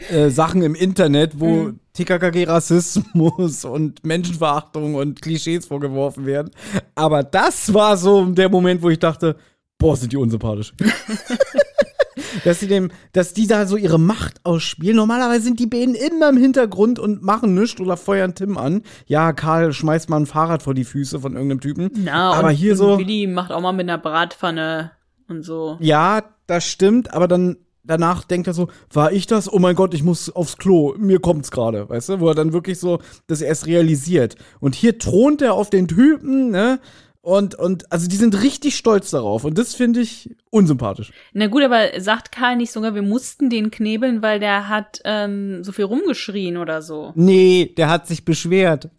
äh, 0.09 0.29
Sachen 0.29 0.61
im 0.61 0.75
Internet, 0.75 1.39
wo 1.39 1.47
mhm. 1.47 1.79
TKKG 1.93 2.43
Rassismus 2.43 3.63
und 3.63 4.05
Menschenverachtung 4.05 4.95
und 4.95 5.21
Klischees 5.21 5.65
vorgeworfen 5.65 6.25
werden. 6.25 6.51
Aber 6.95 7.23
das 7.23 7.73
war 7.73 7.95
so 7.95 8.25
der 8.25 8.49
Moment, 8.49 8.81
wo 8.81 8.89
ich 8.89 8.99
dachte, 8.99 9.37
boah, 9.81 9.97
sind 9.97 10.13
die 10.13 10.17
unsympathisch. 10.17 10.73
dass 12.45 12.59
sie 12.59 12.67
dem, 12.67 12.91
dass 13.13 13.33
die 13.33 13.47
da 13.47 13.65
so 13.65 13.75
ihre 13.75 13.99
Macht 13.99 14.39
ausspielen. 14.45 14.95
Normalerweise 14.95 15.43
sind 15.43 15.59
die 15.59 15.65
beiden 15.65 15.95
immer 15.95 16.29
im 16.29 16.37
Hintergrund 16.37 16.99
und 16.99 17.23
machen 17.23 17.55
nichts 17.55 17.81
oder 17.81 17.97
feuern 17.97 18.35
Tim 18.35 18.57
an. 18.57 18.83
Ja, 19.07 19.33
Karl 19.33 19.73
schmeißt 19.73 20.09
mal 20.09 20.17
ein 20.17 20.25
Fahrrad 20.27 20.63
vor 20.63 20.73
die 20.73 20.85
Füße 20.85 21.19
von 21.19 21.33
irgendeinem 21.33 21.61
Typen. 21.61 21.91
Na, 21.95 22.33
aber 22.33 22.49
und, 22.49 22.53
hier 22.53 22.75
so. 22.75 22.99
Willi 22.99 23.27
macht 23.27 23.51
auch 23.51 23.61
mal 23.61 23.73
mit 23.73 23.89
einer 23.89 23.97
Bratpfanne 23.97 24.91
und 25.27 25.43
so. 25.43 25.77
Ja, 25.79 26.23
das 26.47 26.65
stimmt, 26.65 27.13
aber 27.13 27.27
dann 27.27 27.57
danach 27.83 28.23
denkt 28.23 28.47
er 28.47 28.53
so, 28.53 28.67
war 28.93 29.11
ich 29.11 29.25
das? 29.25 29.51
Oh 29.51 29.57
mein 29.57 29.75
Gott, 29.75 29.93
ich 29.95 30.03
muss 30.03 30.29
aufs 30.29 30.57
Klo, 30.57 30.93
mir 30.97 31.19
kommt's 31.19 31.49
gerade, 31.49 31.89
weißt 31.89 32.09
du? 32.09 32.19
Wo 32.19 32.29
er 32.29 32.35
dann 32.35 32.53
wirklich 32.53 32.79
so 32.79 32.99
das 33.27 33.41
erst 33.41 33.65
realisiert. 33.65 34.35
Und 34.59 34.75
hier 34.75 34.99
thront 34.99 35.41
er 35.41 35.55
auf 35.55 35.69
den 35.69 35.87
Typen, 35.87 36.51
ne? 36.51 36.79
Und, 37.23 37.53
und, 37.53 37.91
also 37.91 38.07
die 38.07 38.15
sind 38.15 38.41
richtig 38.41 38.75
stolz 38.75 39.11
darauf. 39.11 39.43
Und 39.43 39.57
das 39.59 39.75
finde 39.75 40.01
ich 40.01 40.31
unsympathisch. 40.49 41.11
Na 41.33 41.47
gut, 41.47 41.61
aber 41.61 41.99
sagt 41.99 42.31
Karl 42.31 42.55
nicht 42.55 42.71
sogar, 42.71 42.95
wir 42.95 43.03
mussten 43.03 43.51
den 43.51 43.69
knebeln, 43.69 44.23
weil 44.23 44.39
der 44.39 44.67
hat 44.67 45.01
ähm, 45.05 45.63
so 45.63 45.71
viel 45.71 45.85
rumgeschrien 45.85 46.57
oder 46.57 46.81
so? 46.81 47.11
Nee, 47.13 47.73
der 47.77 47.89
hat 47.89 48.07
sich 48.07 48.25
beschwert. 48.25 48.89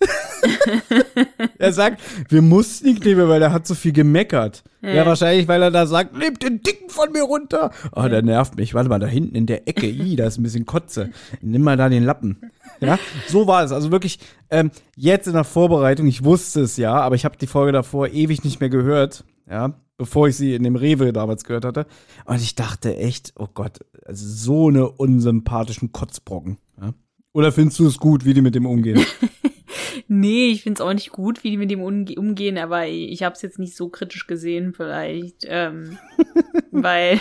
er 1.58 1.72
sagt, 1.72 2.00
wir 2.28 2.42
mussten 2.42 2.88
ihn 2.88 3.00
knebeln, 3.00 3.28
weil 3.28 3.40
der 3.40 3.52
hat 3.52 3.66
so 3.66 3.74
viel 3.74 3.92
gemeckert. 3.92 4.62
Ja. 4.82 4.94
ja, 4.94 5.06
wahrscheinlich, 5.06 5.48
weil 5.48 5.62
er 5.62 5.70
da 5.72 5.86
sagt, 5.86 6.16
nehmt 6.16 6.44
den 6.44 6.62
Dicken 6.62 6.90
von 6.90 7.10
mir 7.10 7.22
runter. 7.22 7.72
Oh, 7.94 8.06
der 8.08 8.22
nervt 8.22 8.56
mich. 8.56 8.74
Warte 8.74 8.88
mal, 8.88 9.00
da 9.00 9.06
hinten 9.08 9.34
in 9.34 9.46
der 9.46 9.68
Ecke, 9.68 9.88
i, 9.88 10.14
da 10.14 10.26
ist 10.26 10.38
ein 10.38 10.44
bisschen 10.44 10.66
Kotze. 10.66 11.10
Nimm 11.40 11.62
mal 11.62 11.76
da 11.76 11.88
den 11.88 12.04
Lappen. 12.04 12.50
Ja, 12.80 12.98
so 13.28 13.46
war 13.46 13.64
es. 13.64 13.72
Also 13.72 13.90
wirklich, 13.90 14.18
ähm, 14.50 14.70
jetzt 14.96 15.26
in 15.26 15.34
der 15.34 15.44
Vorbereitung, 15.44 16.06
ich 16.06 16.24
wusste 16.24 16.62
es 16.62 16.76
ja, 16.76 16.94
aber 16.94 17.14
ich 17.14 17.24
habe 17.24 17.36
die 17.36 17.46
Folge 17.46 17.72
davor 17.72 18.08
ewig 18.08 18.44
nicht 18.44 18.60
mehr 18.60 18.70
gehört, 18.70 19.24
ja, 19.48 19.74
bevor 19.96 20.28
ich 20.28 20.36
sie 20.36 20.54
in 20.54 20.62
dem 20.62 20.76
Rewe 20.76 21.12
damals 21.12 21.44
gehört 21.44 21.64
hatte. 21.64 21.86
Und 22.24 22.36
ich 22.36 22.54
dachte 22.54 22.96
echt, 22.96 23.32
oh 23.36 23.48
Gott, 23.52 23.80
also 24.04 24.26
so 24.26 24.68
eine 24.68 24.88
unsympathischen 24.90 25.92
Kotzbrocken. 25.92 26.58
Ja? 26.80 26.94
Oder 27.32 27.52
findest 27.52 27.78
du 27.78 27.86
es 27.86 27.98
gut, 27.98 28.24
wie 28.24 28.34
die 28.34 28.42
mit 28.42 28.54
dem 28.54 28.66
umgehen? 28.66 29.04
nee, 30.08 30.50
ich 30.50 30.62
find's 30.62 30.80
auch 30.80 30.92
nicht 30.92 31.10
gut, 31.10 31.44
wie 31.44 31.50
die 31.50 31.56
mit 31.56 31.70
dem 31.70 31.82
umgehen, 31.82 32.58
aber 32.58 32.86
ich 32.86 33.22
habe 33.22 33.34
es 33.34 33.42
jetzt 33.42 33.58
nicht 33.58 33.76
so 33.76 33.88
kritisch 33.88 34.26
gesehen, 34.26 34.74
vielleicht, 34.74 35.46
ähm, 35.46 35.98
weil 36.70 37.20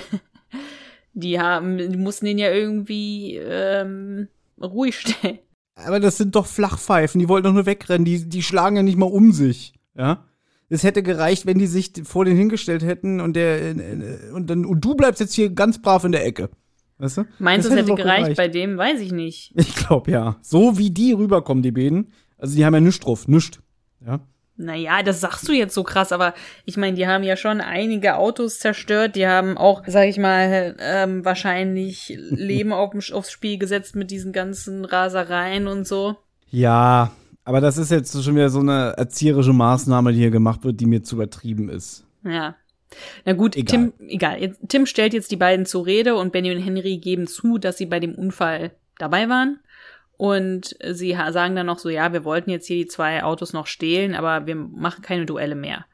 die 1.14 1.40
haben, 1.40 1.78
die 1.78 1.98
mussten 1.98 2.26
den 2.26 2.38
ja 2.38 2.52
irgendwie 2.52 3.38
ähm, 3.38 4.28
ruhig 4.64 5.00
stellen. 5.00 5.40
Aber 5.76 6.00
das 6.00 6.18
sind 6.18 6.36
doch 6.36 6.46
Flachpfeifen, 6.46 7.20
die 7.20 7.30
wollten 7.30 7.46
doch 7.46 7.54
nur 7.54 7.66
wegrennen, 7.66 8.06
die, 8.06 8.28
die 8.28 8.44
schlagen 8.44 8.76
ja 8.76 8.84
nicht 8.84 8.98
mal 8.98 9.06
um 9.06 9.32
sich, 9.32 9.74
ja? 9.96 10.26
Es 10.74 10.84
hätte 10.84 11.04
gereicht, 11.04 11.46
wenn 11.46 11.58
die 11.60 11.68
sich 11.68 11.92
vor 12.06 12.24
den 12.24 12.38
hingestellt 12.38 12.82
hätten 12.82 13.20
und 13.20 13.36
der 13.36 13.76
und 14.34 14.50
dann 14.50 14.66
und 14.66 14.80
du 14.80 14.96
bleibst 14.96 15.20
jetzt 15.20 15.34
hier 15.34 15.50
ganz 15.50 15.82
brav 15.82 16.06
in 16.06 16.14
der 16.14 16.26
Ecke. 16.26 16.50
Weißt 16.98 17.18
du? 17.18 17.26
Meinst 17.40 17.68
du, 17.68 17.74
es 17.74 17.78
hätte 17.78 17.94
gereicht? 17.94 18.22
gereicht? 18.22 18.38
Bei 18.38 18.48
dem 18.48 18.78
weiß 18.78 19.02
ich 19.02 19.12
nicht. 19.12 19.52
Ich 19.56 19.76
glaube 19.76 20.12
ja. 20.12 20.38
So 20.42 20.78
wie 20.78 20.92
die 20.92 21.12
rüberkommen, 21.12 21.62
die 21.62 21.72
Bäden. 21.72 22.14
Also 22.38 22.56
die 22.56 22.64
haben 22.64 22.74
ja 22.74 22.80
nichts 22.80 23.02
drauf, 23.02 23.28
nichts. 23.28 23.60
Ja. 24.06 24.22
Naja, 24.62 25.04
das 25.04 25.22
sagst 25.22 25.48
du 25.48 25.54
jetzt 25.54 25.74
so 25.74 25.84
krass, 25.84 26.12
aber 26.12 26.34
ich 26.66 26.78
meine, 26.78 26.96
die 26.96 27.08
haben 27.08 27.24
ja 27.24 27.36
schon 27.36 27.62
einige 27.62 28.16
Autos 28.16 28.60
zerstört, 28.60 29.16
die 29.16 29.28
haben 29.28 29.58
auch, 29.58 29.84
sag 29.88 30.08
ich 30.08 30.18
mal, 30.18 30.76
ähm, 30.80 31.26
wahrscheinlich 31.26 32.18
Leben 32.30 32.74
auf, 32.74 32.94
aufs 33.12 33.32
Spiel 33.32 33.58
gesetzt 33.58 33.96
mit 33.96 34.12
diesen 34.12 34.34
ganzen 34.34 34.86
Rasereien 34.86 35.68
und 35.68 35.88
so. 35.88 36.16
Ja, 36.50 37.12
aber 37.44 37.62
das 37.62 37.78
ist 37.78 37.92
jetzt 37.92 38.24
schon 38.24 38.36
wieder 38.36 38.50
so 38.50 38.60
eine 38.60 38.94
erzieherische 38.98 39.54
Maßnahme, 39.54 40.14
die 40.14 40.20
hier 40.20 40.32
gemacht 40.32 40.64
wird, 40.64 40.80
die 40.80 40.86
mir 40.86 41.02
zu 41.02 41.16
übertrieben 41.16 41.70
ist. 41.70 42.06
Ja. 42.24 42.56
Na 43.26 43.34
gut, 43.34 43.56
egal. 43.56 43.94
Tim, 43.98 44.10
egal. 44.10 44.56
Tim 44.68 44.86
stellt 44.86 45.14
jetzt 45.14 45.32
die 45.32 45.38
beiden 45.38 45.66
zur 45.66 45.86
Rede 45.86 46.16
und 46.16 46.32
Benny 46.32 46.52
und 46.52 46.62
Henry 46.62 46.98
geben 46.98 47.28
zu, 47.28 47.58
dass 47.58 47.78
sie 47.78 47.86
bei 47.86 48.00
dem 48.00 48.16
Unfall 48.16 48.72
dabei 48.98 49.30
waren. 49.30 49.60
Und 50.22 50.76
sie 50.88 51.18
sagen 51.32 51.56
dann 51.56 51.66
noch 51.66 51.80
so, 51.80 51.90
ja, 51.90 52.14
wir 52.14 52.24
wollten 52.24 52.52
jetzt 52.52 52.68
hier 52.68 52.76
die 52.76 52.86
zwei 52.86 53.24
Autos 53.24 53.54
noch 53.54 53.66
stehlen, 53.66 54.14
aber 54.14 54.46
wir 54.46 54.54
machen 54.54 55.02
keine 55.02 55.26
Duelle 55.26 55.56
mehr. 55.56 55.88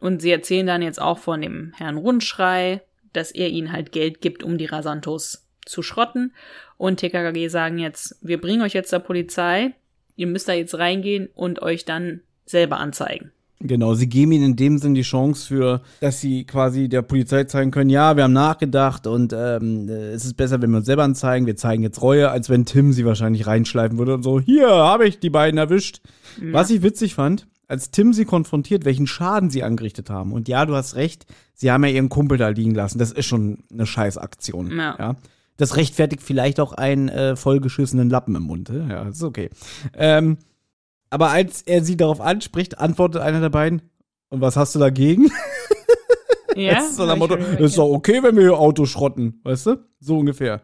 Und 0.00 0.22
sie 0.22 0.30
erzählen 0.30 0.66
dann 0.66 0.80
jetzt 0.80 0.98
auch 0.98 1.18
von 1.18 1.42
dem 1.42 1.74
Herrn 1.76 1.98
Rundschrei, 1.98 2.80
dass 3.12 3.30
er 3.30 3.50
ihnen 3.50 3.70
halt 3.70 3.92
Geld 3.92 4.22
gibt, 4.22 4.42
um 4.42 4.56
die 4.56 4.64
Rasantos 4.64 5.46
zu 5.66 5.82
schrotten. 5.82 6.32
Und 6.78 6.96
TKKG 7.00 7.48
sagen 7.48 7.76
jetzt, 7.76 8.16
wir 8.22 8.40
bringen 8.40 8.62
euch 8.62 8.72
jetzt 8.72 8.90
der 8.90 9.00
Polizei, 9.00 9.74
ihr 10.16 10.28
müsst 10.28 10.48
da 10.48 10.54
jetzt 10.54 10.78
reingehen 10.78 11.28
und 11.34 11.60
euch 11.60 11.84
dann 11.84 12.22
selber 12.46 12.78
anzeigen. 12.78 13.32
Genau, 13.60 13.94
sie 13.94 14.08
geben 14.08 14.32
ihnen 14.32 14.50
in 14.50 14.56
dem 14.56 14.78
Sinn 14.78 14.94
die 14.94 15.02
Chance 15.02 15.46
für, 15.48 15.82
dass 16.00 16.20
sie 16.20 16.44
quasi 16.44 16.88
der 16.88 17.02
Polizei 17.02 17.42
zeigen 17.44 17.72
können, 17.72 17.90
ja, 17.90 18.16
wir 18.16 18.22
haben 18.22 18.32
nachgedacht 18.32 19.08
und 19.08 19.32
ähm, 19.36 19.88
es 19.88 20.24
ist 20.24 20.36
besser, 20.36 20.62
wenn 20.62 20.70
wir 20.70 20.76
uns 20.78 20.86
selber 20.86 21.02
anzeigen, 21.02 21.46
wir 21.46 21.56
zeigen 21.56 21.82
jetzt 21.82 22.00
Reue, 22.00 22.30
als 22.30 22.48
wenn 22.50 22.66
Tim 22.66 22.92
sie 22.92 23.04
wahrscheinlich 23.04 23.48
reinschleifen 23.48 23.98
würde 23.98 24.14
und 24.14 24.22
so, 24.22 24.38
hier 24.38 24.68
habe 24.68 25.08
ich 25.08 25.18
die 25.18 25.30
beiden 25.30 25.58
erwischt. 25.58 26.00
Ja. 26.40 26.52
Was 26.52 26.70
ich 26.70 26.82
witzig 26.82 27.16
fand, 27.16 27.48
als 27.66 27.90
Tim 27.90 28.12
sie 28.12 28.24
konfrontiert, 28.24 28.84
welchen 28.84 29.06
Schaden 29.06 29.50
sie 29.50 29.64
angerichtet 29.64 30.08
haben. 30.08 30.32
Und 30.32 30.48
ja, 30.48 30.64
du 30.64 30.74
hast 30.74 30.94
recht, 30.94 31.26
sie 31.54 31.70
haben 31.70 31.84
ja 31.84 31.90
ihren 31.90 32.08
Kumpel 32.08 32.38
da 32.38 32.48
liegen 32.48 32.74
lassen. 32.74 32.98
Das 32.98 33.12
ist 33.12 33.26
schon 33.26 33.58
eine 33.72 33.86
Scheißaktion. 33.86 34.70
Ja. 34.70 34.96
ja. 34.98 35.16
Das 35.58 35.76
rechtfertigt 35.76 36.22
vielleicht 36.22 36.60
auch 36.60 36.72
einen 36.72 37.08
äh, 37.08 37.36
vollgeschissenen 37.36 38.08
Lappen 38.08 38.36
im 38.36 38.44
Mund. 38.44 38.70
Ja, 38.70 39.08
ist 39.08 39.22
okay. 39.22 39.50
Ähm, 39.94 40.38
aber 41.10 41.30
als 41.30 41.62
er 41.62 41.84
sie 41.84 41.96
darauf 41.96 42.20
anspricht, 42.20 42.78
antwortet 42.78 43.22
einer 43.22 43.40
der 43.40 43.50
beiden, 43.50 43.82
und 44.30 44.40
was 44.40 44.56
hast 44.56 44.74
du 44.74 44.78
dagegen? 44.78 45.30
Ja. 46.56 46.74
das 46.74 46.90
ist 46.90 46.96
so 46.96 47.06
Motto, 47.14 47.36
ist 47.36 47.78
doch 47.78 47.88
okay, 47.88 48.20
wenn 48.20 48.34
wir 48.34 48.42
hier 48.42 48.58
Autos 48.58 48.90
schrotten, 48.90 49.40
weißt 49.44 49.66
du? 49.66 49.76
So 50.00 50.18
ungefähr. 50.18 50.60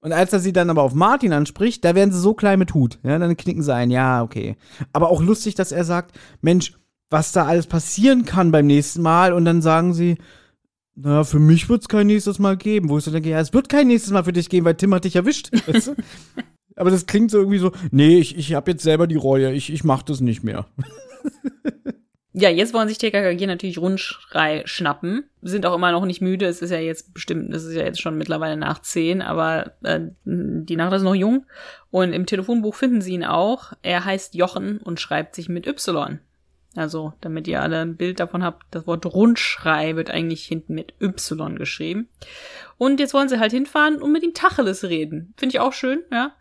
Und 0.00 0.12
als 0.12 0.32
er 0.32 0.40
sie 0.40 0.52
dann 0.52 0.68
aber 0.68 0.82
auf 0.82 0.92
Martin 0.92 1.32
anspricht, 1.32 1.84
da 1.84 1.94
werden 1.94 2.12
sie 2.12 2.20
so 2.20 2.34
klein 2.34 2.58
mit 2.58 2.74
Hut. 2.74 2.98
Ja, 3.02 3.18
dann 3.18 3.36
knicken 3.36 3.62
sie 3.62 3.74
ein, 3.74 3.90
ja, 3.90 4.22
okay. 4.22 4.56
Aber 4.92 5.08
auch 5.08 5.22
lustig, 5.22 5.54
dass 5.54 5.72
er 5.72 5.84
sagt, 5.84 6.18
Mensch, 6.42 6.74
was 7.10 7.32
da 7.32 7.46
alles 7.46 7.66
passieren 7.66 8.24
kann 8.24 8.52
beim 8.52 8.66
nächsten 8.66 9.02
Mal. 9.02 9.32
Und 9.32 9.44
dann 9.44 9.62
sagen 9.62 9.94
sie, 9.94 10.18
na, 10.94 11.24
für 11.24 11.38
mich 11.38 11.68
wird 11.68 11.82
es 11.82 11.88
kein 11.88 12.06
nächstes 12.06 12.38
Mal 12.38 12.56
geben. 12.56 12.90
Wo 12.90 12.98
ich 12.98 13.04
so 13.04 13.10
denke, 13.10 13.30
ja, 13.30 13.40
es 13.40 13.52
wird 13.52 13.68
kein 13.68 13.88
nächstes 13.88 14.12
Mal 14.12 14.24
für 14.24 14.32
dich 14.32 14.48
geben, 14.48 14.66
weil 14.66 14.74
Tim 14.74 14.94
hat 14.94 15.04
dich 15.04 15.16
erwischt. 15.16 15.50
Weißt 15.66 15.88
du? 15.88 15.94
Aber 16.78 16.90
das 16.90 17.06
klingt 17.06 17.30
so 17.30 17.38
irgendwie 17.38 17.58
so, 17.58 17.72
nee, 17.90 18.18
ich, 18.18 18.36
ich 18.38 18.54
habe 18.54 18.70
jetzt 18.70 18.82
selber 18.82 19.06
die 19.06 19.16
Reue, 19.16 19.52
ich, 19.52 19.72
ich 19.72 19.84
mach 19.84 20.02
das 20.02 20.20
nicht 20.20 20.44
mehr. 20.44 20.66
Ja, 22.40 22.50
jetzt 22.50 22.72
wollen 22.72 22.86
sich 22.86 22.98
TKKG 22.98 23.46
natürlich 23.46 23.78
Rundschrei 23.78 24.62
schnappen. 24.64 25.24
Sind 25.42 25.66
auch 25.66 25.74
immer 25.74 25.90
noch 25.90 26.04
nicht 26.04 26.20
müde. 26.20 26.46
Es 26.46 26.62
ist 26.62 26.70
ja 26.70 26.78
jetzt 26.78 27.12
bestimmt, 27.12 27.52
es 27.52 27.64
ist 27.64 27.74
ja 27.74 27.82
jetzt 27.82 28.00
schon 28.00 28.16
mittlerweile 28.16 28.56
nach 28.56 28.80
zehn, 28.80 29.22
aber 29.22 29.72
äh, 29.82 30.02
die 30.24 30.76
Nacht 30.76 30.92
ist 30.92 31.02
noch 31.02 31.16
jung. 31.16 31.46
Und 31.90 32.12
im 32.12 32.26
Telefonbuch 32.26 32.76
finden 32.76 33.00
sie 33.00 33.14
ihn 33.14 33.24
auch. 33.24 33.72
Er 33.82 34.04
heißt 34.04 34.36
Jochen 34.36 34.78
und 34.78 35.00
schreibt 35.00 35.34
sich 35.34 35.48
mit 35.48 35.66
Y. 35.66 36.20
Also, 36.76 37.12
damit 37.20 37.48
ihr 37.48 37.60
alle 37.60 37.80
ein 37.80 37.96
Bild 37.96 38.20
davon 38.20 38.44
habt, 38.44 38.66
das 38.70 38.86
Wort 38.86 39.04
Rundschrei 39.04 39.96
wird 39.96 40.10
eigentlich 40.10 40.44
hinten 40.44 40.74
mit 40.74 40.94
Y 41.00 41.56
geschrieben. 41.56 42.08
Und 42.76 43.00
jetzt 43.00 43.14
wollen 43.14 43.28
sie 43.28 43.40
halt 43.40 43.50
hinfahren 43.50 44.00
und 44.00 44.12
mit 44.12 44.22
ihm 44.22 44.34
Tacheles 44.34 44.84
reden. 44.84 45.34
Finde 45.36 45.56
ich 45.56 45.60
auch 45.60 45.72
schön, 45.72 46.04
ja. 46.12 46.34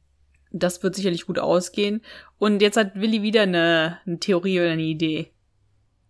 Das 0.60 0.84
wird 0.84 0.96
sicherlich 0.96 1.26
gut 1.26 1.40
ausgehen. 1.40 2.02
Und 2.38 2.62
jetzt 2.62 2.78
hat 2.78 2.96
Willi 2.96 3.22
wieder 3.22 3.44
eine, 3.44 4.00
eine 4.06 4.20
Theorie 4.20 4.60
oder 4.60 4.72
eine 4.72 4.84
Idee. 4.84 5.32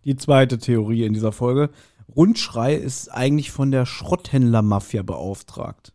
Die 0.04 0.16
zweite 0.16 0.58
Theorie 0.58 1.04
in 1.04 1.12
dieser 1.12 1.32
Folge. 1.32 1.70
Rundschrei 2.14 2.74
ist 2.74 3.08
eigentlich 3.08 3.50
von 3.50 3.70
der 3.70 3.86
Schrotthändler-Mafia 3.86 5.02
beauftragt. 5.02 5.92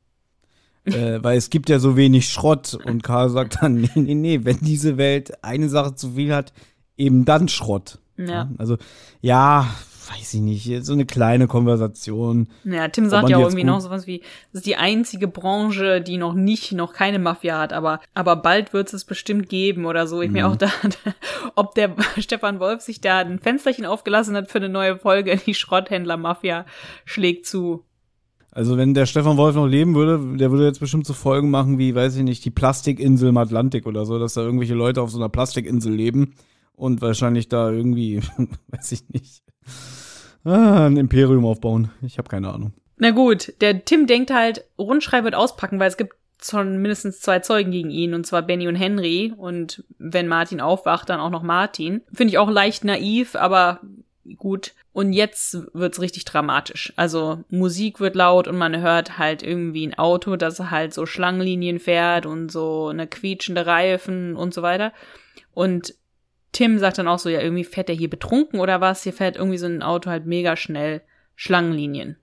äh, 0.85 1.19
weil 1.23 1.38
es 1.38 1.49
gibt 1.49 1.69
ja 1.69 1.80
so 1.80 1.95
wenig 1.97 2.30
Schrott 2.30 2.77
und 2.85 3.03
Karl 3.03 3.30
sagt 3.30 3.61
dann, 3.61 3.75
nee, 3.81 3.89
nee, 3.95 4.13
nee, 4.13 4.39
wenn 4.43 4.59
diese 4.61 4.97
Welt 4.97 5.43
eine 5.43 5.69
Sache 5.69 5.95
zu 5.95 6.11
viel 6.11 6.34
hat, 6.34 6.53
eben 6.97 7.25
dann 7.25 7.47
Schrott. 7.47 7.99
Ja. 8.17 8.49
Also, 8.57 8.77
ja, 9.21 9.73
weiß 10.09 10.34
ich 10.35 10.41
nicht, 10.41 10.85
so 10.85 10.93
eine 10.93 11.05
kleine 11.05 11.47
Konversation. 11.47 12.47
Ja, 12.63 12.88
Tim 12.88 13.07
sagt 13.09 13.30
ja 13.30 13.38
auch 13.38 13.41
irgendwie 13.41 13.63
noch 13.63 13.80
sowas 13.81 14.07
wie, 14.07 14.19
das 14.51 14.59
ist 14.61 14.65
die 14.65 14.75
einzige 14.75 15.27
Branche, 15.27 16.01
die 16.01 16.17
noch 16.17 16.34
nicht, 16.34 16.71
noch 16.71 16.93
keine 16.93 17.19
Mafia 17.19 17.59
hat, 17.59 17.73
aber, 17.73 17.99
aber 18.13 18.35
bald 18.35 18.73
wird 18.73 18.93
es 18.93 19.05
bestimmt 19.05 19.49
geben 19.49 19.85
oder 19.85 20.07
so. 20.07 20.21
Ich 20.21 20.30
Mhm. 20.30 20.34
mir 20.34 20.47
auch 20.47 20.55
da, 20.57 20.69
ob 21.55 21.75
der 21.75 21.95
Stefan 22.17 22.59
Wolf 22.59 22.81
sich 22.81 23.01
da 23.01 23.19
ein 23.19 23.39
Fensterchen 23.39 23.85
aufgelassen 23.85 24.35
hat 24.35 24.49
für 24.51 24.57
eine 24.59 24.69
neue 24.69 24.97
Folge, 24.97 25.38
die 25.45 25.53
Schrotthändler-Mafia 25.53 26.65
schlägt 27.05 27.45
zu. 27.45 27.84
Also 28.51 28.77
wenn 28.77 28.93
der 28.93 29.07
Stefan 29.07 29.38
Wolf 29.38 29.55
noch 29.55 29.65
leben 29.65 29.95
würde, 29.95 30.38
der 30.38 30.51
würde 30.51 30.65
jetzt 30.65 30.80
bestimmt 30.80 31.07
so 31.07 31.13
Folgen 31.13 31.49
machen 31.49 31.80
wie, 31.80 31.95
weiß 31.95 32.15
ich 32.17 32.23
nicht, 32.23 32.45
die 32.45 32.51
Plastikinsel 32.51 33.30
im 33.30 33.38
Atlantik 33.38 33.88
oder 33.88 34.05
so, 34.05 34.19
dass 34.19 34.35
da 34.35 34.41
irgendwelche 34.41 34.75
Leute 34.75 35.01
auf 35.01 35.09
so 35.09 35.17
einer 35.17 35.30
Plastikinsel 35.30 35.91
leben 35.91 36.35
und 36.75 37.01
wahrscheinlich 37.01 37.49
da 37.49 37.71
irgendwie, 37.71 38.21
weiß 38.67 38.91
ich 38.91 39.09
nicht, 39.09 39.41
ah, 40.44 40.85
ein 40.85 40.98
Imperium 40.98 41.45
aufbauen. 41.45 41.91
Ich 42.02 42.18
habe 42.18 42.30
keine 42.30 42.53
Ahnung. 42.53 42.73
Na 42.98 43.11
gut, 43.11 43.53
der 43.61 43.85
Tim 43.85 44.07
denkt 44.07 44.31
halt, 44.31 44.65
Rundschrei 44.77 45.23
wird 45.23 45.35
auspacken, 45.35 45.80
weil 45.80 45.90
es 45.90 45.98
gibt 45.98 46.14
schon 46.41 46.77
mindestens 46.77 47.22
zwei 47.22 47.40
Zeugen 47.40 47.72
gegen 47.72 47.90
ihn, 47.90 48.14
und 48.14 48.26
zwar 48.26 48.41
Benny 48.41 48.68
und 48.68 48.76
Henry. 48.76 49.34
Und 49.35 49.84
wenn 49.98 50.27
Martin 50.27 50.61
aufwacht, 50.61 51.10
dann 51.10 51.19
auch 51.19 51.30
noch 51.30 51.44
Martin. 51.44 52.02
Finde 52.14 52.31
ich 52.31 52.38
auch 52.38 52.49
leicht 52.49 52.84
naiv, 52.84 53.35
aber 53.35 53.80
gut. 54.38 54.73
Und 54.91 55.14
jetzt 55.14 55.57
wird's 55.73 56.02
richtig 56.02 56.26
dramatisch. 56.26 56.94
Also 56.95 57.44
Musik 57.49 57.99
wird 57.99 58.15
laut 58.15 58.48
und 58.48 58.57
man 58.57 58.80
hört 58.80 59.18
halt 59.18 59.41
irgendwie 59.41 59.88
ein 59.88 59.98
Auto, 59.98 60.35
das 60.35 60.60
halt 60.60 60.94
so 60.94 61.06
Schlangenlinien 61.06 61.80
fährt 61.80 62.26
und 62.26 62.52
so 62.52 62.90
eine 62.90 63.07
quietschende 63.07 63.65
Reifen 63.65 64.35
und 64.35 64.53
so 64.53 64.61
weiter. 64.61 64.94
Und 65.53 65.95
Tim 66.53 66.80
sagt 66.80 66.97
dann 66.97 67.07
auch 67.07 67.19
so, 67.19 67.30
ja, 67.30 67.41
irgendwie 67.41 67.65
fährt 67.65 67.89
er 67.89 67.95
hier 67.95 68.09
betrunken 68.09 68.59
oder 68.61 68.80
was? 68.80 69.03
Hier 69.03 69.13
fährt 69.13 69.35
irgendwie 69.35 69.57
so 69.57 69.65
ein 69.65 69.84
Auto 69.84 70.09
halt 70.09 70.25
mega 70.25 70.55
schnell 70.55 71.01
Schlangenlinien. 71.35 72.15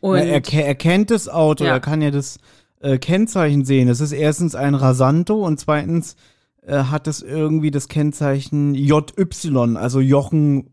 Und 0.00 0.16
Na, 0.16 0.24
er, 0.24 0.42
er 0.52 0.74
kennt 0.74 1.10
das 1.10 1.28
Auto, 1.28 1.64
Ja. 1.64 1.72
er 1.74 1.80
kann 1.80 2.02
ja 2.02 2.10
das 2.10 2.38
äh, 2.80 2.98
Kennzeichen 2.98 3.64
sehen. 3.64 3.88
Es 3.88 4.00
ist 4.00 4.12
erstens 4.12 4.54
ein 4.54 4.74
Rasanto 4.74 5.44
und 5.44 5.58
zweitens 5.60 6.16
äh, 6.62 6.84
hat 6.84 7.06
es 7.06 7.22
irgendwie 7.22 7.70
das 7.70 7.88
Kennzeichen 7.88 8.74
JY, 8.74 9.76
also 9.76 10.00
Jochen, 10.00 10.70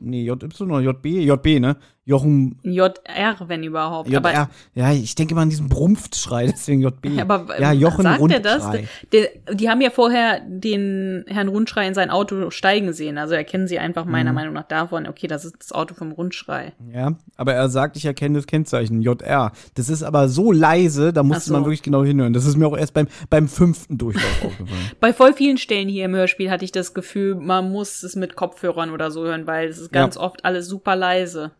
nee, 0.00 0.22
JY 0.24 0.32
oder 0.60 0.80
JB? 0.80 1.06
JB, 1.06 1.60
ne? 1.60 1.76
Jochen, 2.08 2.60
JR, 2.62 3.36
wenn 3.48 3.64
überhaupt. 3.64 4.08
JR. 4.08 4.18
Aber, 4.18 4.48
ja, 4.76 4.92
ich 4.92 5.16
denke 5.16 5.34
mal 5.34 5.42
an 5.42 5.50
diesen 5.50 5.68
Brumpfschrei, 5.68 6.46
deswegen 6.52 6.80
JB. 6.82 7.20
aber 7.20 7.60
ja, 7.60 7.72
Jochen 7.72 8.04
sagt 8.04 8.30
er 8.30 8.38
das? 8.38 8.62
Rundschrei. 8.64 8.88
Der, 9.12 9.28
die 9.52 9.68
haben 9.68 9.80
ja 9.80 9.90
vorher 9.90 10.40
den 10.46 11.24
Herrn 11.26 11.48
Rundschrei 11.48 11.88
in 11.88 11.94
sein 11.94 12.10
Auto 12.10 12.50
steigen 12.50 12.92
sehen. 12.92 13.18
Also 13.18 13.34
erkennen 13.34 13.66
sie 13.66 13.80
einfach 13.80 14.04
meiner 14.04 14.30
Mhm. 14.30 14.34
Meinung 14.36 14.54
nach 14.54 14.68
davon, 14.68 15.08
okay, 15.08 15.26
das 15.26 15.44
ist 15.44 15.56
das 15.58 15.72
Auto 15.72 15.94
vom 15.96 16.12
Rundschrei. 16.12 16.74
Ja, 16.94 17.14
aber 17.36 17.54
er 17.54 17.68
sagt, 17.68 17.96
ich 17.96 18.04
erkenne 18.04 18.38
das 18.38 18.46
Kennzeichen, 18.46 19.02
JR. 19.02 19.50
Das 19.74 19.88
ist 19.88 20.04
aber 20.04 20.28
so 20.28 20.52
leise, 20.52 21.12
da 21.12 21.24
musste 21.24 21.48
so. 21.48 21.54
man 21.54 21.64
wirklich 21.64 21.82
genau 21.82 22.04
hinhören. 22.04 22.32
Das 22.32 22.46
ist 22.46 22.56
mir 22.56 22.68
auch 22.68 22.78
erst 22.78 22.94
beim, 22.94 23.08
beim 23.30 23.48
fünften 23.48 23.98
Durchlauf 23.98 24.44
aufgefallen. 24.44 24.90
Bei 25.00 25.12
voll 25.12 25.32
vielen 25.32 25.58
Stellen 25.58 25.88
hier 25.88 26.04
im 26.04 26.14
Hörspiel 26.14 26.52
hatte 26.52 26.64
ich 26.64 26.70
das 26.70 26.94
Gefühl, 26.94 27.34
man 27.34 27.72
muss 27.72 28.04
es 28.04 28.14
mit 28.14 28.36
Kopfhörern 28.36 28.90
oder 28.90 29.10
so 29.10 29.24
hören, 29.24 29.48
weil 29.48 29.68
es 29.68 29.78
ist 29.78 29.92
Ja. 29.92 30.02
ganz 30.02 30.16
oft 30.16 30.44
alles 30.44 30.68
super 30.68 30.94
leise. 30.94 31.50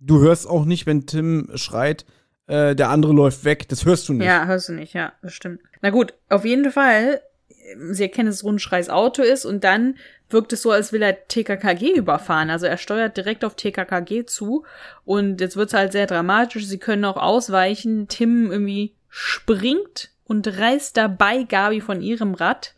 Du 0.00 0.20
hörst 0.20 0.48
auch 0.48 0.64
nicht, 0.64 0.86
wenn 0.86 1.06
Tim 1.06 1.50
schreit, 1.54 2.04
äh, 2.46 2.74
der 2.74 2.88
andere 2.88 3.12
läuft 3.12 3.44
weg. 3.44 3.68
Das 3.68 3.84
hörst 3.84 4.08
du 4.08 4.14
nicht. 4.14 4.26
Ja, 4.26 4.46
hörst 4.46 4.68
du 4.68 4.72
nicht, 4.72 4.94
ja, 4.94 5.12
das 5.22 5.34
stimmt. 5.34 5.60
Na 5.82 5.90
gut, 5.90 6.14
auf 6.28 6.44
jeden 6.44 6.70
Fall, 6.72 7.20
ähm, 7.48 7.94
sie 7.94 8.04
erkennen, 8.04 8.28
dass 8.28 8.42
Rundschreis 8.42 8.88
Auto 8.88 9.22
ist 9.22 9.44
und 9.44 9.62
dann 9.62 9.96
wirkt 10.30 10.52
es 10.52 10.62
so, 10.62 10.70
als 10.70 10.92
will 10.92 11.02
er 11.02 11.28
TKKG 11.28 11.92
überfahren. 11.96 12.50
Also 12.50 12.66
er 12.66 12.78
steuert 12.78 13.16
direkt 13.16 13.44
auf 13.44 13.56
TKKG 13.56 14.24
zu 14.24 14.64
und 15.04 15.40
jetzt 15.40 15.56
wird's 15.56 15.74
halt 15.74 15.92
sehr 15.92 16.06
dramatisch. 16.06 16.66
Sie 16.66 16.78
können 16.78 17.04
auch 17.04 17.16
ausweichen. 17.16 18.08
Tim 18.08 18.50
irgendwie 18.50 18.94
springt 19.08 20.10
und 20.24 20.46
reißt 20.46 20.96
dabei 20.96 21.42
Gabi 21.42 21.80
von 21.80 22.00
ihrem 22.00 22.34
Rad. 22.34 22.74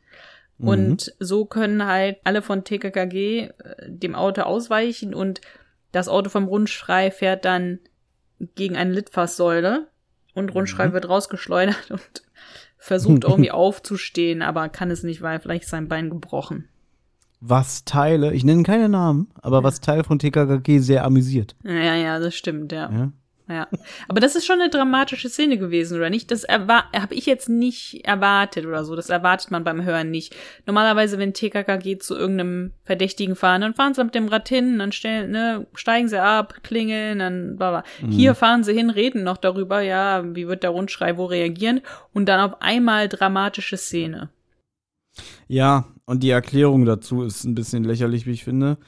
Und 0.59 1.13
so 1.19 1.45
können 1.45 1.87
halt 1.87 2.19
alle 2.23 2.41
von 2.41 2.63
TKKG 2.63 3.41
äh, 3.41 3.51
dem 3.89 4.15
Auto 4.15 4.43
ausweichen 4.43 5.13
und 5.13 5.41
das 5.93 6.09
Auto 6.09 6.31
vom 6.31 6.45
Rundschrei 6.45 7.11
fährt 7.11 7.45
dann 7.45 7.79
gegen 8.55 8.77
eine 8.77 8.93
Litfaßsäule 8.93 9.89
und 10.35 10.55
Rundschrei 10.55 10.93
wird 10.93 11.09
rausgeschleudert 11.09 11.91
und 11.91 12.23
versucht 12.79 13.25
irgendwie 13.25 13.51
aufzustehen, 13.53 14.43
aber 14.43 14.69
kann 14.69 14.91
es 14.91 15.03
nicht, 15.03 15.23
weil 15.23 15.41
vielleicht 15.41 15.69
sein 15.69 15.89
Bein 15.89 16.11
gebrochen. 16.11 16.69
Was 17.41 17.85
Teile, 17.85 18.33
ich 18.33 18.45
nenne 18.45 18.63
keine 18.63 18.89
Namen, 18.89 19.29
aber 19.41 19.65
was 19.65 19.81
Teil 19.81 20.05
von 20.05 20.19
TKKG 20.19 20.79
sehr 20.79 21.05
amüsiert. 21.05 21.57
Ja, 21.65 21.95
ja, 21.95 22.19
das 22.21 22.35
stimmt, 22.35 22.71
ja. 22.73 22.91
Ja? 22.91 23.13
Ja. 23.49 23.69
Aber 24.09 24.21
das 24.21 24.37
ist 24.37 24.47
schon 24.47 24.61
eine 24.61 24.71
dramatische 24.71 25.29
Szene 25.29 25.59
gewesen, 25.59 25.99
oder 25.99 26.11
nicht? 26.11 26.31
Das 26.31 26.45
habe 26.49 27.15
ich 27.15 27.27
jetzt 27.27 27.49
nicht 27.49 28.05
erwartet 28.05 28.65
oder 28.67 28.85
so. 28.85 28.95
Das 28.95 29.11
erwartet 29.11 29.51
man 29.51 29.65
beim 29.65 29.85
Hören 29.85 30.11
nicht. 30.11 30.35
Normalerweise, 30.65 31.19
wenn 31.19 31.35
TKKG 31.35 31.99
zu 31.99 32.17
irgendeinem 32.17 32.73
Verdächtigen 32.85 33.37
fahren, 33.37 33.61
dann 33.61 33.75
fahren 33.75 33.95
sie 33.95 34.05
mit 34.05 34.15
dem 34.15 34.29
Rad 34.29 34.49
hin, 34.49 34.79
dann 34.79 34.93
stellen, 34.93 35.33
ne, 35.33 35.67
steigen 35.75 36.09
sie 36.09 36.23
ab, 36.23 36.63
klingeln, 36.63 37.19
dann 37.19 37.57
bla 37.57 37.71
bla. 37.71 38.09
Hier 38.09 38.35
fahren 38.35 38.65
sie 38.65 38.75
hin, 38.75 38.91
reden 38.91 39.25
noch 39.25 39.39
darüber, 39.39 39.81
ja, 39.81 40.23
wie 40.35 40.47
wird 40.47 40.63
der 40.63 40.71
Rundschrei 40.71 41.17
wo 41.17 41.25
reagieren 41.25 41.81
und 42.13 42.27
dann 42.27 42.41
auf 42.41 42.63
einmal 42.63 43.09
dramatische 43.09 43.77
Szene. 43.77 44.31
Ja, 45.49 45.89
und 46.07 46.23
die 46.23 46.31
Erklärung 46.31 46.85
dazu 46.85 47.23
ist 47.23 47.45
ein 47.45 47.55
bisschen 47.55 47.85
lächerlich, 47.85 48.27
wie 48.27 48.33
ich 48.33 48.45
finde. 48.45 48.79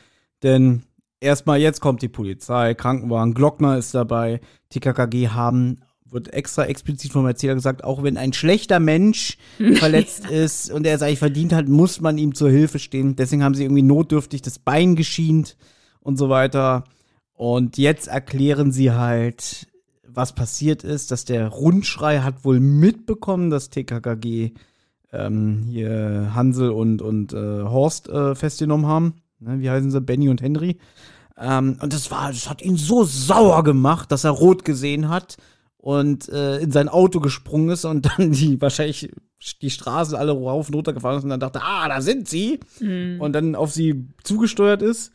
Denn 0.42 0.84
erstmal 1.24 1.60
jetzt 1.60 1.80
kommt 1.80 2.02
die 2.02 2.08
Polizei, 2.08 2.74
Krankenwagen, 2.74 3.34
Glockner 3.34 3.78
ist 3.78 3.94
dabei, 3.94 4.40
TKKG 4.70 5.28
haben, 5.28 5.80
wird 6.08 6.32
extra 6.32 6.66
explizit 6.66 7.12
vom 7.12 7.26
Erzähler 7.26 7.54
gesagt, 7.54 7.82
auch 7.82 8.02
wenn 8.02 8.16
ein 8.16 8.32
schlechter 8.32 8.78
Mensch 8.78 9.38
verletzt 9.74 10.30
ist 10.30 10.70
und 10.70 10.86
er 10.86 10.94
es 10.94 11.02
eigentlich 11.02 11.18
verdient 11.18 11.52
hat, 11.52 11.68
muss 11.68 12.00
man 12.00 12.18
ihm 12.18 12.34
zur 12.34 12.50
Hilfe 12.50 12.78
stehen. 12.78 13.16
Deswegen 13.16 13.42
haben 13.42 13.54
sie 13.54 13.64
irgendwie 13.64 13.82
notdürftig 13.82 14.42
das 14.42 14.58
Bein 14.58 14.94
geschient 14.94 15.56
und 16.00 16.16
so 16.16 16.28
weiter. 16.28 16.84
Und 17.32 17.78
jetzt 17.78 18.06
erklären 18.06 18.70
sie 18.70 18.92
halt, 18.92 19.66
was 20.06 20.34
passiert 20.34 20.84
ist, 20.84 21.10
dass 21.10 21.24
der 21.24 21.48
Rundschrei 21.48 22.20
hat 22.20 22.44
wohl 22.44 22.60
mitbekommen, 22.60 23.50
dass 23.50 23.70
TKKG 23.70 24.52
ähm, 25.12 25.64
hier 25.68 26.32
Hansel 26.34 26.70
und, 26.70 27.02
und 27.02 27.32
äh, 27.32 27.62
Horst 27.62 28.08
äh, 28.08 28.36
festgenommen 28.36 28.86
haben. 28.86 29.14
Ne, 29.44 29.60
wie 29.60 29.70
heißen 29.70 29.90
sie? 29.90 30.00
Benny 30.00 30.28
und 30.28 30.42
Henry. 30.42 30.78
Ähm, 31.38 31.78
und 31.80 31.92
das 31.92 32.10
war, 32.10 32.28
das 32.28 32.48
hat 32.48 32.62
ihn 32.62 32.76
so 32.76 33.04
sauer 33.04 33.64
gemacht, 33.64 34.12
dass 34.12 34.24
er 34.24 34.30
rot 34.30 34.64
gesehen 34.64 35.08
hat 35.08 35.36
und 35.76 36.28
äh, 36.28 36.58
in 36.58 36.70
sein 36.70 36.88
Auto 36.88 37.20
gesprungen 37.20 37.70
ist 37.70 37.84
und 37.84 38.06
dann 38.18 38.32
die 38.32 38.60
wahrscheinlich 38.60 39.10
die 39.60 39.70
Straßen 39.70 40.16
alle 40.16 40.32
rauf 40.32 40.68
und 40.68 40.74
runter 40.74 40.94
gefahren 40.94 41.18
ist 41.18 41.24
und 41.24 41.30
dann 41.30 41.40
dachte, 41.40 41.60
ah, 41.62 41.86
da 41.88 42.00
sind 42.00 42.28
sie. 42.28 42.60
Und 43.20 43.32
dann 43.34 43.54
auf 43.54 43.72
sie 43.72 44.08
zugesteuert 44.22 44.80
ist. 44.80 45.12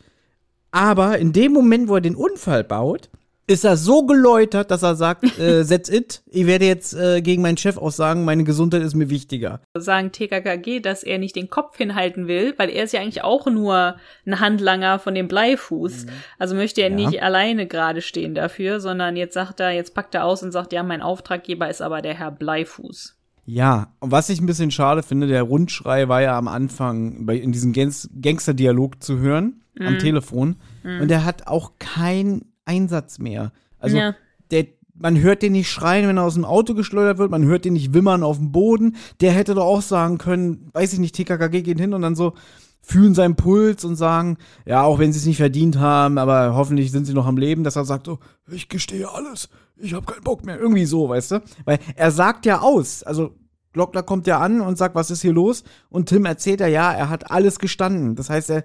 Aber 0.70 1.18
in 1.18 1.34
dem 1.34 1.52
Moment, 1.52 1.90
wo 1.90 1.96
er 1.96 2.02
den 2.02 2.16
Unfall 2.16 2.64
baut, 2.64 3.10
ist 3.50 3.66
er 3.66 3.78
so 3.78 4.06
geläutert, 4.06 4.70
dass 4.70 4.84
er 4.84 4.96
sagt, 4.96 5.24
äh, 5.40 5.66
that's 5.68 5.90
it. 5.90 6.22
Ich 6.28 6.46
werde 6.46 6.66
jetzt 6.66 6.94
äh, 6.94 7.22
gegen 7.22 7.42
meinen 7.42 7.58
Chef 7.58 7.78
aussagen, 7.78 8.24
meine 8.24 8.44
Gesundheit 8.44 8.84
ist 8.84 8.94
mir 8.96 9.10
wichtiger. 9.10 9.60
Sagen 9.76 10.12
TKKG, 10.12 10.80
dass 10.82 11.02
er 11.04 11.18
nicht 11.18 11.36
den 11.36 11.50
Kopf 11.50 11.76
hinhalten 11.78 12.28
will, 12.28 12.54
weil 12.58 12.70
er 12.70 12.84
ist 12.84 12.94
ja 12.94 13.02
eigentlich 13.02 13.24
auch 13.24 13.48
nur 13.48 13.96
ein 14.28 14.40
Handlanger 14.40 15.00
von 15.00 15.16
dem 15.16 15.28
Bleifuß. 15.28 16.06
Also 16.38 16.54
möchte 16.56 16.82
er 16.82 16.90
Ja. 16.92 16.96
nicht 16.96 17.24
alleine 17.24 17.66
gerade 17.66 18.02
stehen 18.02 18.36
dafür, 18.36 18.80
sondern 18.80 19.16
jetzt 19.16 19.34
sagt 19.34 19.60
er, 19.60 19.72
jetzt 19.72 19.96
packt 19.96 20.14
er 20.14 20.26
aus 20.26 20.44
und 20.44 20.52
sagt, 20.52 20.72
ja, 20.72 20.84
mein 20.84 21.02
Auftraggeber 21.02 21.70
ist 21.70 21.82
aber 21.82 22.02
der 22.04 22.14
Herr 22.14 22.32
Bleifuß. 22.32 23.16
Ja, 23.46 23.94
und 24.00 24.12
was 24.12 24.30
ich 24.30 24.40
ein 24.40 24.46
bisschen 24.46 24.70
schade 24.70 25.02
finde, 25.02 25.26
der 25.26 25.42
Rundschrei 25.42 26.08
war 26.08 26.22
ja 26.22 26.38
am 26.38 26.48
Anfang 26.48 27.26
bei, 27.26 27.36
in 27.36 27.52
diesem 27.52 27.74
Gangs 27.74 28.08
Gangster-Dialog 28.22 29.02
zu 29.02 29.18
hören, 29.18 29.64
am 29.80 29.98
Telefon. 29.98 30.58
Und 30.84 31.08
der 31.08 31.24
hat 31.26 31.48
auch 31.48 31.72
keinen 31.80 32.52
Einsatz 32.70 33.20
mehr. 33.20 33.52
Also, 33.80 33.98
Ja. 33.98 34.16
der, 34.52 34.68
man 34.96 35.20
hört 35.20 35.42
den 35.42 35.54
nicht 35.54 35.70
schreien, 35.72 36.08
wenn 36.08 36.18
er 36.18 36.24
aus 36.24 36.34
dem 36.36 36.46
Auto 36.46 36.74
geschleudert 36.76 37.18
wird, 37.18 37.32
man 37.32 37.46
hört 37.46 37.66
den 37.66 37.74
nicht 37.74 37.94
wimmern 37.94 38.22
auf 38.24 38.38
dem 38.38 38.52
Boden. 38.52 38.96
Der 39.22 39.32
hätte 39.32 39.56
doch 39.56 39.66
auch 39.66 39.82
sagen 39.82 40.18
können, 40.18 40.70
weiß 40.74 40.94
ich 40.94 41.00
nicht, 41.00 41.16
TKKG 41.16 41.62
geht 41.62 41.80
hin 41.80 41.94
und 41.94 42.02
dann 42.02 42.16
so 42.16 42.34
fühlen 42.82 43.14
seinen 43.14 43.36
Puls 43.36 43.84
und 43.86 43.96
sagen, 43.96 44.38
ja, 44.66 44.84
auch 44.84 45.00
wenn 45.00 45.12
sie 45.14 45.20
es 45.20 45.26
nicht 45.26 45.38
verdient 45.38 45.78
haben, 45.80 46.18
aber 46.18 46.56
hoffentlich 46.56 46.92
sind 46.92 47.06
sie 47.06 47.14
noch 47.14 47.28
am 47.28 47.38
Leben, 47.38 47.64
dass 47.64 47.76
er 47.76 47.86
sagt 47.86 48.06
so, 48.08 48.20
ich 48.50 48.68
gestehe 48.70 49.10
alles, 49.12 49.50
ich 49.78 49.94
habe 49.94 50.06
keinen 50.06 50.24
Bock 50.24 50.46
mehr. 50.46 50.60
Irgendwie 50.60 50.86
so, 50.86 51.08
weißt 51.10 51.32
du? 51.32 51.42
Weil 51.66 51.80
er 51.96 52.12
sagt 52.12 52.46
ja 52.46 52.60
aus, 52.62 53.04
also 53.04 53.36
Glockner 53.74 54.02
kommt 54.02 54.28
ja 54.28 54.40
an 54.40 54.62
und 54.62 54.78
sagt, 54.78 54.96
was 54.96 55.12
ist 55.12 55.22
hier 55.22 55.34
los? 55.34 55.64
Und 55.90 56.10
Tim 56.10 56.26
erzählt 56.26 56.60
ja, 56.62 56.68
ja, 56.68 56.92
er 56.92 57.10
hat 57.10 57.30
alles 57.32 57.60
gestanden. 57.60 58.16
Das 58.16 58.30
heißt, 58.30 58.50
er, 58.50 58.64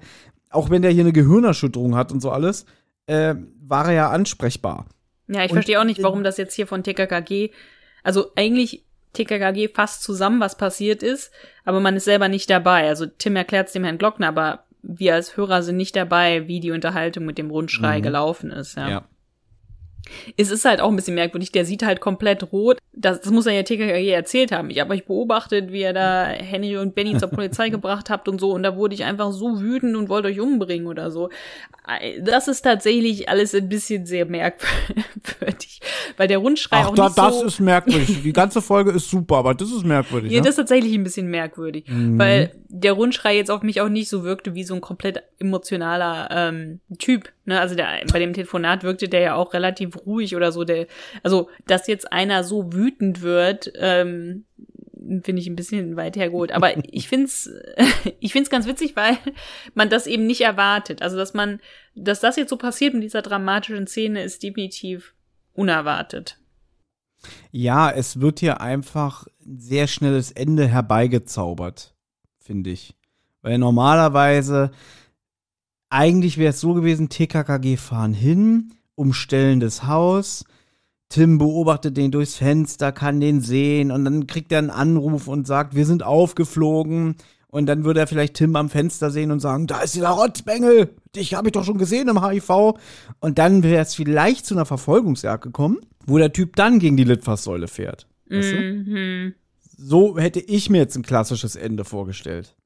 auch 0.50 0.70
wenn 0.70 0.82
der 0.82 0.90
hier 0.92 1.02
eine 1.04 1.12
Gehirnerschütterung 1.12 1.94
hat 1.94 2.10
und 2.10 2.20
so 2.20 2.30
alles, 2.30 2.64
äh, 3.06 3.34
war 3.66 3.86
er 3.86 3.92
ja 3.92 4.10
ansprechbar. 4.10 4.86
Ja, 5.28 5.40
ich 5.44 5.50
Und- 5.50 5.56
verstehe 5.56 5.80
auch 5.80 5.84
nicht, 5.84 6.02
warum 6.02 6.22
das 6.24 6.36
jetzt 6.36 6.54
hier 6.54 6.66
von 6.66 6.82
TKKG, 6.82 7.50
also 8.02 8.30
eigentlich 8.36 8.84
TKKG 9.14 9.68
fasst 9.68 10.02
zusammen, 10.02 10.40
was 10.40 10.56
passiert 10.56 11.02
ist, 11.02 11.30
aber 11.64 11.80
man 11.80 11.96
ist 11.96 12.04
selber 12.04 12.28
nicht 12.28 12.50
dabei. 12.50 12.88
Also 12.88 13.06
Tim 13.06 13.36
erklärt 13.36 13.68
es 13.68 13.72
dem 13.72 13.84
Herrn 13.84 13.98
Glockner, 13.98 14.28
aber 14.28 14.64
wir 14.82 15.14
als 15.14 15.36
Hörer 15.36 15.62
sind 15.62 15.76
nicht 15.76 15.96
dabei, 15.96 16.46
wie 16.48 16.60
die 16.60 16.72
Unterhaltung 16.72 17.24
mit 17.24 17.38
dem 17.38 17.50
Rundschrei 17.50 17.98
Mhm. 17.98 18.02
gelaufen 18.02 18.50
ist. 18.50 18.76
Ja. 18.76 18.88
Ja. 18.88 19.04
Es 20.36 20.50
ist 20.50 20.64
halt 20.64 20.80
auch 20.80 20.90
ein 20.90 20.96
bisschen 20.96 21.14
merkwürdig, 21.14 21.52
der 21.52 21.64
sieht 21.64 21.82
halt 21.84 22.00
komplett 22.00 22.52
rot. 22.52 22.78
Das, 22.92 23.20
das 23.20 23.32
muss 23.32 23.46
er 23.46 23.54
ja 23.54 23.62
TKKG 23.62 24.10
erzählt 24.10 24.52
haben. 24.52 24.70
Ich 24.70 24.78
habe 24.80 24.92
euch 24.94 25.04
beobachtet, 25.06 25.72
wie 25.72 25.80
ihr 25.80 25.92
da 25.92 26.26
Henry 26.26 26.76
und 26.76 26.94
Benny 26.94 27.16
zur 27.18 27.28
Polizei 27.28 27.68
gebracht 27.70 28.10
habt 28.10 28.28
und 28.28 28.38
so, 28.40 28.52
und 28.52 28.62
da 28.62 28.76
wurde 28.76 28.94
ich 28.94 29.04
einfach 29.04 29.32
so 29.32 29.60
wütend 29.60 29.96
und 29.96 30.08
wollte 30.08 30.28
euch 30.28 30.40
umbringen 30.40 30.86
oder 30.86 31.10
so. 31.10 31.30
Das 32.22 32.48
ist 32.48 32.62
tatsächlich 32.62 33.28
alles 33.28 33.54
ein 33.54 33.68
bisschen 33.68 34.06
sehr 34.06 34.24
merkwürdig, 34.26 35.80
weil 36.16 36.28
der 36.28 36.38
Rundschrei 36.38 36.78
Ach, 36.80 36.88
auch 36.88 36.94
da, 36.94 37.04
nicht 37.06 37.18
das 37.18 37.40
so 37.40 37.46
ist 37.46 37.60
merkwürdig. 37.60 38.22
Die 38.22 38.32
ganze 38.32 38.62
Folge 38.62 38.90
ist 38.92 39.10
super, 39.10 39.36
aber 39.36 39.54
das 39.54 39.70
ist 39.70 39.84
merkwürdig. 39.84 40.30
ja, 40.32 40.38
ne? 40.38 40.42
das 40.42 40.50
ist 40.50 40.56
tatsächlich 40.56 40.94
ein 40.94 41.04
bisschen 41.04 41.28
merkwürdig, 41.28 41.84
Mhm. 41.88 42.18
weil 42.18 42.52
der 42.68 42.92
Rundschrei 42.92 43.36
jetzt 43.36 43.50
auf 43.50 43.62
mich 43.62 43.80
auch 43.80 43.88
nicht 43.88 44.08
so 44.08 44.24
wirkte 44.24 44.54
wie 44.54 44.64
so 44.64 44.74
ein 44.74 44.80
komplett 44.80 45.22
emotionaler 45.38 46.28
ähm, 46.30 46.80
Typ. 46.98 47.28
Ne? 47.44 47.60
Also 47.60 47.74
der, 47.74 48.00
bei 48.12 48.18
dem 48.18 48.32
Telefonat 48.32 48.82
wirkte 48.82 49.08
der 49.08 49.20
ja 49.20 49.34
auch 49.34 49.52
relativ 49.52 49.96
ruhig 50.06 50.36
oder 50.36 50.52
so. 50.52 50.64
Der, 50.64 50.86
also 51.22 51.48
dass 51.66 51.86
jetzt 51.86 52.12
einer 52.12 52.44
so 52.44 52.72
wütend 52.72 53.22
wird, 53.22 53.72
ähm, 53.76 54.44
finde 55.22 55.42
ich 55.42 55.48
ein 55.48 55.56
bisschen 55.56 55.96
weit 55.96 56.16
hergeholt. 56.16 56.52
Aber 56.52 56.72
ich 56.90 57.08
find's, 57.08 57.50
ich 58.20 58.32
find's 58.32 58.50
ganz 58.50 58.66
witzig, 58.66 58.96
weil 58.96 59.18
man 59.74 59.90
das 59.90 60.06
eben 60.06 60.26
nicht 60.26 60.40
erwartet. 60.40 61.02
Also 61.02 61.16
dass 61.16 61.34
man, 61.34 61.60
dass 61.94 62.20
das 62.20 62.36
jetzt 62.36 62.50
so 62.50 62.56
passiert 62.56 62.94
mit 62.94 63.02
dieser 63.02 63.22
dramatischen 63.22 63.86
Szene, 63.86 64.22
ist 64.22 64.42
definitiv 64.42 65.14
unerwartet. 65.52 66.38
Ja, 67.50 67.90
es 67.90 68.20
wird 68.20 68.40
hier 68.40 68.60
einfach 68.60 69.26
ein 69.46 69.58
sehr 69.58 69.86
schnelles 69.86 70.30
Ende 70.30 70.66
herbeigezaubert, 70.66 71.94
finde 72.38 72.70
ich. 72.70 72.94
Weil 73.40 73.58
normalerweise, 73.58 74.70
eigentlich 75.94 76.38
wäre 76.38 76.50
es 76.50 76.60
so 76.60 76.74
gewesen, 76.74 77.08
TKKG 77.08 77.76
fahren 77.76 78.14
hin, 78.14 78.72
umstellen 78.96 79.60
das 79.60 79.86
Haus, 79.86 80.44
Tim 81.08 81.38
beobachtet 81.38 81.96
den 81.96 82.10
durchs 82.10 82.34
Fenster, 82.34 82.90
kann 82.90 83.20
den 83.20 83.40
sehen 83.40 83.92
und 83.92 84.04
dann 84.04 84.26
kriegt 84.26 84.50
er 84.50 84.58
einen 84.58 84.70
Anruf 84.70 85.28
und 85.28 85.46
sagt, 85.46 85.76
wir 85.76 85.86
sind 85.86 86.02
aufgeflogen. 86.02 87.14
Und 87.46 87.66
dann 87.66 87.84
würde 87.84 88.00
er 88.00 88.08
vielleicht 88.08 88.34
Tim 88.34 88.56
am 88.56 88.68
Fenster 88.68 89.12
sehen 89.12 89.30
und 89.30 89.38
sagen, 89.38 89.68
da 89.68 89.82
ist 89.82 89.94
dieser 89.94 90.08
Rotzbengel, 90.08 90.90
dich 91.14 91.34
habe 91.34 91.46
ich 91.46 91.52
doch 91.52 91.62
schon 91.62 91.78
gesehen 91.78 92.08
im 92.08 92.26
HIV. 92.26 92.74
Und 93.20 93.38
dann 93.38 93.62
wäre 93.62 93.80
es 93.80 93.94
vielleicht 93.94 94.44
zu 94.44 94.54
einer 94.56 94.66
Verfolgungsjagd 94.66 95.44
gekommen, 95.44 95.78
wo 96.04 96.18
der 96.18 96.32
Typ 96.32 96.56
dann 96.56 96.80
gegen 96.80 96.96
die 96.96 97.04
Litfaßsäule 97.04 97.68
fährt. 97.68 98.08
Weißt 98.28 98.50
du? 98.50 98.56
Mhm. 98.56 99.34
So 99.76 100.18
hätte 100.18 100.40
ich 100.40 100.68
mir 100.68 100.78
jetzt 100.78 100.96
ein 100.96 101.04
klassisches 101.04 101.54
Ende 101.54 101.84
vorgestellt. 101.84 102.56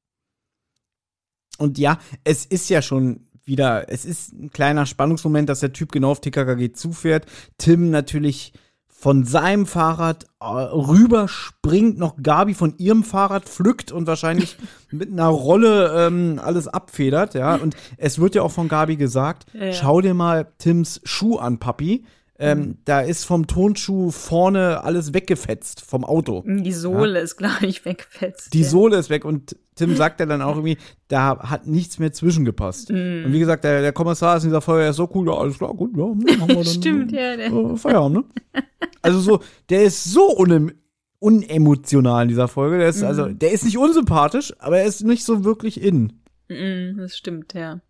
Und 1.59 1.78
ja, 1.78 1.98
es 2.24 2.47
ist 2.47 2.70
ja 2.70 2.80
schon 2.82 3.26
wieder, 3.44 3.90
es 3.90 4.05
ist 4.05 4.32
ein 4.32 4.51
kleiner 4.51 4.86
Spannungsmoment, 4.86 5.48
dass 5.48 5.60
der 5.60 5.72
Typ 5.72 5.93
genau 5.93 6.10
auf 6.12 6.20
TKKG 6.20 6.72
zufährt. 6.72 7.26
Tim 7.59 7.90
natürlich 7.90 8.52
von 8.86 9.24
seinem 9.24 9.64
Fahrrad 9.66 10.24
äh, 10.40 10.44
rüber 10.44 11.28
springt, 11.28 11.98
noch 11.98 12.16
Gabi 12.20 12.52
von 12.55 12.74
ihrem 12.78 13.05
Fahrrad 13.05 13.44
pflückt 13.44 13.93
und 13.93 14.09
wahrscheinlich 14.09 14.56
mit 14.90 15.12
einer 15.12 15.28
Rolle 15.28 16.06
ähm, 16.06 16.40
alles 16.44 16.66
abfedert, 16.66 17.35
ja. 17.35 17.55
Und 17.55 17.76
es 17.97 18.18
wird 18.18 18.35
ja 18.35 18.43
auch 18.43 18.51
von 18.51 18.66
Gabi 18.68 18.97
gesagt, 18.97 19.47
Ja. 19.55 19.72
schau 19.72 20.01
dir 20.01 20.14
mal 20.14 20.48
Tims 20.59 21.01
Schuh 21.05 21.36
an, 21.36 21.59
Papi. 21.59 22.05
Ähm, 22.40 22.78
Da 22.85 23.01
ist 23.01 23.24
vom 23.24 23.47
Tonschuh 23.48 24.10
vorne 24.12 24.85
alles 24.85 25.12
weggefetzt 25.12 25.81
vom 25.81 26.05
Auto. 26.05 26.44
Die 26.47 26.73
Sohle 26.73 27.19
ist, 27.20 27.36
glaube 27.36 27.66
ich, 27.66 27.85
weggefetzt. 27.85 28.55
Die 28.55 28.62
ja. 28.62 28.69
Sohle 28.69 28.97
ist 28.97 29.10
weg 29.10 29.24
und 29.24 29.56
Tim 29.74 29.97
sagt 29.97 30.20
ja 30.20 30.27
dann 30.27 30.43
auch 30.43 30.56
irgendwie, 30.56 30.78
da 31.09 31.39
hat 31.51 31.66
nichts 31.66 31.98
mehr 31.98 32.12
zwischengepasst. 32.12 32.90
Mm. 32.90 33.24
Und 33.27 33.32
wie 33.32 33.39
gesagt, 33.39 33.65
der, 33.65 33.81
der 33.81 33.93
Kommissar 33.93 34.36
ist 34.36 34.44
in 34.44 34.51
dieser 34.51 34.60
Folge 34.60 34.85
ja 34.85 34.93
so 34.93 35.09
cool, 35.15 35.27
ja, 35.27 35.35
alles 35.35 35.59
klar, 35.59 35.73
gut, 35.74 35.97
ja, 35.97 36.05
machen 36.06 36.48
wir 36.48 36.55
dann. 36.56 36.65
Stimmt, 36.65 37.12
ja. 37.12 37.36
Der, 37.36 37.47
Äh, 37.52 37.77
Feierabend, 37.77 38.16
ne? 38.55 38.62
Also 39.02 39.20
so, 39.20 39.40
der 39.69 39.82
ist 39.85 40.05
so 40.05 40.23
unem 40.36 40.73
unemotional 41.20 42.23
in 42.23 42.28
dieser 42.28 42.48
Folge. 42.48 42.78
Der 42.78 42.89
ist, 42.89 43.02
also, 43.02 43.27
Mhm. 43.27 43.39
der 43.39 43.51
ist 43.52 43.65
nicht 43.65 43.78
unsympathisch, 43.78 44.52
aber 44.60 44.78
er 44.78 44.85
ist 44.86 45.02
nicht 45.05 45.24
so 45.24 45.44
wirklich 45.44 45.82
in. 45.82 46.12
Mm, 46.48 46.97
das 46.98 47.16
stimmt, 47.16 47.55
ja. 47.55 47.81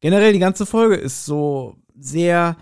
Generell, 0.00 0.32
die 0.32 0.38
ganze 0.38 0.66
Folge 0.66 0.94
ist 0.96 1.24
so 1.26 1.76
sehr. 1.98 2.56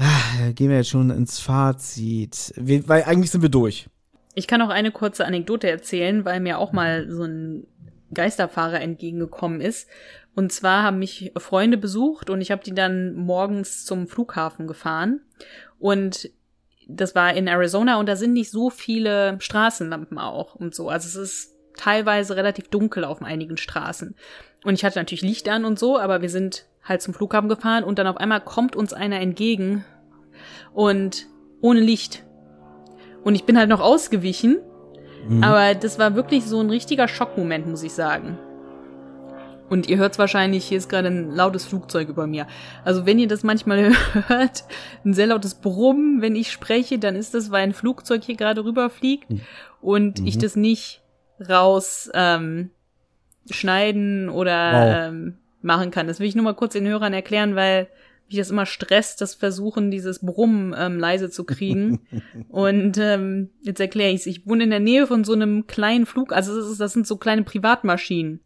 Ah, 0.00 0.50
Gehen 0.54 0.70
wir 0.70 0.78
jetzt 0.78 0.88
schon 0.88 1.10
ins 1.10 1.40
Fazit. 1.40 2.54
Wir, 2.56 2.88
weil 2.88 3.04
eigentlich 3.04 3.30
sind 3.30 3.42
wir 3.42 3.50
durch. 3.50 3.86
Ich 4.34 4.46
kann 4.46 4.62
auch 4.62 4.70
eine 4.70 4.92
kurze 4.92 5.26
Anekdote 5.26 5.68
erzählen, 5.68 6.24
weil 6.24 6.40
mir 6.40 6.58
auch 6.58 6.72
mal 6.72 7.10
so 7.10 7.24
ein 7.24 7.66
Geisterfahrer 8.14 8.80
entgegengekommen 8.80 9.60
ist. 9.60 9.88
Und 10.34 10.52
zwar 10.52 10.84
haben 10.84 10.98
mich 10.98 11.32
Freunde 11.36 11.76
besucht 11.76 12.30
und 12.30 12.40
ich 12.40 12.50
habe 12.50 12.64
die 12.64 12.74
dann 12.74 13.14
morgens 13.14 13.84
zum 13.84 14.06
Flughafen 14.06 14.66
gefahren. 14.66 15.20
Und 15.78 16.30
das 16.88 17.14
war 17.14 17.34
in 17.34 17.46
Arizona 17.46 18.00
und 18.00 18.08
da 18.08 18.16
sind 18.16 18.32
nicht 18.32 18.50
so 18.50 18.70
viele 18.70 19.36
Straßenlampen 19.38 20.18
auch 20.18 20.54
und 20.54 20.74
so. 20.74 20.88
Also 20.88 21.08
es 21.08 21.16
ist 21.16 21.56
teilweise 21.76 22.36
relativ 22.36 22.68
dunkel 22.68 23.04
auf 23.04 23.22
einigen 23.22 23.58
Straßen. 23.58 24.14
Und 24.64 24.74
ich 24.74 24.84
hatte 24.84 24.98
natürlich 24.98 25.22
Licht 25.22 25.48
an 25.48 25.66
und 25.66 25.78
so, 25.78 25.98
aber 25.98 26.22
wir 26.22 26.30
sind 26.30 26.66
halt 26.90 27.00
zum 27.00 27.14
Flughafen 27.14 27.48
gefahren 27.48 27.84
und 27.84 27.98
dann 27.98 28.06
auf 28.06 28.18
einmal 28.18 28.40
kommt 28.42 28.76
uns 28.76 28.92
einer 28.92 29.20
entgegen 29.20 29.84
und 30.74 31.26
ohne 31.62 31.80
Licht. 31.80 32.24
Und 33.24 33.34
ich 33.34 33.44
bin 33.44 33.56
halt 33.58 33.68
noch 33.70 33.80
ausgewichen, 33.80 34.58
Mhm. 35.28 35.44
aber 35.44 35.74
das 35.74 35.98
war 35.98 36.14
wirklich 36.14 36.44
so 36.46 36.60
ein 36.60 36.70
richtiger 36.70 37.06
Schockmoment, 37.08 37.66
muss 37.66 37.82
ich 37.82 37.92
sagen. 37.92 38.38
Und 39.68 39.88
ihr 39.88 39.98
hört 39.98 40.18
wahrscheinlich, 40.18 40.64
hier 40.64 40.78
ist 40.78 40.88
gerade 40.88 41.06
ein 41.08 41.30
lautes 41.30 41.64
Flugzeug 41.64 42.08
über 42.08 42.26
mir. 42.26 42.48
Also 42.84 43.06
wenn 43.06 43.18
ihr 43.20 43.28
das 43.28 43.44
manchmal 43.44 43.92
hört, 44.28 44.64
ein 45.04 45.14
sehr 45.14 45.28
lautes 45.28 45.54
Brummen, 45.54 46.22
wenn 46.22 46.34
ich 46.34 46.50
spreche, 46.50 46.98
dann 46.98 47.14
ist 47.14 47.34
das, 47.34 47.50
weil 47.52 47.62
ein 47.62 47.72
Flugzeug 47.74 48.24
hier 48.24 48.34
gerade 48.36 48.64
rüberfliegt 48.64 49.26
und 49.80 50.20
Mhm. 50.20 50.26
ich 50.26 50.38
das 50.38 50.56
nicht 50.56 51.02
raus 51.48 52.10
ähm, 52.14 52.70
schneiden 53.50 54.28
oder 54.28 54.72
Wow. 54.72 55.08
ähm, 55.08 55.38
machen 55.62 55.90
kann. 55.90 56.06
Das 56.06 56.20
will 56.20 56.26
ich 56.26 56.34
nur 56.34 56.44
mal 56.44 56.54
kurz 56.54 56.72
den 56.72 56.86
Hörern 56.86 57.12
erklären, 57.12 57.54
weil 57.54 57.88
mich 58.28 58.38
das 58.38 58.50
immer 58.50 58.66
stresst, 58.66 59.20
das 59.20 59.34
Versuchen, 59.34 59.90
dieses 59.90 60.20
Brummen 60.20 60.74
ähm, 60.78 60.98
leise 60.98 61.30
zu 61.30 61.44
kriegen. 61.44 62.00
Und 62.48 62.96
ähm, 62.98 63.50
jetzt 63.62 63.80
erkläre 63.80 64.10
ich 64.10 64.20
es. 64.20 64.26
Ich 64.26 64.46
wohne 64.46 64.64
in 64.64 64.70
der 64.70 64.80
Nähe 64.80 65.06
von 65.06 65.24
so 65.24 65.32
einem 65.32 65.66
kleinen 65.66 66.06
Flug, 66.06 66.32
also 66.32 66.56
das, 66.56 66.70
ist, 66.70 66.80
das 66.80 66.92
sind 66.92 67.06
so 67.06 67.16
kleine 67.16 67.42
Privatmaschinen, 67.42 68.40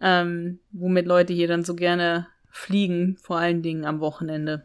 ähm, 0.00 0.58
womit 0.72 1.06
Leute 1.06 1.32
hier 1.32 1.48
dann 1.48 1.64
so 1.64 1.74
gerne 1.74 2.26
fliegen, 2.50 3.16
vor 3.20 3.38
allen 3.38 3.62
Dingen 3.62 3.84
am 3.84 4.00
Wochenende. 4.00 4.64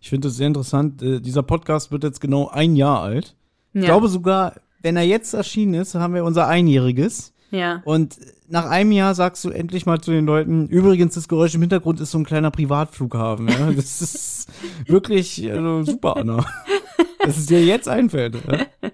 Ich 0.00 0.08
finde 0.08 0.28
das 0.28 0.36
sehr 0.36 0.46
interessant. 0.46 1.02
Äh, 1.02 1.20
dieser 1.20 1.42
Podcast 1.42 1.92
wird 1.92 2.04
jetzt 2.04 2.20
genau 2.20 2.48
ein 2.48 2.76
Jahr 2.76 3.02
alt. 3.02 3.36
Ja, 3.74 3.80
Ich 3.80 3.86
glaube 3.86 4.08
sogar, 4.08 4.54
wenn 4.80 4.96
er 4.96 5.02
jetzt 5.02 5.34
erschienen 5.34 5.74
ist, 5.74 5.94
haben 5.94 6.14
wir 6.14 6.24
unser 6.24 6.48
Einjähriges. 6.48 7.34
ja. 7.50 7.82
Und 7.84 8.16
nach 8.48 8.66
einem 8.66 8.92
Jahr 8.92 9.14
sagst 9.14 9.44
du 9.44 9.50
endlich 9.50 9.86
mal 9.86 10.00
zu 10.00 10.10
den 10.10 10.26
Leuten, 10.26 10.68
übrigens, 10.68 11.14
das 11.14 11.28
Geräusch 11.28 11.54
im 11.54 11.60
Hintergrund 11.60 12.00
ist 12.00 12.10
so 12.10 12.18
ein 12.18 12.24
kleiner 12.24 12.50
Privatflughafen. 12.50 13.48
Ja? 13.48 13.70
Das 13.76 14.00
ist 14.00 14.48
wirklich 14.86 15.50
also, 15.50 15.82
super, 15.82 16.16
Anna. 16.16 16.44
Dass 17.20 17.36
es 17.36 17.46
dir 17.46 17.64
jetzt 17.64 17.88
einfällt. 17.88 18.36
Ja? 18.50 18.90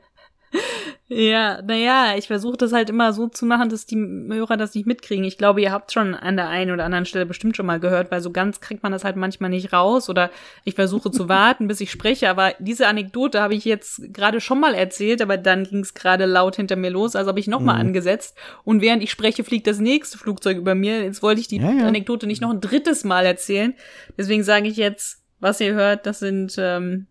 Ja, 1.16 1.62
naja, 1.62 2.14
ich 2.18 2.26
versuche 2.26 2.56
das 2.56 2.72
halt 2.72 2.90
immer 2.90 3.12
so 3.12 3.28
zu 3.28 3.46
machen, 3.46 3.68
dass 3.68 3.86
die 3.86 3.96
Hörer 3.96 4.56
das 4.56 4.74
nicht 4.74 4.84
mitkriegen. 4.84 5.24
Ich 5.24 5.38
glaube, 5.38 5.60
ihr 5.62 5.70
habt 5.70 5.92
schon 5.92 6.14
an 6.14 6.34
der 6.36 6.48
einen 6.48 6.72
oder 6.72 6.84
anderen 6.84 7.06
Stelle 7.06 7.24
bestimmt 7.24 7.56
schon 7.56 7.66
mal 7.66 7.78
gehört, 7.78 8.10
weil 8.10 8.20
so 8.20 8.32
ganz 8.32 8.60
kriegt 8.60 8.82
man 8.82 8.90
das 8.90 9.04
halt 9.04 9.14
manchmal 9.14 9.50
nicht 9.50 9.72
raus 9.72 10.10
oder 10.10 10.30
ich 10.64 10.74
versuche 10.74 11.12
zu 11.12 11.28
warten, 11.28 11.68
bis 11.68 11.80
ich 11.80 11.92
spreche. 11.92 12.28
Aber 12.28 12.54
diese 12.58 12.88
Anekdote 12.88 13.40
habe 13.40 13.54
ich 13.54 13.64
jetzt 13.64 14.12
gerade 14.12 14.40
schon 14.40 14.58
mal 14.58 14.74
erzählt, 14.74 15.22
aber 15.22 15.36
dann 15.36 15.62
ging 15.62 15.80
es 15.80 15.94
gerade 15.94 16.26
laut 16.26 16.56
hinter 16.56 16.74
mir 16.74 16.90
los, 16.90 17.14
also 17.14 17.28
habe 17.28 17.38
ich 17.38 17.46
nochmal 17.46 17.76
Mhm. 17.76 17.80
angesetzt. 17.88 18.36
Und 18.64 18.80
während 18.80 19.02
ich 19.02 19.12
spreche, 19.12 19.44
fliegt 19.44 19.68
das 19.68 19.78
nächste 19.78 20.18
Flugzeug 20.18 20.56
über 20.58 20.74
mir. 20.74 21.04
Jetzt 21.04 21.22
wollte 21.22 21.40
ich 21.40 21.46
die 21.46 21.58
Ja, 21.58 21.70
ja. 21.70 21.86
Anekdote 21.86 22.26
nicht 22.26 22.42
noch 22.42 22.50
ein 22.50 22.60
drittes 22.60 23.04
Mal 23.04 23.24
erzählen. 23.24 23.74
Deswegen 24.18 24.42
sage 24.42 24.66
ich 24.66 24.76
jetzt, 24.76 25.22
was 25.38 25.60
ihr 25.60 25.74
hört, 25.74 26.06
das 26.06 26.18
sind 26.18 26.56
ähm, 26.58 27.06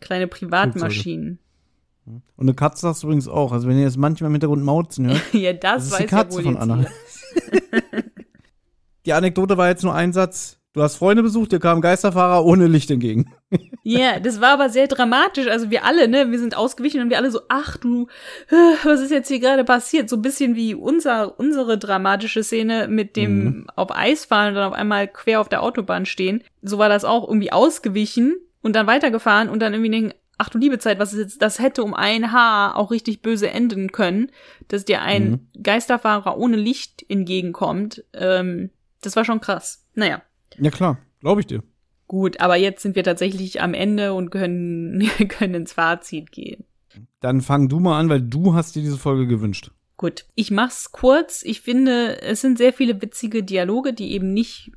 kleine 0.00 0.28
Privatmaschinen. 0.28 1.38
Und 2.36 2.44
eine 2.46 2.54
Katze 2.54 2.88
hast 2.88 3.02
du 3.02 3.08
übrigens 3.08 3.28
auch. 3.28 3.52
Also 3.52 3.68
wenn 3.68 3.76
ihr 3.76 3.84
jetzt 3.84 3.96
manchmal 3.96 4.28
im 4.28 4.34
Hintergrund 4.34 4.64
Mauzen 4.64 5.06
hört. 5.06 5.22
Ja, 5.32 5.52
das, 5.52 5.90
Das 5.90 5.92
ist 5.92 6.00
die 6.00 6.06
Katze 6.06 6.38
ja 6.38 6.44
von 6.44 6.56
Anna. 6.56 6.86
Die 9.06 9.12
Anekdote 9.14 9.56
war 9.56 9.68
jetzt 9.68 9.84
nur 9.84 9.94
ein 9.94 10.12
Satz. 10.12 10.58
Du 10.74 10.82
hast 10.82 10.96
Freunde 10.96 11.22
besucht, 11.22 11.50
dir 11.50 11.60
kam 11.60 11.78
ein 11.78 11.80
Geisterfahrer 11.80 12.44
ohne 12.44 12.66
Licht 12.66 12.90
entgegen. 12.90 13.32
Ja, 13.84 13.98
yeah, 13.98 14.20
das 14.20 14.42
war 14.42 14.50
aber 14.50 14.68
sehr 14.68 14.86
dramatisch. 14.86 15.46
Also 15.46 15.70
wir 15.70 15.86
alle, 15.86 16.08
ne, 16.08 16.30
wir 16.30 16.38
sind 16.38 16.54
ausgewichen 16.54 17.00
und 17.00 17.08
wir 17.08 17.16
alle 17.16 17.30
so, 17.30 17.40
ach 17.48 17.78
du, 17.78 18.06
was 18.84 19.00
ist 19.00 19.10
jetzt 19.10 19.28
hier 19.28 19.40
gerade 19.40 19.64
passiert? 19.64 20.10
So 20.10 20.16
ein 20.16 20.22
bisschen 20.22 20.56
wie 20.56 20.74
unser, 20.74 21.38
unsere 21.40 21.78
dramatische 21.78 22.44
Szene 22.44 22.86
mit 22.88 23.16
dem 23.16 23.44
mhm. 23.44 23.66
auf 23.76 23.88
Eis 23.96 24.26
fahren 24.26 24.48
und 24.48 24.54
dann 24.56 24.68
auf 24.68 24.74
einmal 24.74 25.08
quer 25.08 25.40
auf 25.40 25.48
der 25.48 25.62
Autobahn 25.62 26.04
stehen. 26.04 26.44
So 26.60 26.76
war 26.76 26.90
das 26.90 27.06
auch 27.06 27.26
irgendwie 27.26 27.50
ausgewichen 27.50 28.36
und 28.60 28.76
dann 28.76 28.86
weitergefahren 28.86 29.48
und 29.48 29.60
dann 29.60 29.72
irgendwie 29.72 29.90
denken, 29.90 30.12
ach 30.38 30.48
du 30.48 30.58
liebe 30.58 30.78
Zeit, 30.78 30.98
was 30.98 31.12
ist 31.12 31.18
jetzt, 31.18 31.42
das 31.42 31.58
hätte 31.58 31.82
um 31.82 31.94
ein 31.94 32.32
Haar 32.32 32.76
auch 32.76 32.90
richtig 32.90 33.20
böse 33.20 33.50
enden 33.50 33.92
können, 33.92 34.30
dass 34.68 34.84
dir 34.84 35.02
ein 35.02 35.30
mhm. 35.30 35.62
Geisterfahrer 35.62 36.38
ohne 36.38 36.56
Licht 36.56 37.04
entgegenkommt. 37.08 38.04
Ähm, 38.14 38.70
das 39.02 39.16
war 39.16 39.24
schon 39.24 39.40
krass. 39.40 39.84
Naja. 39.94 40.22
Ja 40.56 40.70
klar, 40.70 40.98
glaube 41.20 41.40
ich 41.40 41.46
dir. 41.46 41.62
Gut, 42.06 42.40
aber 42.40 42.56
jetzt 42.56 42.82
sind 42.82 42.96
wir 42.96 43.04
tatsächlich 43.04 43.60
am 43.60 43.74
Ende 43.74 44.14
und 44.14 44.30
können, 44.30 45.10
können 45.28 45.54
ins 45.54 45.74
Fazit 45.74 46.32
gehen. 46.32 46.64
Dann 47.20 47.42
fang 47.42 47.68
du 47.68 47.80
mal 47.80 47.98
an, 47.98 48.08
weil 48.08 48.22
du 48.22 48.54
hast 48.54 48.76
dir 48.76 48.82
diese 48.82 48.96
Folge 48.96 49.26
gewünscht. 49.26 49.72
Gut, 49.96 50.26
ich 50.36 50.52
mach's 50.52 50.92
kurz. 50.92 51.42
Ich 51.42 51.60
finde, 51.60 52.22
es 52.22 52.40
sind 52.40 52.56
sehr 52.56 52.72
viele 52.72 53.02
witzige 53.02 53.42
Dialoge, 53.42 53.92
die 53.92 54.12
eben 54.12 54.32
nicht 54.32 54.70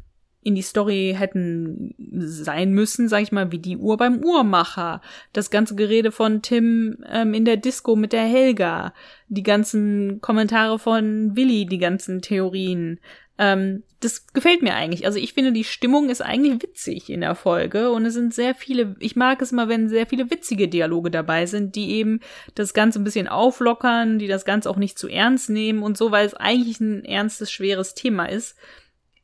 in 0.44 0.56
die 0.56 0.62
Story 0.62 1.16
hätten 1.18 1.94
sein 2.18 2.72
müssen, 2.72 3.08
sag 3.08 3.22
ich 3.22 3.32
mal, 3.32 3.52
wie 3.52 3.60
die 3.60 3.78
Uhr 3.78 3.98
beim 3.98 4.24
Uhrmacher, 4.24 5.02
das 5.34 5.52
ganze 5.52 5.76
Gerede 5.76 6.12
von 6.12 6.42
Tim 6.42 7.04
ähm, 7.08 7.34
in 7.34 7.46
der 7.46 7.58
Disco 7.58 7.96
mit 7.96 8.12
der 8.12 8.26
Helga, 8.26 8.94
die 9.28 9.44
ganzen 9.44 10.20
Kommentare 10.22 10.80
von 10.80 11.36
Willi, 11.36 11.66
die 11.66 11.78
ganzen 11.78 12.22
Theorien, 12.22 13.00
ähm, 13.38 13.84
das 14.02 14.28
gefällt 14.34 14.62
mir 14.62 14.76
eigentlich. 14.76 15.06
Also 15.06 15.18
ich 15.18 15.34
finde, 15.34 15.52
die 15.52 15.64
Stimmung 15.64 16.10
ist 16.10 16.22
eigentlich 16.22 16.62
witzig 16.62 17.10
in 17.10 17.22
der 17.22 17.36
Folge 17.36 17.92
und 17.92 18.06
es 18.06 18.14
sind 18.14 18.34
sehr 18.34 18.56
viele, 18.56 18.96
ich 19.00 19.16
mag 19.16 19.42
es 19.42 19.52
mal, 19.52 19.70
wenn 19.70 19.90
sehr 19.90 20.06
viele 20.06 20.30
witzige 20.30 20.68
Dialoge 20.68 21.12
dabei 21.12 21.46
sind, 21.46 21.76
die 21.76 21.92
eben 21.92 22.20
das 22.56 22.74
Ganze 22.74 23.00
ein 23.00 23.04
bisschen 23.04 23.28
auflockern, 23.28 24.20
die 24.20 24.28
das 24.28 24.46
Ganze 24.46 24.70
auch 24.70 24.76
nicht 24.76 24.98
zu 24.98 25.08
ernst 25.08 25.50
nehmen 25.50 25.82
und 25.82 25.98
so, 25.98 26.12
weil 26.12 26.26
es 26.26 26.34
eigentlich 26.34 26.80
ein 26.80 27.06
ernstes, 27.06 27.52
schweres 27.52 27.96
Thema 27.96 28.26
ist. 28.26 28.56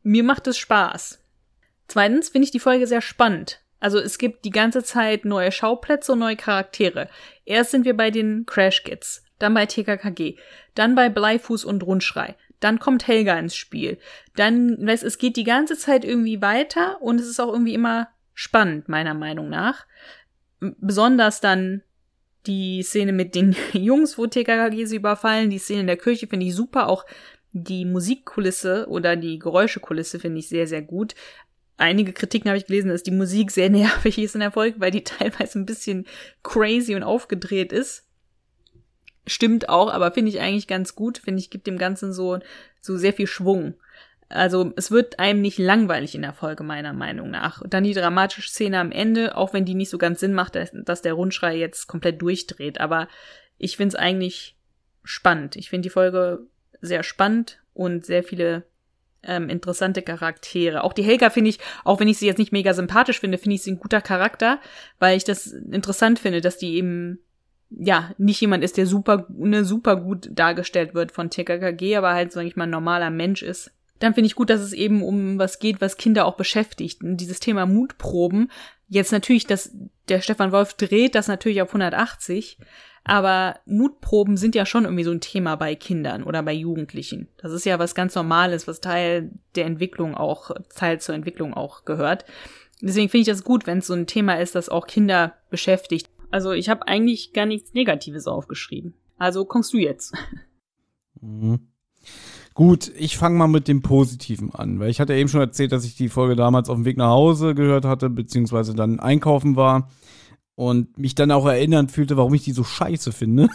Mir 0.07 0.23
macht 0.23 0.47
es 0.47 0.57
Spaß. 0.57 1.21
Zweitens 1.89 2.29
finde 2.29 2.45
ich 2.45 2.51
die 2.51 2.61
Folge 2.61 2.87
sehr 2.87 3.01
spannend. 3.01 3.59
Also 3.81 3.99
es 3.99 4.17
gibt 4.17 4.45
die 4.45 4.51
ganze 4.51 4.81
Zeit 4.81 5.25
neue 5.25 5.51
Schauplätze 5.51 6.13
und 6.13 6.19
neue 6.19 6.37
Charaktere. 6.37 7.09
Erst 7.43 7.71
sind 7.71 7.83
wir 7.83 7.97
bei 7.97 8.09
den 8.09 8.45
Crash 8.45 8.85
Kids, 8.85 9.25
dann 9.37 9.53
bei 9.53 9.65
TKKG, 9.65 10.37
dann 10.75 10.95
bei 10.95 11.09
Bleifuß 11.09 11.65
und 11.65 11.83
Rundschrei. 11.83 12.37
Dann 12.61 12.79
kommt 12.79 13.05
Helga 13.05 13.37
ins 13.37 13.57
Spiel. 13.57 13.97
Dann, 14.37 14.77
weißt, 14.87 15.03
es 15.03 15.17
geht 15.17 15.35
die 15.35 15.43
ganze 15.43 15.77
Zeit 15.77 16.05
irgendwie 16.05 16.41
weiter 16.41 17.01
und 17.01 17.19
es 17.19 17.27
ist 17.27 17.41
auch 17.41 17.51
irgendwie 17.51 17.73
immer 17.73 18.07
spannend, 18.33 18.87
meiner 18.87 19.13
Meinung 19.13 19.49
nach. 19.49 19.85
Besonders 20.61 21.41
dann 21.41 21.83
die 22.45 22.81
Szene 22.81 23.11
mit 23.11 23.35
den 23.35 23.57
Jungs, 23.73 24.17
wo 24.17 24.25
TKKG 24.25 24.85
sie 24.85 24.95
überfallen, 24.95 25.49
die 25.49 25.59
Szene 25.59 25.81
in 25.81 25.87
der 25.87 25.97
Kirche 25.97 26.27
finde 26.27 26.45
ich 26.45 26.55
super. 26.55 26.87
Auch 26.87 27.05
die 27.53 27.85
Musikkulisse 27.85 28.87
oder 28.89 29.15
die 29.15 29.39
Geräuschekulisse 29.39 30.19
finde 30.19 30.39
ich 30.39 30.49
sehr, 30.49 30.67
sehr 30.67 30.81
gut. 30.81 31.15
Einige 31.77 32.11
Kritiken 32.11 32.49
habe 32.49 32.57
ich 32.57 32.65
gelesen, 32.65 32.89
dass 32.89 33.03
die 33.03 33.11
Musik 33.11 33.51
sehr 33.51 33.69
nervig 33.71 34.17
ist 34.17 34.35
in 34.35 34.41
der 34.41 34.51
Folge, 34.51 34.79
weil 34.79 34.91
die 34.91 35.03
teilweise 35.05 35.59
ein 35.59 35.65
bisschen 35.65 36.05
crazy 36.43 36.95
und 36.95 37.03
aufgedreht 37.03 37.71
ist. 37.71 38.05
Stimmt 39.25 39.67
auch, 39.67 39.91
aber 39.91 40.11
finde 40.11 40.29
ich 40.29 40.39
eigentlich 40.39 40.67
ganz 40.67 40.95
gut. 40.95 41.17
Finde 41.17 41.41
ich, 41.41 41.49
gibt 41.49 41.67
dem 41.67 41.77
Ganzen 41.77 42.13
so, 42.13 42.39
so 42.79 42.97
sehr 42.97 43.13
viel 43.13 43.27
Schwung. 43.27 43.75
Also 44.29 44.73
es 44.75 44.91
wird 44.91 45.19
einem 45.19 45.41
nicht 45.41 45.57
langweilig 45.57 46.15
in 46.15 46.21
der 46.21 46.33
Folge, 46.33 46.63
meiner 46.63 46.93
Meinung 46.93 47.29
nach. 47.29 47.61
Und 47.61 47.73
dann 47.73 47.83
die 47.83 47.93
dramatische 47.93 48.49
Szene 48.49 48.79
am 48.79 48.91
Ende, 48.91 49.37
auch 49.37 49.53
wenn 49.53 49.65
die 49.65 49.75
nicht 49.75 49.89
so 49.89 49.97
ganz 49.97 50.19
Sinn 50.19 50.33
macht, 50.33 50.55
dass, 50.55 50.71
dass 50.73 51.01
der 51.01 51.13
Rundschrei 51.13 51.55
jetzt 51.55 51.87
komplett 51.87 52.21
durchdreht. 52.21 52.79
Aber 52.81 53.07
ich 53.57 53.77
finde 53.77 53.95
es 53.95 54.01
eigentlich 54.01 54.57
spannend. 55.03 55.55
Ich 55.55 55.69
finde 55.69 55.83
die 55.83 55.91
Folge 55.91 56.45
sehr 56.81 57.03
spannend 57.03 57.59
und 57.73 58.05
sehr 58.05 58.23
viele 58.23 58.63
ähm, 59.23 59.49
interessante 59.49 60.01
Charaktere. 60.01 60.83
Auch 60.83 60.93
die 60.93 61.03
Helga 61.03 61.29
finde 61.29 61.49
ich, 61.49 61.59
auch 61.83 61.99
wenn 61.99 62.07
ich 62.07 62.17
sie 62.17 62.27
jetzt 62.27 62.37
nicht 62.37 62.51
mega 62.51 62.73
sympathisch 62.73 63.19
finde, 63.19 63.37
finde 63.37 63.55
ich 63.55 63.63
sie 63.63 63.71
ein 63.71 63.79
guter 63.79 64.01
Charakter, 64.01 64.59
weil 64.99 65.17
ich 65.17 65.23
das 65.23 65.47
interessant 65.47 66.19
finde, 66.19 66.41
dass 66.41 66.57
die 66.57 66.75
eben 66.75 67.19
ja, 67.69 68.11
nicht 68.17 68.39
jemand 68.39 68.63
ist, 68.63 68.77
der 68.77 68.85
super, 68.85 69.25
ne, 69.29 69.65
super 69.65 69.97
gut 69.97 70.29
dargestellt 70.31 70.93
wird 70.93 71.11
von 71.11 71.29
TKKG, 71.29 71.97
aber 71.97 72.13
halt, 72.13 72.31
sag 72.31 72.45
ich 72.45 72.55
mal, 72.55 72.63
ein 72.63 72.69
normaler 72.69 73.09
Mensch 73.09 73.43
ist. 73.43 73.71
Dann 73.99 74.13
finde 74.13 74.27
ich 74.27 74.35
gut, 74.35 74.49
dass 74.49 74.61
es 74.61 74.73
eben 74.73 75.03
um 75.03 75.39
was 75.39 75.59
geht, 75.59 75.81
was 75.81 75.97
Kinder 75.97 76.25
auch 76.25 76.37
beschäftigt. 76.37 77.03
Und 77.03 77.17
dieses 77.17 77.39
Thema 77.39 77.65
Mutproben, 77.65 78.51
jetzt 78.87 79.11
natürlich, 79.11 79.47
dass 79.47 79.71
der 80.07 80.21
Stefan 80.21 80.51
Wolf 80.51 80.75
dreht 80.75 81.15
das 81.15 81.27
natürlich 81.27 81.61
auf 81.61 81.69
180, 81.69 82.57
aber 83.07 83.59
Mutproben 83.65 84.37
sind 84.37 84.53
ja 84.53 84.65
schon 84.65 84.83
irgendwie 84.83 85.03
so 85.03 85.11
ein 85.11 85.21
Thema 85.21 85.55
bei 85.55 85.75
Kindern 85.75 86.23
oder 86.23 86.43
bei 86.43 86.53
Jugendlichen. 86.53 87.27
Das 87.37 87.51
ist 87.51 87.65
ja 87.65 87.79
was 87.79 87.95
ganz 87.95 88.13
Normales, 88.15 88.67
was 88.67 88.81
Teil 88.81 89.31
der 89.55 89.65
Entwicklung 89.65 90.15
auch, 90.15 90.51
Teil 90.75 90.99
zur 90.99 91.15
Entwicklung 91.15 91.53
auch 91.53 91.85
gehört. 91.85 92.25
Deswegen 92.81 93.09
finde 93.09 93.21
ich 93.21 93.27
das 93.27 93.43
gut, 93.43 93.65
wenn 93.65 93.79
es 93.79 93.87
so 93.87 93.93
ein 93.93 94.07
Thema 94.07 94.35
ist, 94.39 94.55
das 94.55 94.69
auch 94.69 94.87
Kinder 94.87 95.33
beschäftigt. 95.49 96.09
Also 96.29 96.51
ich 96.51 96.69
habe 96.69 96.87
eigentlich 96.87 97.33
gar 97.33 97.45
nichts 97.45 97.73
Negatives 97.73 98.27
aufgeschrieben. 98.27 98.93
Also 99.17 99.45
kommst 99.45 99.73
du 99.73 99.77
jetzt. 99.77 100.13
Mhm. 101.21 101.69
Gut, 102.53 102.91
ich 102.97 103.17
fange 103.17 103.37
mal 103.37 103.47
mit 103.47 103.67
dem 103.67 103.81
Positiven 103.83 104.53
an, 104.53 104.79
weil 104.79 104.89
ich 104.89 104.99
hatte 104.99 105.13
eben 105.13 105.29
schon 105.29 105.41
erzählt, 105.41 105.71
dass 105.71 105.85
ich 105.85 105.95
die 105.95 106.09
Folge 106.09 106.35
damals 106.35 106.69
auf 106.69 106.75
dem 106.75 106.85
Weg 106.85 106.97
nach 106.97 107.09
Hause 107.09 107.53
gehört 107.53 107.85
hatte, 107.85 108.09
beziehungsweise 108.09 108.73
dann 108.73 108.99
einkaufen 108.99 109.55
war 109.55 109.89
und 110.57 110.97
mich 110.97 111.13
dann 111.13 111.29
auch 111.29 111.45
erinnern 111.45 111.87
fühlte, 111.87 112.17
warum 112.17 112.33
ich 112.33 112.43
die 112.43 112.51
so 112.51 112.63
scheiße 112.63 113.11
finde. 113.11 113.47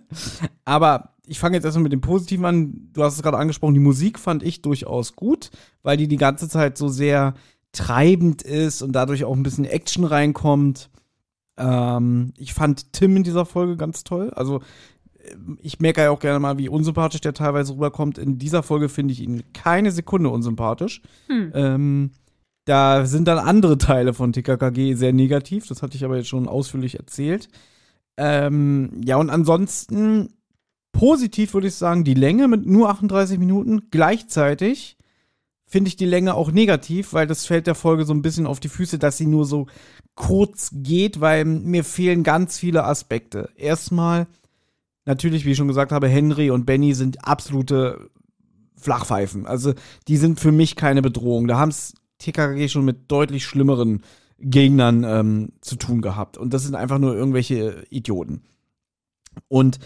Aber 0.64 1.10
ich 1.26 1.38
fange 1.38 1.54
jetzt 1.58 1.64
erstmal 1.64 1.82
mit 1.82 1.92
dem 1.92 2.00
Positiven 2.00 2.46
an. 2.46 2.88
Du 2.94 3.04
hast 3.04 3.16
es 3.16 3.22
gerade 3.22 3.36
angesprochen, 3.36 3.74
die 3.74 3.80
Musik 3.80 4.18
fand 4.18 4.42
ich 4.42 4.62
durchaus 4.62 5.14
gut, 5.16 5.50
weil 5.82 5.98
die 5.98 6.08
die 6.08 6.16
ganze 6.16 6.48
Zeit 6.48 6.78
so 6.78 6.88
sehr 6.88 7.34
treibend 7.72 8.40
ist 8.40 8.80
und 8.80 8.92
dadurch 8.92 9.24
auch 9.24 9.36
ein 9.36 9.42
bisschen 9.42 9.66
Action 9.66 10.04
reinkommt. 10.04 10.88
Ähm, 11.58 12.32
ich 12.38 12.54
fand 12.54 12.94
Tim 12.94 13.18
in 13.18 13.22
dieser 13.22 13.44
Folge 13.44 13.76
ganz 13.76 14.02
toll. 14.02 14.30
Also 14.30 14.62
äh, 15.18 15.34
ich 15.60 15.78
merke 15.78 16.00
ja 16.00 16.10
auch 16.10 16.20
gerne 16.20 16.38
mal, 16.38 16.56
wie 16.56 16.70
unsympathisch 16.70 17.20
der 17.20 17.34
teilweise 17.34 17.74
rüberkommt. 17.74 18.16
In 18.16 18.38
dieser 18.38 18.62
Folge 18.62 18.88
finde 18.88 19.12
ich 19.12 19.20
ihn 19.20 19.42
keine 19.52 19.92
Sekunde 19.92 20.30
unsympathisch. 20.30 21.02
Hm. 21.26 21.52
Ähm, 21.54 22.10
da 22.70 23.04
sind 23.04 23.26
dann 23.26 23.38
andere 23.38 23.78
Teile 23.78 24.14
von 24.14 24.32
TKKG 24.32 24.94
sehr 24.94 25.12
negativ. 25.12 25.66
Das 25.66 25.82
hatte 25.82 25.96
ich 25.96 26.04
aber 26.04 26.16
jetzt 26.16 26.28
schon 26.28 26.46
ausführlich 26.46 27.00
erzählt. 27.00 27.48
Ähm, 28.16 29.00
ja, 29.04 29.16
und 29.16 29.28
ansonsten 29.28 30.34
positiv 30.92 31.52
würde 31.52 31.66
ich 31.66 31.74
sagen, 31.74 32.04
die 32.04 32.14
Länge 32.14 32.46
mit 32.46 32.66
nur 32.66 32.88
38 32.88 33.40
Minuten. 33.40 33.88
Gleichzeitig 33.90 34.96
finde 35.66 35.88
ich 35.88 35.96
die 35.96 36.06
Länge 36.06 36.34
auch 36.34 36.52
negativ, 36.52 37.12
weil 37.12 37.26
das 37.26 37.44
fällt 37.44 37.66
der 37.66 37.74
Folge 37.74 38.04
so 38.04 38.14
ein 38.14 38.22
bisschen 38.22 38.46
auf 38.46 38.60
die 38.60 38.68
Füße, 38.68 39.00
dass 39.00 39.18
sie 39.18 39.26
nur 39.26 39.46
so 39.46 39.66
kurz 40.14 40.70
geht, 40.72 41.20
weil 41.20 41.44
mir 41.44 41.82
fehlen 41.82 42.22
ganz 42.22 42.56
viele 42.56 42.84
Aspekte. 42.84 43.50
Erstmal, 43.56 44.28
natürlich, 45.06 45.44
wie 45.44 45.50
ich 45.50 45.56
schon 45.56 45.66
gesagt 45.66 45.90
habe, 45.90 46.06
Henry 46.06 46.52
und 46.52 46.66
Benny 46.66 46.94
sind 46.94 47.26
absolute 47.26 48.10
Flachpfeifen. 48.76 49.44
Also, 49.44 49.74
die 50.06 50.18
sind 50.18 50.38
für 50.38 50.52
mich 50.52 50.76
keine 50.76 51.02
Bedrohung. 51.02 51.48
Da 51.48 51.58
haben 51.58 51.70
es 51.70 51.94
TKG 52.20 52.68
schon 52.68 52.84
mit 52.84 53.10
deutlich 53.10 53.44
schlimmeren 53.44 54.02
Gegnern 54.38 55.04
ähm, 55.04 55.48
zu 55.60 55.76
tun 55.76 56.00
gehabt. 56.00 56.38
Und 56.38 56.54
das 56.54 56.62
sind 56.62 56.74
einfach 56.74 56.98
nur 56.98 57.14
irgendwelche 57.14 57.84
Idioten. 57.90 58.42
Und 59.48 59.78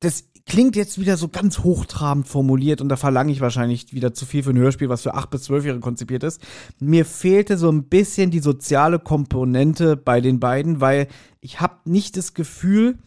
das 0.00 0.24
klingt 0.46 0.74
jetzt 0.74 0.98
wieder 0.98 1.16
so 1.16 1.28
ganz 1.28 1.60
hochtrabend 1.60 2.26
formuliert 2.26 2.80
und 2.80 2.88
da 2.88 2.96
verlange 2.96 3.30
ich 3.30 3.40
wahrscheinlich 3.40 3.92
wieder 3.92 4.14
zu 4.14 4.26
viel 4.26 4.42
für 4.42 4.50
ein 4.50 4.58
Hörspiel, 4.58 4.88
was 4.88 5.02
für 5.02 5.14
8 5.14 5.30
bis 5.30 5.48
12-Jährige 5.48 5.80
konzipiert 5.80 6.24
ist. 6.24 6.40
Mir 6.80 7.04
fehlte 7.04 7.56
so 7.56 7.70
ein 7.70 7.84
bisschen 7.84 8.30
die 8.30 8.40
soziale 8.40 8.98
Komponente 8.98 9.96
bei 9.96 10.20
den 10.20 10.40
beiden, 10.40 10.80
weil 10.80 11.06
ich 11.40 11.60
habe 11.60 11.76
nicht 11.84 12.16
das 12.16 12.34
Gefühl, 12.34 12.98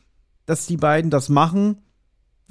dass 0.46 0.68
die 0.68 0.78
beiden 0.78 1.12
das 1.12 1.28
machen, 1.28 1.83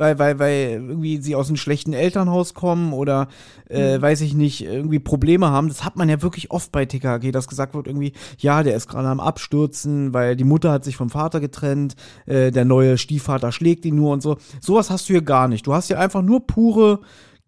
weil, 0.03 0.19
weil, 0.19 0.39
weil 0.41 0.85
irgendwie 0.89 1.19
sie 1.19 1.37
aus 1.37 1.47
einem 1.47 1.57
schlechten 1.57 1.93
Elternhaus 1.93 2.55
kommen 2.55 2.93
oder 2.93 3.29
äh, 3.71 3.97
mhm. 3.97 4.03
weiß 4.03 4.21
ich 4.23 4.35
nicht, 4.35 4.65
irgendwie 4.65 4.99
Probleme 4.99 5.51
haben. 5.51 5.69
Das 5.69 5.85
hat 5.85 5.97
man 5.97 6.09
ja 6.09 6.21
wirklich 6.23 6.51
oft 6.51 6.73
bei 6.73 6.87
TKG, 6.87 7.31
dass 7.31 7.47
gesagt 7.47 7.75
wird, 7.75 7.87
irgendwie, 7.87 8.13
ja, 8.39 8.65
der 8.65 8.75
ist 8.75 8.89
gerade 8.89 9.07
am 9.07 9.21
Abstürzen, 9.21 10.13
weil 10.13 10.35
die 10.35 10.45
Mutter 10.45 10.73
hat 10.73 10.83
sich 10.83 10.97
vom 10.97 11.09
Vater 11.09 11.39
getrennt, 11.39 11.95
äh, 12.27 12.51
der 12.51 12.65
neue 12.65 12.99
Stiefvater 12.99 13.53
schlägt 13.53 13.85
ihn 13.85 13.95
nur 13.95 14.13
und 14.13 14.23
so. 14.23 14.39
Sowas 14.61 14.91
hast 14.91 15.09
du 15.09 15.13
hier 15.13 15.23
gar 15.23 15.47
nicht. 15.47 15.69
Du 15.69 15.73
hast 15.73 15.87
hier 15.87 16.01
einfach 16.01 16.23
nur 16.23 16.47
pure 16.49 16.99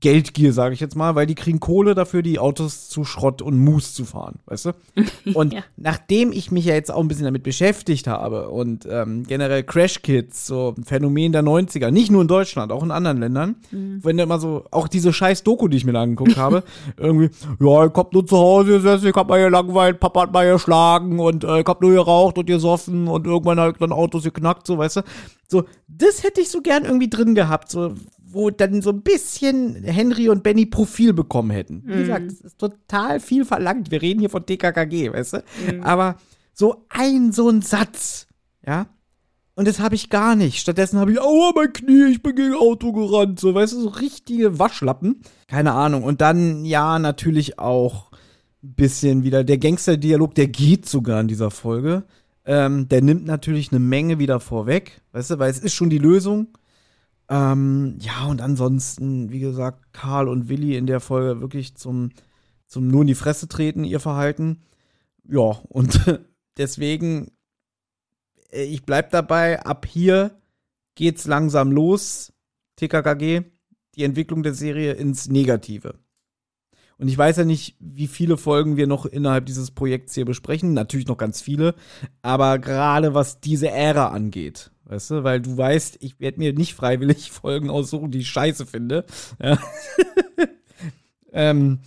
Geldgier, 0.04 0.52
sage 0.52 0.74
ich 0.74 0.80
jetzt 0.80 0.96
mal, 0.96 1.14
weil 1.14 1.24
die 1.24 1.34
kriegen 1.34 1.60
Kohle 1.60 1.94
dafür, 1.94 2.20
die 2.20 2.38
Autos 2.38 2.90
zu 2.90 3.04
Schrott 3.04 3.40
und 3.40 3.58
Mus 3.58 3.94
zu 3.94 4.04
fahren, 4.04 4.34
weißt 4.44 4.66
du? 4.66 4.72
Und 5.34 5.54
Ja. 5.54 5.62
nachdem 5.78 6.30
ich 6.30 6.50
mich 6.50 6.66
ja 6.66 6.74
jetzt 6.74 6.92
auch 6.92 7.00
ein 7.00 7.08
bisschen 7.08 7.24
damit 7.24 7.42
beschäftigt 7.42 8.06
habe 8.06 8.50
und 8.50 8.86
ähm, 8.90 9.24
generell 9.26 9.62
Crash 9.62 10.02
Kids, 10.02 10.46
so 10.46 10.74
ein 10.76 10.84
Phänomen 10.84 11.32
der 11.32 11.42
90er, 11.42 11.90
nicht 11.90 12.10
nur 12.10 12.20
in 12.20 12.28
Deutschland, 12.28 12.70
auch 12.70 12.82
in 12.82 12.90
anderen 12.90 13.18
Ländern, 13.18 13.56
wenn 13.70 14.18
du 14.18 14.22
immer 14.22 14.38
so, 14.38 14.64
auch 14.70 14.88
diese 14.88 15.12
scheiß 15.14 15.42
Doku, 15.42 15.68
die 15.68 15.78
ich 15.78 15.86
mir 15.86 15.92
da 15.94 16.02
angeguckt 16.02 16.36
habe, 16.36 16.62
irgendwie, 16.98 17.30
ja, 17.64 17.86
ich 17.86 17.92
hab 17.94 18.12
nur 18.12 18.26
zu 18.26 18.36
Hause 18.36 18.72
gesessen, 18.72 19.08
ich 19.08 19.14
hab 19.16 19.28
mal 19.30 19.42
gelangweilt, 19.42 20.00
Papa 20.00 20.22
hat 20.22 20.32
mal 20.34 20.52
geschlagen 20.52 21.18
und 21.18 21.44
äh, 21.44 21.60
ich 21.60 21.66
hab 21.66 21.80
nur 21.80 21.92
geraucht 21.92 22.36
und 22.36 22.44
gesoffen 22.46 23.08
und 23.08 23.26
irgendwann 23.26 23.58
halt 23.58 23.76
dann 23.80 23.92
Autos 23.92 24.24
geknackt, 24.24 24.66
so, 24.66 24.76
weißt 24.76 24.96
du? 24.96 25.00
So, 25.48 25.64
das 25.88 26.22
hätte 26.24 26.40
ich 26.42 26.50
so 26.50 26.60
gern 26.62 26.84
irgendwie 26.84 27.08
drin 27.08 27.34
gehabt, 27.34 27.70
so, 27.70 27.94
wo 28.34 28.50
dann 28.50 28.82
so 28.82 28.90
ein 28.90 29.02
bisschen 29.02 29.84
Henry 29.84 30.28
und 30.28 30.42
Benny 30.42 30.66
Profil 30.66 31.12
bekommen 31.12 31.50
hätten. 31.50 31.82
Wie 31.86 31.98
gesagt, 32.00 32.30
das 32.30 32.40
ist 32.40 32.58
total 32.58 33.20
viel 33.20 33.44
verlangt. 33.44 33.90
Wir 33.90 34.02
reden 34.02 34.20
hier 34.20 34.30
von 34.30 34.44
TKKG, 34.44 35.12
weißt 35.12 35.32
du? 35.34 35.38
Aber 35.82 36.16
so 36.52 36.84
ein, 36.88 37.32
so 37.32 37.48
ein 37.48 37.62
Satz, 37.62 38.26
ja? 38.66 38.86
Und 39.56 39.68
das 39.68 39.78
habe 39.78 39.94
ich 39.94 40.10
gar 40.10 40.34
nicht. 40.34 40.58
Stattdessen 40.58 40.98
habe 40.98 41.12
ich, 41.12 41.20
aua, 41.20 41.52
mein 41.54 41.72
Knie, 41.72 42.10
ich 42.10 42.22
bin 42.22 42.34
gegen 42.34 42.54
Auto 42.54 42.92
gerannt. 42.92 43.38
So, 43.38 43.54
weißt 43.54 43.72
du, 43.74 43.80
so 43.82 43.88
richtige 43.88 44.58
Waschlappen. 44.58 45.20
Keine 45.46 45.72
Ahnung. 45.72 46.02
Und 46.02 46.20
dann, 46.20 46.64
ja, 46.64 46.98
natürlich 46.98 47.58
auch 47.58 48.10
ein 48.64 48.74
bisschen 48.74 49.22
wieder 49.22 49.44
der 49.44 49.58
Gangster-Dialog, 49.58 50.34
der 50.34 50.48
geht 50.48 50.86
sogar 50.86 51.20
in 51.20 51.28
dieser 51.28 51.52
Folge. 51.52 52.04
Ähm, 52.46 52.88
der 52.88 53.00
nimmt 53.00 53.26
natürlich 53.26 53.70
eine 53.70 53.78
Menge 53.78 54.18
wieder 54.18 54.40
vorweg, 54.40 55.00
weißt 55.12 55.30
du, 55.30 55.38
weil 55.38 55.50
es 55.50 55.60
ist 55.60 55.74
schon 55.74 55.88
die 55.88 55.98
Lösung. 55.98 56.48
Ähm, 57.28 57.98
ja, 58.00 58.26
und 58.26 58.40
ansonsten, 58.40 59.30
wie 59.30 59.40
gesagt, 59.40 59.92
Karl 59.92 60.28
und 60.28 60.48
Willi 60.48 60.76
in 60.76 60.86
der 60.86 61.00
Folge 61.00 61.40
wirklich 61.40 61.74
zum, 61.76 62.10
zum 62.66 62.88
nur 62.88 63.02
in 63.02 63.06
die 63.06 63.14
Fresse 63.14 63.48
treten, 63.48 63.84
ihr 63.84 64.00
Verhalten. 64.00 64.62
Ja, 65.26 65.58
und 65.68 66.00
deswegen, 66.56 67.30
äh, 68.50 68.64
ich 68.64 68.84
bleib 68.84 69.10
dabei, 69.10 69.64
ab 69.64 69.86
hier 69.86 70.38
geht's 70.94 71.26
langsam 71.26 71.72
los, 71.72 72.32
TKKG, 72.76 73.42
die 73.94 74.04
Entwicklung 74.04 74.42
der 74.42 74.54
Serie 74.54 74.92
ins 74.92 75.28
Negative. 75.28 75.98
Und 76.98 77.08
ich 77.08 77.18
weiß 77.18 77.38
ja 77.38 77.44
nicht, 77.44 77.76
wie 77.80 78.06
viele 78.06 78.36
Folgen 78.36 78.76
wir 78.76 78.86
noch 78.86 79.04
innerhalb 79.06 79.46
dieses 79.46 79.72
Projekts 79.72 80.14
hier 80.14 80.24
besprechen. 80.24 80.74
Natürlich 80.74 81.08
noch 81.08 81.16
ganz 81.16 81.42
viele. 81.42 81.74
Aber 82.22 82.58
gerade 82.58 83.14
was 83.14 83.40
diese 83.40 83.68
Ära 83.68 84.08
angeht, 84.08 84.70
weißt 84.86 85.10
du, 85.10 85.24
weil 85.24 85.40
du 85.40 85.56
weißt, 85.56 85.98
ich 86.00 86.20
werde 86.20 86.38
mir 86.38 86.52
nicht 86.52 86.74
freiwillig 86.74 87.30
Folgen 87.32 87.70
aussuchen, 87.70 88.10
die 88.10 88.20
ich 88.20 88.28
scheiße 88.28 88.66
finde. 88.66 89.04
Ja. 89.42 89.58
ähm, 91.32 91.78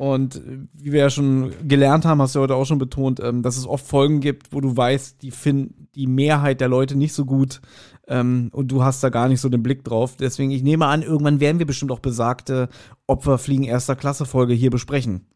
und 0.00 0.36
äh, 0.36 0.58
wie 0.72 0.92
wir 0.92 1.00
ja 1.00 1.10
schon 1.10 1.52
gelernt 1.68 2.06
haben, 2.06 2.22
hast 2.22 2.34
du 2.34 2.40
heute 2.40 2.54
auch 2.54 2.64
schon 2.64 2.78
betont, 2.78 3.20
ähm, 3.20 3.42
dass 3.42 3.58
es 3.58 3.66
oft 3.66 3.86
Folgen 3.86 4.20
gibt, 4.20 4.52
wo 4.52 4.60
du 4.60 4.74
weißt, 4.74 5.20
die 5.22 5.30
finden 5.30 5.88
die 5.94 6.06
Mehrheit 6.06 6.60
der 6.60 6.68
Leute 6.68 6.96
nicht 6.96 7.12
so 7.12 7.24
gut. 7.24 7.60
Ähm, 8.08 8.48
und 8.52 8.68
du 8.68 8.82
hast 8.82 9.04
da 9.04 9.10
gar 9.10 9.28
nicht 9.28 9.40
so 9.40 9.48
den 9.48 9.62
Blick 9.62 9.84
drauf. 9.84 10.16
Deswegen, 10.16 10.50
ich 10.50 10.62
nehme 10.62 10.86
an, 10.86 11.02
irgendwann 11.02 11.38
werden 11.38 11.58
wir 11.58 11.66
bestimmt 11.66 11.92
auch 11.92 12.00
besagte 12.00 12.68
Opferfliegen 13.06 13.64
erster 13.64 13.94
Klasse 13.94 14.24
Folge 14.24 14.54
hier 14.54 14.70
besprechen. 14.70 15.26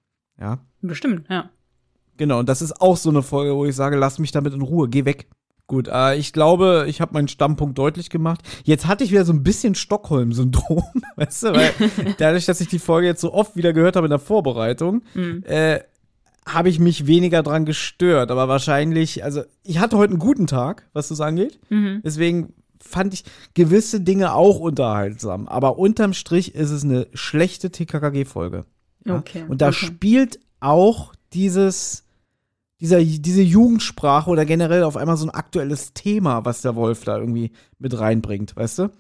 Ja. 0.41 0.59
Bestimmt, 0.81 1.27
ja. 1.29 1.51
Genau, 2.17 2.39
und 2.39 2.49
das 2.49 2.63
ist 2.63 2.81
auch 2.81 2.97
so 2.97 3.11
eine 3.11 3.23
Folge, 3.23 3.55
wo 3.55 3.67
ich 3.67 3.75
sage, 3.75 3.97
lass 3.97 4.19
mich 4.19 4.33
damit 4.33 4.55
in 4.55 4.63
Ruhe, 4.63 4.89
geh 4.89 5.05
weg. 5.05 5.29
Gut, 5.67 5.89
äh, 5.89 6.17
ich 6.17 6.33
glaube, 6.33 6.85
ich 6.89 7.01
habe 7.01 7.15
meinen 7.15 7.29
Standpunkt 7.29 7.79
deutlich 7.79 8.11
gemacht. 8.11 8.41
Jetzt 8.65 8.87
hatte 8.87 9.03
ich 9.03 9.11
wieder 9.11 9.25
so 9.25 9.33
ein 9.33 9.43
bisschen 9.43 9.75
Stockholm-Syndrom, 9.75 10.85
weißt 11.17 11.45
du, 11.45 11.53
weil 11.55 11.73
dadurch, 12.19 12.45
dass 12.45 12.61
ich 12.61 12.69
die 12.69 12.79
Folge 12.79 13.07
jetzt 13.07 13.23
so 13.23 13.33
oft 13.33 13.57
wieder 13.57 13.73
gehört 13.73 13.97
habe 13.97 14.07
in 14.07 14.11
der 14.11 14.19
Vorbereitung, 14.19 15.03
äh, 15.45 15.81
habe 16.47 16.69
ich 16.69 16.79
mich 16.79 17.07
weniger 17.07 17.43
dran 17.43 17.65
gestört. 17.65 18.31
Aber 18.31 18.49
wahrscheinlich, 18.49 19.25
also 19.25 19.43
ich 19.63 19.79
hatte 19.79 19.97
heute 19.97 20.11
einen 20.11 20.19
guten 20.19 20.47
Tag, 20.47 20.87
was 20.93 21.09
das 21.09 21.23
angeht. 21.23 21.59
Deswegen 21.71 22.53
fand 22.79 23.15
ich 23.15 23.25
gewisse 23.55 24.01
Dinge 24.01 24.35
auch 24.35 24.61
unterhaltsam. 24.61 25.49
Aber 25.49 25.79
unterm 25.79 26.13
Strich 26.13 26.55
ist 26.55 26.71
es 26.71 26.85
eine 26.85 27.07
schlechte 27.15 27.71
TKKG-Folge. 27.71 28.67
Ja? 29.07 29.17
Okay, 29.17 29.45
Und 29.49 29.63
da 29.63 29.69
okay. 29.69 29.87
spielt 29.87 30.41
auch 30.61 31.15
dieses, 31.33 32.04
dieser, 32.85 33.03
diese 33.03 33.41
Jugendsprache 33.41 34.29
oder 34.29 34.45
generell 34.45 34.83
auf 34.83 34.99
einmal 34.99 35.17
so 35.17 35.27
ein 35.27 35.31
aktuelles 35.31 35.95
Thema, 35.95 36.45
was 36.45 36.61
der 36.61 36.77
Wolf 36.77 37.05
da 37.05 37.17
irgendwie 37.17 37.51
mit 37.79 37.99
reinbringt, 37.99 38.55
weißt 38.55 38.79
du? 38.81 38.91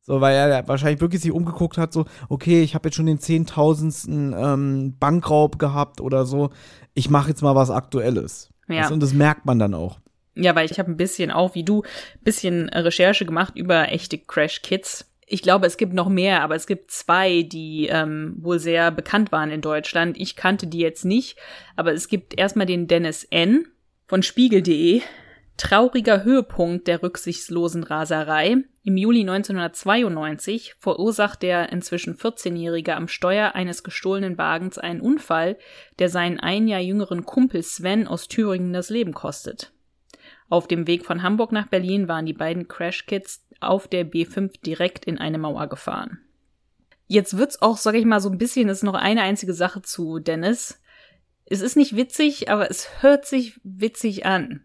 So, 0.00 0.20
weil 0.20 0.36
er 0.36 0.68
wahrscheinlich 0.68 1.00
wirklich 1.00 1.22
sich 1.22 1.32
umgeguckt 1.32 1.76
hat, 1.76 1.92
so, 1.92 2.04
okay, 2.28 2.62
ich 2.62 2.76
habe 2.76 2.88
jetzt 2.88 2.94
schon 2.94 3.06
den 3.06 3.18
zehntausendsten 3.18 4.32
ähm, 4.36 4.96
Bankraub 4.98 5.58
gehabt 5.58 6.00
oder 6.00 6.24
so. 6.24 6.50
Ich 6.94 7.10
mache 7.10 7.30
jetzt 7.30 7.42
mal 7.42 7.56
was 7.56 7.70
Aktuelles. 7.70 8.50
Ja. 8.68 8.88
Und 8.88 9.00
das 9.00 9.12
merkt 9.12 9.44
man 9.44 9.58
dann 9.58 9.74
auch. 9.74 9.98
Ja, 10.34 10.54
weil 10.54 10.70
ich 10.70 10.78
habe 10.78 10.90
ein 10.90 10.96
bisschen 10.96 11.32
auch, 11.32 11.56
wie 11.56 11.64
du, 11.64 11.82
bisschen 12.22 12.68
Recherche 12.68 13.24
gemacht 13.24 13.54
über 13.56 13.90
echte 13.90 14.18
Crash 14.18 14.62
Kids. 14.62 15.11
Ich 15.32 15.40
glaube, 15.40 15.66
es 15.66 15.78
gibt 15.78 15.94
noch 15.94 16.10
mehr, 16.10 16.42
aber 16.42 16.56
es 16.56 16.66
gibt 16.66 16.90
zwei, 16.90 17.42
die 17.42 17.86
ähm, 17.90 18.34
wohl 18.36 18.58
sehr 18.58 18.90
bekannt 18.90 19.32
waren 19.32 19.50
in 19.50 19.62
Deutschland. 19.62 20.20
Ich 20.20 20.36
kannte 20.36 20.66
die 20.66 20.80
jetzt 20.80 21.06
nicht, 21.06 21.38
aber 21.74 21.94
es 21.94 22.08
gibt 22.08 22.38
erstmal 22.38 22.66
den 22.66 22.86
Dennis 22.86 23.24
N. 23.24 23.66
von 24.06 24.22
Spiegel.de. 24.22 25.00
Trauriger 25.56 26.22
Höhepunkt 26.22 26.86
der 26.86 27.02
rücksichtslosen 27.02 27.82
Raserei. 27.82 28.58
Im 28.84 28.96
Juli 28.98 29.20
1992 29.20 30.74
verursacht 30.78 31.40
der 31.40 31.72
inzwischen 31.72 32.14
14-Jährige 32.14 32.94
am 32.94 33.08
Steuer 33.08 33.54
eines 33.54 33.82
gestohlenen 33.82 34.36
Wagens 34.36 34.76
einen 34.76 35.00
Unfall, 35.00 35.56
der 35.98 36.10
seinen 36.10 36.40
ein 36.40 36.68
Jahr 36.68 36.82
jüngeren 36.82 37.24
Kumpel 37.24 37.62
Sven 37.62 38.06
aus 38.06 38.28
Thüringen 38.28 38.74
das 38.74 38.90
Leben 38.90 39.14
kostet. 39.14 39.72
Auf 40.50 40.68
dem 40.68 40.86
Weg 40.86 41.06
von 41.06 41.22
Hamburg 41.22 41.52
nach 41.52 41.68
Berlin 41.68 42.06
waren 42.06 42.26
die 42.26 42.34
beiden 42.34 42.68
Crash 42.68 43.06
Kids 43.06 43.46
auf 43.68 43.88
der 43.88 44.06
B5 44.06 44.60
direkt 44.64 45.04
in 45.04 45.18
eine 45.18 45.38
Mauer 45.38 45.68
gefahren. 45.68 46.18
Jetzt 47.06 47.36
wird's 47.36 47.60
auch, 47.60 47.76
sag 47.76 47.94
ich 47.94 48.04
mal, 48.04 48.20
so 48.20 48.30
ein 48.30 48.38
bisschen, 48.38 48.68
ist 48.68 48.82
noch 48.82 48.94
eine 48.94 49.22
einzige 49.22 49.54
Sache 49.54 49.82
zu 49.82 50.18
Dennis. 50.18 50.80
Es 51.44 51.60
ist 51.60 51.76
nicht 51.76 51.96
witzig, 51.96 52.50
aber 52.50 52.70
es 52.70 53.02
hört 53.02 53.26
sich 53.26 53.60
witzig 53.62 54.24
an. 54.24 54.64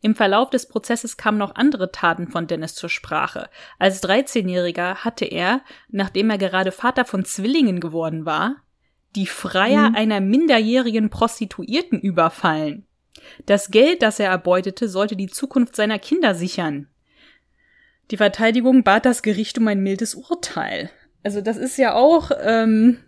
Im 0.00 0.14
Verlauf 0.14 0.50
des 0.50 0.66
Prozesses 0.68 1.16
kamen 1.16 1.38
noch 1.38 1.54
andere 1.54 1.92
Taten 1.92 2.28
von 2.28 2.46
Dennis 2.46 2.74
zur 2.74 2.88
Sprache. 2.88 3.48
Als 3.78 4.02
13-Jähriger 4.02 4.96
hatte 4.96 5.24
er, 5.24 5.62
nachdem 5.88 6.30
er 6.30 6.38
gerade 6.38 6.72
Vater 6.72 7.04
von 7.04 7.24
Zwillingen 7.24 7.80
geworden 7.80 8.26
war, 8.26 8.56
die 9.14 9.26
Freier 9.26 9.92
einer 9.94 10.20
minderjährigen 10.20 11.10
Prostituierten 11.10 12.00
überfallen. 12.00 12.86
Das 13.46 13.70
Geld, 13.70 14.02
das 14.02 14.18
er 14.18 14.30
erbeutete, 14.30 14.88
sollte 14.88 15.16
die 15.16 15.28
Zukunft 15.28 15.76
seiner 15.76 15.98
Kinder 15.98 16.34
sichern. 16.34 16.88
Die 18.10 18.16
Verteidigung 18.16 18.82
bat 18.82 19.06
das 19.06 19.22
Gericht 19.22 19.58
um 19.58 19.68
ein 19.68 19.82
mildes 19.82 20.14
Urteil. 20.14 20.90
Also 21.22 21.40
das 21.40 21.56
ist 21.56 21.78
ja 21.78 21.94
auch, 21.94 22.30
ähm, 22.42 22.98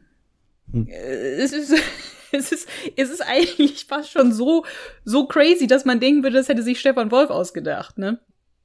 äh, 0.73 1.35
es 1.43 1.53
ist, 1.53 1.73
es 2.33 2.53
ist, 2.53 2.69
es 2.97 3.11
ist 3.11 3.21
eigentlich 3.23 3.85
fast 3.87 4.11
schon 4.11 4.33
so, 4.33 4.65
so 5.05 5.27
crazy, 5.27 5.67
dass 5.67 5.85
man 5.85 6.01
denken 6.01 6.23
würde, 6.23 6.37
das 6.37 6.49
hätte 6.49 6.63
sich 6.63 6.81
Stefan 6.81 7.11
Wolf 7.11 7.31
ausgedacht, 7.31 7.99
ne? 7.99 8.19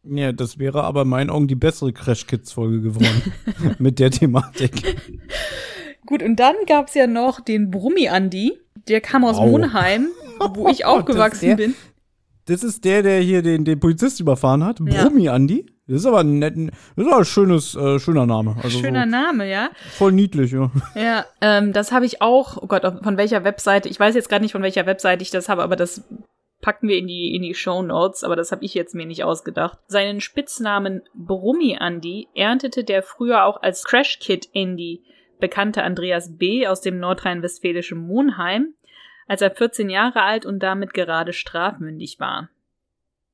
Ja, 0.04 0.32
das 0.32 0.58
wäre 0.60 0.84
aber 0.86 1.02
in 1.02 1.10
meinen 1.10 1.30
Augen 1.30 1.48
die 1.48 1.56
bessere 1.56 1.92
Crash 1.92 2.26
Kids 2.26 2.54
Folge 2.54 2.82
geworden. 2.82 3.34
mit 3.80 4.00
der 4.00 4.12
Thematik. 4.12 4.72
Gut, 6.06 6.24
und 6.24 6.38
dann 6.38 6.56
gab's 6.68 6.94
ja 6.94 7.06
noch 7.06 7.42
den 7.42 7.70
Brummi-Andi, 7.70 8.58
der 8.88 9.02
kam 9.02 9.26
aus 9.26 9.38
Au. 9.38 9.48
Monheim, 9.48 10.08
wo 10.54 10.70
ich 10.70 10.78
Das 10.80 10.88
aufgewachsen 10.88 11.48
der- 11.50 11.56
bin. 11.58 11.76
Das 12.46 12.64
ist 12.64 12.84
der, 12.86 13.04
der 13.04 13.20
hier 13.20 13.42
den, 13.44 13.64
den 13.66 13.80
Polizist 13.80 14.20
überfahren 14.20 14.64
hat. 14.64 14.80
Ja. 14.80 15.04
Brummi 15.04 15.28
Andi. 15.30 15.66
Das 15.90 16.02
ist 16.02 16.06
aber 16.06 16.20
ein 16.20 16.38
netten, 16.38 16.72
das 16.96 17.06
ist 17.06 17.12
aber 17.12 17.22
ein 17.22 17.26
schönes, 17.26 17.76
äh, 17.76 18.00
schöner 18.00 18.28
Name. 18.28 18.56
Also 18.62 18.80
Schöner 18.80 19.06
so, 19.06 19.10
Name, 19.10 19.50
ja. 19.50 19.70
voll 19.98 20.12
niedlich, 20.12 20.52
ja. 20.52 20.70
Ja, 20.96 21.26
ähm, 21.42 21.74
das 21.74 21.92
habe 21.92 22.06
ich 22.06 22.22
auch, 22.22 22.58
oh 22.62 22.68
Gott, 22.68 22.84
von 23.04 23.18
welcher 23.18 23.44
Webseite, 23.44 23.90
ich 23.90 24.00
weiß 24.00 24.14
jetzt 24.14 24.30
gerade 24.30 24.44
nicht, 24.44 24.52
von 24.52 24.62
welcher 24.62 24.86
Webseite 24.86 25.24
ich 25.24 25.32
das 25.32 25.50
habe, 25.50 25.64
aber 25.64 25.76
das 25.76 26.04
packen 26.62 26.88
wir 26.88 26.98
in 26.98 27.08
die, 27.08 27.36
in 27.36 27.42
die 27.42 27.56
Show 27.56 27.82
Notes, 27.82 28.24
aber 28.24 28.36
das 28.36 28.52
habe 28.52 28.66
ich 28.66 28.74
jetzt 28.74 28.94
mir 28.94 29.06
nicht 29.06 29.24
ausgedacht. 29.24 29.80
Seinen 29.88 30.22
Spitznamen 30.22 31.02
Brummi 31.14 31.78
Andy 31.80 32.28
erntete 32.36 32.84
der 32.84 33.02
früher 33.02 33.46
auch 33.46 33.62
als 33.62 33.84
Crash 33.84 34.20
Kid 34.20 34.50
Andy 34.54 35.04
bekannte 35.40 35.84
Andreas 35.84 36.38
B. 36.38 36.68
aus 36.68 36.82
dem 36.82 37.00
nordrhein-westfälischen 37.00 37.98
Monheim, 37.98 38.74
als 39.28 39.42
er 39.42 39.52
14 39.52 39.90
Jahre 39.90 40.22
alt 40.22 40.46
und 40.46 40.60
damit 40.60 40.94
gerade 40.94 41.34
strafmündig 41.34 42.20
war. 42.20 42.50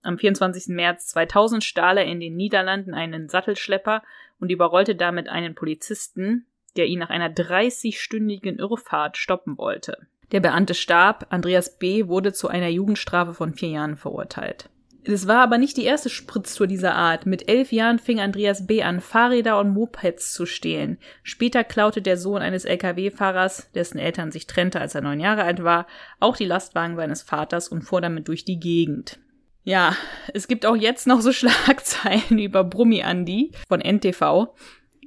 Am 0.06 0.19
24. 0.19 0.68
März 0.68 1.07
2000 1.07 1.64
stahl 1.64 1.98
er 1.98 2.06
in 2.06 2.19
den 2.19 2.36
Niederlanden 2.36 2.94
einen 2.94 3.27
Sattelschlepper 3.27 4.03
und 4.40 4.52
überrollte 4.52 4.95
damit 4.95 5.30
einen 5.30 5.56
Polizisten, 5.56 6.45
der 6.77 6.86
ihn 6.86 6.99
nach 6.99 7.10
einer 7.10 7.30
30-stündigen 7.30 8.60
Irrfahrt 8.60 9.18
stoppen 9.18 9.57
wollte. 9.57 9.98
Der 10.32 10.41
Beamte 10.41 10.73
starb, 10.73 11.27
Andreas 11.30 11.77
B. 11.77 12.07
wurde 12.07 12.34
zu 12.34 12.48
einer 12.48 12.68
Jugendstrafe 12.68 13.34
von 13.34 13.53
vier 13.53 13.69
Jahren 13.69 13.95
verurteilt. 13.95 14.69
Es 15.07 15.27
war 15.27 15.41
aber 15.41 15.60
nicht 15.60 15.77
die 15.77 15.86
erste 15.86 16.10
Spritztour 16.10 16.65
dieser 16.65 16.95
Art. 16.95 17.27
Mit 17.27 17.48
elf 17.48 17.72
Jahren 17.72 17.99
fing 17.99 18.19
Andreas 18.19 18.65
B. 18.65 18.82
an, 18.82 19.02
Fahrräder 19.02 19.60
und 19.60 19.69
Mopeds 19.69 20.34
zu 20.34 20.48
stehlen. 20.48 20.98
Später 21.22 21.64
klaute 21.64 22.02
der 22.02 22.18
Sohn 22.18 22.41
eines 22.41 22.65
Lkw-Fahrers, 22.65 23.72
dessen 23.73 23.99
Eltern 23.99 24.32
sich 24.32 24.48
trennte, 24.48 24.82
als 24.82 24.95
er 24.95 25.02
neun 25.02 25.19
Jahre 25.19 25.44
alt 25.44 25.64
war, 25.64 25.86
auch 26.19 26.36
die 26.36 26.45
Lastwagen 26.45 26.95
seines 26.95 27.22
Vaters 27.22 27.68
und 27.68 27.84
fuhr 27.84 28.02
damit 28.02 28.27
durch 28.27 28.45
die 28.45 28.60
Gegend. 28.60 29.19
Ja, 29.65 29.95
es 30.33 30.47
gibt 30.47 30.65
auch 30.65 30.75
jetzt 30.75 31.07
noch 31.07 31.19
so 31.21 31.31
Schlagzeilen 31.33 32.39
über 32.39 32.63
Brummi 32.63 32.99
Andy 32.99 33.51
von 33.67 33.81
NTV. 33.81 34.47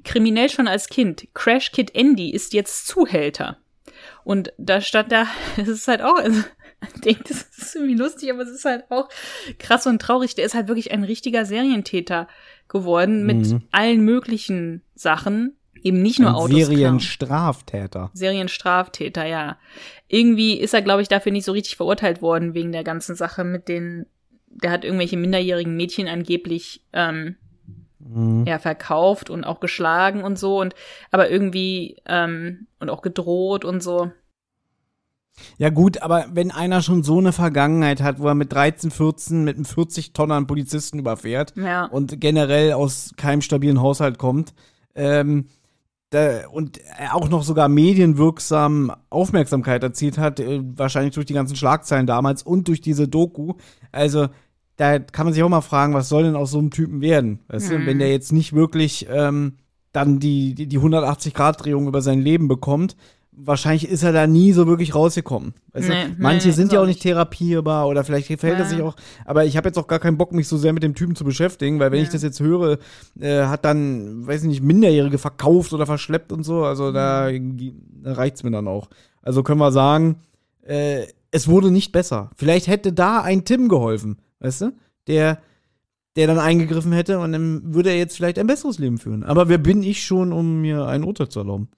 Kriminell 0.05 0.51
schon 0.51 0.69
als 0.69 0.89
Kind. 0.89 1.29
Crash 1.35 1.73
Kid 1.73 1.95
Andy 1.95 2.31
ist 2.31 2.53
jetzt 2.53 2.87
Zuhälter. 2.87 3.59
Und 4.25 4.53
da 4.59 4.81
stand 4.81 5.11
da, 5.13 5.27
es 5.57 5.69
ist 5.69 5.89
halt 5.89 6.03
auch, 6.03 6.17
also, 6.17 6.43
ich 6.95 7.01
denke, 7.03 7.25
das 7.29 7.43
ist 7.57 7.75
irgendwie 7.77 7.95
lustig, 7.97 8.31
aber 8.33 8.43
es 8.43 8.51
ist 8.51 8.65
halt 8.65 8.91
auch 8.91 9.09
krass 9.59 9.87
und 9.87 10.01
traurig. 10.03 10.35
Der 10.35 10.45
ist 10.45 10.55
halt 10.55 10.69
wirklich 10.69 10.91
ein 10.93 11.05
richtiger 11.05 11.45
Serientäter 11.45 12.29
geworden 12.69 13.25
mit 13.25 13.47
Mhm. 13.47 13.63
allen 13.71 14.01
möglichen 14.05 14.83
Sachen. 14.95 15.55
Eben 15.81 16.03
nicht 16.03 16.19
nur 16.19 16.31
Ein 16.31 16.35
Autos. 16.35 16.67
Serienstraftäter. 16.67 18.11
Serienstraftäter, 18.13 19.25
ja. 19.27 19.59
Irgendwie 20.09 20.55
ist 20.59 20.75
er, 20.75 20.83
glaube 20.83 21.03
ich, 21.03 21.09
dafür 21.09 21.31
nicht 21.31 21.45
so 21.45 21.53
richtig 21.53 21.77
verurteilt 21.77 22.21
worden 22.21 22.53
wegen 22.55 22.73
der 22.73 22.83
ganzen 22.83 23.15
Sache 23.15 23.45
mit 23.45 23.69
den, 23.69 24.07
der 24.51 24.71
hat 24.71 24.85
irgendwelche 24.85 25.17
minderjährigen 25.17 25.77
Mädchen 25.77 26.09
angeblich 26.09 26.83
ähm, 26.93 27.37
Mhm. 28.01 28.47
ja 28.47 28.59
verkauft 28.61 29.29
und 29.29 29.45
auch 29.45 29.59
geschlagen 29.61 30.23
und 30.23 30.39
so 30.39 30.61
und 30.61 30.75
aber 31.11 31.31
irgendwie 31.31 31.97
ähm, 32.07 32.69
und 32.79 32.91
auch 32.91 33.03
gedroht 33.03 33.65
und 33.65 33.83
so. 33.83 34.11
Ja 35.59 35.69
gut, 35.71 36.01
aber 36.01 36.27
wenn 36.33 36.51
einer 36.51 36.81
schon 36.81 37.03
so 37.03 37.19
eine 37.19 37.33
Vergangenheit 37.33 38.01
hat, 38.01 38.19
wo 38.21 38.29
er 38.29 38.35
mit 38.35 38.53
13, 38.53 38.91
14 38.91 39.45
mit 39.45 39.57
einem 39.57 39.65
40 39.65 40.13
Tonner 40.13 40.35
an 40.37 40.47
Polizisten 40.47 40.99
überfährt 40.99 41.55
Ja. 41.57 41.85
und 41.87 42.21
generell 42.21 42.73
aus 42.73 43.13
keinem 43.17 43.43
stabilen 43.43 43.81
Haushalt 43.81 44.17
kommt, 44.17 44.55
ähm, 44.95 45.47
da, 46.11 46.49
und 46.49 46.79
er 46.79 47.15
auch 47.15 47.29
noch 47.29 47.43
sogar 47.43 47.69
medienwirksam 47.69 48.93
Aufmerksamkeit 49.11 49.83
erzielt 49.83 50.19
hat, 50.19 50.41
äh, 50.41 50.61
wahrscheinlich 50.77 51.15
durch 51.15 51.27
die 51.27 51.35
ganzen 51.35 51.57
Schlagzeilen 51.57 52.07
damals 52.07 52.43
und 52.43 52.69
durch 52.69 52.81
diese 52.81 53.09
Doku. 53.09 53.55
Also 53.93 54.29
da 54.77 54.99
kann 54.99 55.27
man 55.27 55.35
sich 55.35 55.43
auch 55.43 55.49
mal 55.49 55.61
fragen, 55.61 55.95
was 55.95 56.09
soll 56.09 56.23
denn 56.23 56.37
aus 56.37 56.53
so 56.53 56.59
einem 56.59 56.71
Typen 56.71 57.01
werden? 57.01 57.41
Weißt 57.49 57.71
du, 57.71 57.85
wenn 57.85 57.99
der 57.99 58.11
jetzt 58.11 58.33
nicht 58.33 58.53
wirklich 58.53 59.09
ähm, 59.11 59.55
dann 59.93 60.21
die, 60.21 60.55
die, 60.55 60.67
die 60.67 60.79
180-Grad-Drehung 60.79 61.89
über 61.89 62.01
sein 62.01 62.21
Leben 62.21 62.47
bekommt, 62.47 62.97
wahrscheinlich 63.41 63.89
ist 63.89 64.03
er 64.03 64.13
da 64.13 64.27
nie 64.27 64.53
so 64.53 64.67
wirklich 64.67 64.95
rausgekommen. 64.95 65.55
Weißt 65.73 65.89
Nee, 65.89 66.07
Manche 66.19 66.49
nee, 66.49 66.55
sind 66.55 66.73
ja 66.73 66.81
auch 66.81 66.87
nicht 66.87 67.01
therapierbar 67.03 67.87
oder 67.89 68.03
vielleicht 68.05 68.29
gefällt 68.29 68.55
er 68.55 68.61
Ja. 68.61 68.65
sich 68.67 68.83
auch. 68.83 68.97
Aber 69.25 69.45
ich 69.45 69.57
habe 69.57 69.69
jetzt 69.69 69.79
auch 69.79 69.87
gar 69.87 69.99
keinen 70.01 70.19
Bock, 70.19 70.33
mich 70.33 70.49
so 70.49 70.57
sehr 70.57 70.73
mit 70.73 70.83
dem 70.83 70.95
Typen 70.95 71.15
zu 71.15 71.25
beschäftigen, 71.25 71.79
weil 71.79 71.93
wenn 71.93 72.01
ich 72.01 72.09
Ja. 72.09 72.13
das 72.15 72.23
jetzt 72.23 72.41
höre, 72.41 72.79
äh, 73.21 73.45
hat 73.45 73.65
dann, 73.65 74.27
weiß 74.27 74.43
ich 74.43 74.49
nicht, 74.49 74.63
Minderjährige 74.63 75.19
verkauft 75.19 75.73
oder 75.73 75.87
verschleppt 75.87 76.33
und 76.33 76.43
so, 76.43 76.65
also 76.65 76.93
da, 76.93 77.31
da 77.31 78.13
reicht's 78.13 78.43
mir 78.43 78.51
dann 78.51 78.67
auch. 78.69 78.89
Also 79.23 79.43
können 79.43 79.61
wir 79.61 79.73
sagen, 79.73 80.17
äh, 80.63 81.07
es 81.31 81.49
wurde 81.49 81.71
nicht 81.71 81.93
besser. 81.93 82.31
Vielleicht 82.37 82.67
hätte 82.67 82.93
da 82.93 83.21
ein 83.21 83.45
Tim 83.45 83.69
geholfen, 83.69 84.19
weißt 84.41 84.63
du? 84.63 84.73
Der, 85.07 85.39
der 86.17 86.27
dann 86.27 86.39
eingegriffen 86.39 86.93
hätte 86.93 87.19
und 87.21 87.33
dann 87.33 87.75
würde 87.75 87.91
er 87.91 87.97
jetzt 87.99 88.17
vielleicht 88.17 88.39
ein 88.39 88.47
besseres 88.47 88.79
Leben 88.79 88.99
führen. 88.99 89.23
Aber 89.23 89.49
wer 89.49 89.59
bin 89.59 89.83
ich 89.83 90.05
schon, 90.05 90.33
um 90.33 90.61
mir 90.61 90.87
ein 90.87 91.05
Urteil 91.05 91.29
zu 91.29 91.39
erlauben? 91.41 91.69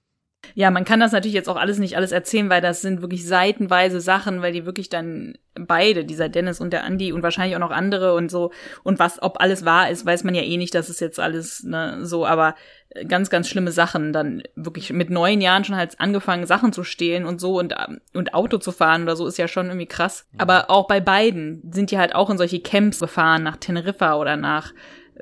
Ja, 0.54 0.70
man 0.70 0.84
kann 0.84 1.00
das 1.00 1.12
natürlich 1.12 1.34
jetzt 1.34 1.48
auch 1.48 1.56
alles 1.56 1.78
nicht 1.78 1.96
alles 1.96 2.12
erzählen, 2.12 2.50
weil 2.50 2.60
das 2.60 2.80
sind 2.80 3.02
wirklich 3.02 3.26
seitenweise 3.26 4.00
Sachen, 4.00 4.42
weil 4.42 4.52
die 4.52 4.66
wirklich 4.66 4.88
dann 4.88 5.34
beide, 5.54 6.04
dieser 6.04 6.28
Dennis 6.28 6.60
und 6.60 6.72
der 6.72 6.84
Andi 6.84 7.12
und 7.12 7.22
wahrscheinlich 7.22 7.56
auch 7.56 7.60
noch 7.60 7.70
andere 7.70 8.14
und 8.14 8.30
so. 8.30 8.50
Und 8.82 8.98
was, 8.98 9.22
ob 9.22 9.40
alles 9.40 9.64
wahr 9.64 9.90
ist, 9.90 10.06
weiß 10.06 10.24
man 10.24 10.34
ja 10.34 10.42
eh 10.42 10.56
nicht, 10.56 10.74
das 10.74 10.88
ist 10.88 11.00
jetzt 11.00 11.20
alles 11.20 11.62
ne, 11.62 11.98
so, 12.02 12.26
aber 12.26 12.54
äh, 12.90 13.04
ganz, 13.04 13.30
ganz 13.30 13.48
schlimme 13.48 13.72
Sachen, 13.72 14.12
dann 14.12 14.42
wirklich 14.54 14.92
mit 14.92 15.10
neun 15.10 15.40
Jahren 15.40 15.64
schon 15.64 15.76
halt 15.76 16.00
angefangen, 16.00 16.46
Sachen 16.46 16.72
zu 16.72 16.84
stehlen 16.84 17.26
und 17.26 17.40
so 17.40 17.58
und, 17.58 17.74
ähm, 17.74 18.00
und 18.14 18.34
Auto 18.34 18.58
zu 18.58 18.72
fahren 18.72 19.02
oder 19.02 19.16
so, 19.16 19.26
ist 19.26 19.38
ja 19.38 19.48
schon 19.48 19.66
irgendwie 19.66 19.86
krass. 19.86 20.26
Aber 20.38 20.70
auch 20.70 20.86
bei 20.86 21.00
beiden 21.00 21.62
sind 21.70 21.90
die 21.90 21.98
halt 21.98 22.14
auch 22.14 22.30
in 22.30 22.38
solche 22.38 22.60
Camps 22.60 23.00
gefahren, 23.00 23.42
nach 23.42 23.56
Teneriffa 23.56 24.16
oder 24.16 24.36
nach 24.36 24.72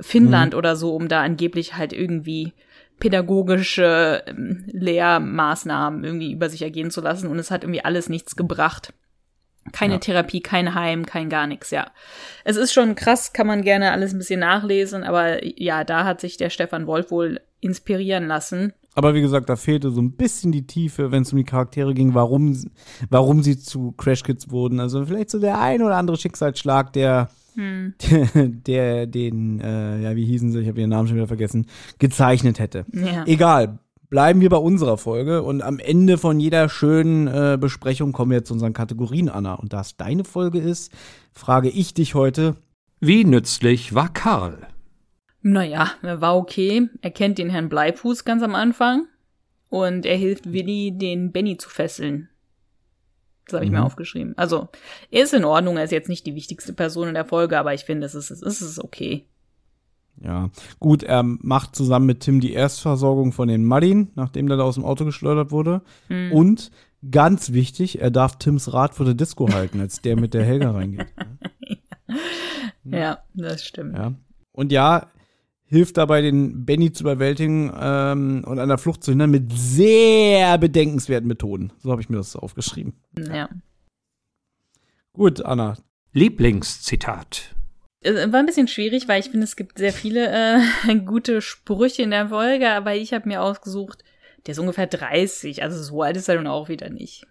Finnland 0.01 0.55
oder 0.55 0.77
so, 0.77 0.95
um 0.95 1.09
da 1.09 1.23
angeblich 1.23 1.77
halt 1.77 1.93
irgendwie 1.93 2.53
pädagogische 3.01 4.23
ähm, 4.27 4.65
Lehrmaßnahmen 4.67 6.05
irgendwie 6.05 6.33
über 6.33 6.49
sich 6.49 6.63
ergehen 6.63 6.91
zu 6.91 7.01
lassen 7.01 7.29
und 7.29 7.39
es 7.39 7.51
hat 7.51 7.65
irgendwie 7.65 7.85
alles 7.85 8.09
nichts 8.09 8.37
gebracht. 8.37 8.93
Keine 9.73 9.95
Ja. 9.95 9.99
Therapie, 10.01 10.41
kein 10.41 10.75
Heim, 10.75 11.05
kein 11.05 11.29
gar 11.29 11.47
nichts, 11.47 11.71
ja. 11.71 11.91
Es 12.45 12.57
ist 12.57 12.73
schon 12.73 12.95
krass, 12.95 13.33
kann 13.35 13.47
man 13.47 13.63
gerne 13.63 13.93
alles 13.93 14.13
ein 14.15 14.19
bisschen 14.19 14.41
nachlesen, 14.41 15.05
aber 15.05 15.45
ja, 15.61 15.85
da 15.85 16.05
hat 16.05 16.21
sich 16.21 16.37
der 16.39 16.49
Stefan 16.51 16.87
Wolf 16.87 17.11
wohl 17.11 17.41
inspirieren 17.61 18.27
lassen. 18.29 18.73
Aber 18.95 19.15
wie 19.15 19.21
gesagt, 19.21 19.49
da 19.49 19.57
fehlte 19.57 19.91
so 19.91 20.01
ein 20.01 20.13
bisschen 20.17 20.53
die 20.53 20.67
Tiefe, 20.67 21.13
wenn 21.13 21.23
es 21.23 21.33
um 21.33 21.39
die 21.39 21.45
Charaktere 21.45 21.93
ging, 21.93 22.15
warum, 22.15 22.55
sie- 22.55 22.71
warum 23.11 23.43
sie 23.43 23.59
zu 23.59 23.93
Crash 23.93 24.23
Kids 24.23 24.51
wurden. 24.51 24.81
Also 24.81 25.05
vielleicht 25.05 25.31
so 25.31 25.39
der 25.39 25.61
ein 25.61 25.83
oder 25.83 25.97
andere 25.97 26.17
Schicksalsschlag, 26.17 26.93
der, 26.95 27.29
Hm. 27.59 27.95
der, 28.67 29.09
den, 29.09 29.61
äh, 29.61 30.01
ja, 30.01 30.15
wie 30.15 30.25
hießen 30.25 30.53
sie, 30.53 30.61
ich 30.61 30.69
habe 30.69 30.79
ihren 30.79 30.91
Namen 30.91 31.09
schon 31.09 31.17
wieder 31.17 31.27
vergessen, 31.27 31.67
gezeichnet 31.99 32.61
hätte. 32.61 32.87
Ja. 32.93 33.25
Egal, 33.27 33.81
bleiben 34.09 34.41
wir 34.41 34.49
bei 34.49 34.59
unserer 34.59 34.97
Folge 34.97 35.43
und 35.43 35.61
am 35.63 35.81
Ende 35.81 36.19
von 36.19 36.39
jeder 36.39 36.69
schönen 36.69 37.27
äh, 37.27 37.59
Besprechung 37.61 38.13
kommen 38.13 38.31
wir 38.31 38.45
zu 38.45 38.55
unseren 38.55 38.75
Kategorien, 38.75 39.29
Anna. 39.29 39.55
Und 39.55 39.73
da 39.73 39.81
es 39.81 39.97
deine 39.97 40.23
Folge 40.23 40.61
ist, 40.61 40.93
frage 41.33 41.69
ich 41.69 41.95
dich 41.95 42.15
heute, 42.15 42.55
Wie 43.01 43.25
nützlich 43.25 43.93
war 43.93 44.13
Karl? 44.13 44.69
Naja, 45.43 45.91
er 46.03 46.21
war 46.21 46.37
okay. 46.37 46.89
Er 47.03 47.11
kennt 47.11 47.39
den 47.39 47.51
Herrn 47.51 47.69
Bleifuß 47.69 48.25
ganz 48.25 48.45
am 48.45 48.55
Anfang. 48.55 49.07
Und 49.69 50.07
er 50.07 50.17
hilft 50.17 50.53
Willi, 50.53 50.97
den 50.97 51.33
Benny 51.33 51.59
zu 51.59 51.69
fesseln. 51.69 52.29
Das 53.49 53.55
habe 53.55 53.65
ich 53.65 53.71
mir 53.71 53.79
Mhm. 53.79 53.85
aufgeschrieben. 53.85 54.35
Also, 54.37 54.69
er 55.11 55.25
ist 55.25 55.35
in 55.35 55.45
Ordnung. 55.45 55.77
Er 55.77 55.85
ist 55.85 55.91
jetzt 55.91 56.09
nicht 56.09 56.27
die 56.27 56.35
wichtigste 56.35 56.73
Person 56.73 57.09
in 57.09 57.15
der 57.15 57.25
Folge, 57.25 57.59
aber 57.59 57.75
ich 57.75 57.85
finde, 57.85 58.07
es 58.07 58.15
ist, 58.15 58.31
es 58.31 58.63
ist 58.63 58.79
okay. 58.83 59.27
Ja, 60.23 60.51
gut, 60.81 61.03
er 61.05 61.23
macht 61.23 61.77
zusammen 61.77 62.07
mit 62.07 62.21
Tim 62.21 62.41
die 62.41 62.53
Erstversorgung 62.53 63.33
von 63.33 63.47
den 63.49 63.65
Muddin, 63.65 64.11
nachdem 64.17 64.49
der 64.49 64.57
da 64.57 64.65
aus 64.65 64.75
dem 64.75 64.85
Auto 64.85 65.05
geschleudert 65.05 65.51
wurde. 65.53 65.83
Hm. 66.09 66.33
Und 66.33 66.71
ganz 67.11 67.53
wichtig, 67.53 68.01
er 68.01 68.11
darf 68.11 68.37
Tims 68.37 68.73
Rad 68.73 68.95
vor 68.97 69.07
der 69.07 69.15
Disco 69.15 69.49
halten, 69.53 69.81
als 69.81 70.01
der 70.03 70.17
mit 70.17 70.35
der 70.35 70.45
Helga 70.45 70.73
reingeht. 70.73 71.07
Ja, 72.85 73.19
das 73.35 73.65
stimmt. 73.65 73.97
Ja. 73.97 74.15
Und 74.53 74.73
ja, 74.73 75.11
hilft 75.69 75.99
dabei, 75.99 76.23
den 76.23 76.65
Benny 76.65 76.93
zu 76.93 77.05
überwältigen 77.05 77.73
ähm, 77.79 78.43
und 78.47 78.59
an 78.59 78.69
der 78.69 78.79
Flucht 78.79 79.05
zu 79.05 79.13
hindern 79.13 79.31
mit 79.31 79.53
sehr 79.53 80.59
bedenkenswerten 80.59 81.29
Methoden. 81.29 81.73
So 81.79 81.91
habe 81.91 82.01
ich 82.01 82.09
mir 82.09 82.17
das 82.17 82.37
aufgeschrieben. 82.37 82.95
Ja. 83.17 83.49
Gut, 85.13 85.45
Anna. 85.45 85.77
Lieblingszitat. 86.13 87.55
Es 88.01 88.33
war 88.33 88.39
ein 88.39 88.47
bisschen 88.47 88.69
schwierig, 88.69 89.09
weil 89.09 89.21
ich 89.21 89.31
finde, 89.31 89.45
es 89.45 89.57
gibt 89.57 89.79
sehr 89.79 89.93
viele 89.93 90.31
äh, 90.31 90.95
gute 91.05 91.43
Sprüche 91.43 92.03
in 92.03 92.11
der 92.11 92.29
Folge, 92.29 92.71
aber 92.71 92.95
ich 92.95 93.13
habe 93.13 93.29
mir 93.29 93.43
ausgesucht, 93.43 94.05
der 94.47 94.53
ist 94.53 94.59
ungefähr 94.59 94.87
30, 94.87 95.63
also 95.63 95.83
so 95.83 96.03
alt 96.03 96.17
ist 96.17 96.29
er 96.29 96.37
nun 96.37 96.47
auch 96.47 96.69
wieder 96.69 96.89
nicht. 96.89 97.27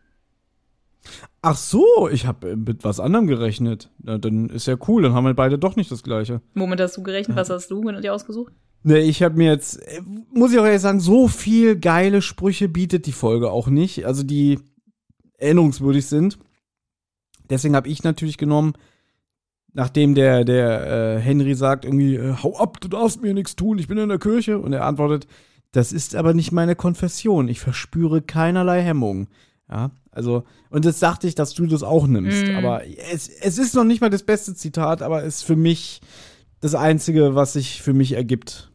Ach 1.42 1.56
so, 1.56 2.10
ich 2.12 2.26
habe 2.26 2.56
mit 2.56 2.84
was 2.84 3.00
anderem 3.00 3.28
gerechnet. 3.28 3.90
Na, 4.00 4.18
dann 4.18 4.50
ist 4.50 4.68
ja 4.68 4.76
cool, 4.88 5.04
dann 5.04 5.14
haben 5.14 5.26
wir 5.26 5.34
beide 5.34 5.58
doch 5.58 5.76
nicht 5.76 5.92
das 5.92 6.04
gleiche. 6.04 6.42
Womit 6.56 6.82
hast 6.82 6.98
du 6.98 7.04
gerechnet? 7.04 7.38
Was 7.38 7.50
hast 7.50 7.70
du 7.70 7.82
dir 8.00 8.14
ausgesucht? 8.14 8.54
Ne, 8.84 9.00
ich 9.00 9.24
habe 9.24 9.36
mir 9.36 9.52
jetzt, 9.52 9.82
äh, 9.82 10.02
muss 10.34 10.52
ich 10.52 10.60
auch 10.60 10.66
ehrlich 10.66 10.82
sagen, 10.82 11.00
so 11.00 11.28
viel 11.28 11.78
geile 11.78 12.22
Sprüche 12.22 12.70
bietet 12.70 13.06
die 13.06 13.12
Folge 13.12 13.52
auch 13.52 13.68
nicht, 13.68 14.06
also 14.06 14.24
die 14.24 14.60
erinnerungswürdig 15.38 16.06
sind. 16.06 16.38
Deswegen 17.50 17.76
habe 17.76 17.90
ich 17.90 18.04
natürlich 18.04 18.38
genommen, 18.38 18.74
nachdem 19.74 20.16
der, 20.16 20.44
der 20.44 21.18
äh, 21.18 21.20
Henry 21.20 21.56
sagt 21.56 21.86
irgendwie, 21.86 22.16
äh, 22.16 22.36
hau 22.42 22.58
ab, 22.58 22.80
du 22.82 22.88
darfst 22.88 23.22
mir 23.22 23.34
nichts 23.34 23.56
tun, 23.56 23.78
ich 23.78 23.88
bin 23.88 23.98
in 23.98 24.10
der 24.10 24.20
Kirche. 24.20 24.60
Und 24.60 24.74
er 24.74 24.86
antwortet, 24.86 25.28
das 25.72 25.92
ist 25.92 26.16
aber 26.16 26.34
nicht 26.34 26.52
meine 26.52 26.76
Konfession, 26.76 27.48
ich 27.48 27.60
verspüre 27.60 28.22
keinerlei 28.22 28.82
Hemmung. 28.82 29.28
Ja, 29.70 29.92
also, 30.12 30.44
und 30.70 30.86
das 30.86 31.00
dachte 31.00 31.28
ich, 31.28 31.36
dass 31.36 31.54
du 31.54 31.66
das 31.66 31.84
auch 31.84 32.08
nimmst. 32.08 32.48
Mm. 32.48 32.56
Aber 32.56 32.84
es, 33.12 33.28
es 33.28 33.58
ist 33.58 33.76
noch 33.76 33.84
nicht 33.84 34.00
mal 34.00 34.10
das 34.10 34.24
beste 34.24 34.56
Zitat, 34.56 35.02
aber 35.02 35.24
ist 35.24 35.44
für 35.44 35.58
mich 35.58 36.02
das 36.62 36.74
Einzige, 36.74 37.36
was 37.36 37.54
sich 37.54 37.82
für 37.82 37.94
mich 37.94 38.14
ergibt. 38.14 38.72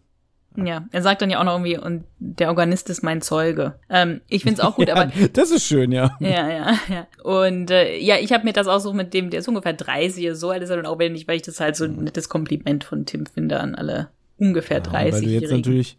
Ja, 0.56 0.84
er 0.90 1.02
sagt 1.02 1.22
dann 1.22 1.30
ja 1.30 1.40
auch 1.40 1.44
noch 1.44 1.54
irgendwie, 1.54 1.78
und 1.78 2.04
der 2.18 2.48
Organist 2.48 2.90
ist 2.90 3.02
mein 3.02 3.22
Zeuge. 3.22 3.78
Ähm, 3.88 4.20
ich 4.28 4.42
find's 4.42 4.60
auch 4.60 4.76
gut, 4.76 4.90
aber 4.90 5.10
Ja, 5.14 5.28
das 5.32 5.50
ist 5.50 5.64
schön, 5.64 5.92
ja. 5.92 6.16
Ja, 6.20 6.48
ja, 6.48 6.74
ja. 6.88 7.06
Und 7.24 7.70
äh, 7.70 7.98
ja, 7.98 8.16
ich 8.18 8.32
habe 8.32 8.44
mir 8.44 8.52
das 8.52 8.66
auch 8.66 8.80
so 8.80 8.92
mit 8.92 9.14
dem, 9.14 9.30
der 9.30 9.40
ist 9.40 9.48
ungefähr 9.48 9.72
30, 9.72 10.34
so 10.34 10.50
alt 10.50 10.62
ist 10.62 10.70
er 10.70 10.76
dann 10.76 10.86
auch 10.86 10.98
wieder 10.98 11.08
nicht, 11.08 11.26
weil 11.26 11.36
ich 11.36 11.42
das 11.42 11.58
halt 11.58 11.76
so 11.76 11.84
ein 11.84 12.04
nettes 12.04 12.28
Kompliment 12.28 12.84
von 12.84 13.06
Tim 13.06 13.24
finde 13.26 13.60
an 13.60 13.74
alle 13.74 14.08
ungefähr 14.38 14.82
Ja, 14.84 14.92
weil 14.92 15.10
du 15.10 15.16
jetzt 15.16 15.24
30-Jährigen. 15.24 15.56
natürlich, 15.56 15.96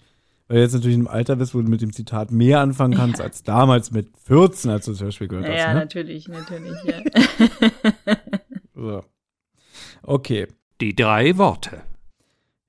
weil 0.48 0.58
du 0.58 0.64
jetzt 0.64 0.74
natürlich 0.74 0.98
im 0.98 1.08
Alter 1.08 1.36
bist, 1.36 1.56
wo 1.56 1.62
du 1.62 1.70
mit 1.70 1.82
dem 1.82 1.94
Zitat 1.94 2.32
mehr 2.32 2.60
anfangen 2.60 2.96
kannst 2.96 3.22
als 3.22 3.44
damals 3.44 3.92
mit 3.92 4.10
14, 4.26 4.72
als 4.72 4.86
du 4.86 4.94
zum 4.94 5.08
Beispiel 5.08 5.28
gehört 5.28 5.48
Ja, 5.48 5.68
hast. 5.68 5.74
Ne? 5.74 5.80
natürlich, 5.80 6.28
natürlich, 6.28 6.78
ja. 6.84 8.16
So. 8.76 9.04
Okay. 10.02 10.48
Die 10.82 10.96
drei 10.96 11.38
Worte. 11.38 11.82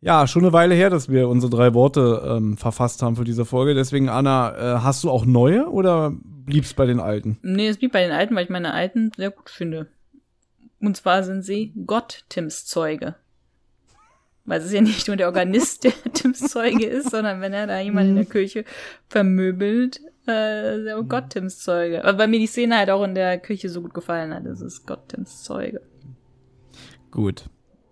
Ja, 0.01 0.27
schon 0.27 0.43
eine 0.43 0.53
Weile 0.53 0.75
her, 0.75 0.91
dass 0.91 1.09
wir 1.09 1.29
unsere 1.29 1.51
drei 1.51 1.73
Worte 1.73 2.23
ähm, 2.27 2.59
verfasst 2.59 3.03
haben 3.03 3.17
für 3.17 3.25
diese 3.25 3.47
Folge. 3.47 3.75
Deswegen, 3.75 4.11
Anna, 4.11 4.55
äh, 4.55 4.79
hast 4.81 5.03
du 5.03 5.11
auch 5.11 5.25
neue 5.25 5.67
oder 5.71 6.13
bliebst 6.23 6.77
bei 6.77 6.85
den 6.85 7.01
alten? 7.01 7.39
Nee, 7.43 7.69
es 7.69 7.79
blieb 7.79 7.93
bei 7.93 8.03
den 8.03 8.13
alten, 8.13 8.37
weil 8.37 8.45
ich 8.45 8.51
meine 8.51 8.75
alten 8.75 9.13
sehr 9.17 9.31
gut 9.31 9.49
finde. 9.49 9.89
Und 10.79 10.97
zwar 10.99 11.23
sind 11.23 11.43
sie 11.43 11.73
Gott 11.87 12.25
Tims 12.29 12.67
Zeuge. 12.67 13.15
Weil 14.45 14.61
es 14.61 14.67
ist 14.67 14.73
ja 14.73 14.83
nicht 14.83 15.07
nur 15.09 15.17
der 15.17 15.27
Organist, 15.27 15.85
der 15.85 15.93
Tims 16.13 16.41
Zeuge 16.41 16.87
ist, 16.87 17.11
sondern 17.11 17.41
wenn 17.41 17.53
er 17.53 17.67
da 17.67 17.81
jemand 17.81 18.11
in 18.11 18.17
der 18.17 18.27
Kirche 18.27 18.65
vermöbelt, 19.09 20.01
äh, 20.27 20.85
der 20.85 21.03
Gott 21.09 21.31
Tims 21.31 21.61
Zeuge. 21.61 22.03
Weil 22.05 22.29
mir 22.29 22.39
die 22.39 22.47
Szene 22.47 22.77
halt 22.77 22.91
auch 22.91 23.05
in 23.05 23.15
der 23.15 23.39
Küche 23.39 23.69
so 23.69 23.81
gut 23.81 23.95
gefallen 23.95 24.35
hat, 24.35 24.45
das 24.45 24.61
ist 24.61 24.87
Gott 24.87 25.09
Tims 25.09 25.43
Zeuge. 25.43 25.81
Gut. 27.11 27.45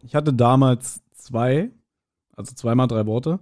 Ich 0.02 0.14
hatte 0.14 0.32
damals 0.32 1.00
zwei, 1.14 1.70
also 2.36 2.54
zweimal 2.54 2.88
drei 2.88 3.06
Worte. 3.06 3.38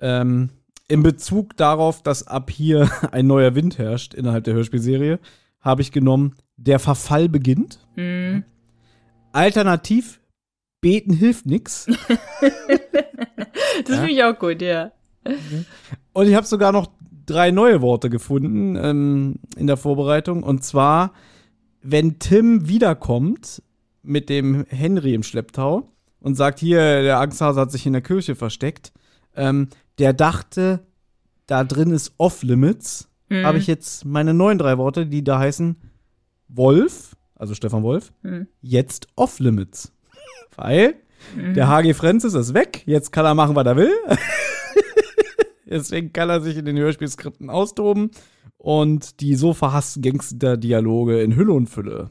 Ähm, 0.00 0.50
in 0.88 1.02
Bezug 1.02 1.56
darauf, 1.56 2.02
dass 2.02 2.26
ab 2.26 2.50
hier 2.50 2.90
ein 3.12 3.26
neuer 3.26 3.54
Wind 3.54 3.78
herrscht 3.78 4.14
innerhalb 4.14 4.44
der 4.44 4.54
Hörspielserie, 4.54 5.20
habe 5.60 5.82
ich 5.82 5.92
genommen, 5.92 6.34
der 6.56 6.78
Verfall 6.78 7.28
beginnt. 7.28 7.78
Hm. 7.94 8.44
Alternativ, 9.32 10.20
beten 10.82 11.14
hilft 11.14 11.46
nix. 11.46 11.86
Das 13.86 13.96
finde 13.96 14.12
ich 14.12 14.22
auch 14.22 14.38
gut, 14.38 14.60
ja. 14.62 14.92
Und 16.12 16.28
ich 16.28 16.34
habe 16.34 16.46
sogar 16.46 16.72
noch 16.72 16.90
drei 17.26 17.50
neue 17.50 17.80
Worte 17.80 18.10
gefunden 18.10 18.76
ähm, 18.76 19.36
in 19.56 19.66
der 19.66 19.76
Vorbereitung. 19.76 20.42
Und 20.42 20.62
zwar, 20.64 21.12
wenn 21.82 22.18
Tim 22.18 22.68
wiederkommt 22.68 23.62
mit 24.02 24.28
dem 24.28 24.64
Henry 24.68 25.14
im 25.14 25.22
Schlepptau 25.22 25.90
und 26.20 26.34
sagt, 26.34 26.58
hier, 26.60 27.02
der 27.02 27.18
Angsthase 27.20 27.60
hat 27.60 27.72
sich 27.72 27.86
in 27.86 27.92
der 27.94 28.02
Kirche 28.02 28.34
versteckt, 28.34 28.92
ähm, 29.36 29.68
der 29.98 30.12
dachte, 30.12 30.80
da 31.46 31.64
drin 31.64 31.90
ist 31.92 32.12
Off-Limits, 32.18 33.08
Mhm. 33.30 33.46
habe 33.46 33.56
ich 33.58 33.66
jetzt 33.66 34.04
meine 34.04 34.34
neuen 34.34 34.58
drei 34.58 34.76
Worte, 34.76 35.06
die 35.06 35.24
da 35.24 35.38
heißen 35.38 35.76
Wolf, 36.48 37.16
also 37.36 37.54
Stefan 37.54 37.82
Wolf, 37.82 38.12
Mhm. 38.22 38.46
jetzt 38.60 39.06
Off-Limits. 39.16 39.92
Weil 40.56 40.94
der 41.36 41.68
HG 41.68 41.94
Francis 41.94 42.34
ist 42.34 42.52
weg, 42.52 42.82
jetzt 42.86 43.12
kann 43.12 43.24
er 43.24 43.34
machen, 43.34 43.54
was 43.54 43.66
er 43.66 43.76
will. 43.76 43.94
Deswegen 45.66 46.12
kann 46.12 46.28
er 46.28 46.40
sich 46.40 46.56
in 46.56 46.64
den 46.64 46.76
Hörspielskripten 46.76 47.48
austoben 47.48 48.10
und 48.58 49.20
die 49.20 49.34
so 49.34 49.54
verhassten 49.54 50.02
Gangster-Dialoge 50.02 51.22
in 51.22 51.34
Hülle 51.34 51.52
und 51.52 51.68
Fülle, 51.68 52.10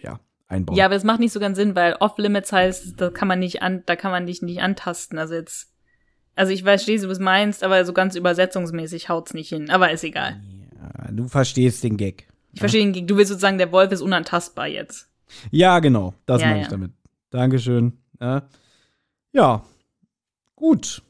ja, 0.00 0.18
einbauen. 0.48 0.76
Ja, 0.76 0.86
aber 0.86 0.94
das 0.94 1.04
macht 1.04 1.20
nicht 1.20 1.32
so 1.32 1.38
ganz 1.38 1.56
Sinn, 1.56 1.76
weil 1.76 1.94
Off-Limits 1.94 2.52
heißt, 2.52 3.00
da 3.00 3.10
kann 3.10 3.28
man 3.28 3.38
nicht 3.38 3.62
an, 3.62 3.82
da 3.86 3.94
kann 3.94 4.10
man 4.10 4.26
dich 4.26 4.42
nicht 4.42 4.60
antasten. 4.60 5.18
Also 5.18 5.34
jetzt, 5.34 5.70
also 6.34 6.52
ich 6.52 6.64
weiß, 6.64 6.86
wie 6.88 6.98
du 6.98 7.08
es 7.08 7.20
meinst, 7.20 7.62
aber 7.62 7.84
so 7.84 7.92
ganz 7.92 8.16
übersetzungsmäßig 8.16 9.08
haut's 9.08 9.34
nicht 9.34 9.50
hin. 9.50 9.70
Aber 9.70 9.90
ist 9.92 10.04
egal. 10.04 10.40
Ja, 10.76 11.12
du 11.12 11.28
verstehst 11.28 11.84
den 11.84 11.96
Gag. 11.96 12.26
Ich 12.52 12.60
verstehe 12.60 12.82
den 12.82 12.92
Geg. 12.92 13.06
Du 13.06 13.16
willst 13.16 13.28
sozusagen, 13.28 13.58
der 13.58 13.70
Wolf 13.70 13.92
ist 13.92 14.00
unantastbar 14.00 14.66
jetzt. 14.66 15.08
Ja, 15.50 15.78
genau, 15.78 16.14
das 16.24 16.40
Ja, 16.40 16.48
meine 16.48 16.60
ich 16.60 16.66
ja. 16.66 16.70
damit. 16.70 16.92
Dankeschön. 17.36 17.92
Ja. 18.18 18.48
ja, 19.32 19.62
gut. 20.54 21.02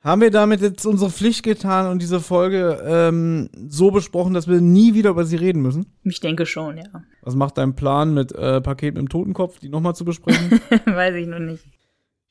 Haben 0.00 0.20
wir 0.20 0.32
damit 0.32 0.60
jetzt 0.60 0.84
unsere 0.84 1.08
Pflicht 1.08 1.44
getan 1.44 1.86
und 1.86 2.02
diese 2.02 2.18
Folge 2.18 2.82
ähm, 2.84 3.48
so 3.68 3.92
besprochen, 3.92 4.34
dass 4.34 4.48
wir 4.48 4.60
nie 4.60 4.94
wieder 4.94 5.10
über 5.10 5.24
sie 5.24 5.36
reden 5.36 5.62
müssen? 5.62 5.86
Ich 6.02 6.18
denke 6.18 6.46
schon, 6.46 6.78
ja. 6.78 7.04
Was 7.22 7.36
macht 7.36 7.58
dein 7.58 7.76
Plan 7.76 8.12
mit 8.12 8.32
äh, 8.32 8.60
Paket 8.60 8.94
mit 8.94 9.02
dem 9.02 9.08
Totenkopf, 9.08 9.60
die 9.60 9.68
nochmal 9.68 9.94
zu 9.94 10.04
besprechen? 10.04 10.50
weiß 10.84 11.14
ich 11.14 11.28
noch 11.28 11.38
nicht. 11.38 11.64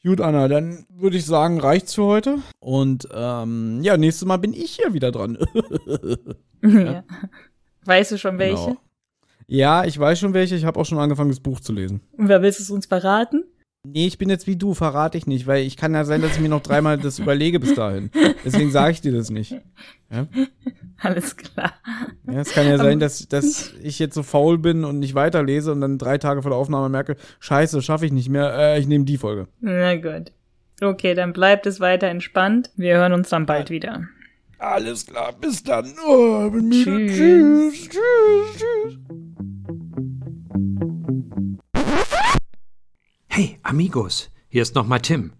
Gut, 0.04 0.20
Anna, 0.20 0.50
dann 0.50 0.86
würde 0.90 1.16
ich 1.16 1.26
sagen, 1.26 1.62
reicht's 1.62 1.96
für 1.96 2.04
heute. 2.04 2.40
Und 2.60 3.08
ähm, 3.14 3.80
ja, 3.82 3.96
nächstes 3.96 4.28
Mal 4.28 4.38
bin 4.38 4.54
ich 4.54 4.76
hier 4.76 4.94
wieder 4.94 5.14
dran. 5.14 5.38
ja. 6.64 7.06
Weißt 7.86 8.12
du 8.12 8.18
schon 8.18 8.38
welche? 8.40 8.66
Genau. 8.66 8.85
Ja, 9.47 9.85
ich 9.85 9.97
weiß 9.99 10.19
schon 10.19 10.34
welche. 10.34 10.55
Ich 10.55 10.65
habe 10.65 10.80
auch 10.80 10.85
schon 10.85 10.97
angefangen, 10.97 11.30
das 11.30 11.39
Buch 11.39 11.59
zu 11.59 11.73
lesen. 11.73 12.01
Und 12.17 12.30
wer 12.30 12.41
willst 12.41 12.59
du 12.59 12.63
es 12.63 12.72
uns 12.72 12.85
verraten? 12.85 13.43
Nee, 13.88 14.07
ich 14.07 14.17
bin 14.17 14.30
jetzt 14.30 14.47
wie 14.47 14.55
du, 14.55 14.73
verrate 14.73 15.17
ich 15.17 15.27
nicht, 15.27 15.45
weil 15.45 15.63
ich 15.63 15.77
kann 15.77 15.93
ja 15.93 16.05
sein, 16.05 16.22
dass 16.22 16.35
ich 16.35 16.41
mir 16.41 16.49
noch 16.49 16.63
dreimal 16.63 16.97
das 16.97 17.19
überlege 17.19 17.59
bis 17.59 17.76
dahin. 17.76 18.09
Deswegen 18.43 18.72
sage 18.72 18.93
ich 18.93 19.01
dir 19.01 19.11
das 19.11 19.30
nicht. 19.30 19.55
Ja? 20.11 20.27
Alles 21.01 21.38
klar. 21.38 21.73
Ja, 22.26 22.39
es 22.39 22.51
kann 22.51 22.67
ja 22.67 22.77
sein, 22.77 22.99
dass, 22.99 23.27
dass 23.27 23.73
ich 23.84 23.99
jetzt 23.99 24.15
so 24.15 24.23
faul 24.23 24.57
bin 24.57 24.84
und 24.85 24.99
nicht 24.99 25.13
weiterlese 25.13 25.72
und 25.72 25.81
dann 25.81 25.99
drei 25.99 26.17
Tage 26.17 26.41
vor 26.41 26.49
der 26.51 26.57
Aufnahme 26.57 26.89
merke, 26.89 27.15
scheiße, 27.39 27.81
schaffe 27.81 28.07
ich 28.07 28.11
nicht 28.11 28.30
mehr, 28.30 28.53
äh, 28.57 28.80
ich 28.80 28.88
nehme 28.88 29.05
die 29.05 29.17
Folge. 29.17 29.47
Na 29.59 29.95
gut. 29.95 30.31
Okay, 30.81 31.13
dann 31.13 31.31
bleibt 31.31 31.67
es 31.67 31.80
weiter 31.80 32.07
entspannt. 32.07 32.72
Wir 32.76 32.97
hören 32.97 33.13
uns 33.13 33.30
dann 33.30 33.45
bald 33.45 33.69
wieder. 33.69 34.07
Alles 34.57 35.06
klar, 35.06 35.34
bis 35.34 35.64
dann. 35.64 35.94
Oh, 36.06 36.49
bin 36.49 36.69
müde. 36.69 37.07
Tschüss. 37.07 37.73
tschüss, 37.73 37.90
tschüss. 37.90 38.57
tschüss. 38.57 38.99
Hey, 43.27 43.60
Amigos, 43.64 44.32
hier 44.48 44.61
ist 44.61 44.76
nochmal 44.76 45.02
Tim. 45.02 45.34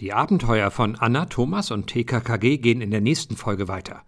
Die 0.00 0.12
Abenteuer 0.12 0.70
von 0.70 0.96
Anna, 0.96 1.26
Thomas 1.26 1.70
und 1.70 1.86
TKKG 1.86 2.58
gehen 2.58 2.82
in 2.82 2.90
der 2.90 3.00
nächsten 3.00 3.36
Folge 3.36 3.68
weiter. 3.68 4.02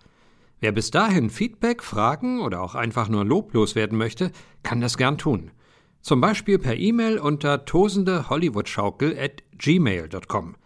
Wer 0.60 0.72
bis 0.72 0.90
dahin 0.90 1.30
Feedback, 1.30 1.82
Fragen 1.82 2.40
oder 2.40 2.60
auch 2.60 2.74
einfach 2.74 3.08
nur 3.08 3.24
loblos 3.24 3.74
werden 3.74 3.96
möchte, 3.96 4.30
kann 4.62 4.80
das 4.80 4.96
gern 4.96 5.18
tun. 5.18 5.52
Zum 6.00 6.20
Beispiel 6.20 6.58
per 6.58 6.76
E-Mail 6.76 7.18
unter 7.18 7.64
tosendehollywoodschaukel 7.64 9.18
at 9.18 9.42
gmail.com, 9.56 10.56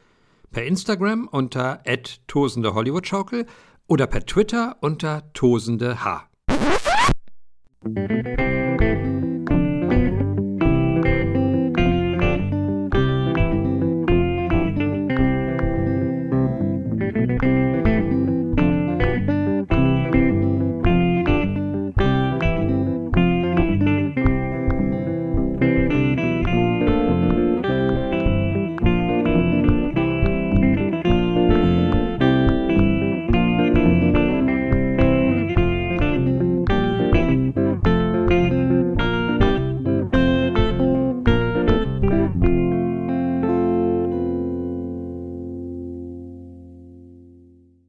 per 0.51 0.65
Instagram 0.65 1.29
unter 1.29 1.81
at 1.87 2.21
tosendehollywoodschaukel 2.27 3.47
oder 3.89 4.07
per 4.07 4.25
Twitter 4.25 4.77
unter 4.81 5.33
tosendeh. 5.33 5.97